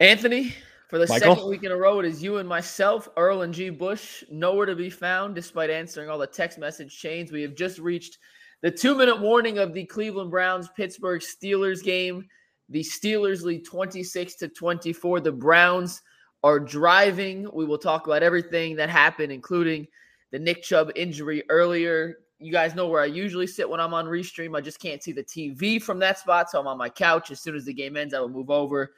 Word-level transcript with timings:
Anthony, 0.00 0.54
for 0.88 0.98
the 0.98 1.06
Michael? 1.08 1.34
second 1.34 1.50
week 1.50 1.64
in 1.64 1.72
a 1.72 1.76
row, 1.76 1.98
it 1.98 2.06
is 2.06 2.22
you 2.22 2.36
and 2.36 2.48
myself, 2.48 3.08
Earl 3.16 3.42
and 3.42 3.52
G. 3.52 3.68
Bush, 3.68 4.22
nowhere 4.30 4.66
to 4.66 4.76
be 4.76 4.90
found 4.90 5.34
despite 5.34 5.70
answering 5.70 6.08
all 6.08 6.18
the 6.18 6.26
text 6.26 6.56
message 6.56 6.96
chains. 6.96 7.32
We 7.32 7.42
have 7.42 7.56
just 7.56 7.80
reached 7.80 8.18
the 8.60 8.70
two 8.70 8.94
minute 8.94 9.20
warning 9.20 9.58
of 9.58 9.74
the 9.74 9.84
Cleveland 9.84 10.30
Browns 10.30 10.68
Pittsburgh 10.76 11.20
Steelers 11.20 11.82
game. 11.82 12.26
The 12.68 12.80
Steelers 12.80 13.42
lead 13.42 13.64
26 13.64 14.36
to 14.36 14.48
24. 14.48 15.20
The 15.20 15.32
Browns 15.32 16.00
are 16.44 16.60
driving. 16.60 17.48
We 17.52 17.64
will 17.64 17.78
talk 17.78 18.06
about 18.06 18.22
everything 18.22 18.76
that 18.76 18.90
happened, 18.90 19.32
including 19.32 19.88
the 20.30 20.38
Nick 20.38 20.62
Chubb 20.62 20.92
injury 20.94 21.42
earlier. 21.48 22.18
You 22.38 22.52
guys 22.52 22.76
know 22.76 22.86
where 22.86 23.02
I 23.02 23.06
usually 23.06 23.48
sit 23.48 23.68
when 23.68 23.80
I'm 23.80 23.94
on 23.94 24.06
Restream. 24.06 24.56
I 24.56 24.60
just 24.60 24.78
can't 24.78 25.02
see 25.02 25.10
the 25.10 25.24
TV 25.24 25.82
from 25.82 25.98
that 25.98 26.20
spot, 26.20 26.50
so 26.50 26.60
I'm 26.60 26.68
on 26.68 26.78
my 26.78 26.88
couch. 26.88 27.32
As 27.32 27.40
soon 27.40 27.56
as 27.56 27.64
the 27.64 27.74
game 27.74 27.96
ends, 27.96 28.14
I 28.14 28.20
will 28.20 28.28
move 28.28 28.48
over 28.50 28.92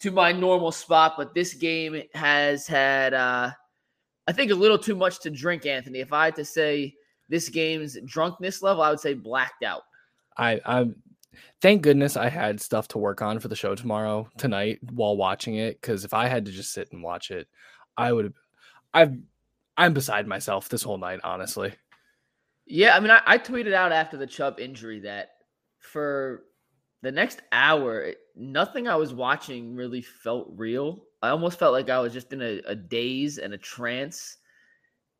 to 0.00 0.10
my 0.10 0.32
normal 0.32 0.72
spot. 0.72 1.14
But 1.16 1.34
this 1.34 1.54
game 1.54 2.02
has 2.14 2.66
had, 2.66 3.14
uh, 3.14 3.50
I 4.26 4.32
think, 4.32 4.50
a 4.50 4.54
little 4.54 4.78
too 4.78 4.96
much 4.96 5.20
to 5.20 5.30
drink, 5.30 5.66
Anthony. 5.66 6.00
If 6.00 6.12
I 6.12 6.26
had 6.26 6.36
to 6.36 6.44
say 6.44 6.94
this 7.28 7.48
game's 7.48 7.98
drunkenness 8.04 8.62
level, 8.62 8.82
I 8.82 8.90
would 8.90 9.00
say 9.00 9.14
blacked 9.14 9.62
out. 9.62 9.82
I 10.36 10.60
I'm 10.64 10.96
thank 11.60 11.82
goodness 11.82 12.16
I 12.16 12.28
had 12.28 12.60
stuff 12.60 12.88
to 12.88 12.98
work 12.98 13.22
on 13.22 13.38
for 13.38 13.48
the 13.48 13.56
show 13.56 13.74
tomorrow 13.74 14.28
tonight 14.38 14.78
while 14.92 15.16
watching 15.16 15.56
it 15.56 15.80
because 15.80 16.04
if 16.04 16.14
I 16.14 16.28
had 16.28 16.44
to 16.46 16.52
just 16.52 16.72
sit 16.72 16.92
and 16.92 17.02
watch 17.02 17.30
it, 17.30 17.48
I 17.96 18.12
would 18.12 18.32
I've 18.94 19.16
I'm 19.76 19.94
beside 19.94 20.26
myself 20.26 20.68
this 20.68 20.82
whole 20.82 20.98
night, 20.98 21.20
honestly. 21.22 21.72
Yeah, 22.66 22.96
I 22.96 23.00
mean, 23.00 23.10
I, 23.10 23.22
I 23.24 23.38
tweeted 23.38 23.72
out 23.72 23.92
after 23.92 24.16
the 24.16 24.26
Chubb 24.26 24.58
injury 24.58 25.00
that 25.00 25.30
for 25.78 26.42
the 27.02 27.12
next 27.12 27.42
hour, 27.52 28.12
nothing 28.34 28.88
I 28.88 28.96
was 28.96 29.14
watching 29.14 29.74
really 29.74 30.02
felt 30.02 30.48
real. 30.56 31.04
I 31.22 31.30
almost 31.30 31.58
felt 31.58 31.72
like 31.72 31.90
I 31.90 32.00
was 32.00 32.12
just 32.12 32.32
in 32.32 32.42
a, 32.42 32.60
a 32.66 32.74
daze 32.74 33.38
and 33.38 33.54
a 33.54 33.58
trance. 33.58 34.36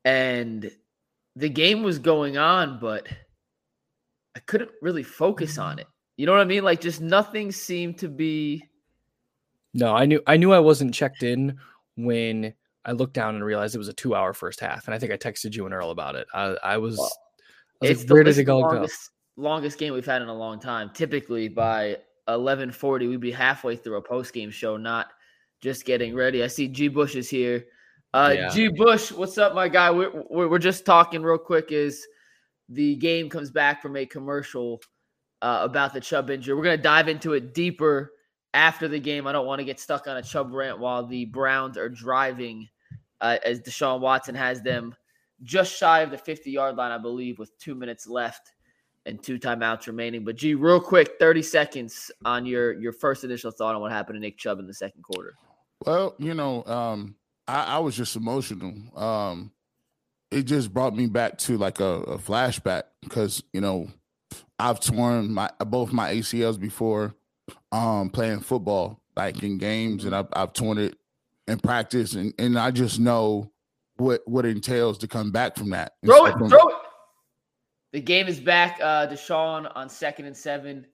And 0.04 0.70
the 1.36 1.48
game 1.48 1.82
was 1.82 1.98
going 1.98 2.38
on, 2.38 2.78
but 2.80 3.08
I 4.36 4.40
couldn't 4.40 4.70
really 4.82 5.02
focus 5.02 5.58
on 5.58 5.78
it. 5.78 5.86
You 6.16 6.26
know 6.26 6.32
what 6.32 6.40
I 6.40 6.44
mean? 6.44 6.64
Like, 6.64 6.80
just 6.80 7.00
nothing 7.00 7.52
seemed 7.52 7.98
to 7.98 8.08
be. 8.08 8.64
No, 9.74 9.94
I 9.94 10.06
knew 10.06 10.20
I 10.26 10.36
knew 10.36 10.52
I 10.52 10.58
wasn't 10.58 10.94
checked 10.94 11.22
in 11.22 11.58
when 11.96 12.54
I 12.84 12.92
looked 12.92 13.12
down 13.12 13.34
and 13.34 13.44
realized 13.44 13.74
it 13.74 13.78
was 13.78 13.88
a 13.88 13.92
two 13.92 14.14
hour 14.14 14.32
first 14.32 14.60
half. 14.60 14.86
And 14.86 14.94
I 14.94 14.98
think 14.98 15.12
I 15.12 15.16
texted 15.16 15.54
you 15.54 15.64
and 15.66 15.74
Earl 15.74 15.90
about 15.90 16.14
it. 16.16 16.26
I, 16.32 16.56
I 16.64 16.76
was, 16.78 16.96
Well, 16.96 17.12
I 17.82 17.86
was 17.86 17.90
it's 17.90 18.00
like, 18.02 18.10
where 18.10 18.24
did 18.24 18.38
it 18.38 18.44
go? 18.44 18.62
go? 18.62 18.68
longest, 18.68 19.10
longest 19.38 19.78
game 19.78 19.94
we've 19.94 20.04
had 20.04 20.20
in 20.20 20.28
a 20.28 20.34
long 20.34 20.58
time. 20.60 20.90
Typically, 20.92 21.48
by 21.48 21.96
eleven 22.26 22.70
forty, 22.70 23.06
we'd 23.06 23.20
be 23.20 23.30
halfway 23.30 23.76
through 23.76 23.96
a 23.96 24.02
post 24.02 24.34
game 24.34 24.50
show, 24.50 24.76
not 24.76 25.08
just 25.60 25.84
getting 25.84 26.14
ready. 26.14 26.42
I 26.42 26.48
see 26.48 26.68
G 26.68 26.88
Bush 26.88 27.14
is 27.14 27.30
here. 27.30 27.64
Uh, 28.12 28.34
Yeah. 28.34 28.48
G 28.50 28.68
Bush, 28.68 29.12
what's 29.12 29.38
up, 29.38 29.54
my 29.54 29.68
guy? 29.68 29.90
We're, 29.90 30.24
we're 30.28 30.48
we're 30.48 30.58
just 30.58 30.84
talking 30.84 31.22
real 31.22 31.38
quick. 31.38 31.72
Is 31.72 32.06
the 32.68 32.96
game 32.96 33.30
comes 33.30 33.50
back 33.50 33.80
from 33.80 33.96
a 33.96 34.04
commercial 34.04 34.80
uh, 35.40 35.60
about 35.62 35.94
the 35.94 36.00
Chubb 36.00 36.30
injury? 36.30 36.54
We're 36.54 36.64
gonna 36.64 36.76
dive 36.76 37.08
into 37.08 37.32
it 37.32 37.54
deeper 37.54 38.12
after 38.54 38.88
the 38.88 39.00
game. 39.00 39.26
I 39.26 39.32
don't 39.32 39.46
want 39.46 39.60
to 39.60 39.64
get 39.64 39.78
stuck 39.78 40.06
on 40.08 40.16
a 40.16 40.22
Chubb 40.22 40.52
rant 40.52 40.78
while 40.78 41.06
the 41.06 41.26
Browns 41.26 41.76
are 41.78 41.88
driving, 41.88 42.68
uh, 43.20 43.38
as 43.44 43.60
Deshaun 43.60 44.00
Watson 44.00 44.34
has 44.34 44.62
them 44.62 44.94
just 45.44 45.76
shy 45.76 46.00
of 46.00 46.10
the 46.10 46.18
50 46.18 46.50
yard 46.50 46.76
line, 46.76 46.90
I 46.90 46.98
believe, 46.98 47.38
with 47.38 47.56
two 47.58 47.74
minutes 47.74 48.06
left 48.08 48.52
and 49.08 49.22
two 49.22 49.38
timeouts 49.38 49.86
remaining. 49.86 50.24
But 50.24 50.36
G, 50.36 50.54
real 50.54 50.80
quick, 50.80 51.16
30 51.18 51.42
seconds 51.42 52.10
on 52.24 52.46
your 52.46 52.72
your 52.72 52.92
first 52.92 53.24
initial 53.24 53.50
thought 53.50 53.74
on 53.74 53.80
what 53.80 53.90
happened 53.90 54.16
to 54.16 54.20
Nick 54.20 54.38
Chubb 54.38 54.58
in 54.58 54.66
the 54.66 54.74
second 54.74 55.02
quarter. 55.02 55.34
Well, 55.84 56.14
you 56.18 56.34
know, 56.34 56.64
um, 56.64 57.14
I, 57.46 57.64
I 57.64 57.78
was 57.78 57.96
just 57.96 58.16
emotional. 58.16 58.74
Um, 58.96 59.52
it 60.30 60.42
just 60.42 60.72
brought 60.72 60.94
me 60.94 61.06
back 61.06 61.38
to 61.38 61.56
like 61.56 61.80
a, 61.80 61.84
a 61.84 62.18
flashback 62.18 62.84
because 63.00 63.42
you 63.52 63.60
know 63.60 63.88
I've 64.58 64.80
torn 64.80 65.32
my 65.32 65.50
both 65.58 65.92
my 65.92 66.14
ACLs 66.14 66.60
before 66.60 67.14
um, 67.72 68.10
playing 68.10 68.40
football, 68.40 69.00
like 69.16 69.42
in 69.42 69.58
games, 69.58 70.04
and 70.04 70.14
I've, 70.14 70.28
I've 70.34 70.52
torn 70.52 70.78
it 70.78 70.96
in 71.46 71.58
practice, 71.58 72.12
and, 72.12 72.34
and 72.38 72.58
I 72.58 72.70
just 72.70 73.00
know 73.00 73.50
what 73.96 74.22
what 74.26 74.44
entails 74.44 74.98
to 74.98 75.08
come 75.08 75.30
back 75.32 75.56
from 75.56 75.70
that. 75.70 75.94
Throw 76.04 76.26
it, 76.26 76.32
from- 76.36 76.50
throw 76.50 76.68
it. 76.68 76.76
The 77.92 78.00
game 78.00 78.28
is 78.28 78.38
back. 78.38 78.78
Uh, 78.82 79.06
Deshaun 79.06 79.70
on 79.74 79.88
second 79.88 80.26
and 80.26 80.36
seven 80.36 80.86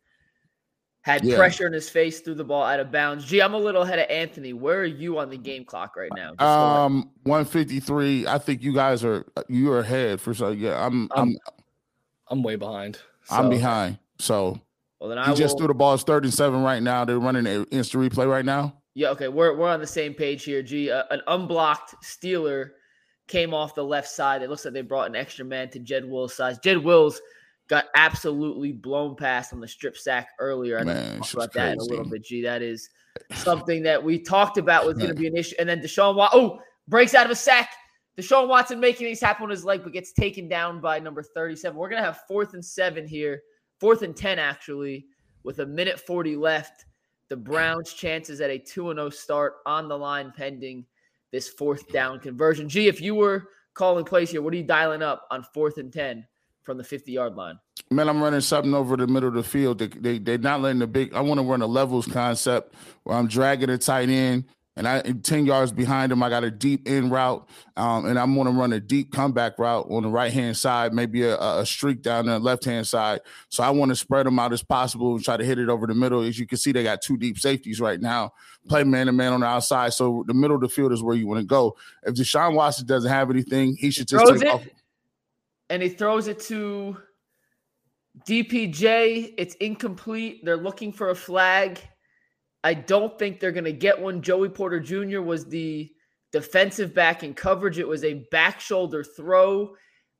had 1.02 1.22
Yeah. 1.24 1.36
pressure 1.36 1.66
in 1.66 1.72
his 1.72 1.90
face, 1.90 2.20
threw 2.20 2.34
the 2.34 2.44
ball 2.44 2.62
out 2.62 2.80
of 2.80 2.90
bounds. 2.90 3.26
Gee, 3.26 3.42
I'm 3.42 3.52
a 3.52 3.58
little 3.58 3.82
ahead 3.82 3.98
of 3.98 4.06
Anthony. 4.08 4.52
Where 4.54 4.80
are 4.80 4.84
you 4.86 5.18
on 5.18 5.28
the 5.28 5.36
game 5.36 5.64
clock 5.64 5.96
right 5.96 6.10
now? 6.16 6.30
Just. 6.30 6.42
Um, 6.42 7.10
one 7.24 7.44
fifty 7.44 7.78
three. 7.78 8.26
I 8.26 8.38
think 8.38 8.62
you 8.62 8.72
guys 8.72 9.04
are 9.04 9.26
you 9.48 9.70
are 9.72 9.80
ahead 9.80 10.20
for 10.20 10.32
so 10.32 10.50
yeah. 10.50 10.84
I'm 10.84 11.10
I'm 11.14 11.28
I'm 11.28 11.36
I'm 12.28 12.42
way 12.42 12.56
behind. 12.56 12.98
I'm 13.30 13.50
behind. 13.50 13.98
So 14.18 14.60
well, 14.98 15.10
then 15.10 15.18
I 15.18 15.28
he 15.28 15.34
just 15.34 15.58
threw 15.58 15.66
the 15.66 15.74
ball. 15.74 15.94
It's 15.94 16.04
third 16.04 16.24
and 16.24 16.32
seven 16.32 16.62
right 16.62 16.82
now. 16.82 17.04
They're 17.04 17.18
running 17.18 17.46
an 17.46 17.66
instant 17.70 18.02
replay 18.02 18.26
right 18.26 18.44
now. 18.44 18.74
Yeah, 18.94 19.08
okay, 19.10 19.28
we're 19.28 19.54
we're 19.56 19.68
on 19.68 19.80
the 19.80 19.86
same 19.86 20.14
page 20.14 20.44
here. 20.44 20.62
G, 20.62 20.90
uh, 20.90 21.04
an 21.10 21.20
unblocked 21.26 21.96
Steeler 22.02 22.70
came 23.28 23.54
off 23.54 23.74
the 23.74 23.84
left 23.84 24.08
side. 24.08 24.42
It 24.42 24.50
looks 24.50 24.64
like 24.64 24.74
they 24.74 24.82
brought 24.82 25.08
an 25.08 25.16
extra 25.16 25.44
man 25.44 25.70
to 25.70 25.78
Jed 25.78 26.04
Will's 26.04 26.34
size. 26.34 26.58
Jed 26.58 26.78
Wills 26.78 27.20
got 27.68 27.86
absolutely 27.96 28.72
blown 28.72 29.16
past 29.16 29.52
on 29.52 29.60
the 29.60 29.68
strip 29.68 29.96
sack 29.96 30.28
earlier. 30.38 30.78
I 30.78 30.84
Man, 30.84 31.18
talk 31.18 31.32
about 31.32 31.44
just 31.44 31.54
that 31.54 31.72
in 31.72 31.78
a 31.80 31.84
little 31.84 32.04
bit. 32.04 32.24
G, 32.24 32.42
that 32.42 32.62
is 32.62 32.88
something 33.32 33.82
that 33.84 34.02
we 34.02 34.18
talked 34.18 34.58
about 34.58 34.86
was 34.86 34.96
going 34.96 35.08
to 35.08 35.14
be 35.14 35.26
an 35.26 35.36
issue. 35.36 35.56
And 35.58 35.68
then 35.68 35.80
Deshaun 35.80 36.14
Watson, 36.16 36.40
oh, 36.40 36.60
breaks 36.88 37.14
out 37.14 37.24
of 37.24 37.32
a 37.32 37.36
sack. 37.36 37.70
Deshaun 38.18 38.48
Watson 38.48 38.78
making 38.78 39.06
these 39.06 39.20
happen 39.20 39.44
on 39.44 39.50
his 39.50 39.64
leg, 39.64 39.82
but 39.82 39.92
gets 39.92 40.12
taken 40.12 40.48
down 40.48 40.80
by 40.80 41.00
number 41.00 41.22
37. 41.22 41.76
We're 41.76 41.88
going 41.88 42.00
to 42.00 42.06
have 42.06 42.22
fourth 42.28 42.54
and 42.54 42.64
seven 42.64 43.08
here, 43.08 43.42
fourth 43.80 44.02
and 44.02 44.14
10, 44.14 44.38
actually, 44.38 45.06
with 45.42 45.58
a 45.60 45.66
minute 45.66 45.98
40 45.98 46.36
left. 46.36 46.84
The 47.30 47.36
Browns' 47.36 47.94
chances 47.94 48.40
at 48.40 48.50
a 48.50 48.58
2 48.58 48.94
0 48.94 49.10
start 49.10 49.54
on 49.66 49.88
the 49.88 49.96
line 49.96 50.32
pending 50.36 50.84
this 51.34 51.48
fourth 51.48 51.90
down 51.90 52.20
conversion. 52.20 52.68
Gee, 52.68 52.86
if 52.86 53.00
you 53.00 53.16
were 53.16 53.48
calling 53.74 54.04
plays 54.04 54.30
here, 54.30 54.40
what 54.40 54.54
are 54.54 54.56
you 54.56 54.62
dialing 54.62 55.02
up 55.02 55.26
on 55.32 55.42
fourth 55.42 55.78
and 55.78 55.92
10 55.92 56.24
from 56.62 56.78
the 56.78 56.84
50 56.84 57.10
yard 57.10 57.34
line? 57.34 57.58
Man, 57.90 58.08
I'm 58.08 58.22
running 58.22 58.40
something 58.40 58.72
over 58.72 58.96
the 58.96 59.08
middle 59.08 59.30
of 59.30 59.34
the 59.34 59.42
field. 59.42 59.78
They, 59.78 59.88
they 59.88 60.18
they're 60.18 60.38
not 60.38 60.60
letting 60.60 60.78
the 60.78 60.86
big. 60.86 61.12
I 61.12 61.20
want 61.22 61.40
to 61.40 61.44
run 61.44 61.60
a 61.60 61.66
levels 61.66 62.06
concept 62.06 62.76
where 63.02 63.16
I'm 63.16 63.26
dragging 63.26 63.68
a 63.68 63.76
tight 63.76 64.08
end, 64.10 64.44
and 64.76 64.88
I 64.88 65.00
ten 65.22 65.46
yards 65.46 65.70
behind 65.70 66.10
him. 66.10 66.22
I 66.22 66.28
got 66.28 66.42
a 66.44 66.50
deep 66.50 66.88
in 66.88 67.08
route, 67.10 67.48
um, 67.76 68.06
and 68.06 68.18
I'm 68.18 68.34
going 68.34 68.46
to 68.46 68.52
run 68.52 68.72
a 68.72 68.80
deep 68.80 69.12
comeback 69.12 69.58
route 69.58 69.86
on 69.88 70.02
the 70.02 70.08
right 70.08 70.32
hand 70.32 70.56
side, 70.56 70.92
maybe 70.92 71.22
a, 71.22 71.38
a 71.40 71.64
streak 71.64 72.02
down 72.02 72.26
the 72.26 72.38
left 72.40 72.64
hand 72.64 72.86
side. 72.86 73.20
So 73.50 73.62
I 73.62 73.70
want 73.70 73.90
to 73.90 73.96
spread 73.96 74.26
them 74.26 74.38
out 74.38 74.52
as 74.52 74.62
possible 74.64 75.14
and 75.14 75.24
try 75.24 75.36
to 75.36 75.44
hit 75.44 75.58
it 75.58 75.68
over 75.68 75.86
the 75.86 75.94
middle. 75.94 76.22
As 76.22 76.38
you 76.38 76.46
can 76.46 76.58
see, 76.58 76.72
they 76.72 76.82
got 76.82 77.02
two 77.02 77.16
deep 77.16 77.38
safeties 77.38 77.80
right 77.80 78.00
now. 78.00 78.32
Play 78.68 78.82
man 78.82 79.06
to 79.06 79.12
man 79.12 79.32
on 79.32 79.40
the 79.40 79.46
outside. 79.46 79.92
So 79.92 80.24
the 80.26 80.34
middle 80.34 80.56
of 80.56 80.62
the 80.62 80.68
field 80.68 80.92
is 80.92 81.02
where 81.02 81.14
you 81.14 81.26
want 81.28 81.38
to 81.40 81.46
go. 81.46 81.76
If 82.02 82.14
Deshaun 82.14 82.54
Watson 82.54 82.86
doesn't 82.86 83.10
have 83.10 83.30
anything, 83.30 83.76
he 83.76 83.90
should 83.92 84.08
just 84.08 84.24
Throws 84.26 84.40
take 84.40 84.48
it. 84.48 84.54
off. 84.54 84.62
and 85.70 85.82
he 85.82 85.88
throws 85.88 86.26
it 86.26 86.40
to 86.40 86.96
DPJ. 88.26 89.34
It's 89.36 89.54
incomplete. 89.56 90.44
They're 90.44 90.56
looking 90.56 90.92
for 90.92 91.10
a 91.10 91.14
flag. 91.14 91.80
I 92.64 92.72
don't 92.72 93.16
think 93.18 93.38
they're 93.38 93.52
going 93.52 93.64
to 93.64 93.72
get 93.72 94.00
one. 94.00 94.22
Joey 94.22 94.48
Porter 94.48 94.80
Jr. 94.80 95.20
was 95.20 95.44
the 95.44 95.92
defensive 96.32 96.94
back 96.94 97.22
in 97.22 97.34
coverage. 97.34 97.78
It 97.78 97.86
was 97.86 98.02
a 98.04 98.26
back 98.30 98.58
shoulder 98.58 99.04
throw. 99.04 99.76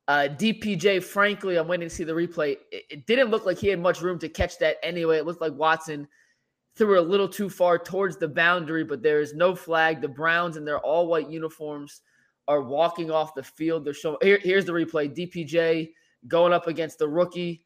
Uh, 0.07 0.29
DPJ, 0.29 1.03
frankly, 1.03 1.57
I'm 1.57 1.67
waiting 1.67 1.89
to 1.89 1.93
see 1.93 2.03
the 2.03 2.13
replay. 2.13 2.57
It, 2.71 2.83
it, 2.91 3.07
didn't 3.07 3.31
look 3.31 3.47
like 3.47 3.57
he 3.57 3.67
had 3.67 3.79
much 3.79 4.01
room 4.01 4.19
to 4.19 4.29
catch 4.29 4.59
that 4.59 4.77
anyway. 4.83 5.17
It 5.17 5.25
looked 5.25 5.41
like 5.41 5.53
Watson 5.53 6.07
threw 6.75 6.99
a 6.99 7.01
little 7.01 7.27
too 7.27 7.49
far 7.49 7.79
towards 7.79 8.17
the 8.17 8.27
boundary, 8.27 8.83
but 8.83 9.01
there 9.01 9.19
is 9.19 9.33
no 9.33 9.55
flag. 9.55 9.99
The 9.99 10.07
Browns 10.07 10.55
in 10.55 10.63
their 10.65 10.79
all 10.79 11.07
white 11.07 11.29
uniforms 11.29 12.01
are 12.47 12.61
walking 12.61 13.09
off 13.09 13.33
the 13.33 13.41
field. 13.41 13.83
They're 13.83 13.95
showing 13.95 14.17
here, 14.21 14.39
here's 14.39 14.65
the 14.65 14.73
replay. 14.73 15.15
DPJ 15.15 15.89
going 16.27 16.53
up 16.53 16.67
against 16.67 16.99
the 16.99 17.09
rookie. 17.09 17.63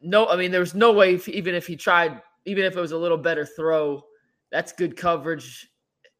No, 0.00 0.26
I 0.28 0.36
mean, 0.36 0.52
there's 0.52 0.74
no 0.74 0.92
way, 0.92 1.14
if, 1.14 1.28
even 1.28 1.54
if 1.54 1.66
he 1.66 1.76
tried, 1.76 2.22
even 2.44 2.64
if 2.64 2.76
it 2.76 2.80
was 2.80 2.92
a 2.92 2.96
little 2.96 3.18
better 3.18 3.44
throw, 3.44 4.02
that's 4.50 4.72
good 4.72 4.96
coverage. 4.96 5.68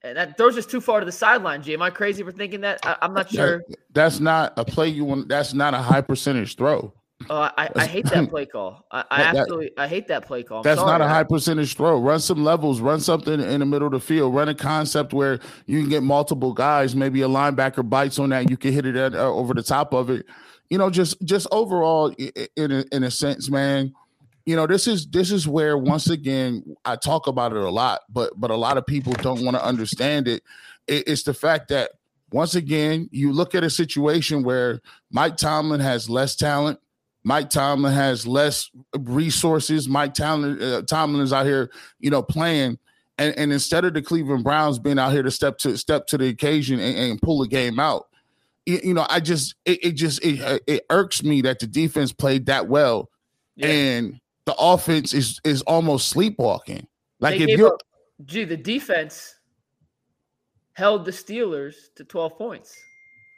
And 0.03 0.17
that 0.17 0.37
throws 0.37 0.56
us 0.56 0.67
too 0.67 0.81
far 0.81 1.00
to 1.00 1.06
the 1.06 1.12
sideline. 1.12 1.62
G, 1.62 1.75
am 1.75 1.82
I 1.82 1.91
crazy 1.91 2.23
for 2.23 2.31
thinking 2.31 2.61
that? 2.61 2.79
I, 2.85 2.97
am 3.03 3.15
not 3.15 3.31
sure. 3.31 3.65
That, 3.69 3.79
that's 3.93 4.20
not 4.20 4.53
a 4.56 4.65
play 4.65 4.88
you 4.88 5.05
want. 5.05 5.29
That's 5.29 5.55
not 5.55 5.75
a 5.75 5.79
high 5.79 6.03
percentage 6.03 6.56
throw. 6.56 6.93
Oh, 7.29 7.50
I, 7.59 7.69
I 7.75 7.85
hate 7.85 8.06
that 8.06 8.31
play 8.31 8.47
call. 8.47 8.87
I, 8.93 9.05
I 9.11 9.23
that, 9.23 9.37
absolutely 9.37 9.73
I 9.76 9.88
hate 9.88 10.06
that 10.06 10.25
play 10.25 10.44
call. 10.44 10.59
I'm 10.59 10.62
that's 10.62 10.79
sorry. 10.79 10.93
not 10.93 11.00
a 11.00 11.09
high 11.09 11.25
percentage 11.25 11.75
throw. 11.76 12.00
Run 12.00 12.20
some 12.20 12.44
levels. 12.44 12.81
Run 12.81 13.00
something 13.00 13.41
in 13.41 13.59
the 13.59 13.67
middle 13.67 13.87
of 13.87 13.93
the 13.93 14.00
field. 14.00 14.35
Run 14.35 14.49
a 14.49 14.55
concept 14.55 15.12
where 15.12 15.41
you 15.67 15.81
can 15.81 15.91
get 15.91 16.05
multiple 16.05 16.53
guys. 16.53 16.94
Maybe 16.94 17.23
a 17.23 17.29
linebacker 17.29 17.88
bites 17.88 18.20
on 18.20 18.29
that. 18.31 18.49
You 18.49 18.56
can 18.56 18.73
hit 18.73 18.87
it 18.87 18.94
at, 18.94 19.17
uh, 19.17 19.32
over 19.32 19.53
the 19.53 19.65
top 19.65 19.93
of 19.93 20.11
it. 20.11 20.26
You 20.70 20.79
know, 20.79 20.91
just 20.91 21.20
just 21.25 21.49
overall, 21.50 22.15
in 22.56 22.70
a, 22.70 22.85
in 22.93 23.03
a 23.03 23.11
sense, 23.11 23.50
man 23.50 23.93
you 24.48 24.56
know 24.56 24.66
this 24.66 24.86
is 24.86 25.06
this 25.08 25.30
is 25.30 25.46
where 25.46 25.76
once 25.76 26.08
again 26.08 26.64
i 26.86 26.96
talk 26.96 27.26
about 27.26 27.52
it 27.52 27.58
a 27.58 27.70
lot 27.70 28.00
but 28.08 28.32
but 28.40 28.50
a 28.50 28.56
lot 28.56 28.78
of 28.78 28.86
people 28.86 29.12
don't 29.12 29.44
want 29.44 29.54
to 29.54 29.62
understand 29.62 30.26
it. 30.26 30.42
it 30.86 31.06
it's 31.06 31.22
the 31.22 31.34
fact 31.34 31.68
that 31.68 31.90
once 32.32 32.54
again 32.54 33.10
you 33.12 33.30
look 33.30 33.54
at 33.54 33.62
a 33.62 33.68
situation 33.68 34.42
where 34.42 34.80
mike 35.10 35.36
tomlin 35.36 35.80
has 35.80 36.08
less 36.08 36.34
talent 36.34 36.80
mike 37.24 37.50
tomlin 37.50 37.92
has 37.92 38.26
less 38.26 38.70
resources 39.00 39.86
mike 39.86 40.14
tomlin, 40.14 40.60
uh, 40.62 40.80
tomlin 40.80 41.22
is 41.22 41.32
out 41.32 41.44
here 41.44 41.70
you 42.00 42.08
know 42.08 42.22
playing 42.22 42.78
and, 43.18 43.36
and 43.36 43.52
instead 43.52 43.84
of 43.84 43.92
the 43.92 44.00
cleveland 44.00 44.44
browns 44.44 44.78
being 44.78 44.98
out 44.98 45.12
here 45.12 45.22
to 45.22 45.30
step 45.30 45.58
to 45.58 45.76
step 45.76 46.06
to 46.06 46.16
the 46.16 46.28
occasion 46.28 46.80
and, 46.80 46.96
and 46.96 47.20
pull 47.20 47.40
the 47.40 47.48
game 47.48 47.78
out 47.78 48.08
you, 48.64 48.80
you 48.82 48.94
know 48.94 49.04
i 49.10 49.20
just 49.20 49.56
it, 49.66 49.84
it 49.84 49.92
just 49.92 50.24
it, 50.24 50.62
it 50.66 50.86
irks 50.88 51.22
me 51.22 51.42
that 51.42 51.58
the 51.58 51.66
defense 51.66 52.14
played 52.14 52.46
that 52.46 52.66
well 52.66 53.10
yeah. 53.54 53.66
and 53.66 54.20
the 54.48 54.54
offense 54.58 55.12
is 55.12 55.42
is 55.44 55.60
almost 55.62 56.08
sleepwalking. 56.08 56.86
Like 57.20 57.38
they 57.38 57.44
if 57.44 57.58
you're, 57.58 57.74
up, 57.74 57.82
gee, 58.24 58.44
the 58.44 58.56
defense 58.56 59.34
held 60.72 61.04
the 61.04 61.10
Steelers 61.10 61.74
to 61.96 62.04
twelve 62.04 62.38
points. 62.38 62.74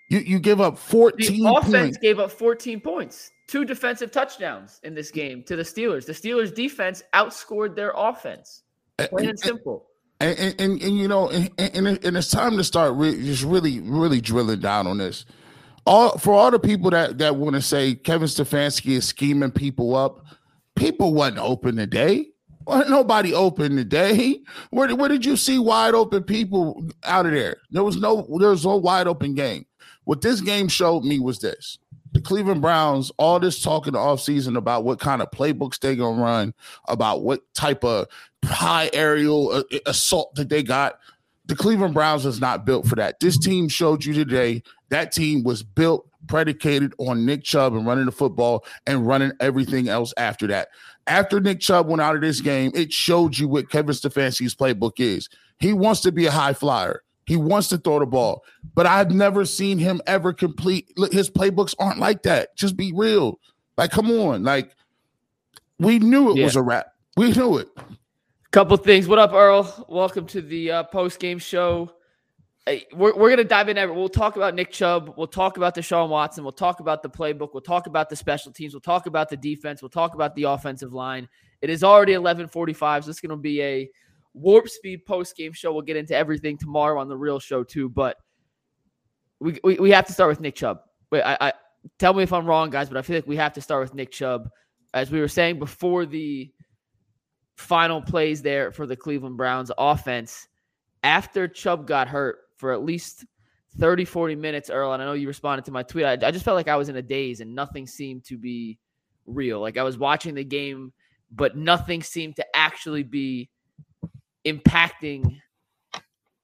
You 0.08 0.20
you 0.20 0.38
give 0.38 0.60
up 0.60 0.78
fourteen. 0.78 1.42
The 1.42 1.50
offense 1.50 1.72
points. 1.72 1.98
gave 1.98 2.20
up 2.20 2.30
fourteen 2.30 2.80
points. 2.80 3.32
Two 3.48 3.64
defensive 3.64 4.12
touchdowns 4.12 4.78
in 4.84 4.94
this 4.94 5.10
game 5.10 5.42
to 5.48 5.56
the 5.56 5.64
Steelers. 5.64 6.06
The 6.06 6.12
Steelers 6.12 6.54
defense 6.54 7.02
outscored 7.12 7.74
their 7.74 7.92
offense. 7.96 8.62
Plain 8.96 9.10
and, 9.18 9.28
and 9.30 9.40
simple. 9.40 9.88
And, 10.20 10.38
and, 10.38 10.60
and, 10.60 10.82
and 10.82 10.96
you 10.96 11.08
know, 11.08 11.28
and, 11.30 11.50
and, 11.58 12.16
it's 12.16 12.30
time 12.30 12.56
to 12.56 12.62
start 12.62 12.94
re- 12.94 13.20
just 13.20 13.42
really, 13.42 13.80
really 13.80 14.20
drilling 14.20 14.60
down 14.60 14.86
on 14.86 14.98
this. 14.98 15.24
All 15.86 16.16
for 16.18 16.34
all 16.34 16.52
the 16.52 16.60
people 16.60 16.90
that 16.90 17.18
that 17.18 17.34
want 17.34 17.56
to 17.56 17.62
say 17.62 17.96
Kevin 17.96 18.28
Stefanski 18.28 18.92
is 18.92 19.06
scheming 19.06 19.50
people 19.50 19.96
up 19.96 20.24
people 20.81 21.12
wasn't 21.15 21.38
open 21.38 21.77
today. 21.77 22.27
Wasn't 22.67 22.91
nobody 22.91 23.35
open 23.35 23.77
today. 23.77 24.41
Where, 24.71 24.94
where 24.97 25.09
did 25.09 25.25
you 25.25 25.37
see 25.37 25.59
wide 25.59 25.94
open 25.94 26.23
people 26.23 26.82
out 27.05 27.27
of 27.27 27.32
there? 27.32 27.56
There 27.71 27.85
was 27.85 27.97
no 27.97 28.27
there 28.38 28.50
was 28.50 28.65
no 28.65 28.77
wide 28.77 29.06
open 29.06 29.35
game. 29.35 29.67
What 30.05 30.23
this 30.23 30.41
game 30.41 30.69
showed 30.69 31.05
me 31.05 31.21
was 31.21 31.38
this. 31.38 31.79
The 32.12 32.21
Cleveland 32.21 32.61
Browns, 32.61 33.12
all 33.19 33.38
this 33.38 33.62
talk 33.62 33.87
in 33.87 33.93
the 33.93 33.99
offseason 33.99 34.56
about 34.56 34.85
what 34.85 34.99
kind 34.99 35.23
of 35.23 35.31
playbooks 35.31 35.79
they 35.79 35.94
gonna 35.94 36.21
run, 36.21 36.55
about 36.88 37.23
what 37.23 37.41
type 37.55 37.85
of 37.85 38.06
high 38.44 38.91
aerial 38.93 39.50
uh, 39.53 39.62
assault 39.87 40.35
that 40.35 40.49
they 40.49 40.62
got. 40.62 40.99
The 41.47 41.56
Cleveland 41.56 41.94
Browns 41.94 42.27
is 42.27 42.41
not 42.41 42.65
built 42.65 42.87
for 42.87 42.97
that. 42.97 43.21
This 43.21 43.38
team 43.38 43.69
showed 43.69 44.05
you 44.05 44.12
today 44.12 44.62
that 44.88 45.12
team 45.12 45.43
was 45.44 45.62
built 45.62 46.09
predicated 46.31 46.94
on 46.99 47.27
Nick 47.27 47.43
Chubb 47.43 47.75
and 47.75 47.85
running 47.85 48.06
the 48.06 48.12
football 48.12 48.65
and 48.87 49.05
running 49.05 49.32
everything 49.41 49.88
else 49.88 50.15
after 50.17 50.47
that. 50.47 50.69
After 51.09 51.41
Nick 51.41 51.59
Chubb 51.59 51.88
went 51.88 52.00
out 52.00 52.15
of 52.15 52.21
this 52.21 52.41
game, 52.41 52.71
it 52.73 52.93
showed 52.93 53.37
you 53.37 53.49
what 53.49 53.69
Kevin 53.69 53.94
Stefanski's 53.97 54.55
playbook 54.55 55.00
is. 55.00 55.29
He 55.59 55.73
wants 55.73 56.00
to 56.03 56.12
be 56.12 56.27
a 56.27 56.31
high 56.31 56.53
flyer. 56.53 57.03
He 57.27 57.37
wants 57.37 57.67
to 57.69 57.79
throw 57.79 57.99
the 57.99 58.06
ball, 58.06 58.44
but 58.75 58.87
I've 58.87 59.11
never 59.11 59.44
seen 59.44 59.77
him 59.79 60.00
ever 60.06 60.32
complete. 60.32 60.93
His 61.11 61.29
playbooks 61.29 61.75
aren't 61.81 61.99
like 61.99 62.23
that. 62.23 62.56
Just 62.56 62.77
be 62.77 62.93
real. 62.94 63.41
Like, 63.77 63.91
come 63.91 64.11
on. 64.11 64.44
Like, 64.44 64.71
we 65.81 65.99
knew 65.99 66.31
it 66.31 66.38
yeah. 66.38 66.44
was 66.44 66.55
a 66.55 66.62
wrap. 66.62 66.87
We 67.17 67.32
knew 67.32 67.59
it. 67.59 67.69
Couple 68.53 68.77
things. 68.77 69.09
What 69.09 69.19
up, 69.19 69.32
Earl? 69.32 69.87
Welcome 69.88 70.27
to 70.29 70.41
the 70.41 70.71
uh, 70.71 70.82
post 70.85 71.19
game 71.19 71.38
show 71.38 71.93
we're, 72.93 73.14
we're 73.14 73.28
going 73.28 73.38
to 73.38 73.44
dive 73.44 73.69
in. 73.69 73.78
Every, 73.78 73.94
we'll 73.94 74.08
talk 74.08 74.37
about 74.37 74.55
Nick 74.55 74.70
Chubb. 74.70 75.14
We'll 75.17 75.26
talk 75.26 75.56
about 75.56 75.75
Deshaun 75.75 76.08
Watson. 76.08 76.44
We'll 76.44 76.52
talk 76.52 76.81
about 76.81 77.02
the 77.02 77.11
playbook. 77.11 77.50
We'll 77.52 77.62
talk 77.62 77.87
about 77.87 78.08
the 78.11 78.17
special 78.17 78.52
teams. 78.52 78.75
We'll 78.75 78.81
talk 78.81 79.06
about 79.06 79.28
the 79.28 79.37
defense. 79.37 79.82
We'll 79.82 79.88
talk 79.88 80.14
about 80.14 80.34
the 80.34 80.44
offensive 80.44 80.93
line. 80.93 81.28
It 81.62 81.70
is 81.70 81.84
already 81.84 82.12
1145, 82.12 83.05
so 83.05 83.11
is 83.11 83.20
going 83.20 83.31
to 83.31 83.37
be 83.37 83.62
a 83.62 83.90
warp 84.34 84.69
speed 84.69 85.05
post 85.06 85.37
game 85.37 85.52
show. 85.52 85.72
We'll 85.72 85.82
get 85.82 85.96
into 85.96 86.14
everything 86.14 86.58
tomorrow 86.58 87.00
on 87.00 87.08
the 87.08 87.17
real 87.17 87.38
show 87.38 87.64
too, 87.64 87.88
but 87.88 88.17
we, 89.40 89.58
we, 89.64 89.76
we 89.76 89.90
have 89.90 90.06
to 90.06 90.12
start 90.12 90.31
with 90.31 90.40
Nick 90.40 90.55
Chubb. 90.55 90.81
Wait, 91.11 91.22
I, 91.22 91.37
I 91.40 91.52
tell 91.99 92.14
me 92.14 92.22
if 92.22 92.32
I'm 92.32 92.46
wrong, 92.46 92.70
guys, 92.70 92.88
but 92.88 92.99
I 92.99 93.02
feel 93.02 93.17
like 93.17 93.26
we 93.26 93.37
have 93.37 93.55
to 93.55 93.61
start 93.61 93.82
with 93.82 93.94
Nick 93.94 94.11
Chubb. 94.11 94.49
As 94.93 95.11
we 95.11 95.20
were 95.20 95.28
saying 95.28 95.58
before 95.58 96.05
the 96.05 96.50
final 97.56 98.02
plays 98.02 98.43
there 98.43 98.72
for 98.72 98.87
the 98.87 98.96
Cleveland 98.96 99.37
Browns 99.37 99.70
offense, 99.76 100.49
after 101.02 101.49
Chubb 101.49 101.87
got 101.87 102.08
hurt, 102.08 102.38
for 102.60 102.72
at 102.72 102.84
least 102.84 103.24
30, 103.78 104.04
40 104.04 104.36
minutes, 104.36 104.68
Earl. 104.68 104.92
And 104.92 105.02
I 105.02 105.06
know 105.06 105.14
you 105.14 105.26
responded 105.26 105.64
to 105.64 105.72
my 105.72 105.82
tweet. 105.82 106.04
I, 106.04 106.12
I 106.12 106.30
just 106.30 106.44
felt 106.44 106.56
like 106.56 106.68
I 106.68 106.76
was 106.76 106.90
in 106.90 106.96
a 106.96 107.02
daze 107.02 107.40
and 107.40 107.54
nothing 107.54 107.86
seemed 107.86 108.24
to 108.24 108.36
be 108.36 108.78
real. 109.26 109.60
Like 109.60 109.78
I 109.78 109.82
was 109.82 109.96
watching 109.96 110.34
the 110.34 110.44
game, 110.44 110.92
but 111.32 111.56
nothing 111.56 112.02
seemed 112.02 112.36
to 112.36 112.46
actually 112.54 113.02
be 113.02 113.48
impacting 114.44 115.40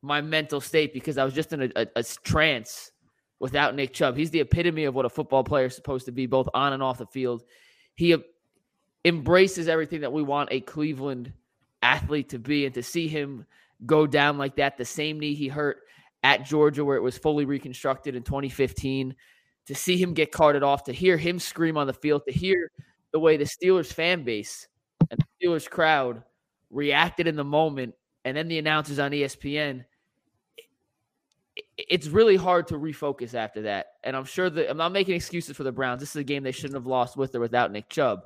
my 0.01 0.21
mental 0.21 0.61
state 0.61 0.95
because 0.95 1.19
I 1.19 1.25
was 1.25 1.35
just 1.35 1.53
in 1.53 1.63
a, 1.63 1.71
a, 1.77 1.87
a, 1.97 2.03
trance 2.03 2.93
without 3.41 3.75
Nick 3.75 3.93
Chubb. 3.93 4.17
He's 4.17 4.31
the 4.31 4.41
epitome 4.41 4.85
of 4.85 4.95
what 4.95 5.05
a 5.05 5.11
football 5.11 5.45
player 5.45 5.67
is 5.67 5.75
supposed 5.75 6.07
to 6.07 6.13
be, 6.13 6.27
both 6.27 6.49
on 6.55 6.73
and 6.73 6.83
off 6.83 6.99
the 6.99 7.07
field. 7.07 7.43
He 7.95 8.17
embraces 9.05 9.69
everything 9.69 10.03
that 10.03 10.13
we 10.13 10.23
want 10.23 10.51
a 10.53 10.61
Cleveland 10.61 11.33
athlete 11.83 12.29
to 12.31 12.39
be, 12.39 12.67
and 12.67 12.75
to 12.75 12.83
see 12.83 13.09
him 13.09 13.47
go 13.85 14.07
down 14.07 14.39
like 14.39 14.57
that, 14.57 14.79
the 14.79 14.85
same 14.85 15.19
knee 15.19 15.35
he 15.35 15.49
hurt 15.49 15.79
at 16.27 16.45
Georgia, 16.45 16.85
where 16.85 16.97
it 16.97 17.03
was 17.03 17.17
fully 17.17 17.45
reconstructed 17.45 18.17
in 18.17 18.25
2015, 18.25 19.15
to 19.67 19.75
see 19.77 19.97
him 19.97 20.13
get 20.13 20.33
carted 20.33 20.65
off, 20.65 20.83
to 20.83 20.93
hear 20.93 21.17
him 21.17 21.39
scream 21.39 21.77
on 21.77 21.87
the 21.87 21.93
field, 21.93 22.23
to 22.27 22.33
hear 22.33 22.73
the 23.13 23.21
way 23.21 23.37
the 23.37 23.45
Steelers 23.45 23.93
fan 23.93 24.25
base 24.25 24.67
and 25.09 25.21
the 25.21 25.47
Steelers 25.47 25.71
crowd 25.71 26.25
reacted 26.69 27.29
in 27.29 27.37
the 27.37 27.45
moment, 27.45 27.95
and 28.25 28.37
then 28.37 28.49
the 28.49 28.59
announcers 28.59 28.99
on 28.99 29.13
ESPN. 29.13 29.85
It's 31.79 32.09
really 32.09 32.35
hard 32.35 32.67
to 32.69 32.75
refocus 32.75 33.35
after 33.35 33.63
that. 33.63 33.87
And 34.03 34.17
I'm 34.17 34.25
sure 34.25 34.51
that 34.51 34.69
I'm 34.69 34.77
not 34.77 34.91
making 34.91 35.15
excuses 35.15 35.57
for 35.57 35.63
the 35.63 35.71
Browns. 35.71 36.01
This 36.01 36.11
is 36.11 36.17
a 36.17 36.25
game 36.25 36.43
they 36.43 36.51
shouldn't 36.51 36.75
have 36.75 36.87
lost 36.87 37.17
with 37.17 37.37
or 37.37 37.41
without 37.41 37.71
Nick 37.71 37.89
Chubb. 37.89 38.23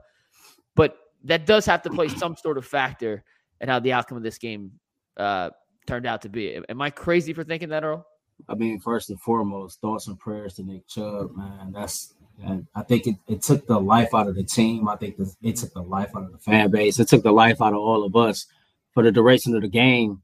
But 0.74 0.96
that 1.24 1.44
does 1.44 1.66
have 1.66 1.82
to 1.82 1.90
play 1.90 2.08
some 2.08 2.34
sort 2.34 2.56
of 2.56 2.64
factor 2.64 3.24
in 3.60 3.68
how 3.68 3.78
the 3.78 3.92
outcome 3.92 4.16
of 4.16 4.22
this 4.22 4.38
game 4.38 4.72
uh, 5.18 5.50
turned 5.90 6.06
out 6.06 6.22
to 6.22 6.28
be. 6.28 6.58
Am 6.68 6.80
I 6.80 6.90
crazy 6.90 7.32
for 7.32 7.44
thinking 7.44 7.68
that, 7.70 7.84
Earl? 7.84 8.06
I 8.48 8.54
mean, 8.54 8.80
first 8.80 9.10
and 9.10 9.20
foremost, 9.20 9.80
thoughts 9.80 10.06
and 10.06 10.18
prayers 10.18 10.54
to 10.54 10.62
Nick 10.62 10.86
Chubb, 10.88 11.36
man. 11.36 11.72
That's 11.72 12.14
and 12.42 12.66
I 12.74 12.82
think 12.82 13.06
it, 13.06 13.16
it 13.28 13.42
took 13.42 13.66
the 13.66 13.78
life 13.78 14.14
out 14.14 14.28
of 14.28 14.34
the 14.34 14.44
team. 14.44 14.88
I 14.88 14.96
think 14.96 15.16
it 15.42 15.56
took 15.56 15.74
the 15.74 15.82
life 15.82 16.10
out 16.16 16.22
of 16.22 16.32
the 16.32 16.38
fan 16.38 16.70
base. 16.70 16.98
It 16.98 17.08
took 17.08 17.22
the 17.22 17.32
life 17.32 17.60
out 17.60 17.74
of 17.74 17.80
all 17.80 18.04
of 18.04 18.16
us 18.16 18.46
for 18.94 19.02
the 19.02 19.12
duration 19.12 19.54
of 19.54 19.62
the 19.62 19.68
game. 19.68 20.22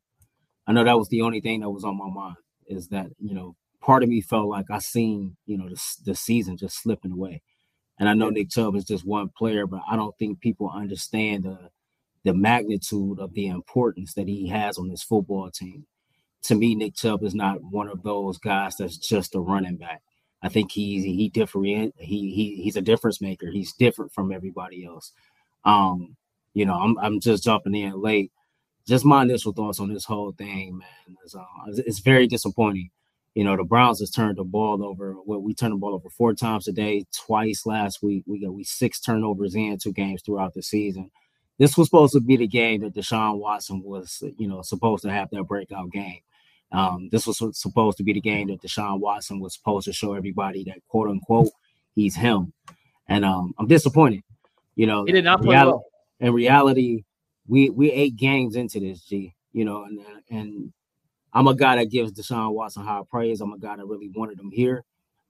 I 0.66 0.73
know 0.73 0.85
that 0.85 0.99
was 0.99 1.08
the 1.08 1.23
only 1.23 1.40
thing 1.40 1.61
that 1.61 1.70
was 1.70 1.85
on 1.85 1.99
my 1.99 2.08
mind 2.08 2.37
is 2.68 2.88
that, 2.88 3.08
you 3.18 3.35
know, 3.35 3.54
part 3.82 4.02
of 4.02 4.08
me 4.08 4.23
felt 4.23 4.49
like 4.49 4.70
I 4.70 4.78
seen, 4.78 5.37
you 5.44 5.58
know, 5.58 5.68
the, 5.68 5.80
the 6.06 6.14
season 6.14 6.56
just 6.56 6.82
slipping 6.82 7.12
away. 7.12 7.42
And 7.99 8.08
I 8.08 8.14
know 8.14 8.30
Nick 8.30 8.50
Chubb 8.50 8.76
is 8.76 8.85
just 8.85 9.06
one 9.06 9.30
player, 9.37 9.66
but 9.66 9.80
I 9.90 9.96
don't 9.96 10.16
think 10.18 10.40
people 10.40 10.70
understand 10.75 11.44
the 11.44 11.70
the 12.26 12.35
magnitude 12.35 13.21
of 13.21 13.33
the 13.35 13.47
importance 13.47 14.14
that 14.14 14.26
he 14.26 14.49
has 14.49 14.78
on 14.78 14.88
this 14.88 15.04
football 15.04 15.49
team. 15.49 15.87
To 16.42 16.56
me, 16.56 16.75
Nick 16.75 16.97
Chubb 16.97 17.23
is 17.23 17.37
not 17.37 17.62
one 17.62 17.88
of 17.88 18.02
those 18.02 18.37
guys 18.38 18.76
that's 18.76 18.97
just 18.97 19.37
a 19.37 19.40
running 19.40 19.76
back. 19.76 20.02
I 20.42 20.49
think 20.49 20.73
he's 20.73 21.04
he 21.04 21.28
different. 21.28 21.95
He 21.97 22.33
he 22.33 22.62
he's 22.62 22.76
a 22.76 22.83
difference 22.83 23.21
maker. 23.21 23.49
He's 23.50 23.73
different 23.73 24.12
from 24.12 24.33
everybody 24.33 24.85
else. 24.85 25.12
Um, 25.64 26.16
you 26.52 26.66
know, 26.66 26.75
I'm 26.75 26.99
I'm 26.99 27.21
just 27.21 27.45
jumping 27.45 27.76
in 27.76 28.02
late. 28.02 28.33
Just 28.88 29.04
my 29.04 29.23
initial 29.23 29.52
thoughts 29.52 29.78
on 29.78 29.92
this 29.92 30.04
whole 30.04 30.33
thing, 30.33 30.78
man. 30.78 31.16
It's, 31.25 31.35
uh, 31.35 31.42
it's 31.68 32.00
very 32.00 32.26
disappointing. 32.26 32.90
You 33.35 33.45
know, 33.45 33.56
the 33.56 33.64
Browns 33.64 34.00
has 34.00 34.11
turned 34.11 34.38
the 34.38 34.45
ball 34.45 34.85
over. 34.85 35.14
Well, 35.25 35.40
we 35.40 35.54
turned 35.54 35.75
the 35.75 35.78
ball 35.78 35.95
over 35.95 36.11
four 36.11 36.35
times 36.35 36.66
a 36.66 36.73
day, 36.73 37.04
twice 37.16 37.66
last 37.66 38.02
week. 38.02 38.25
We 38.26 38.40
got 38.40 38.54
we 38.54 38.64
six 38.64 38.99
turnovers 39.00 39.54
in 39.54 39.78
two 39.78 39.92
games 39.92 40.23
throughout 40.23 40.54
the 40.54 40.62
season. 40.62 41.11
This 41.58 41.76
was 41.76 41.88
supposed 41.88 42.12
to 42.12 42.20
be 42.20 42.36
the 42.36 42.46
game 42.46 42.82
that 42.82 42.94
Deshaun 42.94 43.38
Watson 43.38 43.82
was, 43.82 44.22
you 44.36 44.46
know, 44.46 44.62
supposed 44.62 45.02
to 45.04 45.10
have 45.10 45.30
that 45.30 45.44
breakout 45.44 45.90
game. 45.90 46.20
Um, 46.72 47.08
this 47.10 47.26
was 47.26 47.40
supposed 47.58 47.96
to 47.98 48.04
be 48.04 48.12
the 48.12 48.20
game 48.20 48.48
that 48.48 48.60
Deshaun 48.60 49.00
Watson 49.00 49.40
was 49.40 49.54
supposed 49.54 49.86
to 49.86 49.92
show 49.92 50.14
everybody 50.14 50.64
that 50.64 50.78
quote 50.88 51.08
unquote 51.08 51.48
he's 51.94 52.14
him. 52.14 52.52
And 53.08 53.25
um, 53.25 53.54
I'm 53.58 53.66
disappointed. 53.66 54.22
You 54.75 54.86
know, 54.86 55.04
he 55.04 55.12
did 55.12 55.25
not 55.25 55.42
play 55.42 55.56
well. 55.56 55.84
In 56.20 56.32
reality, 56.32 57.04
we 57.46 57.70
we 57.70 57.90
eight 57.90 58.16
games 58.16 58.56
into 58.56 58.80
this, 58.80 59.00
G. 59.04 59.34
You 59.52 59.64
know, 59.64 59.84
and 59.84 60.00
and 60.30 60.72
I'm 61.32 61.48
a 61.48 61.54
guy 61.54 61.76
that 61.76 61.90
gives 61.90 62.12
Deshaun 62.12 62.52
Watson 62.52 62.84
high 62.84 63.02
praise. 63.10 63.40
I'm 63.40 63.52
a 63.52 63.58
guy 63.58 63.76
that 63.76 63.86
really 63.86 64.10
wanted 64.14 64.38
him 64.38 64.50
here, 64.50 64.84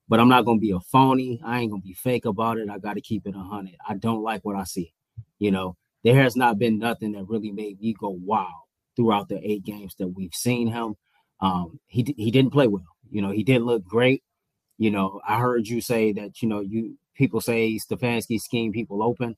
but 0.09 0.21
I'm 0.21 0.28
not 0.28 0.45
gonna 0.45 0.59
be 0.59 0.73
a 0.73 0.80
phony. 0.80 1.40
I 1.45 1.61
ain't 1.61 1.71
gonna 1.71 1.83
be 1.83 1.95
fake 1.95 2.25
about 2.25 2.59
it. 2.59 2.68
I 2.68 2.78
got 2.78 2.95
to 2.95 3.00
keep 3.00 3.26
it 3.26 3.35
a 3.37 3.38
hundred. 3.38 3.76
I 3.87 3.95
don't 3.95 4.23
like 4.23 4.45
what 4.45 4.56
I 4.56 4.64
see. 4.64 4.92
You 5.38 5.50
know, 5.50 5.76
there 6.07 6.23
has 6.23 6.37
not 6.37 6.59
been 6.59 6.79
nothing 6.79 7.13
that 7.13 7.29
really 7.29 7.51
made 7.51 7.81
me 7.81 7.95
go 7.99 8.11
wow 8.11 8.53
throughout 8.95 9.29
the 9.29 9.39
eight 9.43 9.65
games 9.65 9.95
that 9.99 10.09
we've 10.09 10.35
seen 10.35 10.69
him. 10.69 10.95
Um, 11.41 11.81
he 11.87 12.15
he 12.17 12.31
didn't 12.31 12.53
play 12.53 12.67
well. 12.67 12.87
You 13.11 13.23
know, 13.23 13.31
he 13.31 13.45
didn't 13.45 13.67
look 13.67 13.85
great. 13.85 14.23
You 14.79 14.91
know, 14.91 15.21
I 15.27 15.39
heard 15.39 15.69
you 15.69 15.81
say 15.81 16.13
that. 16.13 16.41
You 16.43 16.49
know, 16.49 16.61
you 16.61 16.97
people 17.15 17.41
say 17.41 17.79
Stefanski 17.79 18.41
scheme 18.41 18.73
people 18.73 19.03
open. 19.03 19.37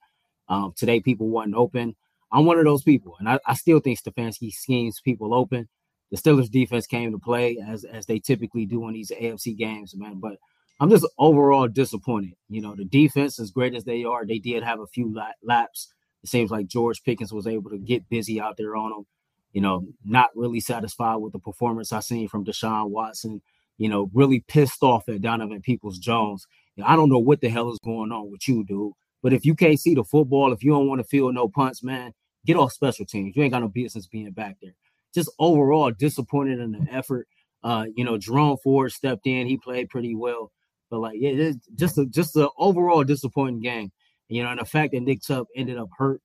Um, 0.49 0.73
today, 0.77 1.01
people 1.01 1.29
wasn't 1.29 1.57
open. 1.57 1.97
I'm 2.31 2.45
one 2.45 2.59
of 2.59 2.65
those 2.65 2.83
people, 2.83 3.17
and 3.19 3.29
I, 3.29 3.39
I 3.47 3.55
still 3.55 3.81
think 3.81 3.99
Stefanski 3.99 4.53
schemes 4.53 5.01
people 5.01 5.35
open 5.35 5.69
the 6.11 6.17
Steelers 6.17 6.51
defense 6.51 6.87
came 6.87 7.13
to 7.13 7.19
play 7.19 7.59
as 7.67 7.85
as 7.85 8.07
they 8.07 8.19
typically 8.19 8.67
do 8.67 8.87
in 8.89 8.95
these 8.95 9.11
AFC 9.11 9.57
games, 9.57 9.95
man. 9.97 10.21
But 10.21 10.37
I'm 10.81 10.91
just 10.91 11.07
overall 11.19 11.69
disappointed. 11.69 12.35
You 12.49 12.63
know, 12.63 12.75
the 12.75 12.85
defense, 12.85 13.39
as 13.39 13.51
great 13.51 13.75
as 13.75 13.85
they 13.85 14.05
are, 14.05 14.25
they 14.25 14.39
did 14.39 14.63
have 14.63 14.81
a 14.81 14.87
few 14.87 15.15
laps. 15.43 15.93
It 16.23 16.29
seems 16.29 16.51
like 16.51 16.67
George 16.67 17.03
Pickens 17.03 17.33
was 17.33 17.47
able 17.47 17.71
to 17.71 17.79
get 17.79 18.09
busy 18.09 18.41
out 18.41 18.57
there 18.57 18.77
on 18.77 18.91
them. 18.91 19.07
You 19.53 19.63
know, 19.63 19.87
not 20.05 20.31
really 20.35 20.61
satisfied 20.61 21.17
with 21.17 21.33
the 21.33 21.39
performance 21.39 21.93
I 21.93 22.01
seen 22.01 22.29
from 22.29 22.45
Deshaun 22.45 22.91
Watson. 22.91 23.41
You 23.79 23.89
know, 23.89 24.11
really 24.13 24.41
pissed 24.41 24.83
off 24.83 25.09
at 25.09 25.23
Donovan 25.23 25.63
Peoples 25.63 25.99
Jones. 25.99 26.47
You 26.77 26.83
know, 26.83 26.89
I 26.89 26.97
don't 26.97 27.09
know 27.09 27.19
what 27.19 27.41
the 27.41 27.49
hell 27.49 27.71
is 27.71 27.79
going 27.83 28.13
on 28.13 28.31
with 28.31 28.47
you, 28.49 28.65
dude. 28.65 28.93
But 29.23 29.33
if 29.33 29.45
you 29.45 29.55
can't 29.55 29.81
see 29.81 29.95
the 29.95 30.05
football, 30.05 30.53
if 30.53 30.63
you 30.63 30.71
don't 30.71 30.89
want 30.89 31.01
to 31.01 31.07
feel 31.07 31.33
no 31.33 31.49
punts, 31.49 31.83
man, 31.83 32.13
get 32.45 32.57
off 32.57 32.73
special 32.73 33.07
teams. 33.07 33.35
You 33.37 33.43
ain't 33.43 33.53
got 33.53 33.63
no 33.63 33.69
business 33.69 34.07
being 34.07 34.31
back 34.33 34.57
there 34.61 34.75
just 35.15 35.31
overall 35.39 35.91
disappointed 35.91 36.61
in 36.61 36.73
the 36.73 36.87
effort. 36.93 37.27
Uh, 37.63 37.87
you 37.95 38.05
know, 38.05 38.19
Jerome 38.19 38.57
Ford 38.63 38.93
stepped 38.93 39.27
in; 39.27 39.47
he 39.47 39.57
played 39.57 39.89
pretty 39.89 40.15
well, 40.15 40.53
but 40.91 41.01
like, 41.01 41.19
yeah, 41.21 41.53
just 41.75 41.99
a 41.99 42.07
just 42.07 42.37
an 42.37 42.49
overall 42.57 43.05
disappointing 43.05 43.61
game. 43.61 43.91
You 44.29 44.43
know, 44.43 44.51
and 44.51 44.61
the 44.61 44.65
fact 44.65 44.93
that 44.93 45.01
Nick 45.01 45.23
Chubb 45.23 45.47
ended 45.57 45.79
up 45.79 45.89
hurt, 45.97 46.21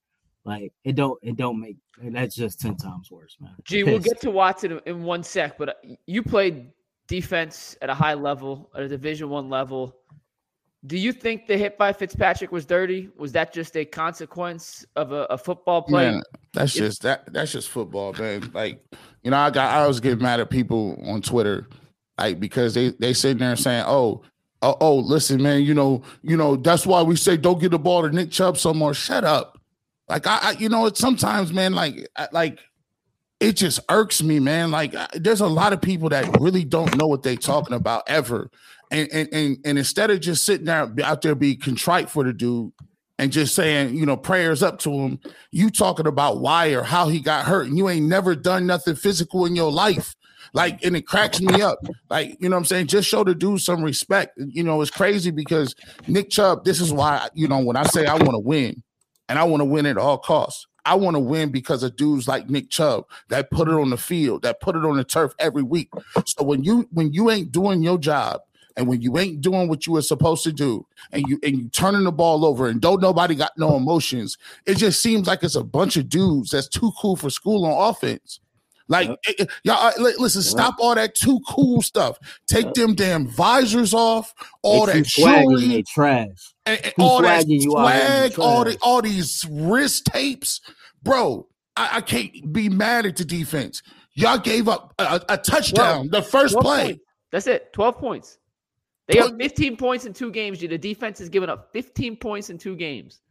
like 0.46 0.74
it 0.84 0.96
don't 0.96 1.18
it 1.24 1.38
don't 1.38 1.60
make 1.60 1.78
that's 2.02 2.36
just 2.36 2.60
ten 2.60 2.76
times 2.76 3.10
worse, 3.12 3.38
man. 3.40 3.52
Gee, 3.64 3.84
we'll 3.84 4.00
get 4.00 4.20
to 4.22 4.32
Watson 4.32 4.80
in 4.86 5.04
one 5.04 5.24
sec, 5.24 5.58
but 5.58 5.70
uh, 5.70 5.74
you 6.06 6.22
played 6.22 6.72
defense 7.08 7.78
at 7.82 7.90
a 7.90 7.94
high 7.94 8.14
level, 8.14 8.70
at 8.76 8.84
a 8.84 8.88
Division 8.88 9.30
One 9.30 9.50
level. 9.50 9.96
Do 10.86 10.98
you 10.98 11.14
think 11.14 11.48
the 11.48 11.58
hit 11.58 11.78
by 11.78 11.94
Fitzpatrick 11.94 12.52
was 12.52 12.66
dirty? 12.66 13.10
Was 13.18 13.32
that 13.34 13.54
just 13.54 13.78
a 13.78 13.86
consequence 13.86 14.86
of 14.98 15.14
a, 15.14 15.24
a 15.30 15.38
football 15.38 15.82
play? 15.82 16.12
Man, 16.12 16.24
that's 16.52 16.74
just 16.74 17.04
that 17.04 17.32
that's 17.32 17.54
just 17.54 17.70
football, 17.70 18.12
man. 18.14 18.52
Like, 18.54 18.84
you 19.24 19.32
know, 19.32 19.38
I 19.38 19.50
got 19.50 19.74
I 19.74 19.82
always 19.84 20.02
get 20.02 20.20
mad 20.20 20.42
at 20.42 20.50
people 20.50 21.02
on 21.06 21.22
Twitter, 21.22 21.70
like 22.18 22.40
because 22.40 22.74
they 22.74 22.90
they 22.90 23.14
sitting 23.14 23.38
there 23.38 23.56
saying, 23.56 23.86
Oh, 23.88 24.24
oh, 24.64 24.78
oh, 24.80 24.96
listen, 24.98 25.42
man, 25.44 25.62
you 25.64 25.74
know, 25.74 26.02
you 26.24 26.36
know, 26.38 26.56
that's 26.56 26.88
why 26.88 27.02
we 27.02 27.16
say 27.16 27.38
don't 27.38 27.60
get 27.60 27.72
the 27.72 27.80
ball 27.80 28.02
to 28.02 28.10
Nick 28.10 28.32
Chubb 28.32 28.58
some 28.58 28.78
more. 28.78 28.94
Shut 28.94 29.24
up. 29.24 29.60
Like 30.10 30.26
I, 30.26 30.40
I 30.42 30.52
you 30.52 30.70
know, 30.70 30.86
it's 30.88 31.00
sometimes, 31.00 31.54
man, 31.54 31.74
like 31.74 32.08
like 32.32 32.60
it 33.40 33.54
just 33.54 33.80
irks 33.90 34.24
me, 34.24 34.40
man. 34.40 34.72
Like 34.72 34.96
there's 35.14 35.42
a 35.42 35.48
lot 35.48 35.74
of 35.74 35.82
people 35.82 36.10
that 36.10 36.40
really 36.40 36.64
don't 36.64 36.98
know 36.98 37.08
what 37.08 37.24
they're 37.24 37.36
talking 37.36 37.76
about 37.76 38.04
ever 38.08 38.50
and 38.94 39.10
and 39.12 39.30
and, 39.34 39.58
and 39.66 39.78
instead 39.78 40.12
of 40.12 40.22
just 40.22 40.46
sitting 40.46 40.68
there 40.68 40.90
out 41.04 41.22
there 41.22 41.36
be 41.36 41.56
contrite 41.56 42.10
for 42.10 42.24
the 42.24 42.32
dude 42.32 42.72
and 43.20 43.32
just 43.32 43.56
saying, 43.56 43.96
you 43.96 44.06
know, 44.06 44.18
prayers 44.18 44.64
up 44.64 44.80
to 44.80 44.92
him, 44.92 45.20
you 45.52 45.70
talking 45.70 46.08
about 46.08 46.40
why 46.40 46.70
or 46.70 46.84
how 46.84 47.10
he 47.10 47.20
got 47.20 47.46
hurt, 47.46 47.68
and 47.68 47.78
you 47.78 47.90
ain't 47.90 48.08
never 48.08 48.36
done 48.36 48.66
nothing 48.66 48.96
physical 48.96 49.46
in 49.46 49.56
your 49.56 49.72
life. 49.72 50.16
Like, 50.54 50.84
and 50.84 50.96
it 50.96 51.08
cracks 51.08 51.40
me 51.42 51.62
up. 51.62 51.80
Like, 52.10 52.38
you 52.40 52.50
know 52.50 52.56
what 52.56 52.62
I'm 52.62 52.66
saying? 52.66 52.88
Just 52.88 53.08
show 53.08 53.24
the 53.24 53.36
dude 53.36 53.62
some 53.62 53.84
respect. 53.84 54.38
You 54.38 54.64
know, 54.64 54.82
it's 54.82 54.92
crazy 54.92 55.32
because 55.32 55.76
Nick 56.08 56.30
Chubb, 56.30 56.66
this 56.66 56.82
is 56.82 56.92
why, 56.92 57.30
you 57.34 57.48
know, 57.48 57.60
when 57.60 57.76
I 57.76 57.84
say 57.84 58.06
I 58.06 58.16
want 58.16 58.32
to 58.32 58.40
win 58.40 58.84
and 59.30 59.40
I 59.40 59.44
want 59.44 59.62
to 59.62 59.66
win 59.66 59.86
at 59.86 59.98
all 59.98 60.18
costs, 60.18 60.68
I 60.86 60.96
want 60.96 61.16
to 61.16 61.20
win 61.20 61.50
because 61.50 61.84
of 61.84 61.96
dudes 61.96 62.28
like 62.28 62.50
Nick 62.50 62.70
Chubb 62.70 63.06
that 63.30 63.50
put 63.52 63.68
it 63.68 63.74
on 63.74 63.90
the 63.90 63.98
field, 63.98 64.42
that 64.42 64.60
put 64.60 64.76
it 64.76 64.86
on 64.86 64.98
the 64.98 65.04
turf 65.04 65.34
every 65.40 65.64
week. 65.64 65.90
So 66.26 66.44
when 66.44 66.64
you 66.64 66.88
when 66.92 67.14
you 67.14 67.30
ain't 67.32 67.52
doing 67.52 67.82
your 67.82 67.98
job 67.98 68.42
and 68.76 68.88
when 68.88 69.02
you 69.02 69.18
ain't 69.18 69.40
doing 69.42 69.70
what 69.70 69.88
you 69.88 69.94
were 69.94 70.02
supposed 70.02 70.44
to 70.44 70.52
do, 70.52 70.86
and 71.12 71.24
you 71.28 71.40
and 71.44 71.58
you 71.58 71.70
turning 71.70 72.04
the 72.04 72.12
ball 72.12 72.44
over, 72.44 72.68
and 72.68 72.82
don't 72.82 73.02
nobody 73.02 73.36
got 73.36 73.52
no 73.58 73.78
emotions, 73.78 74.38
it 74.66 74.76
just 74.76 75.02
seems 75.02 75.28
like 75.28 75.44
it's 75.44 75.56
a 75.56 75.64
bunch 75.64 75.96
of 75.96 76.10
dudes 76.10 76.50
that's 76.50 76.68
too 76.68 76.92
cool 77.00 77.16
for 77.16 77.30
school 77.30 77.66
on 77.66 77.90
offense. 77.90 78.40
Like 78.94 79.10
yep. 79.10 79.20
it, 79.26 79.50
y'all, 79.64 79.92
listen, 79.98 80.42
yep. 80.42 80.52
stop 80.52 80.76
all 80.80 80.94
that 80.94 81.16
too 81.16 81.40
cool 81.50 81.82
stuff. 81.82 82.20
Take 82.46 82.66
yep. 82.66 82.74
them 82.76 82.94
damn 82.94 83.28
visors 83.28 83.92
off. 83.92 84.32
All 84.62 84.86
they 84.86 85.02
that 85.02 85.08
jewelry, 85.08 85.68
they 85.68 85.82
trash. 85.82 86.54
And, 86.68 86.80
and 86.86 86.94
all 87.00 87.24
that 87.24 87.46
swag, 87.48 88.38
all 88.38 88.66
the 88.66 88.78
all 88.84 89.02
these 89.02 89.44
wrist 89.50 90.06
tapes, 90.06 90.62
bro. 91.02 91.48
I, 91.76 91.90
I, 91.94 92.02
can't 92.02 92.54
be 92.54 92.70
mad 92.70 93.08
at 93.08 93.16
the 93.16 93.26
defense. 93.26 93.82
Y'all 94.14 94.38
gave 94.38 94.70
up 94.70 94.94
a, 95.00 95.20
a 95.28 95.38
touchdown, 95.40 96.10
the 96.12 96.22
first 96.22 96.56
play. 96.58 96.84
Points. 96.84 97.04
That's 97.32 97.48
it. 97.48 97.74
Twelve 97.74 97.98
points. 97.98 98.38
They 99.08 99.18
have 99.20 99.36
15 99.38 99.76
points 99.76 100.06
in 100.06 100.14
two 100.14 100.32
games. 100.32 100.60
The 100.60 100.78
defense 100.78 101.20
has 101.20 101.28
given 101.28 101.50
up 101.50 101.74
15 101.74 102.16
points 102.16 102.50
in 102.50 102.58
two 102.58 102.76
games. 102.76 103.22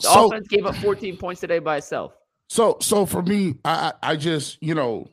The 0.00 0.08
so, 0.08 0.28
offense 0.28 0.48
gave 0.48 0.64
up 0.64 0.74
14 0.76 1.18
points 1.18 1.42
today 1.42 1.58
by 1.58 1.76
itself. 1.76 2.14
So, 2.48 2.78
so 2.80 3.06
for 3.06 3.22
me, 3.22 3.56
I, 3.64 3.92
I 4.02 4.16
just, 4.16 4.58
you 4.62 4.74
know, 4.74 5.08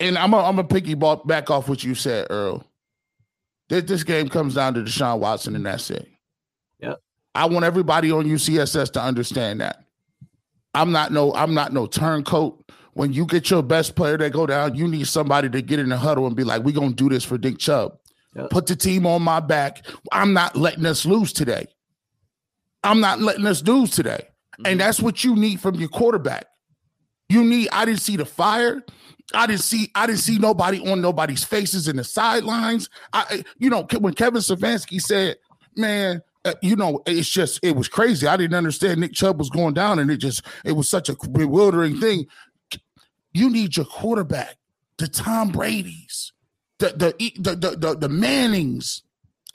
and 0.00 0.18
I'm 0.18 0.34
a, 0.34 0.38
I'm 0.38 0.58
a 0.58 0.64
picky 0.64 0.94
ball 0.94 1.16
back 1.16 1.50
off 1.50 1.68
what 1.68 1.84
you 1.84 1.94
said, 1.94 2.26
Earl. 2.30 2.64
This, 3.68 3.84
this 3.84 4.04
game 4.04 4.28
comes 4.28 4.54
down 4.54 4.74
to 4.74 4.80
Deshaun 4.80 5.20
Watson, 5.20 5.54
and 5.54 5.64
that's 5.64 5.90
it. 5.90 6.08
Yep. 6.80 7.00
I 7.34 7.46
want 7.46 7.64
everybody 7.64 8.10
on 8.10 8.24
UCSS 8.24 8.92
to 8.92 9.02
understand 9.02 9.60
that. 9.60 9.84
I'm 10.74 10.90
not 10.90 11.12
no, 11.12 11.32
I'm 11.34 11.54
not 11.54 11.72
no 11.72 11.86
turncoat. 11.86 12.60
When 12.94 13.12
you 13.12 13.26
get 13.26 13.50
your 13.50 13.62
best 13.62 13.94
player 13.94 14.18
that 14.18 14.32
go 14.32 14.46
down, 14.46 14.74
you 14.74 14.88
need 14.88 15.06
somebody 15.06 15.48
to 15.48 15.62
get 15.62 15.78
in 15.78 15.88
the 15.88 15.96
huddle 15.96 16.26
and 16.26 16.36
be 16.36 16.44
like, 16.44 16.62
"We're 16.62 16.74
gonna 16.74 16.92
do 16.92 17.08
this 17.08 17.24
for 17.24 17.38
Nick 17.38 17.58
Chubb." 17.58 17.96
Yep. 18.34 18.50
Put 18.50 18.66
the 18.66 18.76
team 18.76 19.06
on 19.06 19.22
my 19.22 19.40
back. 19.40 19.86
I'm 20.10 20.32
not 20.32 20.56
letting 20.56 20.84
us 20.84 21.06
lose 21.06 21.32
today. 21.32 21.66
I'm 22.82 23.00
not 23.00 23.20
letting 23.20 23.46
us 23.46 23.62
lose 23.62 23.90
today. 23.90 24.28
Mm-hmm. 24.54 24.66
And 24.66 24.80
that's 24.80 25.00
what 25.00 25.24
you 25.24 25.36
need 25.36 25.60
from 25.60 25.76
your 25.76 25.88
quarterback. 25.88 26.46
You 27.28 27.44
need, 27.44 27.68
I 27.72 27.84
didn't 27.84 28.00
see 28.00 28.16
the 28.16 28.24
fire. 28.24 28.82
I 29.32 29.46
didn't 29.46 29.62
see, 29.62 29.90
I 29.94 30.06
didn't 30.06 30.20
see 30.20 30.38
nobody 30.38 30.86
on 30.90 31.00
nobody's 31.00 31.44
faces 31.44 31.88
in 31.88 31.96
the 31.96 32.04
sidelines. 32.04 32.88
I, 33.12 33.44
you 33.58 33.70
know, 33.70 33.86
when 33.98 34.14
Kevin 34.14 34.40
Stefanski 34.40 35.00
said, 35.00 35.36
man, 35.76 36.20
uh, 36.44 36.54
you 36.60 36.76
know, 36.76 37.02
it's 37.06 37.28
just, 37.28 37.60
it 37.62 37.74
was 37.74 37.88
crazy. 37.88 38.26
I 38.26 38.36
didn't 38.36 38.56
understand 38.56 39.00
Nick 39.00 39.14
Chubb 39.14 39.38
was 39.38 39.48
going 39.48 39.74
down 39.74 39.98
and 39.98 40.10
it 40.10 40.18
just, 40.18 40.42
it 40.64 40.72
was 40.72 40.88
such 40.88 41.08
a 41.08 41.16
bewildering 41.28 41.98
thing. 41.98 42.26
You 43.32 43.48
need 43.50 43.76
your 43.76 43.86
quarterback, 43.86 44.56
the 44.98 45.08
Tom 45.08 45.50
Brady's, 45.50 46.32
the 46.78 46.88
the 46.88 47.32
the 47.38 47.56
the, 47.56 47.76
the, 47.76 47.96
the 47.96 48.08
Mannings. 48.08 49.02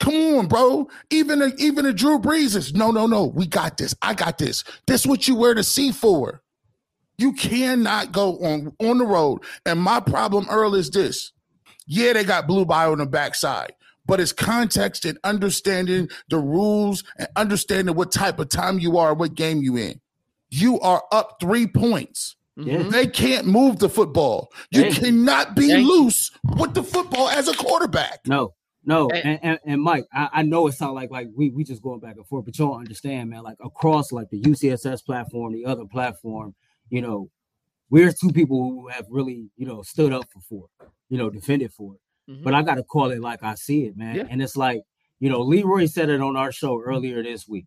Come 0.00 0.14
on, 0.14 0.46
bro. 0.48 0.88
Even 1.10 1.42
a, 1.42 1.52
even 1.58 1.86
a 1.86 1.92
Drew 1.92 2.18
Brees 2.18 2.56
is 2.56 2.74
no, 2.74 2.90
no, 2.90 3.06
no. 3.06 3.26
We 3.26 3.46
got 3.46 3.76
this. 3.76 3.94
I 4.02 4.14
got 4.14 4.38
this. 4.38 4.64
This 4.86 5.06
what 5.06 5.28
you 5.28 5.36
wear 5.36 5.54
the 5.54 5.62
C 5.62 5.92
for. 5.92 6.42
You 7.18 7.34
cannot 7.34 8.12
go 8.12 8.38
on 8.38 8.74
on 8.80 8.96
the 8.96 9.04
road. 9.04 9.42
And 9.66 9.78
my 9.78 10.00
problem, 10.00 10.46
Earl, 10.50 10.74
is 10.74 10.90
this. 10.90 11.32
Yeah, 11.86 12.14
they 12.14 12.24
got 12.24 12.46
blue 12.46 12.64
bio 12.64 12.92
on 12.92 12.98
the 12.98 13.06
backside, 13.06 13.74
but 14.06 14.20
it's 14.20 14.32
context 14.32 15.04
and 15.04 15.18
understanding 15.22 16.08
the 16.30 16.38
rules 16.38 17.04
and 17.18 17.28
understanding 17.36 17.94
what 17.94 18.10
type 18.10 18.38
of 18.38 18.48
time 18.48 18.78
you 18.78 18.96
are, 18.96 19.12
what 19.12 19.34
game 19.34 19.62
you 19.62 19.76
in. 19.76 20.00
You 20.48 20.80
are 20.80 21.02
up 21.12 21.36
three 21.40 21.66
points. 21.66 22.36
Mm-hmm. 22.58 22.90
They 22.90 23.06
can't 23.06 23.46
move 23.46 23.80
the 23.80 23.88
football. 23.88 24.50
You 24.70 24.82
Thank 24.82 24.96
cannot 24.96 25.56
be 25.56 25.68
Thank 25.68 25.86
loose 25.86 26.30
with 26.56 26.74
the 26.74 26.82
football 26.82 27.28
as 27.28 27.48
a 27.48 27.54
quarterback. 27.54 28.20
No, 28.26 28.54
no, 28.84 29.10
and, 29.10 29.38
and, 29.42 29.58
and 29.64 29.82
Mike, 29.82 30.06
I, 30.12 30.28
I, 30.32 30.42
know 30.42 30.66
it 30.66 30.72
sounds 30.72 30.94
like 30.94 31.10
like 31.10 31.28
we 31.34 31.50
we 31.50 31.64
just 31.64 31.82
going 31.82 32.00
back 32.00 32.16
and 32.16 32.26
forth, 32.26 32.46
but 32.46 32.58
you 32.58 32.66
don't 32.66 32.80
understand, 32.80 33.30
man. 33.30 33.42
Like 33.42 33.58
across 33.62 34.10
like 34.10 34.30
the 34.30 34.40
UCSS 34.40 35.04
platform, 35.04 35.52
the 35.52 35.66
other 35.66 35.84
platform, 35.84 36.54
you 36.88 37.02
know, 37.02 37.30
we're 37.90 38.12
two 38.12 38.32
people 38.32 38.58
who 38.58 38.88
have 38.88 39.06
really 39.10 39.50
you 39.56 39.66
know 39.66 39.82
stood 39.82 40.12
up 40.12 40.24
for 40.32 40.40
Ford, 40.40 40.70
you 41.08 41.18
know, 41.18 41.28
defended 41.28 41.72
for 41.72 41.94
it. 41.94 42.00
Mhm. 42.30 42.42
but 42.42 42.54
I 42.54 42.62
got 42.62 42.76
to 42.76 42.82
call 42.82 43.10
it 43.10 43.20
like 43.20 43.42
I 43.42 43.54
see 43.54 43.86
it, 43.86 43.96
man. 43.96 44.16
Yeah. 44.16 44.26
And 44.30 44.40
it's 44.40 44.56
like, 44.56 44.82
you 45.18 45.28
know, 45.28 45.40
Leroy 45.40 45.86
said 45.86 46.08
it 46.08 46.20
on 46.20 46.36
our 46.36 46.52
show 46.52 46.80
earlier 46.80 47.22
this 47.22 47.48
week. 47.48 47.66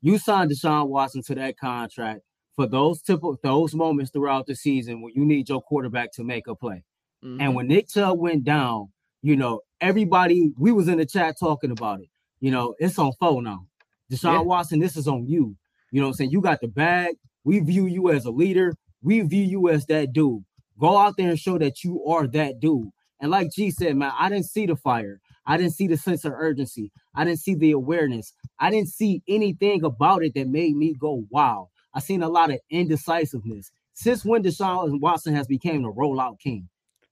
You 0.00 0.18
signed 0.18 0.50
Deshaun 0.50 0.88
Watson 0.88 1.22
to 1.24 1.34
that 1.34 1.58
contract 1.58 2.20
for 2.54 2.66
those 2.66 3.02
typical 3.02 3.36
those 3.42 3.74
moments 3.74 4.10
throughout 4.10 4.46
the 4.46 4.54
season 4.54 5.02
when 5.02 5.12
you 5.14 5.24
need 5.24 5.48
your 5.48 5.60
quarterback 5.60 6.12
to 6.12 6.24
make 6.24 6.46
a 6.46 6.54
play. 6.54 6.84
Mhm. 7.24 7.40
And 7.40 7.54
when 7.54 7.66
Nick 7.66 7.88
Chubb 7.88 8.18
went 8.18 8.44
down, 8.44 8.92
you 9.22 9.36
know, 9.36 9.60
everybody 9.80 10.52
we 10.58 10.72
was 10.72 10.88
in 10.88 10.98
the 10.98 11.06
chat 11.06 11.38
talking 11.38 11.70
about 11.70 12.00
it. 12.00 12.08
You 12.40 12.50
know, 12.50 12.74
it's 12.78 12.98
on 12.98 13.12
phone 13.18 13.44
now. 13.44 13.66
Deshaun 14.10 14.34
Yeah. 14.34 14.40
Watson, 14.40 14.78
this 14.78 14.96
is 14.96 15.08
on 15.08 15.26
you. 15.26 15.56
You 15.90 16.00
know 16.00 16.06
what 16.06 16.12
I'm 16.12 16.14
saying? 16.14 16.30
You 16.30 16.40
got 16.40 16.60
the 16.60 16.68
bag. 16.68 17.16
We 17.44 17.60
view 17.60 17.86
you 17.86 18.10
as 18.10 18.24
a 18.24 18.30
leader. 18.30 18.74
We 19.02 19.20
view 19.20 19.44
you 19.44 19.68
as 19.68 19.86
that 19.86 20.12
dude. 20.12 20.44
Go 20.78 20.96
out 20.96 21.16
there 21.16 21.30
and 21.30 21.38
show 21.38 21.58
that 21.58 21.82
you 21.82 22.04
are 22.04 22.26
that 22.28 22.60
dude. 22.60 22.90
And 23.20 23.30
like 23.30 23.50
G 23.52 23.70
said, 23.70 23.96
man, 23.96 24.12
I 24.18 24.28
didn't 24.28 24.46
see 24.46 24.66
the 24.66 24.76
fire. 24.76 25.20
I 25.46 25.56
didn't 25.56 25.72
see 25.72 25.86
the 25.86 25.96
sense 25.96 26.24
of 26.24 26.32
urgency. 26.32 26.92
I 27.14 27.24
didn't 27.24 27.40
see 27.40 27.54
the 27.54 27.72
awareness. 27.72 28.32
I 28.60 28.70
didn't 28.70 28.90
see 28.90 29.22
anything 29.26 29.82
about 29.82 30.22
it 30.22 30.34
that 30.34 30.48
made 30.48 30.76
me 30.76 30.94
go, 30.94 31.24
wow. 31.30 31.70
I 31.94 32.00
seen 32.00 32.22
a 32.22 32.28
lot 32.28 32.50
of 32.50 32.60
indecisiveness. 32.70 33.70
Since 33.94 34.24
when 34.24 34.42
Deshaun 34.42 35.00
Watson 35.00 35.34
has 35.34 35.46
became 35.46 35.82
the 35.82 35.92
rollout 35.92 36.38
king? 36.38 36.68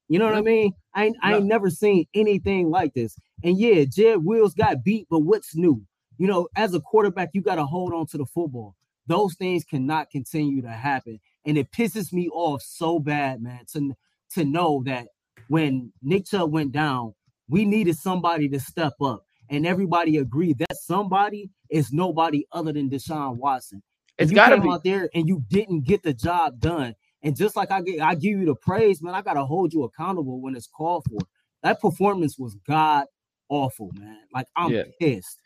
You 0.09 0.19
know 0.19 0.27
what 0.27 0.35
I 0.35 0.41
mean? 0.41 0.73
I 0.95 1.07
ain't, 1.07 1.17
I 1.23 1.35
ain't 1.37 1.47
never 1.47 1.69
seen 1.69 2.07
anything 2.15 2.71
like 2.71 2.95
this. 2.95 3.19
And 3.43 3.59
yeah, 3.59 3.85
Jed 3.85 4.25
Wills 4.25 4.55
got 4.55 4.85
beat, 4.85 5.07
but 5.11 5.21
what's 5.21 5.57
new? 5.57 5.83
You 6.19 6.29
know, 6.29 6.49
as 6.57 6.75
a 6.75 6.81
quarterback, 6.81 7.31
you 7.33 7.43
got 7.43 7.57
to 7.57 7.65
hold 7.65 7.93
on 7.93 8.07
to 8.09 8.19
the 8.19 8.27
football. 8.27 8.77
Those 9.07 9.35
things 9.35 9.65
cannot 9.65 10.11
continue 10.11 10.63
to 10.63 10.71
happen. 10.71 11.21
And 11.45 11.59
it 11.59 11.71
pisses 11.73 12.13
me 12.13 12.29
off 12.29 12.63
so 12.63 12.99
bad, 12.99 13.43
man, 13.43 13.61
to, 13.73 13.95
to 14.35 14.45
know 14.45 14.83
that 14.87 15.09
when 15.49 15.93
Nick 16.03 16.27
Chubb 16.27 16.53
went 16.53 16.73
down, 16.73 17.15
we 17.49 17.65
needed 17.65 17.97
somebody 17.97 18.49
to 18.49 18.61
step 18.61 18.95
up. 19.01 19.25
And 19.49 19.67
everybody 19.67 20.17
agreed 20.17 20.59
that 20.59 20.77
somebody 20.77 21.51
is 21.71 21.93
nobody 21.93 22.47
other 22.53 22.73
than 22.73 22.91
Deshaun 22.91 23.37
Watson. 23.37 23.83
It's 24.19 24.31
you 24.31 24.37
gotta 24.37 24.61
be. 24.61 24.69
out 24.69 24.83
there 24.83 25.11
and 25.15 25.29
you 25.29 25.45
didn't 25.49 25.85
get 25.85 26.03
the 26.03 26.15
job 26.15 26.59
done. 26.59 26.95
And 27.27 27.35
just 27.35 27.57
like 27.57 27.73
I 27.73 27.81
get, 27.81 28.01
I 28.01 28.15
give 28.15 28.39
you 28.39 28.47
the 28.47 28.55
praise, 28.55 29.03
man. 29.03 29.13
I 29.13 29.21
gotta 29.21 29.45
hold 29.45 29.75
you 29.75 29.83
accountable 29.83 30.41
when 30.41 30.55
it's 30.55 30.69
called 30.69 31.05
for. 31.11 31.19
That 31.65 31.81
performance 31.81 32.39
was 32.39 32.55
god 32.69 33.07
awful, 33.49 33.91
man. 33.99 34.21
Like 34.33 34.47
I'm 34.55 34.71
Yeah. 34.71 34.85
pissed. 35.01 35.41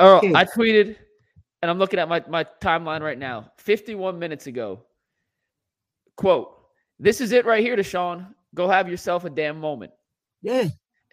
Earl, 0.00 0.22
Kids. 0.22 0.34
I 0.34 0.46
tweeted, 0.46 0.96
and 1.60 1.70
I'm 1.70 1.78
looking 1.78 2.00
at 2.00 2.08
my, 2.08 2.24
my 2.30 2.44
timeline 2.62 3.02
right 3.02 3.18
now. 3.18 3.52
51 3.58 4.18
minutes 4.18 4.46
ago. 4.46 4.86
Quote, 6.16 6.56
this 6.98 7.20
is 7.20 7.32
it 7.32 7.44
right 7.44 7.62
here, 7.62 7.76
Deshaun. 7.76 8.34
Go 8.54 8.66
have 8.66 8.88
yourself 8.88 9.26
a 9.26 9.30
damn 9.30 9.60
moment. 9.60 9.92
Yeah, 10.40 10.68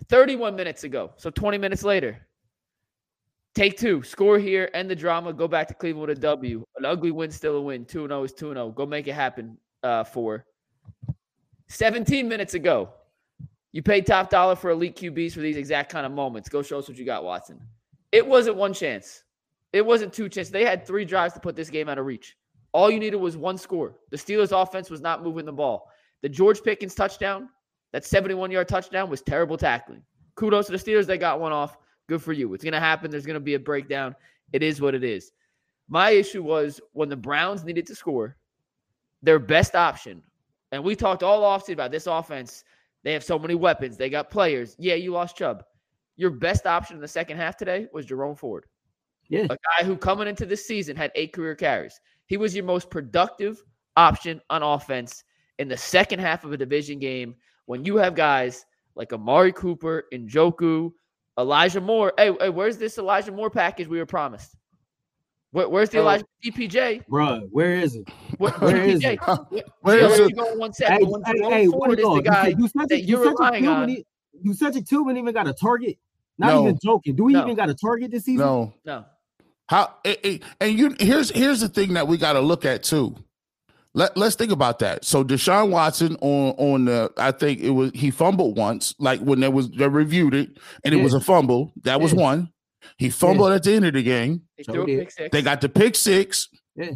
31 0.07 0.55
minutes 0.55 0.85
ago. 0.85 1.11
So 1.17 1.29
20 1.29 1.57
minutes 1.57 1.83
later. 1.83 2.25
Take 3.53 3.77
two. 3.77 4.01
Score 4.01 4.39
here. 4.39 4.69
End 4.73 4.89
the 4.89 4.95
drama. 4.95 5.33
Go 5.33 5.49
back 5.49 5.67
to 5.67 5.73
Cleveland 5.73 6.07
with 6.07 6.17
a 6.17 6.21
W. 6.21 6.63
An 6.77 6.85
ugly 6.85 7.11
win, 7.11 7.31
still 7.31 7.57
a 7.57 7.61
win. 7.61 7.83
2 7.83 8.07
0 8.07 8.23
is 8.23 8.31
2 8.31 8.53
0. 8.53 8.69
Go 8.71 8.85
make 8.85 9.07
it 9.07 9.13
happen 9.13 9.57
uh, 9.85 10.03
for 10.03 10.45
17 11.67 12.27
minutes 12.27 12.55
ago. 12.55 12.89
You 13.71 13.83
paid 13.83 14.05
top 14.05 14.29
dollar 14.29 14.55
for 14.55 14.71
elite 14.71 14.95
QBs 14.95 15.33
for 15.33 15.41
these 15.41 15.57
exact 15.57 15.91
kind 15.91 16.05
of 16.05 16.11
moments. 16.11 16.49
Go 16.49 16.61
show 16.61 16.79
us 16.79 16.87
what 16.87 16.97
you 16.97 17.05
got, 17.05 17.23
Watson. 17.23 17.61
It 18.11 18.25
wasn't 18.25 18.55
one 18.55 18.73
chance. 18.73 19.23
It 19.73 19.85
wasn't 19.85 20.13
two 20.13 20.29
chances. 20.29 20.51
They 20.51 20.63
had 20.65 20.87
three 20.87 21.05
drives 21.05 21.33
to 21.33 21.39
put 21.39 21.55
this 21.55 21.69
game 21.69 21.89
out 21.89 21.97
of 21.97 22.05
reach. 22.05 22.37
All 22.71 22.89
you 22.89 22.99
needed 22.99 23.17
was 23.17 23.37
one 23.37 23.57
score. 23.57 23.95
The 24.09 24.17
Steelers' 24.17 24.59
offense 24.59 24.89
was 24.89 25.01
not 25.01 25.23
moving 25.23 25.45
the 25.45 25.51
ball. 25.51 25.89
The 26.21 26.29
George 26.29 26.63
Pickens 26.63 26.95
touchdown, 26.95 27.49
that 27.91 28.05
71 28.05 28.51
yard 28.51 28.67
touchdown, 28.67 29.09
was 29.09 29.21
terrible 29.21 29.57
tackling. 29.57 30.01
Kudos 30.35 30.67
to 30.67 30.71
the 30.71 30.77
Steelers. 30.77 31.05
They 31.05 31.17
got 31.17 31.39
one 31.39 31.51
off. 31.51 31.77
Good 32.07 32.21
for 32.21 32.33
you. 32.33 32.53
It's 32.53 32.63
going 32.63 32.73
to 32.73 32.79
happen. 32.79 33.11
There's 33.11 33.25
going 33.25 33.35
to 33.35 33.39
be 33.41 33.55
a 33.55 33.59
breakdown. 33.59 34.15
It 34.53 34.63
is 34.63 34.79
what 34.79 34.95
it 34.95 35.03
is. 35.03 35.31
My 35.89 36.11
issue 36.11 36.43
was 36.43 36.79
when 36.93 37.09
the 37.09 37.15
Browns 37.15 37.63
needed 37.63 37.85
to 37.87 37.95
score, 37.95 38.37
their 39.25 39.39
best 39.39 39.75
option, 39.75 40.21
and 40.71 40.83
we 40.83 40.95
talked 40.95 41.23
all 41.23 41.41
offseason 41.41 41.73
about 41.73 41.91
this 41.91 42.07
offense. 42.07 42.63
They 43.03 43.13
have 43.13 43.23
so 43.23 43.37
many 43.37 43.55
weapons. 43.55 43.97
They 43.97 44.09
got 44.09 44.29
players. 44.29 44.75
Yeah, 44.79 44.95
you 44.95 45.11
lost 45.11 45.35
Chubb. 45.35 45.63
Your 46.15 46.29
best 46.29 46.65
option 46.65 46.95
in 46.95 47.01
the 47.01 47.07
second 47.07 47.37
half 47.37 47.57
today 47.57 47.87
was 47.91 48.05
Jerome 48.05 48.35
Ford. 48.35 48.65
Yeah. 49.27 49.47
A 49.49 49.57
guy 49.57 49.85
who 49.85 49.97
coming 49.97 50.27
into 50.27 50.45
this 50.45 50.65
season 50.65 50.95
had 50.95 51.11
eight 51.15 51.33
career 51.33 51.55
carries. 51.55 51.99
He 52.27 52.37
was 52.37 52.55
your 52.55 52.65
most 52.65 52.89
productive 52.89 53.61
option 53.97 54.41
on 54.49 54.63
offense 54.63 55.23
in 55.59 55.67
the 55.67 55.77
second 55.77 56.19
half 56.19 56.43
of 56.43 56.53
a 56.53 56.57
division 56.57 56.99
game 56.99 57.35
when 57.65 57.83
you 57.83 57.97
have 57.97 58.15
guys 58.15 58.65
like 58.95 59.11
Amari 59.11 59.51
Cooper, 59.51 60.05
Njoku, 60.13 60.91
Elijah 61.37 61.81
Moore. 61.81 62.13
Hey, 62.17 62.31
hey, 62.39 62.49
where's 62.49 62.77
this 62.77 62.97
Elijah 62.97 63.31
Moore 63.31 63.49
package 63.49 63.87
we 63.87 63.97
were 63.97 64.05
promised? 64.05 64.55
Where, 65.55 65.69
where's 65.69 65.89
the 65.89 65.99
Oh. 65.99 66.01
Elijah 66.01 66.25
DPJ? 66.43 67.05
Bruh, 67.07 67.47
where 67.49 67.75
is 67.75 67.95
it? 67.95 68.09
Where, 68.39 68.51
Where 68.51 68.75
is 68.83 68.99
DPJ? 69.01 69.13
it? 69.53 69.65
Where 69.79 70.03
I'll 70.03 70.11
is 70.11 70.19
it? 70.19 70.29
you 70.31 70.35
go 70.35 70.51
in 70.51 70.59
one 70.59 70.71
Hey, 70.77 70.85
second. 70.85 71.07
When 71.09 71.23
hey, 71.23 71.33
Jerome 71.37 71.51
hey, 71.53 71.67
Ford 71.67 71.89
wait, 71.91 71.99
is 71.99 72.05
the 72.05 72.21
guy 72.23 72.47
you, 72.47 72.55
you 72.75 72.87
that 72.87 73.03
you're 73.05 73.19
relying 73.29 73.65
on. 73.65 73.87
Tubman, 73.87 74.03
you 74.41 74.53
such 74.53 74.75
a 74.75 74.81
Tillman 74.83 75.15
even 75.15 75.33
got 75.33 75.47
a 75.47 75.53
target. 75.53 75.97
Not 76.37 76.47
No. 76.55 76.63
even 76.63 76.77
joking. 76.83 77.15
Do 77.15 77.23
we 77.23 77.31
No. 77.31 77.43
even 77.43 77.55
got 77.55 77.69
a 77.69 77.73
target 77.73 78.11
this 78.11 78.25
season? 78.25 78.45
No. 78.45 78.73
No. 78.83 79.05
How 79.69 79.95
it, 80.03 80.19
it- 80.25 80.43
and 80.59 80.77
you 80.77 80.93
here's 80.99 81.29
here's 81.29 81.61
the 81.61 81.69
thing 81.69 81.93
that 81.93 82.05
we 82.09 82.17
got 82.17 82.33
to 82.33 82.41
look 82.41 82.65
at 82.65 82.83
too. 82.83 83.15
Let 83.93 84.17
let's 84.17 84.35
think 84.35 84.51
about 84.51 84.79
that. 84.79 85.05
So 85.05 85.23
Deshaun 85.23 85.69
Watson 85.69 86.17
on 86.19 86.53
on 86.57 86.83
the 86.83 87.13
I 87.17 87.31
think 87.31 87.61
it 87.61 87.69
was 87.69 87.91
he 87.95 88.11
fumbled 88.11 88.57
once, 88.57 88.93
like 88.99 89.21
when 89.21 89.39
there 89.39 89.51
was 89.51 89.69
they 89.71 89.87
reviewed 89.87 90.33
it 90.33 90.49
and 90.83 90.93
it 90.93 90.97
Yeah. 90.97 91.03
was 91.03 91.13
a 91.13 91.21
fumble. 91.21 91.71
That 91.83 92.01
was 92.01 92.13
one. 92.13 92.49
He 92.97 93.09
fumbled 93.09 93.51
at 93.51 93.63
the 93.63 93.73
end 93.73 93.85
of 93.85 93.93
the 93.93 94.03
game. 94.03 94.41
They 94.57 94.63
So 94.63 94.73
threw 94.73 94.83
a 94.83 94.85
pick 94.85 95.11
six. 95.11 95.29
They 95.31 95.41
got 95.41 95.61
the 95.61 95.69
pick 95.69 95.95
six. 95.95 96.49
Yeah. 96.75 96.91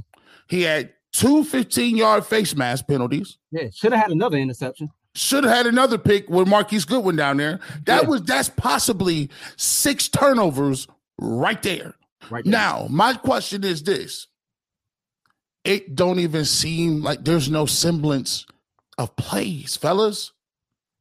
He 0.47 0.61
had 0.63 0.93
two 1.11 1.43
15 1.43 1.95
yard 1.97 2.25
face 2.25 2.55
mask 2.55 2.87
penalties. 2.87 3.37
Yeah, 3.51 3.69
should 3.73 3.91
have 3.93 4.01
had 4.03 4.11
another 4.11 4.37
interception. 4.37 4.89
Should 5.15 5.43
have 5.43 5.53
had 5.53 5.65
another 5.67 5.97
pick 5.97 6.29
with 6.29 6.47
Marquise 6.47 6.85
Goodwin 6.85 7.15
down 7.15 7.37
there. 7.37 7.59
That 7.85 8.03
Yeah. 8.03 8.09
was 8.09 8.21
that's 8.23 8.49
possibly 8.49 9.29
six 9.57 10.07
turnovers 10.07 10.87
right 11.19 11.61
there. 11.63 11.95
Right 12.29 12.43
there. 12.43 12.51
Now, 12.51 12.87
my 12.89 13.13
question 13.13 13.63
is 13.63 13.83
this. 13.83 14.27
It 15.63 15.95
don't 15.95 16.19
even 16.19 16.45
seem 16.45 17.01
like 17.01 17.25
there's 17.25 17.49
no 17.49 17.65
semblance 17.65 18.45
of 18.97 19.15
plays, 19.15 19.75
fellas. 19.75 20.31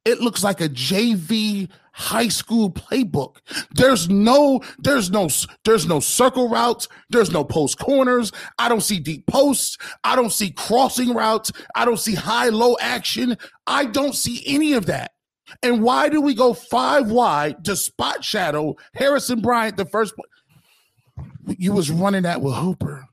It 0.08 0.20
looks 0.20 0.42
like 0.42 0.62
a 0.62 0.70
JV 0.70 1.68
high 1.92 2.28
school 2.28 2.70
playbook. 2.70 3.36
There's 3.72 4.08
no, 4.08 4.62
there's 4.78 5.10
no, 5.10 5.28
there's 5.64 5.86
no 5.86 6.00
circle 6.00 6.48
routes. 6.48 6.88
There's 7.10 7.30
no 7.30 7.44
post 7.44 7.78
corners. 7.78 8.32
I 8.58 8.70
don't 8.70 8.80
see 8.80 9.00
deep 9.00 9.26
posts. 9.26 9.76
I 10.04 10.16
don't 10.16 10.32
see 10.32 10.50
crossing 10.50 11.12
routes. 11.12 11.52
I 11.74 11.84
don't 11.84 11.98
see 11.98 12.14
high 12.14 12.48
low 12.48 12.76
action. 12.80 13.36
I 13.66 13.84
don't 13.84 14.14
see 14.14 14.42
any 14.46 14.72
of 14.72 14.86
that. 14.86 15.12
And 15.62 15.82
why 15.82 16.08
do 16.08 16.22
we 16.22 16.32
go 16.34 16.54
five 16.54 17.10
wide 17.10 17.64
to 17.66 17.76
spot 17.76 18.24
shadow 18.24 18.76
Harrison 18.94 19.40
Bryant 19.42 19.76
the 19.76 19.84
first? 19.84 20.14
Play? 20.14 21.56
You 21.58 21.72
was 21.74 21.90
running 21.90 22.22
that 22.22 22.40
with 22.40 22.54
Hooper. 22.54 23.06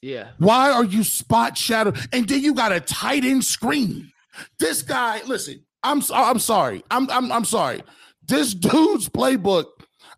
yeah. 0.00 0.30
Why 0.38 0.72
are 0.72 0.84
you 0.84 1.04
spot 1.04 1.56
shadow? 1.56 1.92
And 2.12 2.28
then 2.28 2.40
you 2.40 2.54
got 2.54 2.72
a 2.72 2.80
tight 2.80 3.24
end 3.24 3.44
screen. 3.44 4.10
This 4.58 4.82
guy, 4.82 5.20
listen, 5.26 5.64
I'm 5.84 6.02
I'm 6.14 6.38
sorry. 6.38 6.82
I'm 6.90 7.10
I'm 7.10 7.30
I'm 7.32 7.44
sorry. 7.44 7.82
This 8.26 8.54
dude's 8.54 9.08
playbook. 9.08 9.66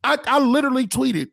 I, 0.03 0.19
I 0.27 0.39
literally 0.39 0.87
tweeted. 0.87 1.29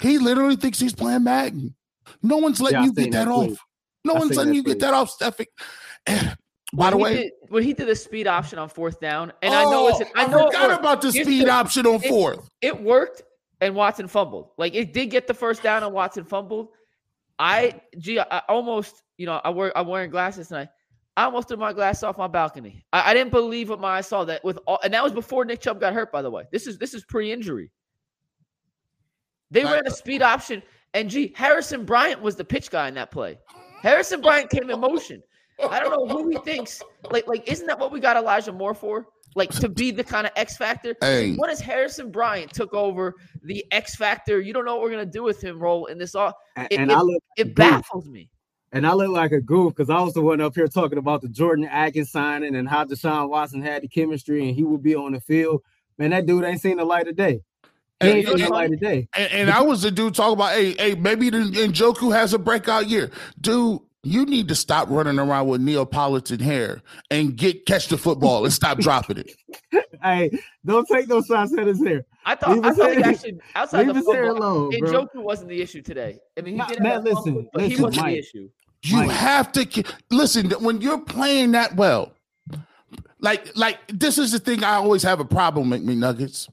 He 0.00 0.18
literally 0.18 0.56
thinks 0.56 0.78
he's 0.78 0.94
playing 0.94 1.24
Madden. 1.24 1.74
No 2.22 2.38
one's 2.38 2.60
letting 2.60 2.80
Yeah, 2.80 2.84
you 2.86 2.92
get 2.94 3.12
that, 3.12 3.24
that 3.26 3.28
off. 3.28 3.58
No 4.04 4.14
I 4.14 4.18
one's 4.18 4.36
letting 4.36 4.52
that 4.52 4.56
you 4.56 4.62
get 4.62 4.78
that 4.80 4.94
off, 4.94 5.10
Stefan. 5.10 5.46
By 6.74 6.90
the 6.90 6.96
When 6.96 7.12
he 7.12 7.16
way, 7.18 7.22
did- 7.24 7.32
when 7.48 7.62
he 7.62 7.72
did 7.74 7.86
the 7.88 7.94
speed 7.94 8.26
option 8.26 8.58
on 8.58 8.68
fourth 8.68 8.98
down, 9.00 9.32
and 9.40 9.54
I 9.54 9.64
know 9.64 9.88
it's 9.88 10.00
Oh, 10.00 10.04
I 10.16 10.26
know 10.26 10.46
it 10.48 10.52
forgot 10.52 10.68
worked. 10.68 10.80
about 10.80 11.00
the 11.02 11.12
Here's 11.12 11.26
speed 11.26 11.46
the- 11.46 11.50
option 11.50 11.86
on 11.86 11.94
it- 12.02 12.08
fourth. 12.08 12.48
it 12.60 12.82
worked 12.82 13.22
and 13.60 13.74
Watson 13.74 14.08
fumbled. 14.08 14.50
Like 14.58 14.74
it 14.74 14.92
did 14.92 15.06
get 15.06 15.26
the 15.26 15.34
first 15.34 15.62
down 15.62 15.82
and 15.82 15.92
Watson 15.92 16.24
fumbled. 16.24 16.68
I 17.38 17.80
gee, 17.98 18.18
I, 18.18 18.24
I 18.30 18.42
almost, 18.48 19.02
you 19.16 19.26
know, 19.26 19.40
I 19.44 19.50
wear 19.50 19.76
I'm 19.76 19.86
wearing 19.86 20.10
glasses 20.10 20.48
tonight. 20.48 20.68
I 21.16 21.24
almost 21.24 21.48
threw 21.48 21.56
my 21.56 21.72
glass 21.72 22.02
off 22.02 22.18
my 22.18 22.26
balcony. 22.26 22.84
I, 22.92 23.10
I 23.10 23.14
didn't 23.14 23.30
believe 23.32 23.70
what 23.70 23.80
my 23.80 23.96
eyes 23.98 24.06
saw. 24.06 24.24
That 24.24 24.44
with 24.44 24.58
all, 24.66 24.78
and 24.84 24.92
that 24.92 25.02
was 25.02 25.12
before 25.12 25.44
Nick 25.44 25.60
Chubb 25.60 25.80
got 25.80 25.94
hurt. 25.94 26.12
By 26.12 26.22
the 26.22 26.30
way, 26.30 26.44
this 26.52 26.66
is 26.66 26.76
this 26.78 26.92
is 26.94 27.04
pre-injury. 27.04 27.70
They 29.50 29.62
I- 29.62 29.72
ran 29.72 29.86
a 29.86 29.90
speed 29.90 30.22
option, 30.22 30.62
and 30.94 31.08
gee, 31.08 31.32
Harrison 31.36 31.84
Bryant 31.84 32.20
was 32.20 32.36
the 32.36 32.44
pitch 32.44 32.70
guy 32.70 32.88
in 32.88 32.94
that 32.94 33.10
play. 33.10 33.38
Harrison 33.82 34.20
Bryant 34.20 34.50
came 34.50 34.68
in 34.68 34.80
motion. 34.80 35.22
I 35.70 35.80
don't 35.80 35.90
know 35.90 36.06
who 36.06 36.28
he 36.28 36.36
thinks. 36.38 36.82
Like, 37.10 37.26
like, 37.26 37.48
isn't 37.50 37.66
that 37.66 37.78
what 37.78 37.90
we 37.90 37.98
got 38.00 38.16
Elijah 38.16 38.52
Moore 38.52 38.74
for? 38.74 39.06
Like 39.34 39.50
to 39.50 39.68
be 39.68 39.90
the 39.90 40.04
kind 40.04 40.26
of 40.26 40.32
X 40.36 40.56
factor. 40.56 40.94
Hey. 41.00 41.34
What 41.34 41.50
is 41.50 41.60
Harrison 41.60 42.10
Bryant 42.10 42.52
took 42.52 42.72
over 42.74 43.14
the 43.42 43.64
X 43.70 43.94
factor? 43.96 44.40
You 44.40 44.52
don't 44.52 44.64
know 44.64 44.74
what 44.76 44.82
we're 44.82 44.90
gonna 44.90 45.06
do 45.06 45.22
with 45.22 45.42
him. 45.42 45.58
Role 45.58 45.86
in 45.86 45.98
this 45.98 46.14
all. 46.14 46.32
And, 46.56 46.68
It- 46.70 46.80
and 46.80 46.90
it- 46.90 46.94
I 46.96 47.00
look 47.00 47.22
It 47.36 47.54
baffles 47.54 48.06
me. 48.08 48.30
And 48.72 48.86
I 48.86 48.92
look 48.92 49.10
like 49.10 49.32
a 49.32 49.40
goof 49.40 49.74
because 49.74 49.90
I 49.90 50.00
was 50.00 50.14
the 50.14 50.20
one 50.20 50.40
up 50.40 50.54
here 50.54 50.66
talking 50.66 50.98
about 50.98 51.22
the 51.22 51.28
Jordan 51.28 51.66
Akins 51.66 52.10
signing 52.10 52.56
and 52.56 52.68
how 52.68 52.84
Deshaun 52.84 53.28
Watson 53.28 53.62
had 53.62 53.82
the 53.82 53.88
chemistry 53.88 54.46
and 54.46 54.56
he 54.56 54.64
would 54.64 54.82
be 54.82 54.94
on 54.94 55.12
the 55.12 55.20
field. 55.20 55.62
Man, 55.98 56.10
that 56.10 56.26
dude 56.26 56.44
ain't 56.44 56.60
seen 56.60 56.76
the 56.76 56.84
light 56.84 57.08
of 57.08 57.16
day. 57.16 57.42
He 58.02 58.08
ain't 58.08 58.28
seen 58.28 58.38
the 58.38 58.48
light 58.48 58.72
of 58.72 58.80
day. 58.80 59.08
And, 59.16 59.32
and 59.32 59.50
I 59.50 59.62
was 59.62 59.82
the 59.82 59.90
dude 59.90 60.14
talking 60.14 60.34
about, 60.34 60.52
hey, 60.52 60.72
hey, 60.72 60.94
maybe 60.94 61.30
the 61.30 61.38
Njoku 61.38 62.12
has 62.12 62.34
a 62.34 62.38
breakout 62.38 62.88
year. 62.88 63.10
Dude, 63.40 63.80
you 64.06 64.24
need 64.26 64.48
to 64.48 64.54
stop 64.54 64.88
running 64.90 65.18
around 65.18 65.48
with 65.48 65.60
Neapolitan 65.60 66.40
hair 66.40 66.82
and 67.10 67.36
get 67.36 67.66
catch 67.66 67.88
the 67.88 67.98
football 67.98 68.44
and 68.44 68.52
stop 68.52 68.78
dropping 68.78 69.18
it. 69.18 69.32
Hey, 70.02 70.30
don't 70.64 70.86
take 70.86 71.08
those 71.08 71.26
shots 71.26 71.56
at 71.58 71.66
his 71.66 71.82
hair. 71.82 72.04
I 72.26 72.34
thought, 72.34 72.50
Leave 72.50 72.64
I 72.66 72.72
thought 72.72 72.96
he 72.96 73.02
actually 73.02 73.40
outside 73.54 73.86
leave 73.86 73.94
the 73.94 74.00
his 74.00 74.06
hair 74.12 74.26
football. 74.26 74.48
alone, 74.68 74.78
bro. 74.78 74.92
Njoku 75.06 75.14
wasn't 75.22 75.48
the 75.48 75.60
issue 75.62 75.80
today. 75.80 76.18
I 76.36 76.42
mean, 76.42 76.54
he 76.54 76.58
Ma- 76.58 76.66
did 76.66 76.82
man, 76.82 76.92
have 76.92 77.06
a 77.06 77.14
fumble, 77.14 77.32
listen, 77.32 77.48
but 77.54 77.62
he 77.62 77.76
wasn't 77.82 78.04
Mike. 78.04 78.12
the 78.12 78.18
issue. 78.18 78.50
You 78.82 78.96
Mike. 78.98 79.10
have 79.10 79.52
to 79.52 79.84
listen 80.10 80.50
when 80.62 80.80
you're 80.82 81.00
playing 81.00 81.52
that 81.52 81.74
well. 81.76 82.12
Like, 83.20 83.56
like 83.56 83.78
this 83.88 84.18
is 84.18 84.32
the 84.32 84.38
thing 84.38 84.62
I 84.62 84.74
always 84.74 85.02
have 85.02 85.18
a 85.18 85.24
problem 85.24 85.70
with 85.70 85.84
McNuggets. 85.84 86.48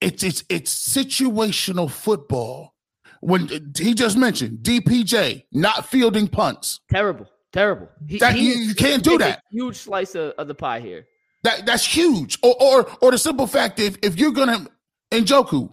It's 0.00 0.22
it's 0.22 0.44
it's 0.48 0.72
situational 0.72 1.90
football. 1.90 2.75
When 3.20 3.72
he 3.78 3.94
just 3.94 4.16
mentioned 4.16 4.58
DPJ 4.62 5.44
not 5.52 5.88
fielding 5.88 6.28
punts, 6.28 6.80
Terrible, 6.90 7.26
terrible. 7.52 7.88
He, 8.08 8.18
That- 8.18 8.34
he 8.34 8.52
you- 8.66 8.74
can't 8.74 9.02
do 9.02 9.18
that. 9.18 9.42
Huge 9.50 9.76
slice 9.76 10.14
of, 10.14 10.32
of 10.38 10.48
the 10.48 10.54
pie 10.54 10.80
here. 10.80 11.06
that 11.44 11.64
that's 11.66 11.84
huge. 11.86 12.38
Or 12.42 12.54
or 12.60 12.90
or 13.00 13.10
the 13.10 13.18
simple 13.18 13.46
fact 13.46 13.78
if 13.80 13.96
if 14.02 14.16
you're 14.18 14.32
gonna 14.32 14.66
Njoku, 15.12 15.72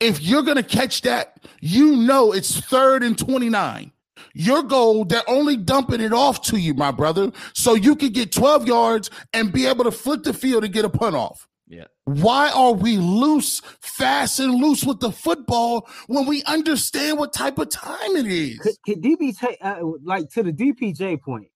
if 0.00 0.20
you're 0.20 0.42
gonna 0.42 0.62
catch 0.62 1.02
that, 1.02 1.36
you 1.60 1.96
know 1.96 2.32
it's 2.32 2.58
third 2.60 3.02
and 3.02 3.16
twenty 3.18 3.48
nine. 3.48 3.92
Your 4.34 4.62
goal, 4.62 5.04
they're 5.04 5.28
only 5.28 5.56
dumping 5.56 6.00
it 6.00 6.12
off 6.12 6.42
to 6.42 6.56
you, 6.56 6.74
my 6.74 6.90
brother, 6.90 7.32
so 7.54 7.74
you 7.74 7.96
can 7.96 8.10
get 8.10 8.30
12 8.32 8.66
yards 8.66 9.10
and 9.34 9.52
be 9.52 9.66
able 9.66 9.84
to 9.84 9.90
flip 9.90 10.22
the 10.22 10.32
field 10.32 10.64
and 10.64 10.72
get 10.72 10.84
a 10.84 10.88
punt 10.88 11.16
off. 11.16 11.48
Yeah. 11.72 11.84
Why 12.04 12.50
are 12.50 12.74
we 12.74 12.98
loose, 12.98 13.62
fast 13.80 14.38
and 14.40 14.52
loose 14.52 14.84
with 14.84 15.00
the 15.00 15.10
football 15.10 15.88
when 16.06 16.26
we 16.26 16.42
understand 16.44 17.18
what 17.18 17.32
type 17.32 17.58
of 17.58 17.70
time 17.70 18.14
it 18.14 18.26
is? 18.26 18.58
Could, 18.58 18.74
could 18.84 19.02
DB 19.02 19.36
take 19.36 19.56
uh, 19.62 19.80
like 20.04 20.28
to 20.32 20.42
the 20.42 20.52
DPJ 20.52 21.22
point? 21.22 21.48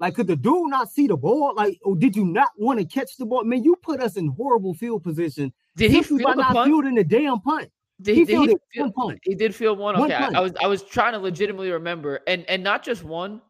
Like, 0.00 0.14
could 0.14 0.26
the 0.26 0.36
dude 0.36 0.70
not 0.70 0.90
see 0.90 1.06
the 1.06 1.18
ball? 1.18 1.54
Like, 1.54 1.78
or 1.82 1.96
did 1.96 2.16
you 2.16 2.24
not 2.24 2.48
want 2.56 2.78
to 2.78 2.86
catch 2.86 3.16
the 3.18 3.26
ball? 3.26 3.44
Man, 3.44 3.62
you 3.62 3.76
put 3.82 4.00
us 4.00 4.16
in 4.16 4.28
horrible 4.28 4.72
field 4.72 5.02
position. 5.02 5.52
Did 5.76 5.90
he 5.90 6.02
feel 6.02 6.18
by 6.18 6.32
the 6.32 6.42
not 6.42 6.54
punt? 6.54 6.68
fielding 6.68 6.94
the 6.94 7.04
damn 7.04 7.40
punt. 7.40 7.70
Did, 8.00 8.16
he 8.16 8.24
did 8.24 8.38
he 8.38 8.46
feel 8.46 8.84
one 8.84 8.92
punt. 8.92 9.18
He 9.24 9.34
did 9.34 9.54
feel 9.54 9.76
one. 9.76 9.98
One 9.98 10.10
Okay, 10.10 10.24
I. 10.24 10.38
I 10.38 10.40
was 10.40 10.52
I 10.62 10.66
was 10.66 10.82
trying 10.82 11.12
to 11.12 11.18
legitimately 11.18 11.70
remember, 11.72 12.20
and 12.26 12.46
and 12.48 12.62
not 12.62 12.82
just 12.82 13.04
one, 13.04 13.42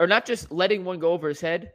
or 0.00 0.06
not 0.06 0.24
just 0.24 0.50
letting 0.50 0.84
one 0.84 0.98
go 0.98 1.12
over 1.12 1.28
his 1.28 1.42
head. 1.42 1.72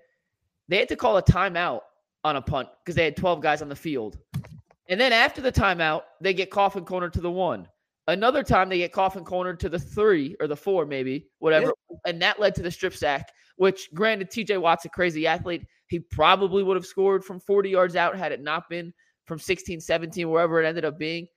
They 0.68 0.78
had 0.78 0.90
to 0.90 0.96
call 0.96 1.18
a 1.18 1.24
timeout 1.24 1.82
on 2.24 2.36
a 2.36 2.42
punt 2.42 2.70
because 2.84 2.96
they 2.96 3.06
had 3.06 3.18
twelve 3.18 3.42
guys 3.42 3.62
on 3.62 3.70
the 3.70 3.76
field, 3.76 4.18
and 4.90 5.00
then 5.00 5.14
after 5.14 5.42
the 5.42 5.52
timeout, 5.52 6.04
they 6.22 6.34
get 6.34 6.50
coffin 6.50 6.86
cornered 6.86 7.14
to 7.14 7.22
the 7.22 7.32
one. 7.32 7.68
Another 8.08 8.44
time 8.44 8.68
they 8.68 8.80
get 8.80 8.92
coffin 8.92 9.24
cornered 9.24 9.60
to 9.62 9.70
the 9.70 9.80
three 9.80 10.36
or 10.40 10.48
the 10.48 10.56
four, 10.56 10.86
maybe 10.86 11.28
whatever, 11.40 11.74
and 12.06 12.22
that 12.22 12.40
led 12.40 12.54
to 12.56 12.62
the 12.62 12.72
strip 12.72 12.96
sack. 12.96 13.32
Which, 13.56 13.90
granted, 13.94 14.32
T.J. 14.32 14.58
Watt's 14.58 14.86
a 14.86 14.90
crazy 14.90 15.28
athlete. 15.28 15.64
He 15.88 16.00
probably 16.00 16.64
would 16.64 16.76
have 16.76 16.88
scored 16.88 17.24
from 17.24 17.40
40 17.40 17.70
yards 17.70 17.96
out 17.96 18.18
had 18.18 18.32
it 18.32 18.42
not 18.42 18.68
been 18.68 18.92
from 19.26 19.38
16, 19.38 19.80
17, 19.80 20.28
wherever 20.28 20.62
it 20.62 20.66
ended 20.66 20.86
up 20.86 20.98
being 20.98 21.28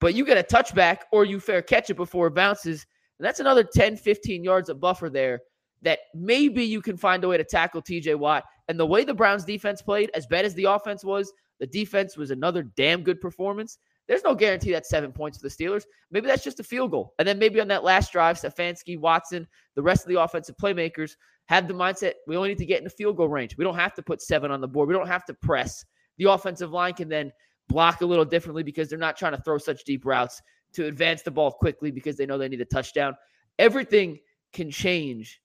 but 0.00 0.14
you 0.14 0.24
get 0.24 0.38
a 0.38 0.42
touchback 0.42 0.98
or 1.12 1.24
you 1.24 1.40
fair 1.40 1.62
catch 1.62 1.90
it 1.90 1.94
before 1.94 2.28
it 2.28 2.34
bounces. 2.34 2.86
And 3.18 3.26
that's 3.26 3.40
another 3.40 3.64
10, 3.64 3.96
15 3.96 4.44
yards 4.44 4.68
of 4.68 4.80
buffer 4.80 5.10
there 5.10 5.40
that 5.82 6.00
maybe 6.14 6.64
you 6.64 6.80
can 6.80 6.96
find 6.96 7.22
a 7.24 7.28
way 7.28 7.36
to 7.36 7.44
tackle 7.44 7.82
TJ 7.82 8.16
Watt. 8.16 8.44
And 8.68 8.78
the 8.78 8.86
way 8.86 9.04
the 9.04 9.14
Browns 9.14 9.44
defense 9.44 9.82
played, 9.82 10.10
as 10.14 10.26
bad 10.26 10.44
as 10.44 10.54
the 10.54 10.64
offense 10.64 11.04
was, 11.04 11.32
the 11.58 11.66
defense 11.66 12.16
was 12.16 12.30
another 12.30 12.62
damn 12.62 13.02
good 13.02 13.20
performance. 13.20 13.78
There's 14.06 14.24
no 14.24 14.34
guarantee 14.34 14.72
that's 14.72 14.88
seven 14.88 15.12
points 15.12 15.38
for 15.38 15.48
the 15.48 15.54
Steelers. 15.54 15.84
Maybe 16.10 16.26
that's 16.26 16.44
just 16.44 16.60
a 16.60 16.64
field 16.64 16.90
goal. 16.90 17.14
And 17.18 17.28
then 17.28 17.38
maybe 17.38 17.60
on 17.60 17.68
that 17.68 17.84
last 17.84 18.12
drive, 18.12 18.40
Stefanski, 18.40 18.98
Watson, 18.98 19.46
the 19.74 19.82
rest 19.82 20.04
of 20.04 20.08
the 20.08 20.20
offensive 20.20 20.56
playmakers 20.56 21.12
have 21.46 21.68
the 21.68 21.74
mindset 21.74 22.12
we 22.26 22.36
only 22.36 22.50
need 22.50 22.58
to 22.58 22.66
get 22.66 22.78
in 22.78 22.84
the 22.84 22.90
field 22.90 23.16
goal 23.16 23.28
range. 23.28 23.56
We 23.56 23.64
don't 23.64 23.74
have 23.74 23.94
to 23.94 24.02
put 24.02 24.22
seven 24.22 24.50
on 24.50 24.60
the 24.60 24.68
board. 24.68 24.88
We 24.88 24.94
don't 24.94 25.08
have 25.08 25.24
to 25.26 25.34
press. 25.34 25.84
The 26.16 26.30
offensive 26.30 26.72
line 26.72 26.94
can 26.94 27.08
then 27.08 27.32
block 27.68 28.00
a 28.00 28.06
little 28.06 28.24
differently 28.24 28.62
because 28.62 28.88
they're 28.88 28.98
not 28.98 29.16
trying 29.16 29.36
to 29.36 29.42
throw 29.42 29.58
such 29.58 29.84
deep 29.84 30.04
routes 30.06 30.40
to 30.72 30.86
advance 30.86 31.22
the 31.22 31.30
ball 31.30 31.52
quickly 31.52 31.90
because 31.90 32.16
they 32.16 32.26
know 32.26 32.38
they 32.38 32.48
need 32.48 32.60
a 32.60 32.66
touchdown. 32.66 33.14
Everything 33.58 34.18
can 34.52 34.70
change 34.70 35.40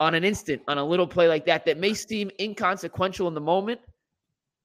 on 0.00 0.14
an 0.14 0.24
instant 0.24 0.62
on 0.68 0.78
a 0.78 0.84
little 0.84 1.06
play 1.06 1.28
like 1.28 1.46
that 1.46 1.64
that 1.66 1.78
may 1.78 1.94
seem 1.94 2.30
inconsequential 2.40 3.28
in 3.28 3.34
the 3.34 3.40
moment, 3.40 3.80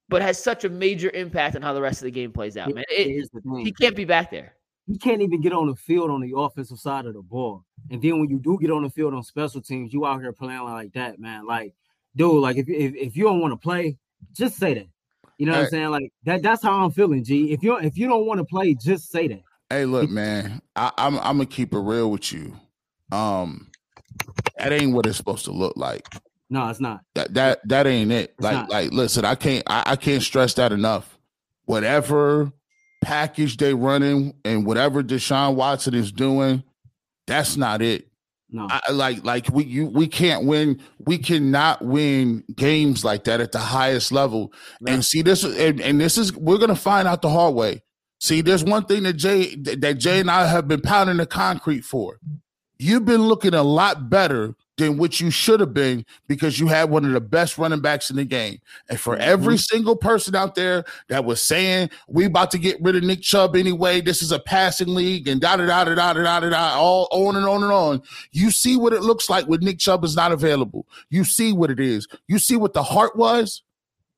but 0.10 0.22
has 0.22 0.42
such 0.42 0.64
a 0.64 0.70
major 0.70 1.10
impact 1.14 1.56
on 1.56 1.62
how 1.62 1.74
the 1.74 1.82
rest 1.82 2.02
of 2.02 2.06
the 2.06 2.12
game 2.12 2.32
plays 2.32 2.58
out, 2.58 2.74
man. 2.74 2.84
It, 2.90 3.08
Here's 3.08 3.30
the 3.30 3.42
thing. 3.42 3.66
he 3.66 3.72
can't 3.72 3.96
be 3.96 4.06
back 4.06 4.32
there. 4.32 4.54
he 4.88 4.98
can't 4.98 5.22
even 5.22 5.42
get 5.42 5.54
on 5.54 5.68
the 5.68 5.76
field 5.76 6.10
on 6.10 6.22
the 6.22 6.34
offensive 6.36 6.80
side 6.80 7.06
of 7.06 7.14
the 7.14 7.22
ball. 7.22 7.66
And 7.92 8.02
then 8.02 8.20
when 8.20 8.30
you 8.30 8.40
do 8.40 8.58
get 8.60 8.72
on 8.72 8.84
the 8.84 8.90
field 8.90 9.14
on 9.14 9.24
special 9.24 9.62
teams, 9.62 9.94
you 9.94 10.06
out 10.06 10.22
here 10.22 10.34
playing 10.34 10.64
like 10.64 10.94
that, 10.94 11.20
man. 11.20 11.46
Like, 11.46 11.74
dude, 12.16 12.42
like 12.42 12.58
if 12.58 12.68
if, 12.70 12.96
if 12.96 13.18
you 13.18 13.26
don't 13.26 13.42
want 13.42 13.52
to 13.52 13.58
play, 13.58 13.98
just 14.34 14.58
say 14.58 14.74
that. 14.74 14.88
You 15.38 15.46
know 15.46 15.52
what 15.52 15.66
I'm 15.66 15.70
saying? 15.70 15.90
Like 15.90 16.12
that. 16.24 16.42
That's 16.42 16.64
how 16.64 16.84
I'm 16.84 16.90
feeling, 16.90 17.24
G. 17.24 17.52
If 17.52 17.62
you 17.62 17.78
if 17.78 17.96
you 17.96 18.08
don't 18.08 18.26
want 18.26 18.40
to 18.40 18.44
play, 18.46 18.74
just 18.74 19.12
say 19.12 19.28
that. 19.28 19.42
Hey, 19.70 19.86
look, 19.86 20.10
man, 20.10 20.62
I, 20.76 20.92
I'm 20.98 21.18
I'm 21.20 21.38
gonna 21.38 21.46
keep 21.46 21.74
it 21.74 21.80
real 21.80 22.10
with 22.10 22.32
you. 22.34 22.56
Um, 23.12 23.70
that 24.58 24.72
ain't 24.72 24.94
what 24.94 25.06
it's 25.06 25.18
supposed 25.18 25.46
to 25.46 25.52
look 25.52 25.78
like. 25.78 26.08
No, 26.50 26.70
it's 26.70 26.80
not. 26.80 27.02
That 27.16 27.34
that 27.34 27.68
that 27.68 27.88
ain't 27.88 28.12
it. 28.12 28.34
Like 28.40 28.54
not. 28.54 28.70
like 28.70 28.92
listen, 28.92 29.26
I 29.26 29.36
can't 29.36 29.64
I, 29.68 29.84
I 29.88 29.96
can't 29.96 30.24
stress 30.24 30.54
that 30.56 30.72
enough. 30.72 31.18
Whatever 31.66 32.52
package 33.02 33.58
they 33.58 33.74
running 33.74 34.34
and 34.46 34.66
whatever 34.66 35.04
Deshaun 35.04 35.56
Watson 35.56 35.94
is 35.94 36.12
doing, 36.12 36.64
that's 37.26 37.58
not 37.58 37.82
it. 37.82 38.08
No. 38.50 38.68
I, 38.70 38.92
like 38.92 39.26
like 39.26 39.50
we 39.50 39.66
you 39.66 39.88
we 39.88 40.08
can't 40.08 40.46
win. 40.46 40.80
We 41.00 41.18
cannot 41.18 41.84
win 41.84 42.46
games 42.56 43.04
like 43.04 43.26
that 43.26 43.42
at 43.42 43.52
the 43.52 43.60
highest 43.60 44.14
level. 44.14 44.54
And 44.88 45.04
see 45.04 45.22
this 45.22 45.44
and, 45.44 45.82
and 45.82 46.00
this 46.00 46.18
is 46.18 46.34
we're 46.34 46.58
gonna 46.58 46.76
find 46.76 47.10
out 47.10 47.22
the 47.22 47.30
hard 47.30 47.56
way. 47.56 47.84
See, 48.22 48.40
there's 48.40 48.64
one 48.64 48.86
thing 48.86 49.04
that 49.04 49.14
Jay 49.14 49.56
that 49.56 49.98
Jay 49.98 50.22
and 50.22 50.32
I 50.32 50.48
have 50.48 50.68
been 50.68 50.82
pounding 50.82 51.18
the 51.18 51.26
concrete 51.26 51.84
for. 51.84 52.20
You've 52.80 53.06
been 53.06 53.24
looking 53.24 53.54
a 53.54 53.64
lot 53.64 54.10
better 54.10 54.56
than 54.78 54.98
what 54.98 55.20
you 55.20 55.32
should 55.32 55.60
have 55.60 55.74
been 55.74 56.06
because 56.28 56.60
you 56.60 56.68
had 56.68 56.90
one 56.90 57.04
of 57.04 57.12
the 57.12 57.20
best 57.20 57.58
running 57.58 57.82
backs 57.82 58.10
in 58.10 58.16
the 58.16 58.24
game. 58.24 58.60
And 58.90 59.00
for 59.00 59.14
mm-hmm. 59.14 59.24
every 59.24 59.58
single 59.58 59.96
person 59.96 60.36
out 60.36 60.54
there 60.56 60.86
that 61.10 61.26
was 61.26 61.42
saying 61.42 61.90
we 62.08 62.26
about 62.26 62.52
to 62.52 62.60
get 62.60 62.82
rid 62.82 62.96
of 62.96 63.04
Nick 63.04 63.22
Chubb 63.22 63.56
anyway, 63.56 64.02
this 64.02 64.22
is 64.22 64.32
a 64.32 64.40
passing 64.40 64.94
league 64.94 65.28
and 65.28 65.42
da 65.42 65.56
da 65.56 65.66
da 65.66 65.84
da 65.84 65.96
da 65.96 66.14
da 66.14 66.24
da 66.24 66.40
da 66.40 66.50
da 66.50 66.80
all 66.80 67.08
on 67.12 67.36
and 67.36 67.48
on 67.48 67.64
and 67.64 67.72
on. 67.72 68.02
You 68.32 68.52
see 68.52 68.78
what 68.78 68.94
it 68.94 69.02
looks 69.02 69.30
like 69.30 69.46
when 69.48 69.62
Nick 69.62 69.80
Chubb 69.80 70.04
is 70.04 70.16
not 70.16 70.32
available. 70.32 70.86
You 71.10 71.24
see 71.24 71.54
what 71.54 71.72
it 71.72 71.80
is. 71.80 72.08
You 72.28 72.38
see 72.38 72.56
what 72.56 72.74
the 72.74 72.84
heart 72.84 73.16
was. 73.16 73.64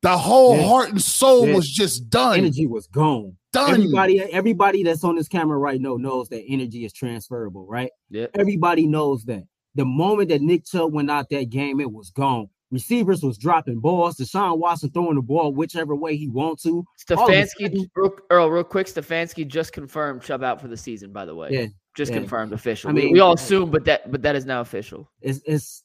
The 0.02 0.18
whole 0.18 0.58
Yeah. 0.58 0.68
heart 0.68 0.90
and 0.90 1.02
soul 1.02 1.48
Yeah. 1.48 1.56
was 1.56 1.70
just 1.70 2.10
done. 2.10 2.40
energy 2.40 2.68
was 2.68 2.88
gone. 2.88 3.38
Done. 3.52 3.72
Everybody, 3.72 4.20
everybody 4.20 4.84
that's 4.84 5.04
on 5.04 5.16
this 5.16 5.28
camera 5.28 5.58
right 5.58 5.82
now 5.82 5.96
knows 5.96 6.30
that 6.30 6.44
energy 6.48 6.86
is 6.86 6.94
transferable, 6.94 7.66
right? 7.66 7.90
Yeah. 8.10 8.28
Everybody 8.36 8.86
knows 8.86 9.26
that. 9.26 9.44
The 9.76 9.86
moment 9.86 10.30
that 10.30 10.42
Nick 10.42 10.66
Chubb 10.66 10.94
went 10.94 11.10
out 11.10 11.30
that 11.30 11.50
game, 11.50 11.80
it 11.80 11.92
was 11.92 12.12
gone. 12.12 12.50
Receivers 12.72 13.24
was 13.24 13.38
dropping 13.40 13.80
balls. 13.80 14.18
Deshaun 14.18 14.60
Watson 14.60 14.92
throwing 14.92 15.16
the 15.16 15.22
ball 15.24 15.54
whichever 15.54 15.96
way 15.96 16.16
he 16.16 16.28
wants 16.28 16.62
to. 16.64 16.86
All 17.16 17.24
of 17.24 17.30
a 17.30 17.34
Stefanski, 17.34 17.62
sudden- 17.62 17.92
real, 17.96 18.16
Earl, 18.30 18.50
real 18.52 18.64
quick, 18.64 18.86
Stefanski 18.86 19.48
just 19.48 19.74
confirmed 19.74 20.22
Chubb 20.22 20.44
out 20.44 20.62
for 20.62 20.68
the 20.68 20.78
season, 20.78 21.12
by 21.12 21.26
the 21.26 21.34
way. 21.34 21.50
Yeah, 21.52 21.66
Just 21.98 22.12
yeah. 22.12 22.20
confirmed 22.20 22.54
official. 22.54 22.92
I 22.92 22.94
we, 22.94 23.02
mean- 23.06 23.14
we 23.14 23.20
all 23.20 23.34
assume, 23.34 23.72
but 23.72 23.86
that 23.86 24.12
but 24.12 24.22
that 24.22 24.36
is 24.36 24.46
now 24.46 24.62
official. 24.62 25.10
It's 25.22 25.42
it's 25.46 25.84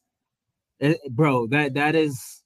it, 0.80 0.98
bro, 1.10 1.46
that 1.46 1.72
that 1.74 1.94
is 1.94 2.42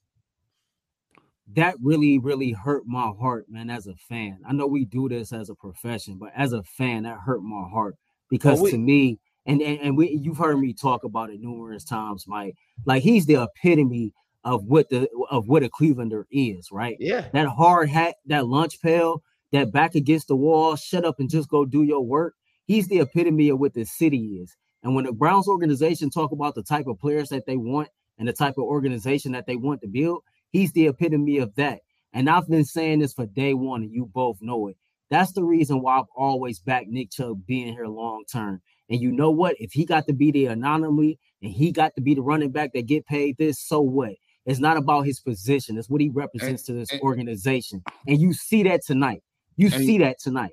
that 1.57 1.77
really, 1.83 2.19
really 2.19 2.53
hurt 2.53 2.85
my 2.87 3.11
heart, 3.19 3.47
man, 3.49 3.71
as 3.71 3.87
a 3.87 3.95
fan. 4.09 4.39
I 4.47 4.53
know 4.53 4.67
we 4.67 4.85
do 4.85 5.09
this 5.09 5.33
as 5.33 5.49
a 5.49 5.55
profession, 5.55 6.19
but 6.19 6.31
as 6.37 6.53
a 6.53 6.63
fan, 6.63 7.05
that 7.05 7.19
hurt 7.25 7.43
my 7.43 7.67
heart 7.69 7.95
oh, 7.97 8.03
because 8.31 8.57
Well, 8.59 8.65
we- 8.65 8.71
to 8.73 8.79
me, 8.79 9.19
and, 9.47 9.63
and 9.63 9.81
and 9.81 9.97
we 9.97 10.11
you've 10.23 10.37
heard 10.37 10.59
me 10.59 10.75
talk 10.75 11.05
about 11.05 11.31
it 11.31 11.41
numerous 11.41 11.83
times, 11.85 12.27
Mike. 12.29 12.55
Like 12.85 13.03
he's 13.03 13.25
the 13.25 13.43
epitome 13.43 14.13
of 14.45 14.65
what 14.65 14.91
the 14.91 15.09
of 15.31 15.49
what 15.49 15.63
a 15.63 15.71
Clevelander 15.71 16.25
is, 16.31 16.69
right? 16.71 16.97
Yeah. 17.01 17.29
that 17.33 17.49
hard 17.49 17.89
hat, 17.89 18.17
that 18.27 18.47
lunch 18.47 18.81
pail, 18.83 19.23
that 19.53 19.73
back 19.73 19.95
against 19.95 20.29
the 20.29 20.37
wall, 20.37 20.77
shut 20.77 21.05
up 21.07 21.19
and 21.19 21.31
just 21.31 21.49
go 21.49 21.65
do 21.65 21.83
your 21.83 22.03
work. 22.03 22.35
He's 22.67 22.89
the 22.89 22.99
epitome 23.01 23.49
of 23.49 23.59
what 23.59 23.73
the 23.73 23.85
city 23.85 24.39
is. 24.43 24.55
And 24.83 24.95
when 24.95 25.07
the 25.07 25.13
Browns 25.13 25.49
organization 25.49 26.11
talk 26.11 26.31
about 26.31 26.55
the 26.55 26.63
type 26.63 26.87
of 26.87 26.99
players 26.99 27.31
that 27.31 27.47
they 27.47 27.57
want 27.57 27.89
and 28.19 28.29
the 28.29 28.33
type 28.35 28.59
of 28.59 28.65
organization 28.65 29.33
that 29.33 29.47
they 29.47 29.57
want 29.57 29.81
to 29.81 29.89
build, 29.89 30.23
he's 30.53 30.73
the 30.73 30.87
epitome 30.87 31.39
of 31.39 31.55
that. 31.57 31.81
And 32.13 32.29
I've 32.31 32.49
been 32.49 32.65
saying 32.65 33.01
this 33.01 33.13
for 33.13 33.27
day 33.27 33.55
one, 33.55 33.83
and 33.83 33.93
you 33.93 34.07
both 34.07 34.39
know 34.41 34.69
it. 34.69 34.77
That's 35.11 35.33
the 35.33 35.45
reason 35.45 35.81
why 35.83 35.99
I've 35.99 36.05
always 36.17 36.59
backed 36.61 36.89
Nick 36.89 37.11
Chubb 37.11 37.47
being 37.47 37.73
here 37.73 37.87
long 37.87 38.25
term. 38.31 38.61
And 38.91 39.01
you 39.01 39.11
know 39.13 39.31
what? 39.31 39.57
If 39.59 39.73
he 39.73 39.85
got 39.85 40.07
to 40.07 40.13
be 40.15 40.31
the 40.31 40.47
anomaly 40.47 41.19
and 41.43 41.53
he 41.53 41.73
got 41.73 41.95
to 41.97 42.01
be 42.01 42.15
the 42.15 42.23
running 42.23 42.51
back 42.51 42.73
that 42.73 42.87
get 42.87 43.07
paid 43.07 43.37
this, 43.39 43.59
so 43.59 43.81
what? 43.81 44.13
It's 44.47 44.61
not 44.61 44.79
about 44.79 45.03
his 45.03 45.21
position. 45.21 45.77
It's 45.77 45.91
what 45.91 46.01
he 46.01 46.09
represents 46.09 46.67
And- 46.69 46.77
to 46.77 46.81
this 46.81 46.93
and- 46.93 47.01
organization. 47.03 47.83
And 48.07 48.19
you 48.21 48.33
see 48.33 48.63
that 48.63 48.83
tonight. 48.85 49.23
You 49.57 49.67
And- 49.73 49.85
see 49.85 49.99
that 49.99 50.19
tonight. 50.21 50.53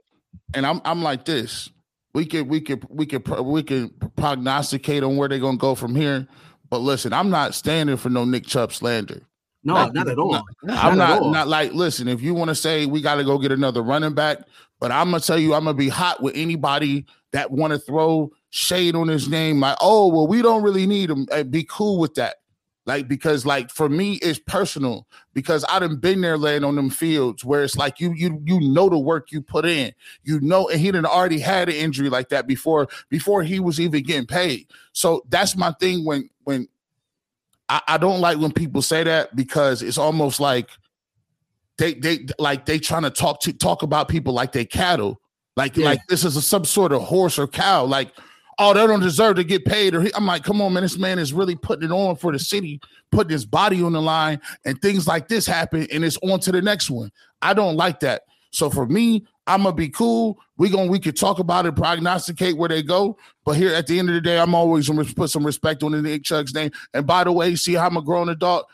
and 0.54 0.66
I'm 0.66 0.82
I'm 0.84 1.02
like 1.02 1.24
this. 1.26 1.70
We 2.14 2.26
could 2.26 2.50
we 2.50 2.60
could 2.60 2.86
we 2.90 3.06
could 3.06 3.26
we 3.40 3.64
could 3.64 4.16
prognosticate 4.18 5.04
on 5.04 5.16
where 5.16 5.30
they're 5.30 5.40
gonna 5.40 5.58
go 5.58 5.76
from 5.76 5.96
here. 5.96 6.28
But 6.70 6.80
listen, 6.80 7.14
I'm 7.14 7.30
not 7.30 7.54
standing 7.56 7.96
for 7.98 8.10
no 8.10 8.26
Nick 8.26 8.46
Chubb 8.46 8.74
slander. 8.74 9.22
No, 9.66 9.74
Not- 9.74 9.94
not, 9.96 10.08
at 10.08 10.18
all. 10.20 10.32
not- 10.32 10.46
Not 10.64 10.86
I'm 10.86 10.98
not 10.98 11.22
all. 11.24 11.32
not 11.32 11.48
like 11.48 11.74
listen. 11.74 12.08
If 12.08 12.22
you 12.22 12.34
want 12.34 12.50
to 12.50 12.56
say 12.56 12.86
we 12.86 13.02
got 13.02 13.16
to 13.16 13.24
go 13.24 13.38
get 13.40 13.52
another 13.52 13.82
running 13.82 14.14
back, 14.14 14.40
but 14.80 14.92
I'm 14.92 15.10
gonna 15.12 15.20
tell 15.22 15.40
you, 15.40 15.54
I'm 15.56 15.66
gonna 15.66 15.76
be 15.76 15.90
hot 15.90 16.22
with 16.22 16.36
anybody 16.38 17.06
that 17.32 17.50
want 17.52 17.74
to 17.74 17.80
throw 17.80 18.32
shade 18.52 18.96
on 18.96 19.08
his 19.08 19.28
name. 19.28 19.60
Like, 19.60 19.78
oh 19.82 20.08
well, 20.08 20.28
we 20.28 20.42
don't 20.42 20.62
really 20.64 20.86
need 20.86 21.10
him. 21.10 21.28
Hey, 21.32 21.44
be 21.44 21.66
cool 21.68 21.98
with 22.00 22.14
that. 22.16 22.36
Like 22.86 23.08
because 23.08 23.44
like 23.48 23.72
for 23.72 23.90
me, 23.90 24.20
it's 24.22 24.38
personal 24.38 25.08
because 25.34 25.66
I 25.68 25.80
done 25.80 25.96
been 25.96 26.22
there 26.22 26.38
laying 26.38 26.64
on 26.64 26.76
them 26.76 26.92
fields 26.92 27.44
where 27.44 27.64
it's 27.64 27.76
like 27.76 28.00
you 28.00 28.14
you 28.16 28.40
you 28.46 28.60
know 28.60 28.90
the 28.90 29.00
work 29.00 29.32
you 29.32 29.42
put 29.42 29.66
in, 29.66 29.92
you 30.24 30.40
know, 30.42 30.70
and 30.70 30.80
he 30.80 30.92
done 30.92 31.08
already 31.08 31.40
had 31.40 31.68
an 31.70 31.76
injury 31.76 32.10
like 32.12 32.30
that 32.30 32.46
before 32.46 32.88
before 33.10 33.42
he 33.42 33.60
was 33.60 33.80
even 33.80 34.04
getting 34.04 34.28
paid. 34.28 34.68
So 34.92 35.24
that's 35.30 35.56
my 35.58 35.72
thing 35.80 36.06
when 36.06 36.30
when 36.44 36.68
I, 37.70 37.82
I 37.88 37.98
don't 37.98 38.22
like 38.22 38.38
when 38.38 38.52
people 38.52 38.82
say 38.82 39.04
that 39.04 39.36
because 39.36 39.82
it's 39.82 39.98
almost 39.98 40.40
like 40.40 40.70
they 41.78 41.96
they 41.96 42.26
like 42.40 42.66
they 42.66 42.80
trying 42.80 43.04
to 43.04 43.10
talk 43.10 43.42
to 43.42 43.54
talk 43.54 43.84
about 43.84 44.08
people 44.08 44.34
like 44.34 44.52
they 44.52 44.66
cattle, 44.66 45.20
like 45.58 45.76
Yeah. 45.76 45.86
like 45.86 46.00
this 46.08 46.24
is 46.24 46.36
a, 46.38 46.42
some 46.42 46.66
sort 46.66 46.92
of 46.92 47.02
horse 47.02 47.38
or 47.40 47.48
cow, 47.48 47.84
like 47.86 48.12
oh 48.60 48.74
they 48.74 48.88
don't 48.88 49.02
deserve 49.02 49.36
to 49.36 49.44
get 49.44 49.66
paid. 49.66 49.96
Or 49.96 50.02
he, 50.02 50.12
I'm 50.16 50.26
like, 50.26 50.44
come 50.44 50.62
on, 50.62 50.74
man, 50.74 50.84
this 50.84 50.98
man 50.98 51.20
is 51.20 51.34
really 51.34 51.56
putting 51.56 51.90
it 51.90 51.94
on 51.94 52.16
for 52.16 52.32
the 52.32 52.40
city, 52.40 52.80
putting 53.12 53.32
his 53.32 53.46
body 53.46 53.84
on 53.84 53.92
the 53.94 54.02
line, 54.02 54.40
and 54.64 54.82
things 54.82 55.08
like 55.08 55.28
this 55.28 55.46
happen, 55.46 55.88
and 55.92 56.06
it's 56.06 56.18
on 56.24 56.40
to 56.42 56.52
the 56.52 56.62
next 56.62 56.90
one. 56.90 57.12
I 57.42 57.54
don't 57.54 57.76
like 57.76 58.00
that. 58.02 58.24
So 58.52 58.70
for 58.70 58.86
me, 58.86 59.26
I'm 59.48 59.64
gonna 59.64 59.76
be 59.76 59.90
cool. 59.90 60.40
We 60.58 60.70
gonna 60.70 60.90
we 60.90 61.00
could 61.00 61.16
talk 61.16 61.40
about 61.40 61.66
it, 61.66 61.76
prognosticate 61.76 62.58
where 62.58 62.70
they 62.70 62.82
go. 62.82 63.18
But 63.44 63.58
here 63.58 63.74
at 63.74 63.88
the 63.88 64.00
end 64.00 64.10
of 64.10 64.16
the 64.16 64.22
day, 64.22 64.40
I'm 64.40 64.56
always 64.56 64.88
gonna 64.88 65.06
put 65.06 65.30
some 65.30 65.46
respect 65.46 65.84
on 65.84 65.92
the 65.92 66.02
Nick 66.02 66.24
Chubb's 66.24 66.54
name. 66.54 66.72
And 66.94 67.06
by 67.06 67.24
the 67.24 67.32
way, 67.32 67.56
see 67.56 67.74
how 67.74 67.88
I'm 67.88 67.98
a 67.98 68.02
grown 68.02 68.30
adult. 68.30 68.68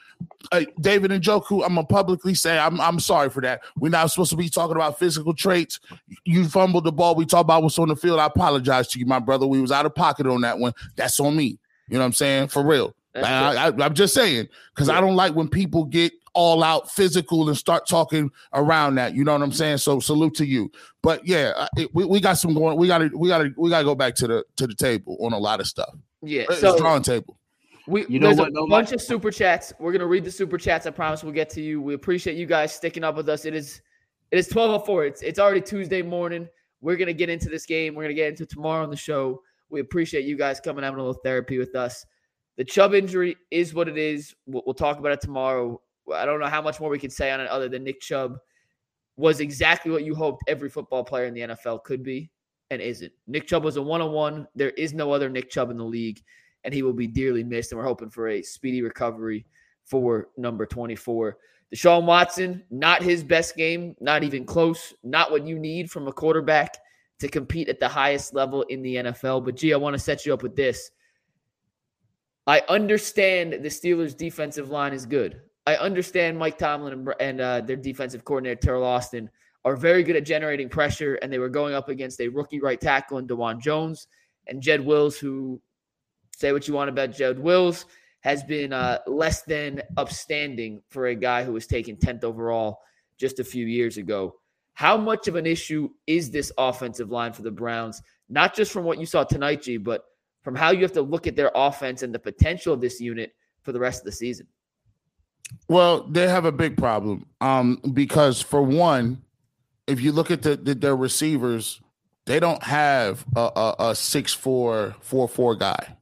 Uh, 0.51 0.61
David 0.79 1.11
Njoku, 1.11 1.65
I'm 1.65 1.75
gonna 1.75 1.85
publicly 1.85 2.35
say 2.35 2.57
I'm 2.57 2.79
I'm 2.79 2.99
sorry 2.99 3.29
for 3.29 3.41
that. 3.41 3.61
We're 3.77 3.89
not 3.89 4.11
supposed 4.11 4.29
to 4.31 4.37
be 4.37 4.49
talking 4.49 4.75
about 4.75 4.99
physical 4.99 5.33
traits. 5.33 5.79
You 6.23 6.47
fumbled 6.47 6.85
the 6.85 6.91
ball. 6.91 7.15
We 7.15 7.25
talk 7.25 7.41
about 7.41 7.63
what's 7.63 7.79
on 7.79 7.89
the 7.89 7.95
field. 7.95 8.19
I 8.19 8.27
apologize 8.27 8.87
to 8.89 8.99
you, 8.99 9.05
my 9.05 9.19
brother. 9.19 9.47
We 9.47 9.59
was 9.59 9.71
out 9.71 9.85
of 9.85 9.95
pocket 9.95 10.27
on 10.27 10.41
that 10.41 10.59
one. 10.59 10.73
That's 10.95 11.19
on 11.19 11.35
me. 11.35 11.57
You 11.89 11.95
know 11.95 11.99
what 11.99 12.05
I'm 12.05 12.13
saying? 12.13 12.47
For 12.49 12.63
real. 12.63 12.95
I, 13.13 13.67
I'm 13.67 13.93
just 13.93 14.13
saying 14.13 14.47
because 14.73 14.87
I 14.87 15.01
don't 15.01 15.15
like 15.15 15.35
when 15.35 15.49
people 15.49 15.83
get 15.83 16.13
all 16.33 16.63
out 16.63 16.89
physical 16.91 17.47
and 17.49 17.57
start 17.57 17.87
talking 17.87 18.31
around 18.53 18.95
that. 18.95 19.13
You 19.15 19.23
know 19.23 19.33
what 19.33 19.41
I'm 19.41 19.51
saying? 19.51 19.77
So 19.77 19.99
salute 19.99 20.33
to 20.35 20.45
you. 20.45 20.71
But 21.01 21.25
yeah, 21.25 21.53
uh, 21.55 21.67
it, 21.77 21.93
we, 21.93 22.05
we 22.05 22.19
got 22.19 22.33
some 22.37 22.53
going. 22.53 22.77
We 22.77 22.87
got 22.87 22.99
to 22.99 23.09
we 23.17 23.27
got 23.27 23.39
to 23.39 23.53
we 23.57 23.69
got 23.69 23.79
to 23.79 23.85
go 23.85 23.95
back 23.95 24.15
to 24.15 24.27
the 24.27 24.43
to 24.57 24.67
the 24.67 24.75
table 24.75 25.17
on 25.21 25.33
a 25.33 25.37
lot 25.37 25.59
of 25.59 25.67
stuff. 25.67 25.93
Yeah. 26.21 26.43
It's 26.49 26.59
So 26.59 26.77
drawing 26.77 27.03
table. 27.03 27.37
We 27.87 28.05
You 28.07 28.19
know 28.19 28.27
there's 28.27 28.37
what, 28.37 28.49
a 28.49 28.51
though, 28.51 28.67
bunch 28.67 28.89
Mike? 28.89 28.95
of 28.95 29.01
super 29.01 29.31
chats. 29.31 29.73
We're 29.79 29.91
gonna 29.91 30.05
read 30.05 30.23
the 30.23 30.31
super 30.31 30.57
chats. 30.57 30.85
I 30.85 30.91
promise 30.91 31.23
we'll 31.23 31.33
get 31.33 31.49
to 31.51 31.61
you. 31.61 31.81
We 31.81 31.95
appreciate 31.95 32.37
you 32.37 32.45
guys 32.45 32.73
sticking 32.73 33.03
up 33.03 33.15
with 33.15 33.27
us. 33.27 33.45
It 33.45 33.55
is 33.55 33.81
it 34.31 34.37
is 34.37 34.45
1204. 34.45 35.05
It's 35.05 35.21
it's 35.23 35.39
already 35.39 35.61
Tuesday 35.61 36.01
morning. 36.01 36.47
We're 36.79 36.95
gonna 36.95 37.11
get 37.13 37.29
into 37.29 37.49
this 37.49 37.65
game. 37.65 37.95
We're 37.95 38.03
gonna 38.03 38.13
get 38.13 38.29
into 38.29 38.45
tomorrow 38.45 38.83
on 38.83 38.89
the 38.89 38.95
show. 38.95 39.41
We 39.69 39.79
appreciate 39.79 40.25
you 40.25 40.37
guys 40.37 40.59
coming 40.59 40.83
having 40.83 40.99
a 40.99 41.03
little 41.03 41.21
therapy 41.23 41.57
with 41.57 41.75
us. 41.75 42.05
The 42.57 42.63
Chubb 42.65 42.93
injury 42.93 43.35
is 43.49 43.73
what 43.73 43.87
it 43.87 43.97
is. 43.97 44.35
We'll, 44.45 44.61
we'll 44.65 44.75
talk 44.75 44.99
about 44.99 45.13
it 45.13 45.21
tomorrow. 45.21 45.81
I 46.13 46.25
don't 46.25 46.39
know 46.39 46.47
how 46.47 46.61
much 46.61 46.79
more 46.79 46.89
we 46.89 46.99
could 46.99 47.11
say 47.11 47.31
on 47.31 47.39
it 47.39 47.47
other 47.47 47.69
than 47.69 47.83
Nick 47.83 48.01
Chubb 48.01 48.37
was 49.17 49.39
exactly 49.39 49.91
what 49.91 50.03
you 50.03 50.15
hoped 50.15 50.43
every 50.47 50.69
football 50.69 51.03
player 51.03 51.25
in 51.25 51.33
the 51.33 51.41
NFL 51.41 51.83
could 51.83 52.03
be 52.03 52.31
and 52.69 52.81
isn't. 52.81 53.11
Nick 53.27 53.47
Chubb 53.47 53.63
was 53.63 53.75
a 53.75 53.81
one 53.81 54.01
on 54.01 54.11
one. 54.11 54.47
There 54.55 54.71
is 54.71 54.93
no 54.93 55.11
other 55.11 55.29
Nick 55.29 55.49
Chubb 55.49 55.69
in 55.69 55.77
the 55.77 55.83
league, 55.83 56.21
and 56.63 56.73
he 56.73 56.83
will 56.83 56.93
be 56.93 57.07
dearly 57.07 57.43
missed. 57.43 57.71
And 57.71 57.79
we're 57.79 57.85
hoping 57.85 58.09
for 58.09 58.29
a 58.29 58.41
speedy 58.41 58.81
recovery 58.81 59.45
for 59.83 60.29
number 60.37 60.65
24. 60.65 61.37
Deshaun 61.73 62.05
Watson, 62.05 62.63
not 62.69 63.01
his 63.01 63.23
best 63.23 63.55
game, 63.55 63.95
not 63.99 64.23
even 64.23 64.45
close, 64.45 64.93
not 65.03 65.31
what 65.31 65.45
you 65.45 65.57
need 65.57 65.89
from 65.89 66.07
a 66.07 66.13
quarterback 66.13 66.77
to 67.19 67.27
compete 67.27 67.69
at 67.69 67.79
the 67.79 67.87
highest 67.87 68.33
level 68.33 68.63
in 68.63 68.81
the 68.81 68.95
NFL. 68.95 69.45
But 69.45 69.55
gee, 69.55 69.73
I 69.73 69.77
want 69.77 69.93
to 69.93 69.99
set 69.99 70.25
you 70.25 70.33
up 70.33 70.43
with 70.43 70.55
this. 70.55 70.91
I 72.47 72.61
understand 72.67 73.53
the 73.53 73.69
Steelers' 73.69 74.17
defensive 74.17 74.69
line 74.69 74.93
is 74.93 75.05
good. 75.05 75.41
I 75.67 75.75
understand 75.75 76.37
Mike 76.37 76.57
Tomlin 76.57 76.93
and, 76.93 77.13
and 77.19 77.41
uh, 77.41 77.61
their 77.61 77.75
defensive 77.75 78.25
coordinator 78.25 78.67
Teryl 78.67 78.83
Austin 78.83 79.29
are 79.63 79.75
very 79.75 80.03
good 80.03 80.15
at 80.15 80.25
generating 80.25 80.69
pressure, 80.69 81.15
and 81.15 81.31
they 81.31 81.37
were 81.37 81.49
going 81.49 81.75
up 81.75 81.89
against 81.89 82.19
a 82.19 82.27
rookie 82.27 82.59
right 82.59 82.81
tackle 82.81 83.19
in 83.19 83.27
Dawand 83.27 83.61
Jones 83.61 84.07
and 84.47 84.61
Jed 84.61 84.83
Wills, 84.83 85.17
who 85.17 85.61
say 86.35 86.51
what 86.51 86.67
you 86.67 86.73
want 86.73 86.89
about 86.89 87.11
Jed 87.11 87.37
Wills, 87.37 87.85
has 88.21 88.43
been 88.43 88.73
uh, 88.73 88.99
less 89.07 89.43
than 89.43 89.81
upstanding 89.97 90.81
for 90.89 91.07
a 91.07 91.15
guy 91.15 91.43
who 91.43 91.53
was 91.53 91.67
taken 91.67 91.95
10th 91.95 92.23
overall 92.23 92.79
just 93.17 93.39
a 93.39 93.43
few 93.43 93.65
years 93.65 93.97
ago. 93.97 94.35
How 94.73 94.97
much 94.97 95.27
of 95.27 95.35
an 95.35 95.45
issue 95.45 95.89
is 96.07 96.31
this 96.31 96.51
offensive 96.57 97.11
line 97.11 97.33
for 97.33 97.41
the 97.43 97.51
Browns? 97.51 98.01
Not 98.29 98.55
just 98.55 98.71
from 98.71 98.83
what 98.83 98.99
you 98.99 99.05
saw 99.05 99.23
tonight, 99.23 99.61
G, 99.61 99.77
but 99.77 100.05
from 100.41 100.55
how 100.55 100.71
you 100.71 100.81
have 100.81 100.93
to 100.93 101.01
look 101.01 101.27
at 101.27 101.35
their 101.35 101.51
offense 101.53 102.03
and 102.03 102.13
the 102.13 102.19
potential 102.19 102.73
of 102.73 102.81
this 102.81 102.99
unit 102.99 103.33
for 103.61 103.71
the 103.71 103.79
rest 103.79 104.01
of 104.01 104.05
the 104.05 104.11
season. 104.11 104.47
Well, 105.67 106.03
they 106.03 106.27
have 106.27 106.45
a 106.45 106.51
big 106.51 106.77
problem 106.77 107.25
um, 107.39 107.79
because 107.93 108.41
for 108.41 108.61
one, 108.61 109.21
if 109.87 110.01
you 110.01 110.11
look 110.11 110.31
at 110.31 110.41
the, 110.41 110.55
the 110.57 110.75
their 110.75 110.95
receivers, 110.95 111.79
they 112.25 112.39
don't 112.39 112.61
have 112.63 113.25
a, 113.35 113.51
a, 113.55 113.75
a 113.79 113.95
six 113.95 114.33
four 114.33 114.95
four 115.01 115.27
four 115.27 115.55
guy. 115.55 115.95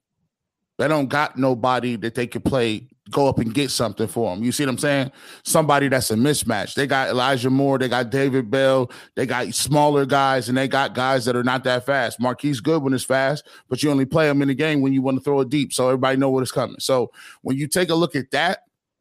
They 0.78 0.88
don't 0.88 1.08
got 1.08 1.38
nobody 1.38 1.98
that 1.98 2.16
they 2.16 2.26
could 2.26 2.46
play 2.46 2.88
go 3.12 3.28
up 3.28 3.40
and 3.40 3.54
get 3.54 3.72
something 3.72 4.08
for 4.08 4.34
them. 4.34 4.44
You 4.44 4.52
see 4.52 4.64
what 4.64 4.72
I'm 4.72 4.78
saying? 4.78 5.12
Somebody 5.44 5.88
that's 5.88 6.12
a 6.12 6.16
mismatch. 6.16 6.76
They 6.76 6.88
got 6.88 7.10
Elijah 7.10 7.50
Moore, 7.50 7.78
they 7.78 7.90
got 7.90 8.10
David 8.10 8.50
Bell, 8.50 8.92
they 9.16 9.26
got 9.26 9.54
smaller 9.54 10.06
guys, 10.06 10.50
and 10.50 10.58
they 10.58 10.68
got 10.68 10.94
guys 10.94 11.26
that 11.26 11.36
are 11.36 11.44
not 11.44 11.64
that 11.64 11.86
fast. 11.86 12.20
Marquise 12.20 12.60
Goodwin 12.60 12.94
is 12.94 13.04
fast, 13.04 13.48
but 13.68 13.82
you 13.82 13.90
only 13.90 14.06
play 14.06 14.30
him 14.30 14.42
in 14.42 14.48
the 14.48 14.56
game 14.56 14.82
when 14.82 14.94
you 14.94 15.02
want 15.02 15.18
to 15.18 15.24
throw 15.24 15.40
it 15.42 15.50
deep, 15.50 15.74
so 15.74 15.88
everybody 15.88 16.18
know 16.18 16.30
what 16.30 16.44
is 16.44 16.52
coming. 16.52 16.80
So 16.80 17.12
when 17.42 17.58
you 17.58 17.68
take 17.68 17.90
a 17.90 17.96
look 17.96 18.16
at 18.16 18.32
that, 18.32 18.60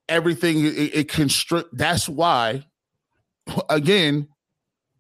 everything 0.09 0.65
it, 0.65 0.95
it 0.95 1.09
constrict. 1.09 1.71
That's 1.77 2.09
why, 2.09 2.65
again, 3.69 4.29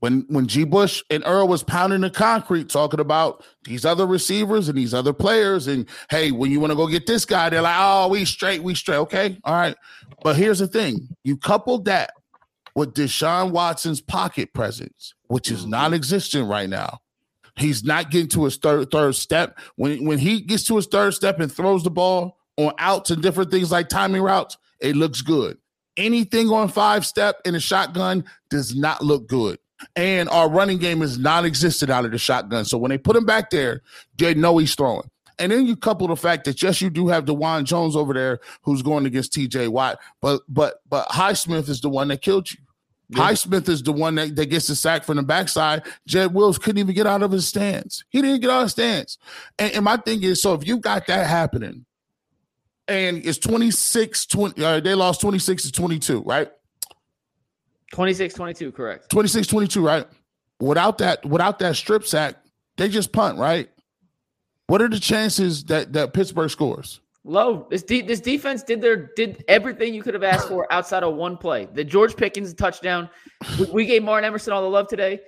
when 0.00 0.24
when 0.28 0.46
G. 0.46 0.64
Bush 0.64 1.02
and 1.10 1.22
Earl 1.26 1.48
was 1.48 1.62
pounding 1.62 2.02
the 2.02 2.10
concrete, 2.10 2.68
talking 2.68 3.00
about 3.00 3.44
these 3.64 3.84
other 3.84 4.06
receivers 4.06 4.68
and 4.68 4.78
these 4.78 4.94
other 4.94 5.12
players, 5.12 5.66
and 5.66 5.86
hey, 6.10 6.30
when 6.30 6.50
you 6.50 6.60
want 6.60 6.70
to 6.70 6.76
go 6.76 6.86
get 6.86 7.06
this 7.06 7.24
guy, 7.24 7.50
they're 7.50 7.62
like, 7.62 7.76
oh, 7.78 8.08
we 8.08 8.24
straight, 8.24 8.62
we 8.62 8.74
straight, 8.74 8.98
okay, 8.98 9.38
all 9.44 9.54
right. 9.54 9.76
But 10.22 10.36
here's 10.36 10.60
the 10.60 10.68
thing: 10.68 11.08
you 11.24 11.36
couple 11.36 11.78
that 11.82 12.12
with 12.74 12.94
Deshaun 12.94 13.50
Watson's 13.50 14.00
pocket 14.00 14.52
presence, 14.54 15.14
which 15.26 15.50
is 15.50 15.62
mm-hmm. 15.62 15.70
non-existent 15.70 16.48
right 16.48 16.68
now. 16.68 16.98
He's 17.56 17.82
not 17.82 18.12
getting 18.12 18.28
to 18.28 18.44
his 18.44 18.56
third 18.56 18.92
third 18.92 19.16
step. 19.16 19.58
When 19.74 20.04
when 20.04 20.18
he 20.18 20.40
gets 20.40 20.62
to 20.64 20.76
his 20.76 20.86
third 20.86 21.14
step 21.14 21.40
and 21.40 21.50
throws 21.50 21.82
the 21.82 21.90
ball 21.90 22.38
on 22.56 22.72
outs 22.78 23.10
and 23.10 23.20
different 23.20 23.50
things 23.50 23.72
like 23.72 23.88
timing 23.88 24.22
routes, 24.22 24.56
it 24.80 24.96
looks 24.96 25.22
good. 25.22 25.58
Anything 25.96 26.48
on 26.50 26.68
five 26.68 27.04
step 27.04 27.40
in 27.44 27.54
a 27.54 27.60
shotgun 27.60 28.24
does 28.50 28.74
not 28.74 29.02
look 29.02 29.26
good. 29.26 29.58
And 29.96 30.28
our 30.28 30.48
running 30.48 30.78
game 30.78 31.02
is 31.02 31.18
non-existent 31.18 31.90
out 31.90 32.04
of 32.04 32.10
the 32.10 32.18
shotgun. 32.18 32.64
So 32.64 32.78
when 32.78 32.90
they 32.90 32.98
put 32.98 33.16
him 33.16 33.26
back 33.26 33.50
there, 33.50 33.82
they 34.16 34.34
know 34.34 34.58
he's 34.58 34.74
throwing. 34.74 35.08
And 35.38 35.52
then 35.52 35.66
you 35.66 35.76
couple 35.76 36.08
the 36.08 36.16
fact 36.16 36.44
that 36.44 36.62
yes, 36.62 36.80
you 36.80 36.90
do 36.90 37.08
have 37.08 37.24
Dawand 37.24 37.64
Jones 37.64 37.94
over 37.94 38.12
there 38.12 38.40
who's 38.62 38.82
going 38.82 39.06
against 39.06 39.32
TJ 39.32 39.68
Watt, 39.68 40.00
but 40.20 40.42
but 40.48 40.80
but 40.88 41.06
Highsmith 41.08 41.68
is 41.68 41.80
the 41.80 41.88
one 41.88 42.08
that 42.08 42.22
killed 42.22 42.50
you. 42.50 42.58
Highsmith 43.12 43.68
is 43.68 43.82
the 43.82 43.92
one 43.92 44.16
that, 44.16 44.36
that 44.36 44.46
gets 44.46 44.66
the 44.66 44.76
sack 44.76 45.04
from 45.04 45.16
the 45.16 45.22
backside. 45.22 45.82
Jed 46.06 46.34
Wills 46.34 46.58
couldn't 46.58 46.78
even 46.78 46.94
get 46.94 47.06
out 47.06 47.22
of 47.22 47.30
his 47.30 47.48
stance. 47.48 48.04
He 48.10 48.20
didn't 48.20 48.40
get 48.40 48.50
out 48.50 48.58
of 48.58 48.62
his 48.64 48.72
stance. 48.72 49.16
And, 49.58 49.72
and 49.72 49.84
my 49.84 49.96
thing 49.96 50.22
is, 50.22 50.42
so 50.42 50.52
if 50.52 50.66
you 50.66 50.78
got 50.78 51.06
that 51.06 51.26
happening, 51.26 51.86
and 52.88 53.24
it's 53.24 53.38
26 53.38 54.26
20 54.26 54.64
uh, 54.64 54.80
they 54.80 54.94
lost 54.94 55.20
26 55.20 55.64
to 55.64 55.72
22 55.72 56.22
right 56.22 56.50
26 57.92 58.34
22, 58.34 58.72
correct. 58.72 59.10
26 59.10 59.46
22 59.46 59.80
right 59.84 60.06
without 60.60 60.98
that 60.98 61.24
without 61.24 61.58
that 61.58 61.76
strip 61.76 62.04
sack 62.04 62.36
they 62.76 62.88
just 62.88 63.12
punt 63.12 63.38
right 63.38 63.70
what 64.66 64.82
are 64.82 64.88
the 64.88 65.00
chances 65.00 65.64
that 65.64 65.92
that 65.92 66.12
pittsburgh 66.12 66.50
scores 66.50 67.00
Low. 67.24 67.66
This 67.68 67.82
de- 67.82 68.00
this 68.00 68.20
defense 68.20 68.62
did 68.62 68.80
their 68.80 69.10
did 69.14 69.44
everything 69.48 69.92
you 69.92 70.02
could 70.02 70.14
have 70.14 70.22
asked 70.22 70.48
for 70.48 70.72
outside 70.72 71.02
of 71.02 71.14
one 71.14 71.36
play. 71.36 71.68
The 71.74 71.84
George 71.84 72.16
Pickens 72.16 72.54
touchdown. 72.54 73.10
We, 73.58 73.66
we 73.66 73.84
gave 73.84 74.02
Martin 74.02 74.26
Emerson 74.26 74.54
all 74.54 74.62
the 74.62 74.70
love 74.70 74.88
today. 74.88 75.20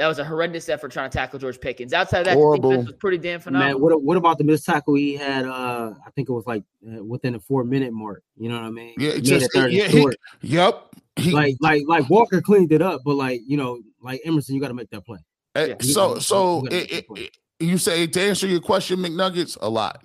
That 0.00 0.08
was 0.08 0.18
a 0.18 0.24
horrendous 0.24 0.68
effort 0.70 0.90
trying 0.90 1.10
to 1.10 1.16
tackle 1.16 1.38
George 1.38 1.60
Pickens. 1.60 1.92
Outside 1.92 2.20
of 2.20 2.24
that, 2.24 2.34
Horrible. 2.34 2.70
the 2.70 2.76
defense 2.78 2.90
was 2.92 2.98
pretty 2.98 3.18
damn 3.18 3.38
phenomenal. 3.38 3.74
Man, 3.74 3.82
what 3.82 4.02
what 4.02 4.16
about 4.16 4.38
the 4.38 4.44
missed 4.44 4.64
tackle 4.64 4.94
he 4.94 5.14
had? 5.14 5.44
Uh, 5.44 5.92
I 6.06 6.10
think 6.16 6.28
it 6.28 6.32
was 6.32 6.46
like 6.46 6.64
uh, 6.88 7.04
within 7.04 7.34
the 7.34 7.40
four 7.40 7.62
minute 7.64 7.92
mark. 7.92 8.22
You 8.36 8.48
know 8.48 8.56
what 8.56 8.64
I 8.64 8.70
mean? 8.70 8.94
Yeah, 8.98 9.10
He 9.10 9.12
it 9.12 9.14
made 9.16 9.24
just 9.24 9.44
it 9.46 9.50
third 9.54 9.64
and 9.66 9.72
yeah, 9.74 9.88
he, 9.88 10.06
yep. 10.40 10.86
He, 11.16 11.30
like 11.32 11.56
like 11.60 11.82
like 11.86 12.08
Walker 12.10 12.40
cleaned 12.40 12.72
it 12.72 12.80
up, 12.82 13.02
but 13.04 13.14
like 13.16 13.42
you 13.46 13.56
know, 13.56 13.80
like 14.02 14.20
Emerson, 14.24 14.54
you 14.54 14.60
got 14.60 14.68
to 14.68 14.74
make 14.74 14.90
that 14.90 15.04
play. 15.04 15.18
eh, 15.56 15.66
yeah. 15.66 15.74
so 15.80 16.14
You- 16.14 16.20
so 16.20 16.56
you 16.56 16.62
gotta 16.70 16.76
it, 16.82 16.92
it, 16.92 17.06
play. 17.06 17.20
it- 17.24 17.36
you 17.62 17.76
say 17.76 18.06
to 18.06 18.20
answer 18.22 18.46
your 18.46 18.60
question, 18.60 19.00
McNuggets, 19.00 19.58
a 19.60 19.68
lot. 19.68 20.02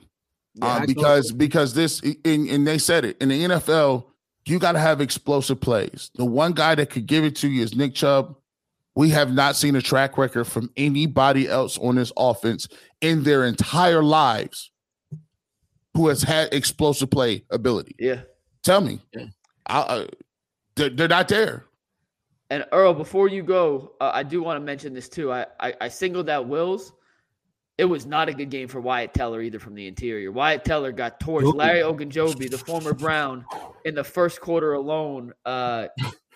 Yeah, 0.55 0.75
um, 0.75 0.85
because 0.85 1.29
saw- 1.29 1.35
because 1.35 1.73
this 1.73 2.01
and, 2.01 2.49
and 2.49 2.67
they 2.67 2.77
said 2.77 3.05
it 3.05 3.17
in 3.21 3.29
the 3.29 3.43
NFL, 3.45 4.05
you 4.45 4.59
got 4.59 4.73
to 4.73 4.79
have 4.79 4.99
explosive 4.99 5.61
plays. 5.61 6.11
The 6.15 6.25
one 6.25 6.51
guy 6.51 6.75
that 6.75 6.89
could 6.89 7.05
give 7.07 7.23
it 7.23 7.35
to 7.37 7.47
you 7.47 7.63
is 7.63 7.73
Nick 7.75 7.95
Chubb. 7.95 8.35
We 8.95 9.09
have 9.09 9.33
not 9.33 9.55
seen 9.55 9.75
a 9.75 9.81
track 9.81 10.17
record 10.17 10.45
from 10.45 10.69
anybody 10.77 11.47
else 11.49 11.77
on 11.77 11.95
this 11.95 12.13
offense 12.17 12.67
in 13.01 13.23
their 13.23 13.43
entire 13.45 14.01
lives 14.03 14.71
who 15.95 16.07
has 16.07 16.23
had 16.23 16.53
explosive 16.53 17.09
play 17.09 17.43
ability. 17.51 17.95
yeah. 17.99 18.21
Tell 18.63 18.81
me, 18.81 18.99
Yeah. 19.13 19.25
I, 19.67 19.79
uh, 19.79 20.07
they're, 20.75 20.89
they're 20.89 21.07
not 21.07 21.27
there. 21.27 21.65
And 22.49 22.65
Earl, 22.71 22.93
before 22.93 23.27
you 23.27 23.43
go, 23.43 23.93
uh, 24.01 24.11
I 24.13 24.23
do 24.23 24.41
want 24.41 24.57
to 24.57 24.63
mention 24.63 24.93
this 24.93 25.07
too. 25.09 25.31
I, 25.31 25.45
I 25.59 25.73
I 25.81 25.87
singled 25.87 26.29
out 26.29 26.47
Wills. 26.47 26.93
It 27.77 27.85
was 27.85 28.05
not 28.05 28.29
a 28.29 28.33
good 28.33 28.49
game 28.49 28.67
for 28.67 28.79
Wyatt 28.81 29.13
Teller 29.13 29.41
either 29.41 29.59
from 29.59 29.75
the 29.75 29.85
interior. 29.87 30.31
Wyatt 30.31 30.63
Teller 30.63 30.91
got 30.91 31.19
torched. 31.19 31.53
Larry 31.55 31.81
Ogunjobi, 31.81 32.49
the 32.49 32.57
former 32.57 32.93
Brown, 32.93 33.45
in 33.83 33.95
the 33.95 34.03
first 34.03 34.39
quarter 34.41 34.73
alone, 34.73 35.33
uh, 35.45 35.87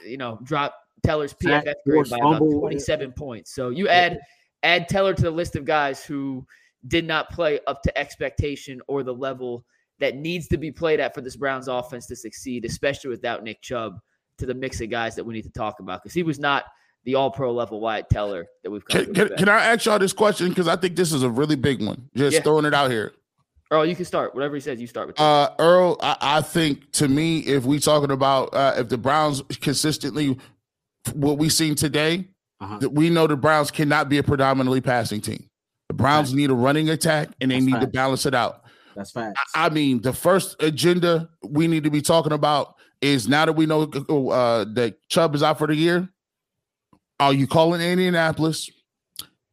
you 0.06 0.17
know, 0.17 0.39
dropped 0.43 0.76
Teller's 1.04 1.34
PFF 1.34 1.74
grade 1.86 2.10
by 2.10 2.18
about 2.18 2.40
fumble. 2.40 2.60
27 2.60 3.12
points. 3.14 3.54
So 3.54 3.70
you 3.70 3.88
add 3.88 4.20
add 4.64 4.90
Teller 4.90 5.14
to 5.14 5.22
the 5.22 5.32
list 5.32 5.56
of 5.56 5.66
guys 5.66 6.04
who 6.04 6.46
did 6.88 7.06
not 7.06 7.30
play 7.30 7.60
up 7.68 7.82
to 7.84 7.98
expectation 7.98 8.82
or 8.88 9.04
the 9.04 9.14
level 9.14 9.66
that 10.00 10.16
needs 10.16 10.48
to 10.48 10.58
be 10.58 10.72
played 10.72 11.00
at 11.00 11.14
for 11.14 11.22
this 11.22 11.36
Browns 11.36 11.68
offense 11.68 12.08
to 12.08 12.16
succeed, 12.16 12.66
especially 12.66 13.10
without 13.10 13.44
Nick 13.44 13.62
Chubb 13.62 14.00
to 14.38 14.46
the 14.46 14.54
mix 14.54 14.80
of 14.82 14.90
guys 14.90 15.16
that 15.16 15.24
we 15.24 15.34
need 15.34 15.44
to 15.44 15.50
talk 15.50 15.80
about 15.80 16.02
because 16.02 16.14
he 16.14 16.24
was 16.24 16.40
not 16.40 16.66
the 17.04 17.16
all 17.16 17.32
pro 17.32 17.54
level 17.54 17.80
Wyatt 17.80 18.10
Teller 18.10 18.46
that 18.64 18.72
we've 18.72 18.86
come 18.86 19.06
Can, 19.06 19.14
to 19.14 19.28
can, 19.28 19.38
can 19.38 19.50
I 19.50 19.66
ask 19.66 19.86
y'all 19.86 20.00
this 20.00 20.14
question? 20.14 20.50
Because 20.50 20.68
I 20.68 20.76
think 20.76 20.96
this 20.96 21.12
is 21.12 21.24
a 21.24 21.30
really 21.30 21.56
big 21.56 21.82
one. 21.86 22.10
Just 22.16 22.36
Yeah. 22.36 22.42
throwing 22.42 22.66
it 22.66 22.74
out 22.74 22.92
here. 22.92 23.14
Earl, 23.72 23.86
you 23.86 23.96
can 23.96 24.06
start. 24.06 24.34
Whatever 24.34 24.56
he 24.56 24.62
says, 24.62 24.82
you 24.82 24.88
start 24.88 25.08
with. 25.08 25.20
Uh, 25.20 25.52
Earl, 25.60 25.98
I, 26.02 26.18
I 26.22 26.42
think 26.42 26.92
to 26.94 27.08
me, 27.08 27.40
if 27.40 27.66
we 27.66 27.80
talking 27.80 28.10
about 28.10 28.54
uh, 28.54 28.74
if 28.78 28.90
the 28.90 28.98
Browns 28.98 29.44
consistently 29.62 30.38
what 31.14 31.38
we've 31.38 31.54
seen 31.54 31.76
today, 31.76 32.28
Uh-huh. 32.62 32.78
that 32.80 32.90
we 32.90 33.10
know 33.10 33.26
the 33.28 33.38
Browns 33.38 33.72
cannot 33.72 34.10
be 34.10 34.18
a 34.18 34.24
predominantly 34.24 34.82
passing 34.82 35.22
team. 35.22 35.50
The 35.88 35.94
Browns 35.96 36.34
need 36.34 36.50
a 36.50 36.54
running 36.54 36.90
attack, 36.90 37.30
and 37.42 37.50
they 37.52 37.56
That's 37.60 37.66
need 37.66 37.82
to 37.82 37.88
balance 37.88 38.26
it 38.26 38.36
out. 38.36 38.64
That's 38.96 39.12
facts. 39.12 39.40
I 39.56 39.70
mean, 39.70 40.02
the 40.02 40.14
first 40.14 40.62
agenda 40.62 41.30
we 41.42 41.68
need 41.68 41.84
to 41.86 41.90
be 41.90 42.02
talking 42.02 42.34
about 42.34 42.76
is 43.02 43.28
now 43.28 43.46
that 43.46 43.54
we 43.54 43.66
know 43.66 43.84
uh, 43.84 44.66
that 44.74 44.98
Chubb 45.08 45.36
is 45.36 45.42
out 45.42 45.58
for 45.58 45.68
the 45.68 45.76
year. 45.76 46.10
Are 47.20 47.34
you 47.34 47.48
calling 47.48 47.82
Indianapolis? 47.82 48.70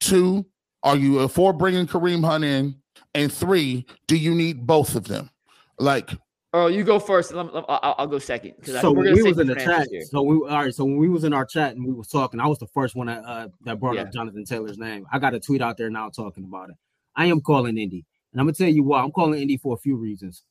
Two, 0.01 0.47
are 0.83 0.97
you 0.97 1.21
uh, 1.21 1.29
for 1.29 1.53
bringing 1.53 1.87
Kareem 1.87 2.25
Hunt 2.25 2.45
in? 2.45 2.77
And 3.15 3.33
three, 3.33 3.87
do 4.09 4.17
you 4.17 4.35
need 4.35 4.67
both 4.67 4.95
of 4.95 5.05
them? 5.09 5.31
Like, 5.79 6.11
Earl, 6.55 6.71
you 6.71 6.85
go 6.85 6.99
first. 6.99 7.31
and 7.33 7.39
Let, 7.39 7.55
let- 7.55 7.65
I'll, 7.69 7.95
I'll 7.99 8.07
go 8.07 8.19
second 8.19 8.55
so 8.65 8.93
we're 8.93 9.13
we 9.15 9.23
was 9.23 9.39
in 9.39 9.47
the 9.47 9.55
chat, 9.57 9.89
so 10.11 10.23
we 10.23 10.37
all 10.37 10.47
right. 10.65 10.75
So 10.75 10.85
when 10.85 10.97
we 10.97 11.09
was 11.09 11.25
in 11.25 11.33
our 11.33 11.45
chat 11.45 11.75
and 11.77 11.85
we 11.85 11.93
was 11.93 12.09
talking, 12.09 12.41
I 12.41 12.47
was 12.47 12.59
the 12.59 12.69
first 12.69 12.95
one 12.95 13.09
that 13.09 13.25
uh, 13.25 13.49
that 13.65 13.79
brought 13.81 13.97
Yeah. 13.97 14.03
up 14.03 14.13
Jonathan 14.13 14.45
Taylor's 14.45 14.79
name. 14.79 15.07
I 15.13 15.19
got 15.19 15.35
a 15.35 15.41
tweet 15.41 15.61
out 15.61 15.77
there 15.77 15.91
now 15.91 16.09
talking 16.09 16.45
about 16.45 16.71
it. 16.71 16.77
I 17.15 17.27
am 17.27 17.41
calling 17.41 17.77
Indy, 17.77 18.05
and 18.33 18.41
I'm 18.41 18.47
gonna 18.47 18.55
tell 18.55 18.69
you 18.69 18.83
why. 18.85 19.03
I'm 19.03 19.13
calling 19.13 19.41
Indy 19.41 19.57
for 19.59 19.75
a 19.75 19.79
few 19.79 19.97
reasons. 19.97 20.45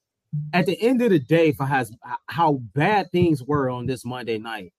At 0.53 0.65
the 0.65 0.79
end 0.81 1.01
of 1.01 1.11
the 1.11 1.19
day, 1.19 1.53
for 1.53 1.65
has 1.65 1.91
how 2.27 2.61
bad 2.73 3.11
things 3.11 3.41
were 3.41 3.69
on 3.69 3.85
this 3.85 4.03
Monday 4.03 4.37
night, 4.37 4.73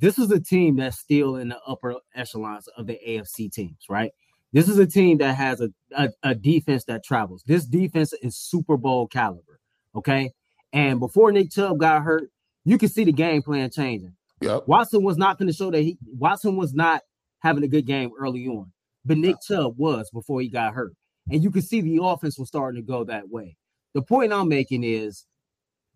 this 0.00 0.18
is 0.18 0.30
a 0.30 0.38
team 0.38 0.76
that's 0.76 0.98
still 0.98 1.36
in 1.36 1.48
the 1.48 1.58
upper 1.66 1.94
echelons 2.14 2.68
of 2.76 2.86
the 2.86 2.98
AFC 3.06 3.50
teams, 3.50 3.86
right? 3.88 4.12
This 4.52 4.68
is 4.68 4.78
a 4.78 4.86
team 4.86 5.18
that 5.18 5.34
has 5.34 5.60
a, 5.60 5.70
a, 5.96 6.10
a 6.22 6.34
defense 6.34 6.84
that 6.84 7.04
travels. 7.04 7.42
This 7.46 7.64
defense 7.64 8.12
is 8.22 8.36
Super 8.36 8.76
Bowl 8.76 9.06
caliber, 9.06 9.60
okay? 9.94 10.32
And 10.72 11.00
before 11.00 11.32
Nick 11.32 11.50
Chubb 11.50 11.78
got 11.78 12.02
hurt, 12.02 12.30
you 12.64 12.78
can 12.78 12.88
see 12.88 13.04
the 13.04 13.12
game 13.12 13.42
plan 13.42 13.70
changing. 13.70 14.14
yep. 14.40 14.64
Watson 14.66 15.02
was 15.02 15.16
not 15.16 15.38
going 15.38 15.48
to 15.48 15.54
show 15.54 15.70
that 15.70 15.80
he 15.80 15.98
Watson 16.16 16.56
was 16.56 16.74
not 16.74 17.02
having 17.40 17.62
a 17.64 17.68
good 17.68 17.86
game 17.86 18.10
early 18.18 18.46
on, 18.46 18.72
but 19.04 19.16
Nick 19.18 19.36
Chubb 19.46 19.74
was 19.78 20.10
before 20.10 20.40
he 20.40 20.48
got 20.48 20.74
hurt, 20.74 20.92
and 21.30 21.42
you 21.42 21.50
could 21.50 21.64
see 21.64 21.80
the 21.80 22.02
offense 22.02 22.38
was 22.38 22.48
starting 22.48 22.80
to 22.80 22.86
go 22.86 23.04
that 23.04 23.28
way. 23.30 23.56
The 23.94 24.02
point 24.02 24.32
I'm 24.32 24.48
making 24.48 24.84
is, 24.84 25.24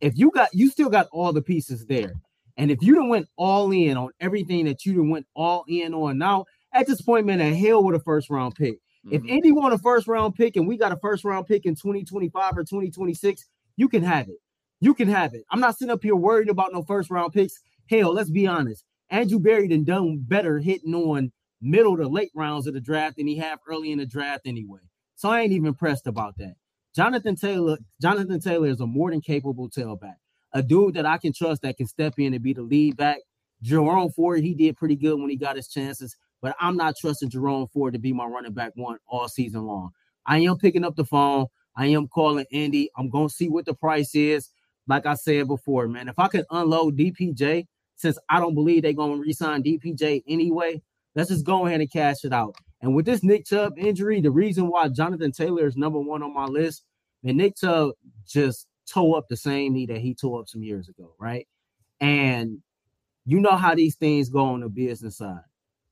if 0.00 0.16
you 0.16 0.30
got 0.30 0.48
you 0.54 0.70
still 0.70 0.88
got 0.88 1.08
all 1.12 1.32
the 1.32 1.42
pieces 1.42 1.84
there, 1.86 2.14
and 2.56 2.70
if 2.70 2.78
you 2.80 2.94
didn't 2.94 3.10
went 3.10 3.28
all 3.36 3.70
in 3.72 3.96
on 3.96 4.10
everything 4.20 4.64
that 4.66 4.86
you 4.86 4.94
done 4.94 5.10
went 5.10 5.26
all 5.34 5.64
in 5.68 5.92
on 5.92 6.16
now, 6.16 6.46
at 6.72 6.86
this 6.86 7.02
point, 7.02 7.26
man, 7.26 7.38
the 7.38 7.54
hell 7.54 7.84
with 7.84 7.96
a 7.96 8.00
first 8.00 8.30
round 8.30 8.54
pick. 8.54 8.78
If 9.10 9.22
Mhm. 9.22 9.28
Indy 9.28 9.52
want 9.52 9.74
a 9.74 9.78
first 9.78 10.06
round 10.06 10.36
pick 10.36 10.56
and 10.56 10.66
we 10.66 10.76
got 10.78 10.92
a 10.92 10.96
first 10.96 11.24
round 11.24 11.46
pick 11.46 11.66
in 11.66 11.74
2025 11.74 12.56
or 12.56 12.64
2026, 12.64 13.46
you 13.76 13.88
can 13.88 14.02
have 14.04 14.28
it. 14.28 14.36
You 14.82 14.94
can 14.94 15.06
have 15.06 15.32
it. 15.32 15.44
I'm 15.48 15.60
not 15.60 15.78
sitting 15.78 15.92
up 15.92 16.02
here 16.02 16.16
worried 16.16 16.48
about 16.48 16.72
no 16.72 16.82
first 16.82 17.08
round 17.08 17.32
picks. 17.32 17.54
Hell, 17.88 18.12
let's 18.12 18.30
be 18.30 18.48
honest. 18.48 18.84
Andrew 19.10 19.38
Berry 19.38 19.68
done 19.68 19.84
done 19.84 20.24
better 20.26 20.58
hitting 20.58 20.92
on 20.92 21.30
middle 21.60 21.96
to 21.96 22.08
late 22.08 22.32
rounds 22.34 22.66
of 22.66 22.74
the 22.74 22.80
draft 22.80 23.16
than 23.16 23.28
he 23.28 23.36
have 23.36 23.60
early 23.68 23.92
in 23.92 23.98
the 23.98 24.06
draft 24.06 24.42
anyway. 24.44 24.80
So 25.14 25.30
I 25.30 25.42
ain't 25.42 25.52
even 25.52 25.74
pressed 25.74 26.08
about 26.08 26.36
that. 26.38 26.54
Jonathan 26.96 27.36
Taylor, 27.36 27.78
Jonathan 28.00 28.40
Taylor 28.40 28.66
is 28.66 28.80
a 28.80 28.86
more 28.86 29.12
than 29.12 29.20
capable 29.20 29.70
tailback, 29.70 30.16
a 30.52 30.64
dude 30.64 30.94
that 30.94 31.06
I 31.06 31.16
can 31.16 31.32
trust 31.32 31.62
that 31.62 31.76
can 31.76 31.86
step 31.86 32.14
in 32.18 32.34
and 32.34 32.42
be 32.42 32.52
the 32.52 32.62
lead 32.62 32.96
back. 32.96 33.18
Jerome 33.62 34.10
Ford, 34.10 34.40
he 34.40 34.52
did 34.52 34.76
pretty 34.76 34.96
good 34.96 35.20
when 35.20 35.30
he 35.30 35.36
got 35.36 35.54
his 35.54 35.68
chances, 35.68 36.16
but 36.40 36.56
I'm 36.58 36.76
not 36.76 36.96
trusting 37.00 37.30
Jerome 37.30 37.68
Ford 37.68 37.92
to 37.92 38.00
be 38.00 38.12
my 38.12 38.26
running 38.26 38.52
back 38.52 38.72
one 38.74 38.98
all 39.06 39.28
season 39.28 39.62
long. 39.62 39.90
I 40.26 40.38
am 40.38 40.58
picking 40.58 40.82
up 40.82 40.96
the 40.96 41.04
phone. 41.04 41.46
I 41.76 41.86
am 41.86 42.08
calling 42.08 42.46
Indy. 42.50 42.90
I'm 42.96 43.10
gonna 43.10 43.28
see 43.28 43.48
what 43.48 43.64
the 43.64 43.74
price 43.74 44.16
is. 44.16 44.50
Like 44.86 45.06
I 45.06 45.14
said 45.14 45.46
before, 45.46 45.88
man, 45.88 46.08
if 46.08 46.18
I 46.18 46.28
could 46.28 46.44
unload 46.50 46.98
DPJ, 46.98 47.66
since 47.96 48.18
I 48.28 48.40
don't 48.40 48.54
believe 48.54 48.82
they're 48.82 48.92
gonna 48.92 49.16
resign 49.16 49.62
DPJ 49.62 50.24
anyway, 50.26 50.82
let's 51.14 51.30
just 51.30 51.46
go 51.46 51.66
ahead 51.66 51.80
and 51.80 51.90
cash 51.90 52.24
it 52.24 52.32
out. 52.32 52.56
And 52.80 52.94
with 52.94 53.06
this 53.06 53.22
Nick 53.22 53.46
Chubb 53.46 53.74
injury, 53.78 54.20
the 54.20 54.30
reason 54.30 54.68
why 54.68 54.88
Jonathan 54.88 55.30
Taylor 55.30 55.66
is 55.66 55.76
number 55.76 56.00
one 56.00 56.22
on 56.22 56.34
my 56.34 56.46
list, 56.46 56.84
and 57.24 57.36
Nick 57.36 57.56
Chubb 57.56 57.92
just 58.26 58.66
tore 58.88 59.18
up 59.18 59.28
the 59.28 59.36
same 59.36 59.72
knee 59.72 59.86
that 59.86 59.98
he 59.98 60.14
tore 60.14 60.40
up 60.40 60.48
some 60.48 60.62
years 60.62 60.88
ago, 60.88 61.14
right? 61.18 61.46
And 62.00 62.58
you 63.24 63.40
know 63.40 63.56
how 63.56 63.74
these 63.74 63.94
things 63.94 64.28
go 64.28 64.46
on 64.46 64.60
the 64.60 64.68
business 64.68 65.18
side. 65.18 65.42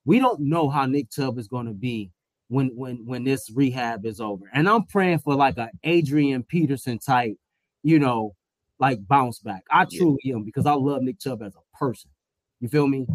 We 0.05 0.19
don't 0.19 0.41
know 0.41 0.69
how 0.69 0.87
Nick 0.87 1.11
Chubb 1.11 1.39
is 1.39 1.47
going 1.47 1.67
to 1.67 1.73
be 1.73 2.11
when 2.49 2.71
when 2.75 3.07
when 3.07 3.23
this 3.23 3.51
rehab 3.55 4.05
is 4.05 4.21
over. 4.21 4.51
And 4.53 4.69
I'm 4.69 4.85
praying 4.85 5.21
for 5.21 5.35
like 5.35 5.57
a 5.59 5.71
Adrian 5.85 6.43
Peterson 6.43 6.99
type, 6.99 7.37
you 7.85 8.01
know, 8.01 8.35
like 8.81 9.07
bounce 9.07 9.39
back. 9.39 9.63
I 9.71 9.87
Yeah. 9.91 9.99
truly 9.99 10.19
am 10.33 10.45
because 10.45 10.67
I 10.67 10.73
love 10.73 11.03
Nick 11.03 11.19
Chubb 11.21 11.43
as 11.43 11.55
a 11.55 11.77
person. 11.77 12.11
You 12.61 12.69
feel 12.69 12.87
me? 12.89 13.07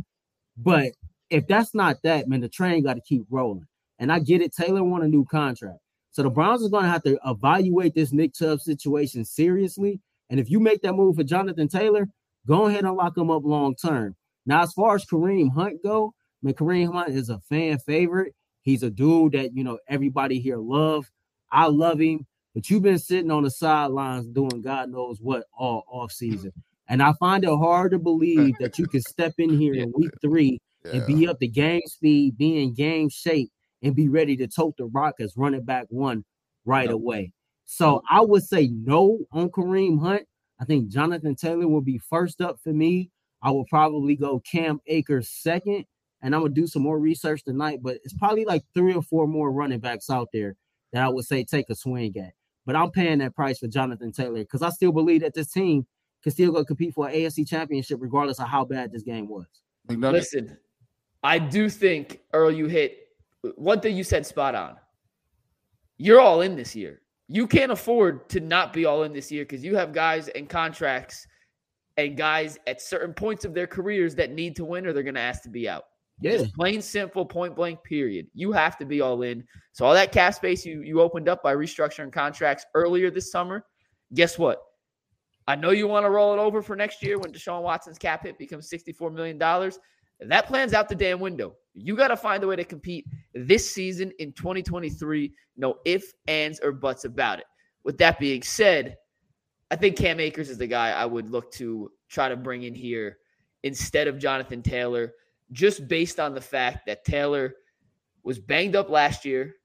But 0.57 0.93
if 1.29 1.47
that's 1.47 1.73
not 1.73 1.97
that, 2.03 2.27
man, 2.27 2.41
the 2.41 2.49
train 2.49 2.83
got 2.83 2.93
to 2.93 3.01
keep 3.01 3.25
rolling. 3.29 3.65
And 3.99 4.11
I 4.11 4.19
get 4.19 4.41
it. 4.41 4.53
Taylor 4.53 4.83
want 4.83 5.03
a 5.03 5.07
new 5.07 5.25
contract. 5.25 5.79
So 6.11 6.23
the 6.23 6.29
Browns 6.29 6.65
are 6.65 6.69
going 6.69 6.83
to 6.83 6.89
have 6.89 7.03
to 7.03 7.19
evaluate 7.25 7.93
this 7.93 8.13
Nick 8.13 8.33
Chubb 8.33 8.61
situation 8.61 9.25
seriously. 9.25 9.99
And 10.29 10.39
if 10.39 10.49
you 10.49 10.59
make 10.59 10.81
that 10.81 10.93
move 10.93 11.17
for 11.17 11.23
Jonathan 11.23 11.67
Taylor, 11.67 12.07
go 12.47 12.65
ahead 12.65 12.85
and 12.85 12.95
lock 12.95 13.17
him 13.17 13.29
up 13.29 13.43
long 13.43 13.75
term. 13.75 14.15
Now, 14.45 14.61
as 14.61 14.73
far 14.73 14.95
as 14.95 15.05
Kareem 15.05 15.51
Hunt 15.51 15.81
go, 15.83 16.13
I 16.43 16.45
mean, 16.45 16.55
Kareem 16.55 16.93
Hunt 16.93 17.09
is 17.09 17.29
a 17.29 17.39
fan 17.39 17.79
favorite. 17.79 18.33
He's 18.61 18.83
a 18.83 18.89
dude 18.89 19.33
that 19.33 19.55
you 19.55 19.63
know 19.63 19.77
everybody 19.87 20.39
here 20.39 20.57
love. 20.57 21.09
I 21.51 21.67
love 21.67 21.99
him, 21.99 22.25
but 22.55 22.69
you've 22.69 22.81
been 22.81 22.97
sitting 22.97 23.29
on 23.29 23.43
the 23.43 23.51
sidelines 23.51 24.25
doing 24.27 24.61
God 24.63 24.89
knows 24.89 25.19
what 25.21 25.43
all 25.55 25.83
off 25.87 26.11
season, 26.11 26.51
and 26.89 27.03
I 27.03 27.13
find 27.19 27.43
it 27.43 27.49
hard 27.49 27.91
to 27.91 27.99
believe 27.99 28.55
that 28.59 28.79
you 28.79 28.87
can 28.87 29.01
step 29.01 29.33
in 29.37 29.49
here 29.59 29.75
in 29.75 29.93
week 29.95 30.11
three 30.21 30.59
and 30.85 31.05
be 31.05 31.27
up 31.27 31.39
to 31.39 31.47
game 31.47 31.81
speed, 31.85 32.37
be 32.37 32.63
in 32.63 32.73
game 32.73 33.09
shape, 33.09 33.51
and 33.83 33.95
be 33.95 34.07
ready 34.07 34.35
to 34.37 34.47
tote 34.47 34.77
the 34.77 34.85
rock 34.85 35.15
as 35.19 35.35
running 35.37 35.63
back 35.63 35.85
one 35.89 36.23
right 36.65 36.89
No. 36.89 36.95
away. 36.95 37.31
So 37.65 38.01
I 38.09 38.21
would 38.21 38.43
say 38.43 38.67
no 38.67 39.19
on 39.31 39.49
Kareem 39.49 39.99
Hunt. 39.99 40.27
I 40.59 40.65
think 40.65 40.87
Jonathan 40.89 41.35
Taylor 41.35 41.67
will 41.67 41.81
be 41.81 41.97
first 41.97 42.39
up 42.39 42.59
for 42.63 42.71
me. 42.71 43.09
I 43.41 43.51
will 43.51 43.65
probably 43.65 44.15
go 44.15 44.39
Cam 44.39 44.79
Akers 44.87 45.29
second, 45.29 45.85
and 46.21 46.33
I'm 46.33 46.41
gonna 46.41 46.53
do 46.53 46.67
some 46.67 46.83
more 46.83 46.99
research 46.99 47.43
tonight. 47.43 47.79
But 47.81 47.97
it's 48.03 48.13
probably 48.13 48.45
like 48.45 48.63
three 48.73 48.93
or 48.93 49.01
four 49.01 49.27
more 49.27 49.51
running 49.51 49.79
backs 49.79 50.09
out 50.09 50.29
there 50.31 50.55
that 50.93 51.03
I 51.03 51.09
would 51.09 51.25
say 51.25 51.43
take 51.43 51.69
a 51.69 51.75
swing 51.75 52.15
at. 52.17 52.33
But 52.65 52.75
I'm 52.75 52.91
paying 52.91 53.19
that 53.19 53.35
price 53.35 53.59
for 53.59 53.67
Jonathan 53.67 54.11
Taylor 54.11 54.39
because 54.39 54.61
I 54.61 54.69
still 54.69 54.91
believe 54.91 55.21
that 55.21 55.33
this 55.33 55.51
team 55.51 55.85
can 56.23 56.31
still 56.31 56.51
go 56.51 56.65
compete 56.65 56.93
for 56.93 57.07
an 57.07 57.13
AFC 57.13 57.47
championship 57.47 57.99
regardless 58.01 58.39
of 58.39 58.47
how 58.47 58.65
bad 58.65 58.91
this 58.91 59.03
game 59.03 59.27
was. 59.27 59.45
Listen, 59.87 60.57
I 61.23 61.37
do 61.37 61.69
think 61.69 62.21
Earl, 62.33 62.51
you 62.51 62.65
hit 62.67 63.07
one 63.55 63.79
thing 63.79 63.95
you 63.95 64.03
said 64.03 64.25
spot 64.25 64.55
on. 64.55 64.77
You're 65.97 66.19
all 66.19 66.41
in 66.41 66.55
this 66.55 66.75
year. 66.75 67.01
You 67.27 67.47
can't 67.47 67.71
afford 67.71 68.29
to 68.29 68.39
not 68.39 68.73
be 68.73 68.85
all 68.85 69.03
in 69.03 69.13
this 69.13 69.31
year 69.31 69.43
because 69.43 69.63
you 69.63 69.75
have 69.75 69.93
guys 69.93 70.27
and 70.29 70.49
contracts 70.49 71.27
and 71.97 72.17
guys 72.17 72.57
at 72.67 72.81
certain 72.81 73.13
points 73.13 73.45
of 73.45 73.53
their 73.53 73.67
careers 73.67 74.15
that 74.15 74.31
need 74.31 74.55
to 74.57 74.65
win 74.65 74.85
or 74.85 74.93
they're 74.93 75.03
going 75.03 75.15
to 75.15 75.21
ask 75.21 75.43
to 75.43 75.49
be 75.49 75.69
out. 75.69 75.85
Yeah. 76.21 76.43
Plain 76.55 76.81
simple, 76.81 77.25
point 77.25 77.55
blank, 77.55 77.83
period. 77.83 78.27
You 78.33 78.51
have 78.53 78.77
to 78.77 78.85
be 78.85 79.01
all 79.01 79.21
in. 79.21 79.43
So 79.73 79.85
all 79.85 79.93
that 79.93 80.11
cap 80.11 80.33
space 80.33 80.65
you 80.65 80.81
you 80.81 81.01
opened 81.01 81.27
up 81.27 81.43
by 81.43 81.53
restructuring 81.55 82.13
contracts 82.13 82.65
earlier 82.73 83.11
this 83.11 83.31
summer, 83.31 83.65
guess 84.13 84.39
what? 84.39 84.61
I 85.47 85.55
know 85.55 85.71
you 85.71 85.87
want 85.87 86.05
to 86.05 86.09
roll 86.09 86.33
it 86.33 86.39
over 86.39 86.61
for 86.61 86.75
next 86.75 87.03
year 87.03 87.19
when 87.19 87.31
Deshaun 87.31 87.61
Watson's 87.61 87.99
cap 87.99 88.23
hit 88.23 88.37
becomes 88.37 88.69
$64 88.69 89.13
million. 89.13 89.37
That 89.37 90.47
plan's 90.47 90.73
out 90.73 90.89
the 90.89 90.95
damn 90.95 91.19
window. 91.19 91.55
You 91.73 91.95
got 91.95 92.07
to 92.07 92.17
find 92.17 92.43
a 92.43 92.47
way 92.47 92.55
to 92.55 92.63
compete 92.63 93.05
this 93.33 93.69
season 93.69 94.11
in 94.17 94.31
2023. 94.31 95.33
No 95.57 95.77
ifs, 95.85 96.13
ands, 96.27 96.59
or 96.63 96.71
buts 96.71 97.05
about 97.05 97.39
it. 97.39 97.45
With 97.83 97.97
that 97.99 98.17
being 98.17 98.41
said, 98.41 98.97
I 99.69 99.75
think 99.75 99.97
Cam 99.97 100.19
Akers 100.19 100.49
is 100.49 100.57
the 100.57 100.67
guy 100.67 100.91
I 100.91 101.05
would 101.05 101.29
look 101.29 101.51
to 101.53 101.91
try 102.09 102.29
to 102.29 102.35
bring 102.35 102.63
in 102.63 102.73
here 102.73 103.17
instead 103.63 104.07
of 104.07 104.17
Jonathan 104.17 104.63
Taylor, 104.63 105.13
just 105.51 105.87
based 105.87 106.19
on 106.19 106.33
the 106.33 106.41
fact 106.41 106.85
that 106.87 107.05
Taylor 107.05 107.55
was 108.23 108.39
banged 108.39 108.75
up 108.75 108.89
last 108.89 109.25
year, 109.25 109.55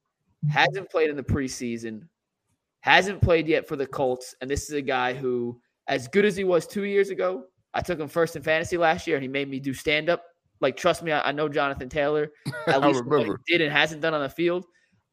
hasn't 0.49 0.91
played 0.91 1.11
in 1.11 1.17
the 1.17 1.23
preseason, 1.23 2.03
hasn't 2.81 3.23
played 3.23 3.47
yet 3.47 3.67
for 3.67 3.77
the 3.77 3.87
Colts. 3.87 4.35
And 4.41 4.51
this 4.51 4.65
is 4.65 4.75
a 4.75 4.83
guy 4.83 5.15
who, 5.15 5.61
as 5.89 6.09
good 6.09 6.25
as 6.25 6.37
he 6.37 6.45
was 6.45 6.67
two 6.67 6.85
years 6.85 7.11
ago, 7.11 7.45
I 7.75 7.81
took 7.81 7.99
him 7.99 8.09
first 8.09 8.37
in 8.37 8.43
fantasy 8.43 8.77
last 8.77 9.07
year 9.07 9.17
and 9.17 9.23
he 9.23 9.29
made 9.29 9.49
me 9.49 9.61
do 9.61 9.73
stand 9.73 10.09
up. 10.09 10.25
Like, 10.61 10.77
trust 10.77 11.03
me, 11.03 11.13
I, 11.13 11.29
I 11.29 11.33
know 11.33 11.49
Jonathan 11.49 11.89
Taylor, 11.89 12.31
at 12.67 12.83
I 12.83 12.87
least 12.87 13.05
what 13.07 13.27
he 13.27 13.33
did 13.47 13.61
and 13.61 13.73
hasn't 13.73 14.03
done 14.03 14.15
on 14.15 14.23
the 14.23 14.29
field. 14.29 14.67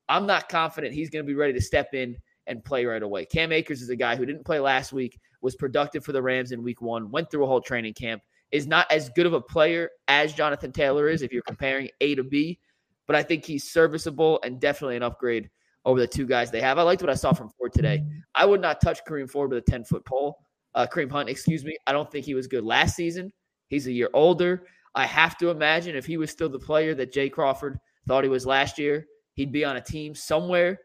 I'm 0.09 0.26
not 0.26 0.49
confident 0.49 0.93
he's 0.93 1.09
going 1.09 1.26
to 1.26 1.28
be 1.28 1.36
ready 1.36 1.53
to 1.53 1.61
step 1.61 1.93
in 1.93 2.18
and 2.47 2.63
play 2.63 2.86
right 2.86 3.03
away. 3.03 3.26
Cam 3.26 3.51
Akers 3.51 3.82
is 3.82 3.89
a 3.89 3.95
guy 3.95 4.15
who 4.15 4.26
didn't 4.26 4.45
play 4.45 4.59
last 4.59 4.93
week, 4.93 5.20
was 5.41 5.55
productive 5.55 6.03
for 6.03 6.13
the 6.13 6.22
Rams 6.22 6.51
in 6.51 6.63
week 6.63 6.82
one, 6.82 7.11
went 7.11 7.30
through 7.30 7.43
a 7.43 7.47
whole 7.47 7.61
training 7.61 7.93
camp, 7.93 8.22
is 8.52 8.68
not 8.68 8.89
as 8.91 9.10
good 9.10 9.26
of 9.26 9.34
a 9.34 9.41
player 9.41 9.89
as 10.08 10.34
Jonathan 10.34 10.72
Taylor 10.72 11.10
is 11.10 11.22
if 11.22 11.32
you're 11.32 11.41
comparing 11.43 11.89
A 12.02 12.16
to 12.16 12.24
B, 12.24 12.60
but 13.06 13.16
I 13.16 13.24
think 13.24 13.45
he's 13.45 13.70
serviceable 13.72 14.39
and 14.43 14.60
definitely 14.60 14.95
an 14.95 15.04
upgrade 15.04 15.50
over 15.86 16.00
the 16.00 16.08
two 16.08 16.26
guys 16.26 16.52
they 16.52 16.62
have. 16.62 16.78
I 16.78 16.82
liked 16.82 17.02
what 17.02 17.10
I 17.10 17.16
saw 17.16 17.34
from 17.34 17.50
Ford 17.50 17.74
today. 17.74 18.04
I 18.36 18.45
would 18.45 18.62
not 18.62 18.82
touch 18.82 19.00
Kareem 19.06 19.30
Ford 19.30 19.52
with 19.52 19.60
a 19.60 19.72
10 19.72 19.86
foot 19.86 20.06
pole. 20.06 20.38
Uh, 20.76 20.86
Kareem 20.86 21.10
Hunt, 21.10 21.30
excuse 21.30 21.64
me. 21.64 21.78
I 21.88 21.93
don't 21.93 22.12
think 22.12 22.26
he 22.26 22.34
was 22.34 22.48
good 22.48 22.64
last 22.64 22.95
season. 22.95 23.32
He's 23.70 23.88
a 23.88 23.91
year 23.91 24.10
older. 24.14 24.64
I 24.95 25.06
have 25.06 25.38
to 25.38 25.50
imagine 25.50 25.95
if 25.95 26.06
he 26.06 26.18
was 26.18 26.30
still 26.32 26.50
the 26.50 26.60
player 26.60 26.93
that 26.95 27.14
Jay 27.14 27.30
Crawford 27.30 27.80
thought 28.08 28.24
he 28.24 28.30
was 28.30 28.45
last 28.45 28.78
year, 28.78 29.06
he'd 29.34 29.52
be 29.52 29.64
on 29.64 29.78
a 29.78 29.82
team 29.82 30.14
somewhere. 30.14 30.80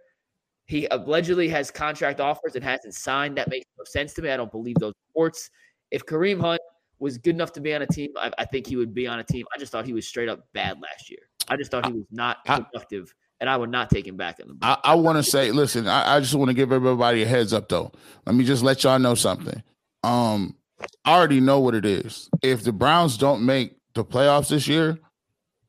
He 0.67 0.87
allegedly 0.91 1.49
has 1.49 1.71
contract 1.71 2.21
offers 2.21 2.55
and 2.55 2.65
hasn't 2.65 2.95
signed. 2.95 3.37
That 3.37 3.49
makes 3.49 3.67
no 3.79 3.85
sense 3.85 4.15
to 4.15 4.23
me. 4.23 4.31
I 4.31 4.37
don't 4.37 4.53
believe 4.53 4.77
those 4.79 4.95
reports. 5.09 5.51
If 5.91 6.07
Kareem 6.07 6.41
Hunt 6.41 6.61
was 7.03 7.19
good 7.19 7.35
enough 7.35 7.53
to 7.53 7.61
be 7.61 7.75
on 7.75 7.83
a 7.83 7.87
team, 7.87 8.13
I, 8.17 8.31
I 8.39 8.45
think 8.45 8.67
he 8.67 8.77
would 8.77 8.95
be 8.95 9.07
on 9.07 9.19
a 9.19 9.25
team. 9.25 9.45
I 9.55 9.59
just 9.59 9.73
thought 9.73 9.85
he 9.85 9.93
was 9.93 10.07
straight 10.07 10.29
up 10.29 10.47
bad 10.55 10.81
last 10.81 11.11
year. 11.11 11.19
I 11.49 11.57
just 11.57 11.71
thought 11.71 11.85
he 11.85 11.93
was 11.93 12.07
not 12.13 12.45
productive, 12.45 13.13
and 13.41 13.51
I 13.51 13.57
would 13.57 13.71
not 13.71 13.91
take 13.91 14.07
him 14.07 14.17
back 14.17 14.39
in 14.39 14.49
the. 14.49 14.57
I, 14.63 14.79
I 14.85 14.95
want 14.95 15.19
to 15.19 15.29
say, 15.29 15.51
listen, 15.51 15.89
I, 15.89 16.17
I 16.17 16.21
just 16.21 16.35
want 16.35 16.49
to 16.49 16.55
give 16.55 16.73
everybody 16.73 17.25
a 17.25 17.27
heads 17.27 17.53
up 17.53 17.69
though. 17.69 17.93
Let 18.25 18.37
me 18.37 18.45
just 18.45 18.63
let 18.63 18.85
y'all 18.85 19.01
know 19.01 19.17
something. 19.17 19.63
Um, 20.05 20.57
I 21.05 21.15
already 21.17 21.41
know 21.41 21.59
what 21.61 21.75
it 21.75 21.85
is. 21.85 22.31
If 22.41 22.63
the 22.63 22.73
Browns 22.73 23.19
don't 23.19 23.45
make 23.45 23.77
the 23.95 24.05
playoffs 24.05 24.49
this 24.49 24.69
year, 24.69 24.99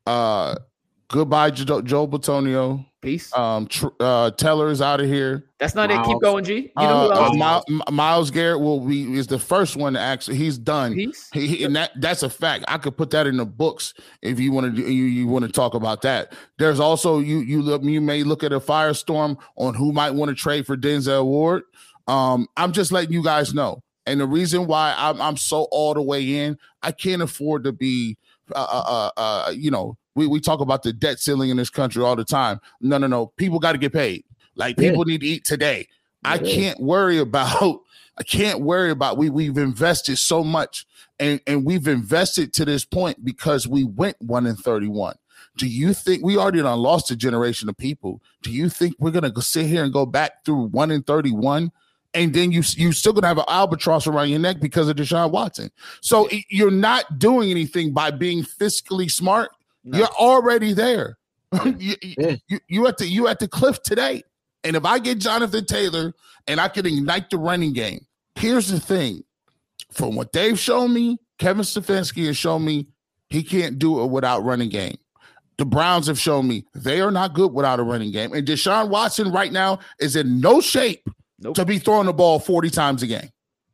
uh, 0.05 0.55
goodbye, 1.13 1.51
Joe, 1.51 1.81
Joe 1.81 2.07
Bitonio. 2.07 2.85
Peace. 3.01 3.35
Um, 3.37 3.67
tr- 3.67 3.87
uh, 3.99 4.31
Teller 4.31 4.71
is 4.71 4.81
out 4.81 4.99
of 5.01 5.07
here. 5.07 5.45
That's 5.59 5.75
not 5.75 5.91
it. 5.91 6.01
Keep 6.03 6.21
going, 6.21 6.43
G. 6.43 6.53
You 6.55 6.87
know 6.87 7.01
who 7.01 7.11
Uh, 7.11 7.15
else? 7.15 7.31
uh, 7.31 7.37
Myles, 7.37 7.63
Myles 7.91 8.31
Garrett 8.31 8.61
will 8.61 8.79
be 8.79 9.13
is 9.17 9.27
the 9.27 9.37
first 9.37 9.75
one 9.75 9.93
to 9.93 9.99
actually. 9.99 10.37
He's 10.37 10.57
done. 10.57 10.93
Peace. 10.93 11.29
He, 11.33 11.47
he- 11.47 11.63
and 11.65 11.75
that 11.75 11.91
that's 11.99 12.23
a 12.23 12.29
fact. 12.29 12.63
I 12.67 12.77
could 12.77 12.95
put 12.97 13.09
that 13.11 13.27
in 13.27 13.37
the 13.37 13.45
books 13.45 13.93
if 14.21 14.39
you 14.39 14.51
want 14.53 14.75
to 14.75 14.81
you, 14.81 15.03
you 15.03 15.27
want 15.27 15.45
to 15.45 15.51
talk 15.51 15.73
about 15.75 16.01
that. 16.03 16.33
There's 16.57 16.79
also 16.79 17.19
you 17.19 17.39
you 17.39 17.61
look 17.61 17.83
you 17.83 17.99
may 18.01 18.23
look 18.23 18.43
at 18.43 18.53
a 18.53 18.59
firestorm 18.59 19.37
on 19.57 19.73
who 19.75 19.91
might 19.91 20.11
want 20.11 20.29
to 20.29 20.35
trade 20.35 20.65
for 20.65 20.75
Denzel 20.77 21.25
Ward. 21.25 21.63
Um, 22.07 22.47
I'm 22.57 22.71
just 22.71 22.91
letting 22.91 23.11
you 23.11 23.23
guys 23.23 23.53
know. 23.53 23.81
And 24.05 24.19
the 24.19 24.25
reason 24.27 24.65
why 24.65 24.93
I'm 24.97 25.21
I'm 25.21 25.35
so 25.37 25.67
all 25.71 25.93
the 25.93 26.01
way 26.01 26.37
in, 26.45 26.57
I 26.81 26.91
can't 26.93 27.21
afford 27.21 27.65
to 27.65 27.73
be 27.73 28.17
uh 28.55 28.65
uh 28.69 29.09
uh, 29.17 29.19
uh 29.19 29.51
you 29.51 29.71
know, 29.71 29.97
we, 30.15 30.27
we 30.27 30.39
talk 30.39 30.59
about 30.59 30.83
the 30.83 30.93
debt 30.93 31.19
ceiling 31.19 31.49
in 31.49 31.57
this 31.57 31.69
country 31.69 32.03
all 32.03 32.15
the 32.15 32.25
time. 32.25 32.59
No, 32.81 32.97
no, 32.97 33.07
no. 33.07 33.27
People 33.37 33.59
got 33.59 33.71
to 33.73 33.77
get 33.77 33.93
paid. 33.93 34.23
Like 34.55 34.79
Yeah. 34.79 34.89
people 34.89 35.05
need 35.05 35.21
to 35.21 35.27
eat 35.27 35.45
today. 35.45 35.87
I 36.23 36.37
can't 36.37 36.79
worry 36.79 37.17
about 37.19 37.81
I 38.17 38.23
can't 38.23 38.61
worry 38.61 38.91
about 38.91 39.17
we 39.17 39.29
we've 39.29 39.57
invested 39.57 40.17
so 40.17 40.43
much 40.43 40.85
and 41.19 41.41
and 41.47 41.65
we've 41.65 41.87
invested 41.87 42.53
to 42.53 42.65
this 42.65 42.85
point 42.85 43.25
because 43.25 43.67
we 43.67 43.83
went 43.83 44.21
1 44.21 44.45
in 44.45 44.55
31. 44.55 45.15
Do 45.57 45.67
you 45.67 45.93
think 45.93 46.23
we 46.23 46.37
already 46.37 46.61
done 46.61 46.79
lost 46.79 47.11
a 47.11 47.15
generation 47.15 47.67
of 47.69 47.77
people? 47.77 48.21
Do 48.43 48.51
you 48.51 48.69
think 48.69 48.95
we're 48.99 49.11
gonna 49.11 49.31
go 49.31 49.41
sit 49.41 49.65
here 49.65 49.83
and 49.83 49.91
go 49.91 50.05
back 50.05 50.45
through 50.45 50.67
1 50.67 50.91
in 50.91 51.01
31 51.03 51.71
and 52.13 52.33
then 52.33 52.51
you 52.51 52.61
you 52.77 52.91
still 52.91 53.13
gonna 53.13 53.27
have 53.27 53.39
an 53.39 53.45
albatross 53.47 54.05
around 54.07 54.29
your 54.29 54.39
neck 54.39 54.59
because 54.61 54.87
of 54.87 54.95
Deshaun 54.95 55.31
Watson? 55.31 55.71
So 56.01 56.29
you're 56.49 56.71
not 56.71 57.17
doing 57.19 57.49
anything 57.51 57.91
by 57.93 58.11
being 58.11 58.43
fiscally 58.43 59.09
smart. 59.11 59.49
No. 59.83 59.97
You're 59.99 60.07
already 60.07 60.73
there. 60.73 61.17
you, 61.65 61.95
you- 62.01 62.15
Yeah. 62.17 62.35
you 62.47 62.59
you 62.67 62.87
at 62.87 62.97
the 62.97 63.07
you 63.07 63.27
at 63.27 63.39
the 63.39 63.47
cliff 63.47 63.81
today. 63.83 64.23
And 64.63 64.75
if 64.75 64.85
I 64.85 64.99
get 64.99 65.19
Jonathan 65.19 65.65
Taylor 65.65 66.13
and 66.47 66.59
I 66.61 66.69
can 66.69 66.85
ignite 66.85 67.29
the 67.29 67.37
running 67.37 67.73
game, 67.73 68.05
here's 68.35 68.69
the 68.69 68.79
thing: 68.79 69.23
from 69.91 70.15
what 70.15 70.31
they've 70.31 70.57
shown 70.59 70.93
me, 70.93 71.17
Kevin 71.37 71.63
Stefanski 71.63 72.25
has 72.27 72.37
shown 72.37 72.63
me 72.63 72.87
he 73.29 73.43
can't 73.43 73.77
do 73.77 74.01
it 74.03 74.07
without 74.07 74.43
running 74.43 74.69
game. 74.69 74.95
The 75.57 75.65
Browns 75.65 76.07
have 76.07 76.17
shown 76.17 76.47
me 76.47 76.65
they 76.73 77.01
are 77.01 77.11
not 77.11 77.33
good 77.33 77.53
without 77.53 77.79
a 77.79 77.83
running 77.83 78.11
game, 78.11 78.33
and 78.33 78.47
Deshaun 78.47 78.89
Watson 78.89 79.31
right 79.31 79.51
now 79.51 79.79
is 79.99 80.15
in 80.15 80.39
no 80.39 80.61
shape 80.61 81.07
Nope. 81.39 81.55
to 81.55 81.65
be 81.65 81.77
throwing 81.77 82.07
the 82.07 82.13
ball 82.13 82.39
40 82.39 82.69
times 82.71 83.03
a 83.03 83.07
game. 83.07 83.29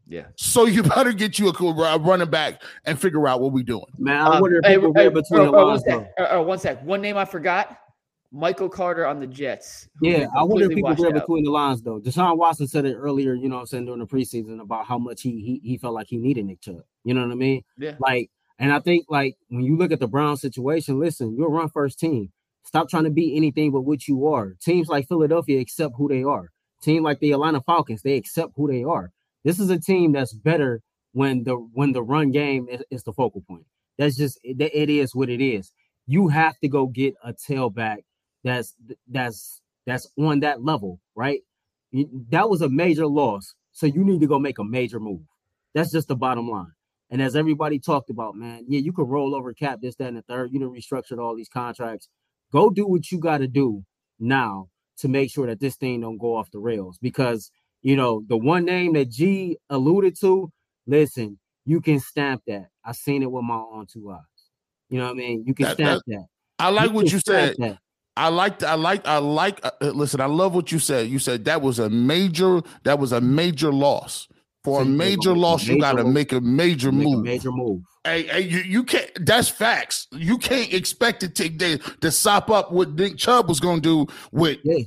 Yeah. 0.10 0.26
So 0.36 0.66
you 0.66 0.84
better 0.96 1.14
get 1.14 1.40
you 1.40 1.48
a 1.50 1.54
cool 1.54 1.82
a 1.82 1.98
running 2.00 2.30
back 2.30 2.62
and 2.86 3.00
figure 3.00 3.28
out 3.28 3.40
what 3.40 3.54
we're 3.54 3.64
doing. 3.64 3.86
Man, 3.98 4.20
I 4.20 4.36
Um, 4.36 4.42
wonder 4.42 4.58
if 4.58 4.66
hey, 4.66 4.76
people 4.76 4.94
hey, 4.96 5.06
read 5.06 5.14
between 5.14 5.42
oh, 5.42 5.46
the 5.46 5.50
oh, 5.52 5.66
one 5.66 5.68
lines 5.68 5.84
sec. 5.86 6.12
Uh, 6.18 6.44
one 6.44 6.60
sec. 6.60 6.84
One 6.84 7.02
name 7.02 7.16
I 7.16 7.26
forgot. 7.26 7.78
Michael 8.32 8.70
Carter 8.70 9.08
on 9.08 9.20
the 9.20 9.26
Jets. 9.26 9.88
Yeah, 10.02 10.28
I 10.38 10.44
wonder 10.44 10.66
if 10.66 10.70
people 10.70 10.84
washed 10.84 11.02
read 11.02 11.16
out. 11.16 11.22
between 11.22 11.44
the 11.44 11.52
lines 11.52 11.82
though. 11.82 12.00
Deshaun 12.00 12.38
Watson 12.38 12.68
said 12.68 12.86
it 12.86 12.96
earlier, 12.96 13.34
you 13.34 13.50
know 13.50 13.56
what 13.56 13.62
I'm 13.62 13.68
saying, 13.68 13.86
during 13.86 14.00
the 14.00 14.06
preseason 14.06 14.62
about 14.62 14.86
how 14.86 15.00
much 15.00 15.22
he 15.22 15.32
he, 15.42 15.62
he 15.68 15.78
felt 15.78 15.96
like 15.96 16.08
he 16.08 16.18
needed 16.18 16.46
Nick 16.46 16.62
Chubb. 16.62 16.82
You 17.04 17.14
know 17.16 17.22
what 17.22 17.32
I 17.32 17.36
mean? 17.36 17.64
Yeah. 17.78 17.96
Like, 18.00 18.30
and 18.60 18.72
I 18.72 18.80
think 18.82 19.06
like 19.10 19.36
when 19.48 19.64
you 19.64 19.78
look 19.78 19.92
at 19.92 20.00
the 20.00 20.08
Brown 20.08 20.38
situation, 20.38 21.00
listen, 21.00 21.36
you're 21.36 21.48
a 21.48 21.52
run 21.52 21.70
first 21.70 22.00
team. 22.00 22.32
Stop 22.66 22.88
trying 22.88 23.06
to 23.06 23.10
be 23.10 23.36
anything 23.36 23.72
but 23.72 23.82
what 23.82 24.08
you 24.08 24.28
are. 24.28 24.56
Teams 24.62 24.90
like 24.90 25.08
Philadelphia 25.08 25.60
accept 25.60 25.96
who 25.98 26.08
they 26.08 26.24
are. 26.24 26.52
Team 26.84 27.02
like 27.04 27.20
the 27.20 27.32
Atlanta 27.32 27.62
Falcons, 27.62 28.04
they 28.04 28.16
accept 28.16 28.54
who 28.56 28.68
they 28.72 28.84
are. 28.84 29.12
This 29.44 29.60
is 29.60 29.70
a 29.70 29.80
team 29.80 30.12
that's 30.12 30.34
better 30.34 30.82
when 31.14 31.44
the 31.44 31.56
when 31.56 31.94
the 31.94 32.04
run 32.04 32.32
game 32.32 32.68
is, 32.70 32.84
is 32.92 33.04
the 33.04 33.14
focal 33.14 33.42
point. 33.42 33.66
That's 33.98 34.18
just 34.18 34.40
it, 34.44 34.62
it 34.62 34.90
is 34.90 35.16
what 35.16 35.30
it 35.30 35.42
is. 35.42 35.72
You 36.08 36.28
have 36.30 36.58
to 36.60 36.68
go 36.68 36.88
get 36.88 37.16
a 37.24 37.34
tailback 37.34 38.00
that's 38.44 38.76
that's 39.08 39.62
that's 39.86 40.08
on 40.18 40.42
that 40.42 40.64
level, 40.64 41.00
right? 41.16 41.42
That 42.30 42.50
was 42.50 42.62
a 42.62 42.70
major 42.70 43.08
loss, 43.08 43.56
so 43.72 43.86
you 43.86 44.04
need 44.04 44.22
to 44.22 44.28
go 44.28 44.40
make 44.40 44.60
a 44.60 44.64
major 44.64 45.00
move. 45.00 45.22
That's 45.74 45.92
just 45.92 46.08
the 46.08 46.16
bottom 46.16 46.50
line. 46.50 46.74
And 47.10 47.22
as 47.22 47.36
everybody 47.36 47.80
talked 47.80 48.10
about, 48.10 48.36
man, 48.36 48.66
yeah, 48.68 48.80
you 48.80 48.94
could 48.94 49.10
roll 49.10 49.34
over 49.34 49.54
cap 49.54 49.80
this, 49.82 49.96
that, 49.96 50.10
and 50.10 50.18
the 50.18 50.22
third. 50.22 50.52
You 50.54 50.60
know, 50.60 50.70
restructured 50.70 51.20
all 51.20 51.36
these 51.36 51.50
contracts. 51.50 52.08
Go 52.52 52.70
do 52.70 52.88
what 52.88 53.12
you 53.12 53.20
got 53.20 53.40
to 53.40 53.48
do 53.48 53.84
now 54.20 54.70
to 54.98 55.08
make 55.08 55.32
sure 55.32 55.48
that 55.48 55.60
this 55.60 55.76
thing 55.76 56.02
don't 56.02 56.18
go 56.18 56.36
off 56.36 56.52
the 56.52 56.60
rails. 56.60 57.00
Because 57.02 57.52
you 57.82 57.96
know 57.96 58.24
the 58.28 58.38
one 58.38 58.66
name 58.66 58.94
that 58.94 59.10
G 59.10 59.58
alluded 59.70 60.20
to. 60.22 60.52
Listen, 60.88 61.38
you 61.66 61.82
can 61.82 62.00
stamp 62.00 62.42
that. 62.48 62.68
I 62.84 62.92
seen 62.94 63.22
it 63.24 63.32
with 63.32 63.44
my 63.44 63.56
own 63.56 63.86
two 63.92 64.12
eyes. 64.12 64.20
You 64.90 64.98
know 65.00 65.06
what 65.06 65.12
I 65.12 65.16
mean? 65.18 65.44
You 65.46 65.54
can 65.54 65.66
That- 65.66 65.74
stamp 65.76 66.04
that. 66.08 66.26
I 66.58 66.70
like 66.70 66.92
what 66.92 67.12
you 67.12 67.20
said. 67.20 67.56
that. 67.60 67.78
I 68.18 68.28
like 68.28 68.62
I 68.64 68.74
like 68.74 69.08
I 69.08 69.18
like 69.20 69.64
uh, 69.64 69.72
uh, 69.82 69.86
listen, 69.92 70.20
I 70.20 70.26
love 70.26 70.54
what 70.54 70.74
you 70.74 70.80
said. 70.80 71.08
You 71.08 71.20
said 71.20 71.46
that 71.46 71.62
was 71.62 71.80
a 71.80 71.90
major 71.90 72.62
that 72.84 73.00
was 73.00 73.14
a 73.14 73.22
major 73.22 73.72
loss. 73.72 74.28
For 74.66 74.80
So 74.80 74.82
a 74.82 74.86
you 74.86 74.92
major 74.98 75.34
loss, 75.38 75.66
you 75.66 75.80
got 75.80 75.94
to 75.94 76.04
make 76.04 76.34
a 76.34 76.42
major 76.42 76.92
Make 76.92 77.08
a 77.08 77.10
move. 77.12 77.24
major 77.24 77.52
move. 77.54 77.82
Hey, 78.04 78.24
hey, 78.24 78.42
you, 78.42 78.60
you 78.60 78.84
can't. 78.84 79.10
That's 79.26 79.48
facts. 79.48 80.08
You 80.12 80.38
can't 80.38 80.74
expect 80.74 81.24
it 81.24 81.34
to 81.36 81.50
to, 81.50 81.78
to 81.78 82.12
sop 82.12 82.50
up 82.50 82.74
what 82.74 82.92
Nick 82.92 83.16
Chubb 83.18 83.48
was 83.48 83.62
going 83.62 83.82
to 83.82 84.06
do 84.08 84.14
with. 84.34 84.58
Yeah. 84.66 84.84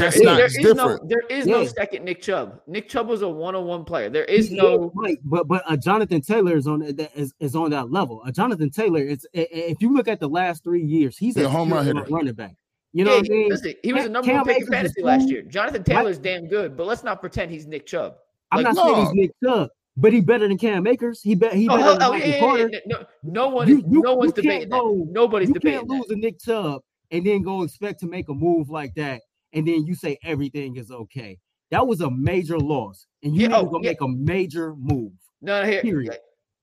That's 0.00 0.16
There- 0.16 0.24
not 0.24 0.36
there 0.36 0.48
different. 0.48 0.76
no 0.76 0.98
there 1.04 1.22
is 1.28 1.46
no 1.46 1.64
second 1.66 2.04
Nick 2.04 2.20
Chubb. 2.22 2.60
Nick 2.66 2.88
Chubb 2.88 3.08
was 3.08 3.22
a 3.22 3.28
one-on-one 3.28 3.84
player. 3.84 4.10
There 4.10 4.24
is 4.24 4.50
Yeah, 4.50 4.62
no 4.62 4.92
right, 4.94 5.18
but 5.24 5.46
but 5.48 5.62
uh, 5.66 5.76
Jonathan 5.76 6.20
Taylor 6.20 6.56
is 6.56 6.66
on 6.66 6.80
that 6.80 7.10
is, 7.14 7.32
is 7.40 7.54
on 7.54 7.70
that 7.70 7.90
level. 7.90 8.22
Uh, 8.26 8.30
Jonathan 8.32 8.70
Taylor 8.70 9.00
is 9.00 9.26
i- 9.34 9.40
i- 9.40 9.48
if 9.52 9.80
you 9.80 9.94
look 9.94 10.08
at 10.08 10.20
the 10.20 10.28
last 10.28 10.64
three 10.64 10.82
years, 10.84 11.16
he's 11.16 11.36
Yeah, 11.36 11.44
a 11.44 11.48
home 11.48 11.72
run 11.72 11.86
hitter. 11.86 12.04
running 12.10 12.34
back. 12.34 12.56
You 12.92 13.04
know 13.04 13.12
Yeah, 13.12 13.18
what 13.18 13.26
I 13.26 13.34
mean? 13.34 13.48
listen, 13.50 13.74
he 13.84 13.92
was 13.92 14.04
a 14.06 14.08
number 14.08 14.26
Cam 14.26 14.36
one 14.38 14.46
pick 14.46 14.62
in 14.62 14.66
fantasy 14.66 15.02
last 15.02 15.28
year. 15.28 15.42
Jonathan 15.42 15.84
Mike- 15.86 15.96
Taylor's 15.96 16.18
damn 16.18 16.48
good, 16.48 16.76
but 16.76 16.86
let's 16.86 17.04
not 17.04 17.20
pretend 17.20 17.50
he's 17.52 17.66
Nick 17.66 17.86
Chubb. 17.86 18.14
I'm 18.50 18.64
Like, 18.64 18.74
not 18.74 18.84
saying 18.84 18.96
he's. 19.06 19.12
Nick 19.14 19.30
Chubb, 19.44 19.68
but 19.96 20.12
he 20.12 20.20
better 20.20 20.48
than 20.48 20.58
Cam 20.58 20.84
Akers. 20.88 21.22
He 21.22 21.36
bet 21.36 21.52
he 21.52 21.68
Oh, 21.68 21.76
better 21.76 21.82
hell, 21.84 21.92
than 21.94 22.02
oh, 22.02 22.10
Michael 22.10 22.28
yeah, 22.28 22.34
yeah, 22.34 22.40
Carter. 22.40 22.70
yeah, 22.72 22.78
no, 22.86 23.04
no 23.22 23.48
one, 23.48 23.68
You- 23.68 23.84
you- 23.88 24.02
no 24.02 24.14
one's 24.16 24.32
debating 24.32 24.70
that. 24.70 24.80
go- 24.80 25.06
Nobody's 25.08 25.48
you 25.48 25.54
debating 25.54 25.78
can't 25.80 25.88
that. 25.88 25.94
lose 25.94 26.10
a 26.10 26.16
Nick 26.16 26.40
Chubb 26.40 26.82
and 27.12 27.24
then 27.24 27.42
go 27.42 27.62
expect 27.62 28.00
to 28.00 28.06
make 28.08 28.28
a 28.28 28.34
move 28.34 28.70
like 28.70 28.94
that, 28.96 29.22
and 29.52 29.66
then 29.66 29.86
you 29.86 29.94
say 29.94 30.18
everything 30.24 30.76
is 30.76 30.90
okay. 30.90 31.38
That 31.70 31.86
was 31.86 32.00
a 32.00 32.10
major 32.10 32.58
loss, 32.58 33.06
and 33.22 33.34
you 33.34 33.48
Yeah, 33.48 33.56
oh, 33.56 33.64
to 33.64 33.70
go 33.70 33.80
yeah. 33.82 33.90
make 33.90 34.00
a 34.00 34.08
major 34.08 34.74
move. 34.76 35.12
No, 35.40 35.64
here, 35.64 35.82
Period. 35.82 36.16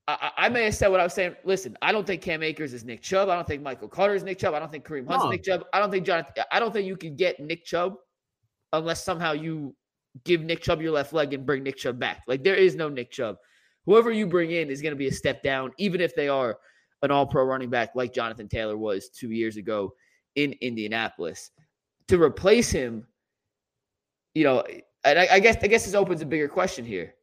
I, 0.06 0.30
I 0.36 0.46
I 0.46 0.48
may 0.48 0.64
have 0.64 0.74
said 0.74 0.88
what 0.88 1.00
I 1.00 1.04
was 1.04 1.14
saying. 1.14 1.34
Listen, 1.44 1.76
I 1.82 1.92
don't 1.92 2.06
think 2.06 2.22
Cam 2.22 2.42
Akers 2.42 2.72
is 2.72 2.84
Nick 2.84 3.02
Chubb. 3.02 3.28
I 3.28 3.34
don't 3.34 3.46
think 3.46 3.62
Michael 3.62 3.88
Carter 3.88 4.14
is 4.14 4.22
Nick 4.22 4.38
Chubb. 4.38 4.54
I 4.54 4.58
don't 4.58 4.70
think 4.70 4.86
Kareem 4.86 5.06
Hunt's 5.06 5.24
No. 5.24 5.30
Nick 5.30 5.42
Chubb. 5.44 5.64
I 5.72 5.78
don't 5.78 5.90
think 5.90 6.06
Jonathan. 6.06 6.44
I 6.52 6.60
don't 6.60 6.72
think 6.72 6.86
you 6.86 6.96
can 6.96 7.16
get 7.16 7.40
Nick 7.40 7.64
Chubb 7.64 7.94
unless 8.72 9.04
somehow 9.04 9.32
you 9.32 9.74
give 10.24 10.42
Nick 10.42 10.62
Chubb 10.62 10.80
your 10.80 10.92
left 10.92 11.12
leg 11.12 11.32
and 11.34 11.44
bring 11.46 11.62
Nick 11.62 11.76
Chubb 11.76 11.98
back. 11.98 12.22
Like 12.26 12.42
there 12.44 12.54
is 12.54 12.74
no 12.74 12.88
Nick 12.88 13.10
Chubb. 13.10 13.36
Whoever 13.86 14.10
you 14.10 14.26
bring 14.26 14.50
in 14.50 14.70
is 14.70 14.82
going 14.82 14.92
to 14.92 14.96
be 14.98 15.08
a 15.08 15.12
step 15.12 15.42
down, 15.42 15.72
even 15.78 16.00
if 16.00 16.14
they 16.14 16.28
are 16.28 16.58
an 17.02 17.10
All-Pro 17.10 17.44
running 17.44 17.70
back 17.70 17.90
like 17.94 18.12
Jonathan 18.12 18.48
Taylor 18.48 18.76
was 18.76 19.08
two 19.08 19.30
years 19.30 19.56
ago 19.56 19.94
in 20.34 20.54
Indianapolis. 20.60 21.50
To 22.08 22.20
replace 22.22 22.70
him, 22.70 23.06
you 24.34 24.44
know, 24.44 24.64
and 25.04 25.18
I, 25.18 25.28
I 25.32 25.38
guess 25.40 25.56
I 25.62 25.66
guess 25.66 25.84
this 25.84 25.94
opens 25.94 26.20
a 26.22 26.26
bigger 26.26 26.48
question 26.48 26.84
here 26.84 27.14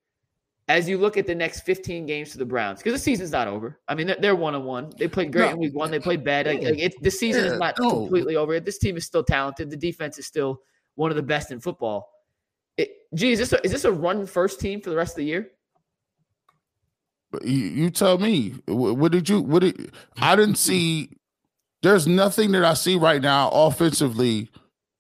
as 0.68 0.90
you 0.90 0.98
look 0.98 1.16
at 1.18 1.28
the 1.28 1.36
next 1.36 1.62
15 1.62 2.06
games 2.08 2.32
to 2.32 2.40
the 2.40 2.46
Browns, 2.46 2.80
because 2.80 2.94
the 2.94 3.00
season's 3.04 3.32
not 3.32 3.48
over. 3.48 3.80
I 3.88 3.94
mean, 3.94 4.08
they're- 4.08 4.18
they're 4.20 4.36
one 4.36 4.56
on 4.56 4.64
one. 4.64 4.90
They 4.98 5.08
played 5.08 5.32
great 5.32 5.46
No. 5.46 5.52
in 5.52 5.58
week 5.60 5.76
one. 5.76 5.92
They 5.92 6.00
played 6.00 6.24
bad. 6.24 6.48
Like, 6.48 6.64
like, 6.64 6.80
it's 6.80 6.96
the 7.02 7.12
season 7.12 7.46
Yeah, 7.46 7.52
is 7.54 7.60
not 7.60 7.76
no. 7.80 7.90
completely 7.92 8.36
over. 8.36 8.60
This 8.60 8.80
team 8.80 8.98
is 8.98 9.06
still 9.06 9.24
talented. 9.24 9.70
The 9.70 9.78
defense 9.78 10.18
is 10.18 10.26
still 10.26 10.62
one 10.96 11.12
of 11.12 11.18
the 11.18 11.22
best 11.24 11.52
in 11.52 11.60
football. 11.60 12.10
It, 12.78 12.90
gee, 13.14 13.32
is 13.34 13.40
this 13.40 13.54
a, 13.54 13.64
is 13.64 13.72
this 13.72 13.86
a 13.86 13.92
run 13.92 14.26
first 14.26 14.60
team 14.60 14.82
for 14.82 14.90
the 14.90 14.96
rest 14.96 15.14
of 15.14 15.18
the 15.18 15.26
year? 15.26 15.52
But 17.32 17.46
You, 17.46 17.58
you 17.60 17.90
tell 17.92 18.18
me. 18.18 18.56
What, 18.66 18.98
what 18.98 19.12
did 19.12 19.30
you? 19.30 19.42
What 19.42 19.60
did 19.62 19.92
I 20.18 20.36
didn't 20.36 20.56
see? 20.58 21.10
There's 21.84 22.08
nothing 22.08 22.52
that 22.54 22.66
I 22.66 22.74
see 22.74 22.96
right 22.96 23.22
now 23.22 23.50
offensively 23.50 24.50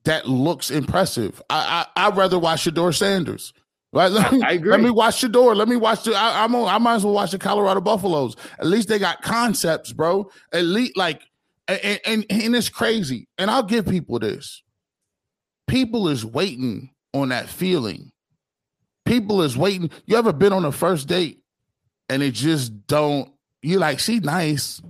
that 0.05 0.27
looks 0.27 0.71
impressive. 0.71 1.41
I 1.49 1.85
I 1.95 2.07
I'd 2.07 2.17
rather 2.17 2.39
watch 2.39 2.65
Shedeur 2.65 2.95
Sanders. 2.95 3.53
Right? 3.93 4.11
Let 4.11 4.33
me, 4.33 4.41
I 4.41 4.53
agree. 4.53 4.71
Let 4.71 4.81
me 4.81 4.89
watch 4.89 5.21
Shedeur. 5.21 5.55
Let 5.55 5.67
me 5.67 5.75
watch 5.75 6.03
the. 6.03 6.15
I, 6.15 6.43
I'm 6.43 6.55
on, 6.55 6.67
I 6.67 6.77
might 6.77 6.95
as 6.95 7.05
well 7.05 7.13
watch 7.13 7.31
the 7.31 7.37
Colorado 7.37 7.81
Buffaloes. 7.81 8.35
At 8.59 8.67
least 8.67 8.89
they 8.89 8.99
got 8.99 9.21
concepts, 9.21 9.93
bro. 9.93 10.29
At 10.51 10.65
least 10.65 10.97
like, 10.97 11.21
and 11.67 11.99
and, 12.05 12.25
and 12.29 12.55
it's 12.55 12.69
crazy. 12.69 13.27
And 13.37 13.49
I'll 13.49 13.63
give 13.63 13.85
people 13.85 14.19
this. 14.19 14.63
People 15.67 16.09
is 16.09 16.25
waiting 16.25 16.91
on 17.13 17.29
that 17.29 17.47
feeling. 17.47 18.11
People 19.05 19.41
is 19.41 19.57
waiting. 19.57 19.89
You 20.05 20.17
ever 20.17 20.33
been 20.33 20.53
on 20.53 20.65
a 20.65 20.71
first 20.71 21.07
date 21.07 21.41
and 22.09 22.23
it 22.23 22.31
just 22.31 22.87
don't 22.87 23.31
you 23.61 23.79
like 23.79 23.99
she 23.99 24.19
nice 24.19 24.81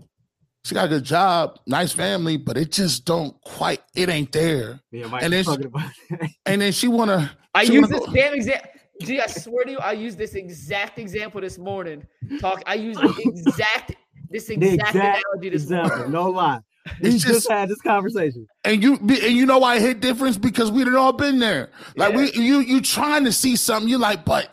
she 0.66 0.76
got 0.76 0.86
a 0.86 0.90
good 0.90 1.04
job 1.04 1.58
nice 1.68 1.92
family 1.94 2.36
but 2.38 2.58
it 2.58 2.72
just 2.72 3.06
don't 3.06 3.40
quite 3.42 3.82
it 3.96 4.10
ain't 4.10 4.32
there 4.32 4.80
Yeah, 4.92 5.08
Mike 5.08 5.24
And 5.24 5.32
was 5.34 5.40
it's- 5.42 5.46
talking 5.56 5.68
about 5.68 5.92
that. 6.10 6.30
and 6.46 6.62
then 6.62 6.72
she 6.74 6.88
wanna 6.88 7.32
I 7.54 7.64
she 7.66 7.74
use 7.74 7.84
wanna 7.84 7.98
this 8.00 8.06
go- 8.08 8.14
damn 8.14 8.34
example. 8.34 8.70
Gee, 9.02 9.20
I 9.20 9.28
swear 9.28 9.66
to 9.66 9.72
you, 9.72 9.78
I 9.80 9.92
used 9.92 10.18
this 10.18 10.36
exact 10.36 11.00
example 11.00 11.42
this 11.42 11.58
morning. 11.58 12.06
Talk. 12.40 12.64
I 12.66 12.76
used 12.76 13.00
the 13.02 13.14
exact 13.26 13.94
this 14.30 14.46
The 14.48 14.54
exact, 14.54 14.96
exact 14.96 14.96
analogy 15.28 15.50
this 15.50 15.70
morning. 15.70 15.86
example, 15.92 16.12
no 16.12 16.30
lie. 16.30 16.60
We 17.02 17.10
It's 17.10 17.16
just, 17.24 17.34
just- 17.34 17.50
had 17.52 17.68
this 17.68 17.82
conversation. 17.82 18.48
and 18.64 18.82
you 18.82 18.96
and 18.96 19.10
you 19.12 19.46
know 19.46 19.58
why 19.58 19.76
it 19.76 19.82
hit 19.82 20.00
difference 20.00 20.38
because 20.38 20.72
we 20.72 20.84
done 20.86 20.96
all 20.96 21.12
been 21.12 21.40
there 21.40 21.72
like 21.98 22.16
we 22.16 22.32
you 22.34 22.60
you 22.60 22.80
trying 22.80 23.26
to 23.26 23.34
see 23.34 23.56
something 23.58 23.90
you 23.90 23.98
like 23.98 24.24
but 24.24 24.50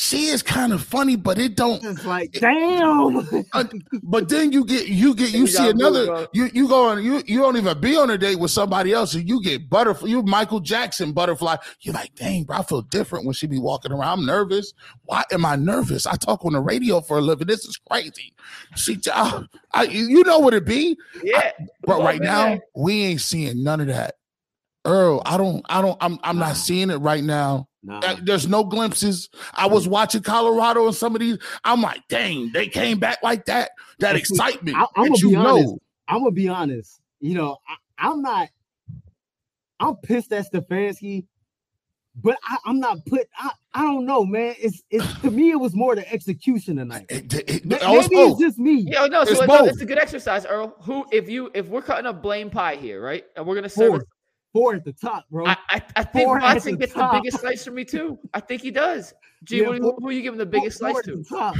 she 0.00 0.26
is 0.26 0.44
kind 0.44 0.72
of 0.72 0.80
funny 0.80 1.16
but 1.16 1.40
it 1.40 1.56
don't 1.56 1.84
It's 1.84 2.04
like, 2.04 2.30
damn. 2.30 3.16
Uh, 3.52 3.64
but 4.04 4.28
then 4.28 4.52
you 4.52 4.64
get 4.64 4.86
you 4.86 5.12
get 5.12 5.32
you 5.32 5.40
You 5.40 5.46
see 5.48 5.68
another 5.68 6.28
you 6.32 6.48
you 6.54 6.68
go 6.68 6.86
on 6.86 7.02
you 7.02 7.20
you 7.26 7.40
don't 7.40 7.56
even 7.56 7.80
be 7.80 7.96
on 7.96 8.08
a 8.10 8.16
date 8.16 8.38
with 8.38 8.52
somebody 8.52 8.92
else 8.92 9.14
and 9.14 9.28
you 9.28 9.42
get 9.42 9.68
butterfly 9.68 10.08
you 10.08 10.22
Michael 10.22 10.60
Jackson 10.60 11.10
butterfly. 11.10 11.56
You're 11.80 11.94
like 11.94 12.14
dang 12.14 12.44
bro 12.44 12.58
I 12.58 12.62
feel 12.62 12.82
different 12.82 13.24
when 13.24 13.34
she 13.34 13.48
be 13.48 13.58
walking 13.58 13.90
around. 13.90 14.20
I'm 14.20 14.26
nervous. 14.26 14.72
Why 15.02 15.24
am 15.32 15.44
I 15.44 15.56
nervous? 15.56 16.06
I 16.06 16.14
talk 16.14 16.44
on 16.44 16.52
the 16.52 16.60
radio 16.60 17.00
for 17.00 17.18
a 17.18 17.20
living. 17.20 17.48
This 17.48 17.64
is 17.64 17.76
crazy. 17.76 18.32
She 18.76 19.00
I, 19.12 19.42
I 19.72 19.82
you 19.82 20.22
know 20.22 20.38
what 20.38 20.54
it 20.54 20.64
be? 20.64 20.96
Yeah, 21.24 21.50
but 21.82 22.00
right 22.02 22.20
now 22.20 22.60
we 22.76 23.02
ain't 23.02 23.20
seeing 23.20 23.64
none 23.64 23.80
of 23.80 23.88
that. 23.88 24.14
Earl 24.84 25.22
I 25.26 25.36
don't 25.36 25.66
I 25.68 25.82
don't 25.82 25.98
I'm 26.00 26.20
I'm 26.22 26.38
not 26.38 26.56
seeing 26.56 26.90
it 26.90 26.98
right 26.98 27.24
now 27.24 27.67
Nah. 27.82 28.00
uh, 28.00 28.16
There's 28.22 28.48
no 28.48 28.64
glimpses. 28.64 29.28
I 29.54 29.66
was 29.66 29.86
watching 29.86 30.22
Colorado 30.22 30.86
and 30.86 30.94
some 30.94 31.14
of 31.14 31.20
these. 31.20 31.38
I'm 31.64 31.80
like, 31.80 32.00
dang, 32.08 32.50
they 32.52 32.66
came 32.68 32.98
back 32.98 33.18
like 33.22 33.44
that. 33.46 33.70
That 34.00 34.16
excitement. 34.16 34.76
I- 34.76 34.86
I'm 34.96 35.04
that 35.04 35.10
gonna 35.10 35.18
you 35.18 35.28
be 35.30 35.36
honest. 35.36 35.66
know. 35.68 35.78
I'm 36.08 36.18
gonna 36.20 36.30
be 36.32 36.48
honest. 36.48 37.00
You 37.20 37.34
know, 37.34 37.56
I, 37.68 38.08
I'm 38.08 38.22
not. 38.22 38.48
I'm 39.80 39.94
pissed 39.96 40.32
at 40.32 40.50
Stefanski, 40.52 41.26
but 42.20 42.36
I, 42.44 42.56
I'm 42.66 42.80
not 42.80 43.04
put. 43.06 43.28
I, 43.38 43.50
I 43.74 43.82
don't 43.82 44.06
know, 44.06 44.24
man. 44.24 44.56
It's 44.58 44.82
it's 44.90 45.20
to 45.20 45.30
me. 45.30 45.50
It 45.52 45.60
was 45.60 45.74
more 45.74 45.94
the 45.94 46.10
execution 46.12 46.76
tonight. 46.76 47.06
It, 47.08 47.32
it, 47.32 47.50
it, 47.50 47.64
Ma- 47.64 47.76
oh, 47.82 47.98
it's 48.00 48.10
Maybe 48.10 48.22
it's 48.22 48.30
both. 48.32 48.40
just 48.40 48.58
me. 48.58 48.86
Yeah, 48.90 49.06
no, 49.06 49.24
so 49.24 49.30
It's 49.32 49.46
no, 49.46 49.64
it's 49.66 49.80
a 49.80 49.86
good 49.86 49.98
exercise, 49.98 50.44
Earl. 50.46 50.74
Who, 50.80 51.06
if 51.12 51.28
you, 51.28 51.50
if 51.54 51.68
we're 51.68 51.82
cutting 51.82 52.06
a 52.06 52.12
blame 52.12 52.50
pie 52.50 52.74
here, 52.74 53.00
right, 53.00 53.24
and 53.36 53.46
we're 53.46 53.54
gonna 53.54 53.68
serve, 53.68 54.02
Four, 54.52 54.72
four 54.72 54.74
at 54.76 54.84
the 54.84 54.92
top, 54.92 55.24
bro. 55.30 55.46
I, 55.46 55.56
I, 55.70 55.82
I 55.96 56.04
think 56.04 56.24
Four 56.26 56.38
Watson 56.40 56.72
the 56.72 56.78
gets 56.78 56.92
the 56.94 57.08
biggest 57.12 57.40
slice 57.40 57.64
for 57.64 57.70
me 57.70 57.84
too. 57.84 58.18
I 58.34 58.40
think 58.40 58.62
he 58.62 58.70
does. 58.70 59.12
Gee, 59.44 59.60
Yeah, 59.62 59.68
what, 59.68 59.78
four- 59.82 59.92
who, 59.92 60.00
who 60.02 60.08
are 60.08 60.12
you 60.12 60.22
giving 60.22 60.38
the 60.38 60.46
biggest 60.46 60.80
four 60.80 60.90
slice 61.02 61.08
at 61.08 61.14
to? 61.14 61.24
top. 61.24 61.56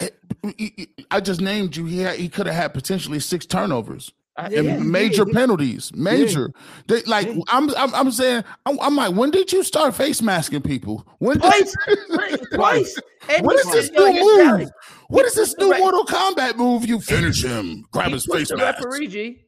I 1.10 1.20
just 1.20 1.40
named 1.40 1.76
you. 1.76 1.84
He 1.86 1.98
had, 1.98 2.16
he 2.16 2.28
could 2.28 2.46
have 2.46 2.54
had 2.56 2.74
potentially 2.74 3.20
six 3.20 3.44
turnovers 3.46 4.12
Yeah, 4.38 4.46
and 4.60 4.64
yeah. 4.66 4.78
major 4.78 5.24
did. 5.24 5.34
penalties. 5.34 5.92
Major. 5.94 6.52
They 6.88 7.02
like. 7.02 7.26
Yeah. 7.28 7.40
I'm, 7.48 7.70
I'm. 7.76 7.94
I'm 7.94 8.10
saying. 8.10 8.44
I'm, 8.64 8.80
I'm 8.80 8.96
like. 8.96 9.14
When 9.14 9.30
did 9.30 9.52
you 9.52 9.62
start 9.62 9.94
face 9.94 10.22
masking 10.22 10.62
people? 10.62 11.06
When 11.18 11.38
did? 11.38 11.42
Twice, 11.42 11.76
twice, 12.14 12.38
twice. 12.54 12.98
And 13.28 13.44
What 13.46 13.56
this 13.72 13.90
new 13.90 14.12
move? 14.12 14.44
shouting. 14.46 14.70
What 15.08 15.26
is 15.26 15.34
this 15.34 15.54
new 15.58 15.76
Mortal 15.78 16.04
Kombat 16.04 16.56
move? 16.56 16.86
You 16.86 17.00
finish 17.00 17.44
him. 17.44 17.84
Grab 17.92 18.06
He 18.08 18.12
his 18.14 18.24
face 18.26 18.48
the 18.48 18.56
mask. 18.56 18.82
referee, 18.84 19.08
G, 19.08 19.44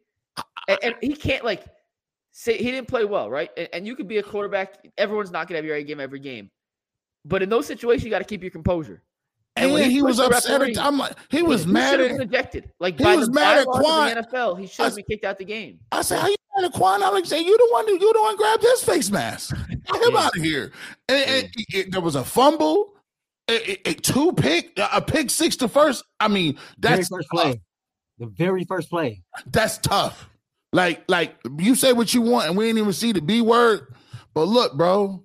and, 0.68 0.78
and 0.82 0.94
he 1.00 1.14
can't 1.14 1.44
like 1.44 1.64
say 2.32 2.56
he 2.58 2.70
didn't 2.70 2.88
play 2.88 3.04
well, 3.04 3.30
right? 3.30 3.50
And, 3.56 3.68
and 3.72 3.86
you 3.86 3.94
could 3.94 4.08
be 4.08 4.18
a 4.18 4.22
mm-hmm. 4.22 4.30
quarterback. 4.30 4.86
Everyone's 4.98 5.30
not 5.30 5.48
gonna 5.48 5.58
have 5.58 5.64
your 5.64 5.76
A 5.76 5.84
game 5.84 6.00
every 6.00 6.18
game, 6.20 6.50
but 7.24 7.42
in 7.42 7.48
those 7.48 7.66
situations, 7.66 8.04
you 8.04 8.10
got 8.10 8.18
to 8.18 8.24
keep 8.24 8.42
your 8.42 8.50
composure. 8.50 9.02
And, 9.54 9.70
when 9.74 9.90
he, 9.90 10.00
was 10.00 10.16
pushed 10.16 10.30
upset. 10.32 10.60
referee, 10.62 10.76
At, 10.76 10.86
I'm 10.86 10.96
like, 10.96 11.12
he 11.28 11.42
was 11.42 11.64
he 11.64 11.72
mad 11.72 11.90
should 11.90 12.00
at. 12.00 12.10
have 12.12 12.20
ejected. 12.20 12.70
Like 12.80 12.96
he 12.96 13.04
by 13.04 13.16
was 13.16 13.28
the 13.28 13.34
mad 13.34 13.58
at 13.58 13.66
Quan. 13.66 14.14
the 14.14 14.22
NFL, 14.22 14.58
he 14.58 14.66
should 14.66 14.80
I- 14.80 14.84
have 14.86 14.96
been 14.96 15.04
kicked 15.10 15.24
out 15.26 15.36
the 15.38 15.44
game. 15.44 15.78
I 15.92 16.00
said, 16.00 16.20
"How 16.20 16.28
you 16.28 16.36
mad 16.56 16.64
at 16.64 16.72
Quan 16.72 17.02
Alexander? 17.02 17.44
You 17.46 17.58
the 17.58 17.68
one 17.70 17.86
who 17.86 17.92
you 17.92 18.12
the 18.14 18.22
one 18.22 18.36
grabbed 18.36 18.62
his 18.62 18.82
face 18.82 19.10
mask. 19.10 19.54
Get 19.68 19.70
him 19.70 19.82
Yeah. 20.14 20.18
out 20.20 20.34
of 20.36 20.42
here." 20.42 20.72
And, 21.08 21.28
and 21.28 21.44
it- 21.54 21.66
it- 21.74 21.92
there 21.92 22.00
was 22.00 22.14
a 22.14 22.24
fumble, 22.24 22.94
it, 23.46 23.68
it- 23.68 23.80
it- 23.84 24.02
two 24.02 24.32
pick, 24.32 24.72
a 24.78 25.02
pick 25.02 25.28
six 25.28 25.54
to 25.56 25.68
first. 25.68 26.02
I 26.18 26.28
mean, 26.28 26.54
Very 26.78 26.96
that's 26.96 27.08
first 27.10 27.28
tough. 27.34 27.42
play. 27.42 27.60
The 28.20 28.26
very 28.28 28.64
first 28.64 28.88
play. 28.88 29.22
That's 29.48 29.76
tough. 29.78 30.30
Like, 30.72 31.04
like 31.08 31.36
you 31.58 31.74
say 31.74 31.92
what 31.92 32.14
you 32.14 32.22
want, 32.22 32.48
and 32.48 32.56
we 32.56 32.68
ain't 32.68 32.78
even 32.78 32.92
see 32.92 33.12
the 33.12 33.20
B 33.20 33.40
word. 33.40 33.94
But 34.34 34.44
look, 34.44 34.74
bro, 34.74 35.22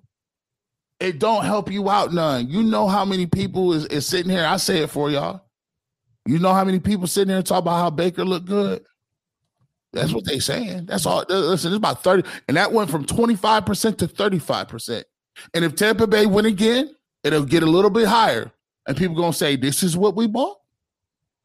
it 1.00 1.18
don't 1.18 1.44
help 1.44 1.70
you 1.70 1.88
out 1.88 2.12
none. 2.12 2.48
You 2.48 2.62
know 2.62 2.86
how 2.86 3.04
many 3.04 3.26
people 3.26 3.72
is, 3.72 3.86
is 3.86 4.06
sitting 4.06 4.30
here. 4.30 4.44
I 4.44 4.58
say 4.58 4.80
it 4.80 4.90
for 4.90 5.10
y'all. 5.10 5.42
You 6.26 6.38
know 6.38 6.52
how 6.52 6.64
many 6.64 6.78
people 6.78 7.06
sitting 7.06 7.32
here 7.32 7.42
talk 7.42 7.60
about 7.60 7.78
how 7.78 7.90
Baker 7.90 8.24
looked 8.24 8.46
good. 8.46 8.84
That's 9.94 10.12
what 10.12 10.26
they 10.26 10.38
saying. 10.38 10.84
That's 10.84 11.06
all. 11.06 11.24
Listen, 11.28 11.72
it's 11.72 11.78
about 11.78 12.02
30, 12.02 12.28
and 12.48 12.56
that 12.58 12.72
went 12.72 12.90
from 12.90 13.06
25% 13.06 13.96
to 13.98 14.06
35%. 14.06 15.04
And 15.54 15.64
if 15.64 15.74
Tampa 15.74 16.06
Bay 16.06 16.26
win 16.26 16.44
again, 16.44 16.94
it'll 17.24 17.44
get 17.44 17.62
a 17.62 17.66
little 17.66 17.90
bit 17.90 18.06
higher. 18.06 18.52
And 18.86 18.96
people 18.96 19.16
gonna 19.16 19.32
say, 19.32 19.56
This 19.56 19.82
is 19.82 19.96
what 19.96 20.14
we 20.14 20.26
bought. 20.26 20.57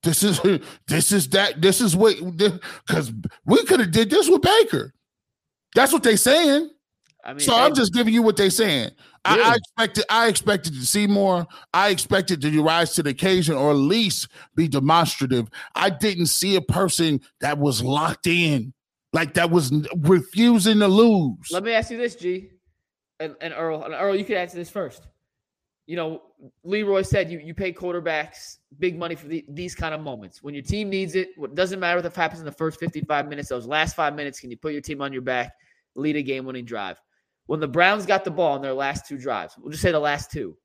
This 0.03 0.21
is 0.21 0.39
this 0.87 1.11
is 1.11 1.29
that, 1.29 1.61
this 1.61 1.79
is 1.79 1.95
what 1.95 2.15
because 2.37 3.11
we 3.45 3.63
could 3.63 3.79
have 3.79 3.91
did 3.91 4.09
this 4.09 4.29
with 4.29 4.41
Baker. 4.41 4.93
That's 5.75 5.93
what 5.93 6.03
they 6.03 6.15
saying. 6.15 6.69
I 7.25 7.33
mean, 7.33 7.39
So 7.39 7.55
I'm 7.55 7.73
just 7.73 7.93
giving 7.93 8.13
you 8.13 8.21
what 8.21 8.35
they 8.35 8.49
saying. 8.49 8.91
I, 9.25 9.39
I 9.39 9.55
expected 9.55 10.03
I 10.09 10.27
expected 10.27 10.73
to 10.73 10.85
see 10.85 11.07
more. 11.07 11.47
I 11.73 11.89
expected 11.89 12.41
to 12.41 12.61
rise 12.61 12.93
to 12.95 13.03
the 13.03 13.11
occasion 13.11 13.55
or 13.55 13.71
at 13.71 13.77
least 13.77 14.27
be 14.55 14.67
demonstrative. 14.67 15.47
I 15.75 15.89
didn't 15.89 16.25
see 16.25 16.57
a 16.57 16.61
person 16.61 17.21
that 17.39 17.57
was 17.57 17.81
locked 17.81 18.27
in, 18.27 18.73
like 19.13 19.35
that 19.35 19.49
was 19.49 19.71
refusing 19.99 20.79
to 20.79 20.87
lose. 20.87 21.49
Let 21.51 21.63
me 21.63 21.71
ask 21.71 21.89
you 21.91 21.97
this, 21.97 22.15
G, 22.15 22.49
and, 23.21 23.35
and 23.39 23.53
Earl. 23.53 23.83
And 23.83 23.93
Earl, 23.93 24.17
you 24.17 24.25
could 24.25 24.35
answer 24.35 24.57
this 24.57 24.69
first. 24.69 25.07
You 25.85 25.95
know, 25.95 26.21
Leroy 26.63 27.01
said 27.03 27.31
you 27.31 27.39
you 27.39 27.53
pay 27.53 27.71
quarterbacks 27.71 28.57
big 28.79 28.97
money 28.97 29.15
for 29.15 29.27
the, 29.27 29.45
these 29.47 29.75
kind 29.75 29.93
of 29.93 30.01
moments 30.01 30.43
when 30.43 30.53
your 30.53 30.63
team 30.63 30.89
needs 30.89 31.15
it. 31.15 31.29
What 31.37 31.55
doesn't 31.55 31.79
matter 31.79 32.01
what 32.01 32.15
happens 32.15 32.39
in 32.39 32.45
the 32.45 32.51
first 32.51 32.79
55 32.79 33.27
minutes; 33.27 33.49
those 33.49 33.65
last 33.65 33.95
five 33.95 34.15
minutes, 34.15 34.39
can 34.39 34.51
you 34.51 34.57
put 34.57 34.73
your 34.73 34.81
team 34.81 35.01
on 35.01 35.13
your 35.13 35.21
back? 35.21 35.53
lead 35.95 36.15
a 36.15 36.23
game 36.23 36.45
winning 36.45 36.65
drive. 36.65 36.99
When 37.45 37.59
the 37.59 37.67
Browns 37.67 38.05
got 38.05 38.23
the 38.23 38.31
ball 38.31 38.55
in 38.55 38.61
their 38.61 38.73
last 38.73 39.07
two 39.07 39.17
drives, 39.17 39.55
we'll 39.57 39.71
just 39.71 39.83
say 39.83 39.91
the 39.91 39.99
last 39.99 40.31
two. 40.31 40.57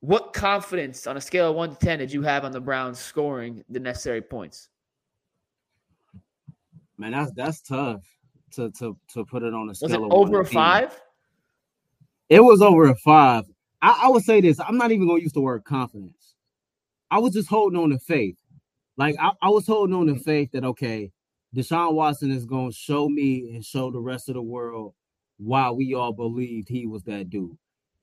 What 0.00 0.32
confidence 0.32 1.06
on 1.06 1.16
a 1.16 1.20
scale 1.20 1.50
of 1.50 1.56
one 1.56 1.70
to 1.70 1.76
10 1.76 1.98
did 1.98 2.12
you 2.12 2.22
have 2.22 2.44
on 2.44 2.52
the 2.52 2.60
Browns 2.60 2.98
scoring 2.98 3.64
the 3.68 3.80
necessary 3.80 4.22
points? 4.22 4.68
Man, 6.98 7.12
that's 7.12 7.32
that's 7.32 7.60
tough 7.60 8.02
to 8.52 8.70
to 8.72 8.96
to 9.12 9.24
put 9.24 9.42
it 9.42 9.52
on 9.52 9.68
a 9.68 9.74
scale 9.74 9.88
Was 9.88 9.94
it 9.94 10.02
of 10.02 10.12
over 10.12 10.32
one 10.32 10.40
a 10.40 10.44
to 10.44 10.50
10. 10.50 10.54
five? 10.54 11.00
It 12.28 12.40
was 12.40 12.60
over 12.60 12.86
a 12.86 12.96
five. 12.96 13.44
I, 13.82 14.02
I 14.04 14.08
would 14.08 14.24
say 14.24 14.40
this. 14.40 14.58
I'm 14.60 14.76
not 14.76 14.90
even 14.90 15.06
gonna 15.06 15.20
use 15.20 15.32
the 15.32 15.40
word 15.40 15.64
confidence. 15.64 16.34
I 17.10 17.18
was 17.18 17.34
just 17.34 17.48
holding 17.48 17.78
on 17.78 17.90
to 17.90 17.98
faith. 17.98 18.36
Like 18.96 19.16
I, 19.20 19.30
I 19.42 19.48
was 19.50 19.66
holding 19.66 19.94
on 19.94 20.06
to 20.06 20.16
faith 20.16 20.50
that 20.52 20.64
okay, 20.64 21.10
Deshaun 21.54 21.92
Watson 21.94 22.30
is 22.30 22.46
gonna 22.46 22.72
show 22.72 23.08
me 23.08 23.50
and 23.54 23.64
show 23.64 23.90
the 23.90 24.00
rest 24.00 24.28
of 24.28 24.34
the 24.34 24.42
world 24.42 24.94
why 25.38 25.70
we 25.70 25.94
all 25.94 26.12
believed 26.12 26.68
he 26.68 26.86
was 26.86 27.02
that 27.04 27.30
dude. 27.30 27.56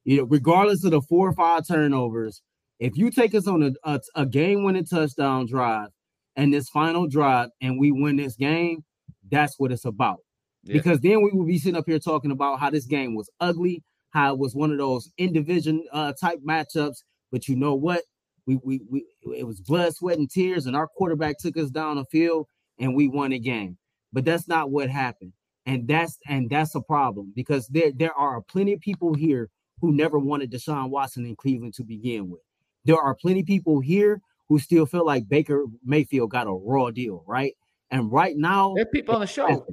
You 0.05 0.17
know, 0.17 0.23
regardless 0.23 0.83
of 0.83 0.91
the 0.91 1.01
four 1.01 1.29
or 1.29 1.33
five 1.33 1.67
turnovers, 1.67 2.41
if 2.79 2.97
you 2.97 3.09
take 3.09 3.33
us 3.33 3.47
on 3.47 3.63
a, 3.63 3.71
a, 3.83 3.99
a 4.15 4.25
game-winning 4.25 4.85
touchdown 4.85 5.47
drive 5.47 5.89
and 6.35 6.53
this 6.53 6.69
final 6.69 7.07
drive 7.07 7.49
and 7.61 7.79
we 7.79 7.91
win 7.91 8.17
this 8.17 8.35
game, 8.35 8.83
that's 9.31 9.57
what 9.57 9.71
it's 9.71 9.85
about. 9.85 10.17
Yeah. 10.63 10.73
Because 10.73 10.99
then 10.99 11.21
we 11.21 11.31
will 11.31 11.45
be 11.45 11.57
sitting 11.57 11.77
up 11.77 11.85
here 11.87 11.99
talking 11.99 12.31
about 12.31 12.59
how 12.59 12.69
this 12.69 12.85
game 12.85 13.15
was 13.15 13.29
ugly, 13.39 13.81
how 14.13 14.33
it 14.33 14.39
was 14.39 14.55
one 14.55 14.71
of 14.71 14.77
those 14.77 15.09
in 15.17 15.33
division 15.33 15.83
uh, 15.91 16.13
type 16.13 16.39
matchups. 16.47 17.03
But 17.31 17.47
you 17.47 17.55
know 17.55 17.73
what? 17.73 18.03
We, 18.45 18.59
we 18.63 18.81
we 18.89 19.05
it 19.37 19.45
was 19.45 19.59
blood, 19.61 19.95
sweat, 19.95 20.17
and 20.17 20.29
tears, 20.29 20.65
and 20.65 20.75
our 20.75 20.87
quarterback 20.87 21.39
took 21.39 21.57
us 21.57 21.69
down 21.69 21.97
the 21.97 22.05
field 22.05 22.47
and 22.79 22.95
we 22.95 23.07
won 23.07 23.31
the 23.31 23.39
game. 23.39 23.77
But 24.11 24.25
that's 24.25 24.47
not 24.47 24.69
what 24.69 24.89
happened. 24.89 25.33
And 25.65 25.87
that's 25.87 26.17
and 26.27 26.49
that's 26.49 26.75
a 26.75 26.81
problem 26.81 27.33
because 27.35 27.67
there 27.67 27.91
there 27.95 28.13
are 28.13 28.41
plenty 28.41 28.73
of 28.73 28.81
people 28.81 29.13
here 29.13 29.49
who 29.81 29.93
never 29.93 30.19
wanted 30.19 30.51
Deshaun 30.51 30.89
Watson 30.89 31.25
in 31.25 31.35
Cleveland 31.35 31.73
to 31.75 31.83
begin 31.83 32.29
with. 32.29 32.41
There 32.85 32.99
are 32.99 33.15
plenty 33.15 33.41
of 33.41 33.45
people 33.45 33.79
here 33.79 34.21
who 34.49 34.59
still 34.59 34.85
feel 34.85 35.05
like 35.05 35.27
Baker 35.29 35.65
Mayfield 35.83 36.31
got 36.31 36.47
a 36.47 36.51
raw 36.51 36.91
deal, 36.91 37.23
right? 37.25 37.53
And 37.89 38.11
right 38.11 38.35
now, 38.35 38.73
There 38.75 38.83
are 38.83 38.87
people 38.87 39.15
on 39.15 39.21
the 39.21 39.27
show. 39.27 39.65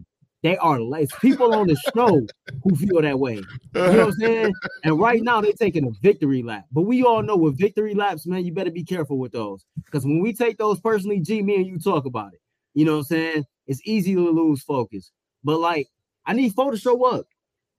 They 0.43 0.57
are 0.57 0.79
it's 0.99 1.15
people 1.19 1.55
on 1.55 1.67
the 1.67 1.77
show 1.95 2.27
who 2.63 2.75
feel 2.75 3.03
that 3.03 3.19
way. 3.19 3.35
You 3.35 3.45
know 3.75 3.91
what 3.91 4.01
I'm 4.01 4.13
saying? 4.13 4.55
And 4.85 4.99
right 4.99 5.23
now 5.23 5.41
they're 5.41 5.53
taking 5.53 5.87
a 5.87 5.91
victory 6.03 6.43
lap. 6.43 6.65
But 6.73 6.83
we 6.83 7.03
all 7.03 7.23
know 7.23 7.37
with 7.37 7.59
victory 7.59 7.95
laps, 7.95 8.27
man, 8.27 8.45
you 8.45 8.53
better 8.53 8.71
be 8.71 8.85
careful 8.85 9.19
with 9.19 9.33
those. 9.33 9.65
Because 9.85 10.05
when 10.05 10.21
we 10.21 10.33
take 10.33 10.57
those 10.57 10.81
personally, 10.81 11.21
G, 11.21 11.43
me 11.43 11.57
and 11.57 11.67
you 11.67 11.79
talk 11.79 12.07
about 12.07 12.33
it. 12.33 12.41
You 12.73 12.87
know 12.87 12.93
what 12.93 12.99
I'm 12.99 13.05
saying? 13.05 13.45
It's 13.67 13.83
easy 13.85 14.15
to 14.15 14.31
lose 14.31 14.63
focus. 14.63 15.11
But 15.45 15.59
like, 15.59 15.89
I 16.25 16.33
need 16.33 16.55
Fo 16.55 16.71
to 16.71 16.79
show 16.79 17.05
up. 17.05 17.27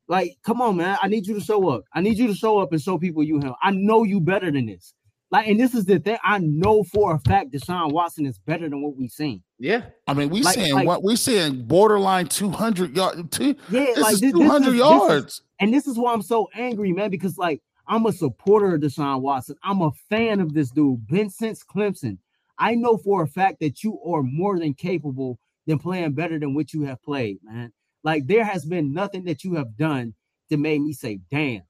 Like, 0.07 0.35
come 0.43 0.61
on, 0.61 0.77
man. 0.77 0.97
I 1.01 1.07
need 1.07 1.25
you 1.25 1.33
to 1.35 1.41
show 1.41 1.69
up. 1.69 1.85
I 1.93 2.01
need 2.01 2.17
you 2.17 2.27
to 2.27 2.35
show 2.35 2.59
up 2.59 2.73
and 2.73 2.81
show 2.81 2.97
people 2.97 3.23
you 3.23 3.39
him. 3.39 3.53
I 3.63 3.71
know 3.71 4.03
you 4.03 4.19
better 4.19 4.51
than 4.51 4.65
this. 4.65 4.93
Like, 5.31 5.47
and 5.47 5.57
this 5.59 5.73
is 5.73 5.85
the 5.85 5.97
thing. 5.99 6.17
I 6.23 6.39
know 6.39 6.83
for 6.83 7.15
a 7.15 7.19
fact 7.19 7.51
Deshaun 7.53 7.93
Watson 7.93 8.25
is 8.25 8.37
better 8.39 8.67
than 8.69 8.81
what 8.81 8.97
we've 8.97 9.09
seen. 9.11 9.41
Yeah. 9.59 9.83
I 10.05 10.13
mean, 10.13 10.29
we 10.29 10.41
Like- 10.41 10.55
saying 10.55 10.73
like- 10.73 10.85
what 10.87 11.03
we're 11.03 11.15
saying 11.15 11.67
borderline 11.67 12.27
200 12.27 12.95
yards. 12.95 13.21
Two, 13.31 13.55
Yeah, 13.71 13.85
this 13.85 13.97
like 13.99 14.13
is 14.15 14.21
this, 14.21 14.31
this 14.33 14.41
200 14.41 14.67
is- 14.67 14.73
this 14.73 14.73
is- 14.73 14.79
yards. 14.79 15.41
and 15.59 15.73
this 15.73 15.87
is 15.87 15.97
why 15.97 16.11
I'm 16.13 16.21
so 16.21 16.49
angry, 16.53 16.91
man, 16.91 17.09
because 17.11 17.37
like 17.37 17.61
I'm 17.87 18.05
a 18.05 18.11
supporter 18.11 18.75
of 18.75 18.81
Deshaun 18.81 19.21
Watson. 19.21 19.55
I'm 19.63 19.81
a 19.81 19.91
fan 20.09 20.39
of 20.41 20.53
this 20.53 20.69
dude, 20.69 21.07
been 21.07 21.29
since 21.29 21.63
Clemson. 21.63 22.17
I 22.59 22.75
know 22.75 22.97
for 22.97 23.23
a 23.23 23.27
fact 23.27 23.59
that 23.61 23.83
you 23.83 23.99
are 24.05 24.21
more 24.23 24.59
than 24.59 24.73
capable 24.73 25.39
than 25.65 25.79
playing 25.79 26.11
better 26.13 26.39
than 26.39 26.53
what 26.53 26.73
you 26.73 26.83
have 26.83 27.01
played, 27.03 27.37
man. 27.43 27.71
Like 28.03 28.27
there 28.27 28.43
has 28.43 28.65
been 28.65 28.93
nothing 28.93 29.23
that 29.25 29.43
you 29.45 29.55
have 29.55 29.77
done 29.77 30.13
that 30.49 30.57
made 30.57 30.81
me 30.81 30.91
say 30.91 31.19
damn 31.31 31.61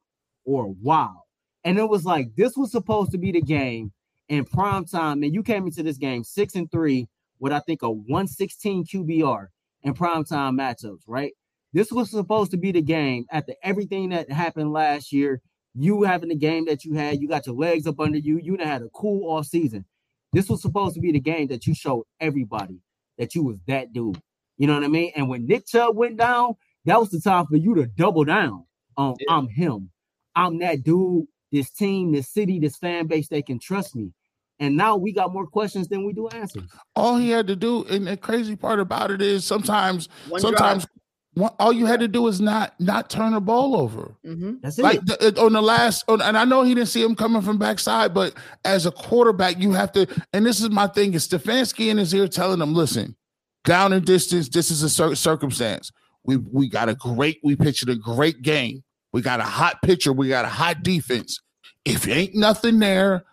or 0.45 0.67
wow. 0.81 1.23
And 1.63 1.77
it 1.77 1.87
was 1.87 2.05
like 2.05 2.35
this 2.35 2.57
was 2.57 2.71
supposed 2.71 3.11
to 3.11 3.17
be 3.17 3.31
the 3.31 3.41
game 3.41 3.91
in 4.29 4.45
prime 4.45 4.85
time, 4.85 5.23
and 5.23 5.33
you 5.33 5.43
came 5.43 5.65
into 5.65 5.83
this 5.83 5.97
game 5.97 6.23
six 6.23 6.55
and 6.55 6.71
three 6.71 7.07
with 7.39 7.51
I 7.53 7.59
think 7.59 7.81
a 7.81 7.91
116 7.91 8.85
QBR 8.85 9.47
in 9.83 9.93
prime 9.93 10.23
time 10.23 10.57
matchups, 10.57 11.01
right? 11.07 11.33
This 11.73 11.91
was 11.91 12.11
supposed 12.11 12.51
to 12.51 12.57
be 12.57 12.71
the 12.71 12.81
game 12.81 13.25
after 13.31 13.53
everything 13.63 14.09
that 14.09 14.31
happened 14.31 14.73
last 14.73 15.11
year. 15.11 15.41
You 15.73 16.03
having 16.03 16.29
the 16.29 16.35
game 16.35 16.65
that 16.65 16.83
you 16.83 16.95
had, 16.95 17.21
you 17.21 17.29
got 17.29 17.45
your 17.45 17.55
legs 17.55 17.87
up 17.87 17.99
under 17.99 18.17
you, 18.17 18.39
you 18.43 18.57
had 18.57 18.81
a 18.81 18.89
cool 18.89 19.31
off 19.31 19.45
season. 19.45 19.85
This 20.33 20.49
was 20.49 20.61
supposed 20.61 20.95
to 20.95 21.01
be 21.01 21.11
the 21.11 21.19
game 21.19 21.47
that 21.47 21.65
you 21.65 21.73
showed 21.73 22.05
everybody 22.19 22.79
that 23.17 23.35
you 23.35 23.43
was 23.43 23.59
that 23.67 23.93
dude. 23.93 24.21
You 24.57 24.67
know 24.67 24.75
what 24.75 24.83
I 24.83 24.87
mean? 24.87 25.11
And 25.15 25.29
when 25.29 25.45
Nick 25.45 25.67
Chubb 25.67 25.95
went 25.95 26.17
down, 26.17 26.55
that 26.85 26.99
was 26.99 27.09
the 27.09 27.19
time 27.19 27.47
for 27.47 27.55
you 27.55 27.75
to 27.75 27.85
double 27.85 28.23
down 28.25 28.65
on 28.97 29.15
Yeah. 29.19 29.35
I'm 29.35 29.47
him. 29.47 29.91
I'm 30.35 30.59
that 30.59 30.83
dude, 30.83 31.25
this 31.51 31.69
team, 31.71 32.11
this 32.11 32.29
city, 32.29 32.59
this 32.59 32.77
fan 32.77 33.07
base, 33.07 33.27
they 33.27 33.41
can 33.41 33.59
trust 33.59 33.95
me. 33.95 34.11
And 34.59 34.77
now 34.77 34.95
we 34.95 35.11
got 35.11 35.33
more 35.33 35.47
questions 35.47 35.87
than 35.87 36.05
we 36.05 36.13
do 36.13 36.27
answers. 36.27 36.69
All 36.95 37.17
he 37.17 37.29
had 37.31 37.47
to 37.47 37.55
do, 37.55 37.83
and 37.85 38.05
the 38.07 38.15
crazy 38.15 38.55
part 38.55 38.79
about 38.79 39.09
it 39.09 39.21
is 39.21 39.43
sometimes, 39.43 40.07
One 40.29 40.39
sometimes 40.39 40.85
one, 41.33 41.53
all 41.59 41.71
you 41.71 41.85
had 41.85 42.01
to 42.01 42.07
do 42.07 42.27
is 42.27 42.41
not 42.41 42.77
not 42.79 43.09
turn 43.09 43.31
the 43.31 43.39
ball 43.39 43.75
over. 43.75 44.15
hmm 44.23 44.55
That's 44.61 44.77
it. 44.77 44.83
Like 44.83 45.05
the, 45.05 45.41
on 45.41 45.53
the 45.53 45.61
last, 45.61 46.03
on, 46.09 46.21
and 46.21 46.37
I 46.37 46.43
know 46.43 46.63
he 46.63 46.75
didn't 46.75 46.89
see 46.89 47.01
him 47.01 47.15
coming 47.15 47.41
from 47.41 47.57
backside, 47.57 48.13
but 48.13 48.33
as 48.65 48.85
a 48.85 48.91
quarterback, 48.91 49.57
you 49.57 49.71
have 49.71 49.93
to. 49.93 50.07
And 50.33 50.45
this 50.45 50.61
is 50.61 50.69
my 50.69 50.87
thing: 50.87 51.13
is 51.13 51.27
Stefanski 51.27 51.89
in 51.89 51.97
his 51.97 52.13
ear 52.13 52.27
telling 52.27 52.61
him, 52.61 52.73
"Listen, 52.73 53.15
down 53.63 53.93
in 53.93 54.03
distance, 54.03 54.49
this 54.49 54.69
is 54.71 54.83
a 54.83 54.89
cir- 54.89 55.15
circumstance. 55.15 55.91
We 56.23 56.37
we 56.37 56.67
got 56.67 56.89
a 56.89 56.95
great, 56.95 57.39
we 57.43 57.55
pitched 57.55 57.87
a 57.87 57.95
great 57.95 58.41
game. 58.41 58.83
We 59.13 59.21
got 59.21 59.39
a 59.39 59.43
hot 59.43 59.81
pitcher. 59.81 60.13
We 60.13 60.29
got 60.29 60.45
a 60.45 60.49
hot 60.49 60.83
defense. 60.83 61.39
If 61.85 62.07
ain't 62.07 62.35
nothing 62.35 62.79
there, 62.79 63.23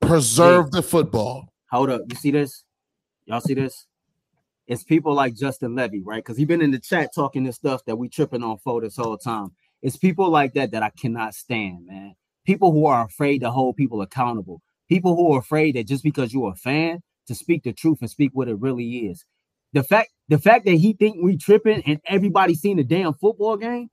preserve 0.00 0.70
the 0.70 0.82
football. 0.82 1.52
Hold 1.70 1.90
up. 1.90 2.02
You 2.08 2.16
see 2.16 2.30
this? 2.30 2.64
Y'all 3.26 3.40
see 3.40 3.54
this? 3.54 3.86
It's 4.66 4.82
people 4.84 5.14
like 5.14 5.34
Justin 5.34 5.74
Levy, 5.74 6.02
right? 6.02 6.22
Because 6.22 6.36
he 6.36 6.44
been 6.44 6.62
in 6.62 6.70
the 6.70 6.78
chat 6.78 7.14
talking 7.14 7.44
this 7.44 7.56
stuff 7.56 7.84
that 7.86 7.96
we 7.96 8.08
tripping 8.08 8.42
on 8.42 8.58
for 8.58 8.80
this 8.80 8.96
whole 8.96 9.16
time. 9.16 9.48
It's 9.82 9.96
people 9.96 10.28
like 10.28 10.54
that 10.54 10.72
that 10.72 10.82
I 10.82 10.90
cannot 10.90 11.34
stand, 11.34 11.86
man. 11.86 12.14
People 12.44 12.72
who 12.72 12.86
are 12.86 13.04
afraid 13.04 13.40
to 13.40 13.50
hold 13.50 13.76
people 13.76 14.02
accountable. 14.02 14.60
People 14.88 15.16
who 15.16 15.32
are 15.32 15.38
afraid 15.38 15.76
that 15.76 15.86
just 15.86 16.02
because 16.02 16.32
you're 16.32 16.52
a 16.52 16.56
fan 16.56 17.02
to 17.26 17.34
speak 17.34 17.62
the 17.62 17.72
truth 17.72 17.98
and 18.00 18.10
speak 18.10 18.30
what 18.32 18.48
it 18.48 18.58
really 18.58 19.06
is. 19.06 19.24
The 19.74 19.82
fact, 19.82 20.10
the 20.28 20.38
fact 20.38 20.64
that 20.64 20.72
he 20.72 20.94
think 20.94 21.18
we 21.22 21.36
tripping 21.36 21.82
and 21.86 22.00
everybody 22.06 22.54
seen 22.54 22.78
the 22.78 22.84
damn 22.84 23.14
football 23.14 23.56
game, 23.56 23.90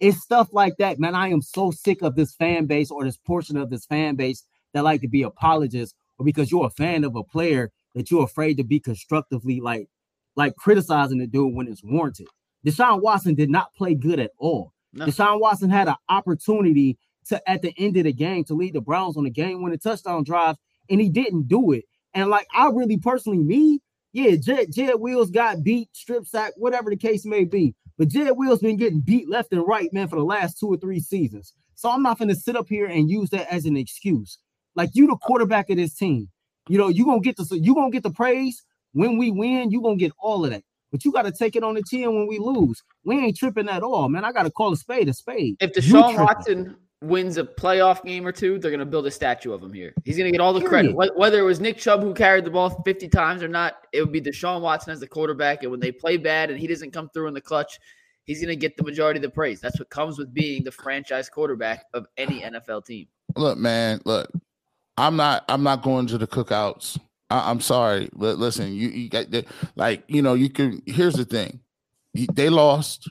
it's 0.00 0.20
stuff 0.20 0.48
like 0.52 0.76
that, 0.78 0.98
man. 0.98 1.14
I 1.14 1.28
am 1.28 1.42
so 1.42 1.70
sick 1.70 2.02
of 2.02 2.14
this 2.14 2.34
fan 2.34 2.66
base 2.66 2.90
or 2.90 3.04
this 3.04 3.16
portion 3.16 3.56
of 3.56 3.70
this 3.70 3.86
fan 3.86 4.16
base 4.16 4.44
that 4.72 4.84
like 4.84 5.00
to 5.00 5.08
be 5.08 5.22
apologists 5.22 5.94
or 6.18 6.24
because 6.24 6.50
you're 6.50 6.66
a 6.66 6.70
fan 6.70 7.04
of 7.04 7.16
a 7.16 7.24
player 7.24 7.70
that 7.94 8.10
you're 8.10 8.24
afraid 8.24 8.56
to 8.58 8.64
be 8.64 8.80
constructively 8.80 9.60
like 9.60 9.88
like 10.36 10.54
criticizing 10.56 11.18
the 11.18 11.26
dude 11.26 11.54
when 11.54 11.68
it's 11.68 11.82
warranted. 11.82 12.28
Deshaun 12.64 13.02
Watson 13.02 13.34
did 13.34 13.50
not 13.50 13.74
play 13.74 13.94
good 13.94 14.20
at 14.20 14.32
all. 14.38 14.72
No. 14.92 15.06
Deshaun 15.06 15.40
Watson 15.40 15.70
had 15.70 15.88
an 15.88 15.96
opportunity 16.08 16.98
to 17.26 17.50
at 17.50 17.62
the 17.62 17.74
end 17.78 17.96
of 17.96 18.04
the 18.04 18.12
game 18.12 18.44
to 18.44 18.54
lead 18.54 18.74
the 18.74 18.80
Browns 18.80 19.16
on 19.16 19.26
a 19.26 19.30
game 19.30 19.62
winning 19.62 19.78
touchdown 19.78 20.24
drive, 20.24 20.56
and 20.88 21.00
he 21.00 21.08
didn't 21.08 21.48
do 21.48 21.72
it. 21.72 21.84
And 22.14 22.30
like 22.30 22.46
I 22.54 22.68
really 22.68 22.98
personally, 22.98 23.38
me, 23.38 23.80
yeah, 24.12 24.36
Jed, 24.36 24.72
Jed 24.72 24.94
Wills 24.96 25.30
got 25.30 25.62
beat, 25.62 25.88
strip 25.92 26.26
sack, 26.26 26.52
whatever 26.56 26.90
the 26.90 26.96
case 26.96 27.24
may 27.24 27.44
be. 27.44 27.74
But 27.98 28.08
Jed 28.08 28.36
Wills 28.36 28.60
been 28.60 28.76
getting 28.76 29.00
beat 29.00 29.28
left 29.28 29.52
and 29.52 29.66
right, 29.66 29.92
man, 29.92 30.08
for 30.08 30.16
the 30.16 30.24
last 30.24 30.58
two 30.58 30.68
or 30.68 30.76
three 30.76 31.00
seasons. 31.00 31.52
So 31.74 31.90
I'm 31.90 32.02
not 32.02 32.18
gonna 32.18 32.34
sit 32.34 32.56
up 32.56 32.68
here 32.68 32.86
and 32.86 33.10
use 33.10 33.30
that 33.30 33.52
as 33.52 33.66
an 33.66 33.76
excuse. 33.76 34.38
Like 34.74 34.90
you, 34.94 35.08
the 35.08 35.16
quarterback 35.16 35.68
of 35.70 35.76
this 35.76 35.94
team, 35.94 36.28
you 36.68 36.78
know, 36.78 36.88
you 36.88 37.04
gonna 37.04 37.20
get 37.20 37.36
the 37.36 37.58
you 37.58 37.74
gonna 37.74 37.90
get 37.90 38.04
the 38.04 38.10
praise 38.10 38.62
when 38.92 39.18
we 39.18 39.30
win. 39.30 39.70
You 39.70 39.82
gonna 39.82 39.96
get 39.96 40.12
all 40.18 40.44
of 40.44 40.52
that, 40.52 40.62
but 40.92 41.04
you 41.04 41.12
got 41.12 41.22
to 41.22 41.32
take 41.32 41.56
it 41.56 41.64
on 41.64 41.74
the 41.74 41.82
chin 41.82 42.14
when 42.14 42.26
we 42.26 42.38
lose. 42.38 42.82
We 43.04 43.18
ain't 43.18 43.36
tripping 43.36 43.68
at 43.68 43.82
all, 43.82 44.08
man. 44.08 44.24
I 44.24 44.32
got 44.32 44.44
to 44.44 44.50
call 44.50 44.72
a 44.72 44.76
spade 44.76 45.08
a 45.08 45.12
spade. 45.12 45.56
If 45.60 45.72
Deshaun. 45.72 46.16
Watson 46.16 46.76
wins 47.00 47.38
a 47.38 47.44
playoff 47.44 48.04
game 48.04 48.26
or 48.26 48.32
two, 48.32 48.58
they're 48.58 48.70
going 48.70 48.80
to 48.80 48.86
build 48.86 49.06
a 49.06 49.10
statue 49.10 49.52
of 49.52 49.62
him 49.62 49.72
here. 49.72 49.94
He's 50.04 50.16
going 50.16 50.26
to 50.26 50.32
get 50.32 50.40
all 50.40 50.52
the 50.52 50.66
credit. 50.66 50.94
Whether 50.94 51.38
it 51.38 51.44
was 51.44 51.60
Nick 51.60 51.78
Chubb 51.78 52.02
who 52.02 52.12
carried 52.12 52.44
the 52.44 52.50
ball 52.50 52.70
50 52.84 53.08
times 53.08 53.42
or 53.42 53.48
not, 53.48 53.86
it 53.92 54.00
would 54.00 54.12
be 54.12 54.20
Deshaun 54.20 54.60
Watson 54.60 54.92
as 54.92 55.00
the 55.00 55.06
quarterback. 55.06 55.62
And 55.62 55.70
when 55.70 55.80
they 55.80 55.92
play 55.92 56.16
bad 56.16 56.50
and 56.50 56.58
he 56.58 56.66
doesn't 56.66 56.92
come 56.92 57.08
through 57.10 57.28
in 57.28 57.34
the 57.34 57.40
clutch, 57.40 57.78
he's 58.24 58.40
going 58.40 58.48
to 58.48 58.56
get 58.56 58.76
the 58.76 58.82
majority 58.82 59.18
of 59.18 59.22
the 59.22 59.30
praise. 59.30 59.60
That's 59.60 59.78
what 59.78 59.90
comes 59.90 60.18
with 60.18 60.34
being 60.34 60.64
the 60.64 60.72
franchise 60.72 61.28
quarterback 61.28 61.84
of 61.94 62.06
any 62.16 62.40
NFL 62.40 62.84
team. 62.84 63.06
Look, 63.36 63.58
man, 63.58 64.00
look, 64.04 64.30
I'm 64.96 65.16
not 65.16 65.44
I'm 65.48 65.62
not 65.62 65.82
going 65.82 66.06
to 66.08 66.18
the 66.18 66.26
cookouts. 66.26 66.98
I, 67.30 67.50
I'm 67.50 67.60
sorry. 67.60 68.08
Li- 68.14 68.32
listen, 68.32 68.72
you, 68.74 68.88
you 68.88 69.08
got 69.08 69.30
the, 69.30 69.44
like, 69.76 70.02
you 70.08 70.22
know, 70.22 70.34
you 70.34 70.50
can 70.50 70.82
here's 70.86 71.14
the 71.14 71.24
thing. 71.24 71.60
They 72.32 72.48
lost. 72.48 73.08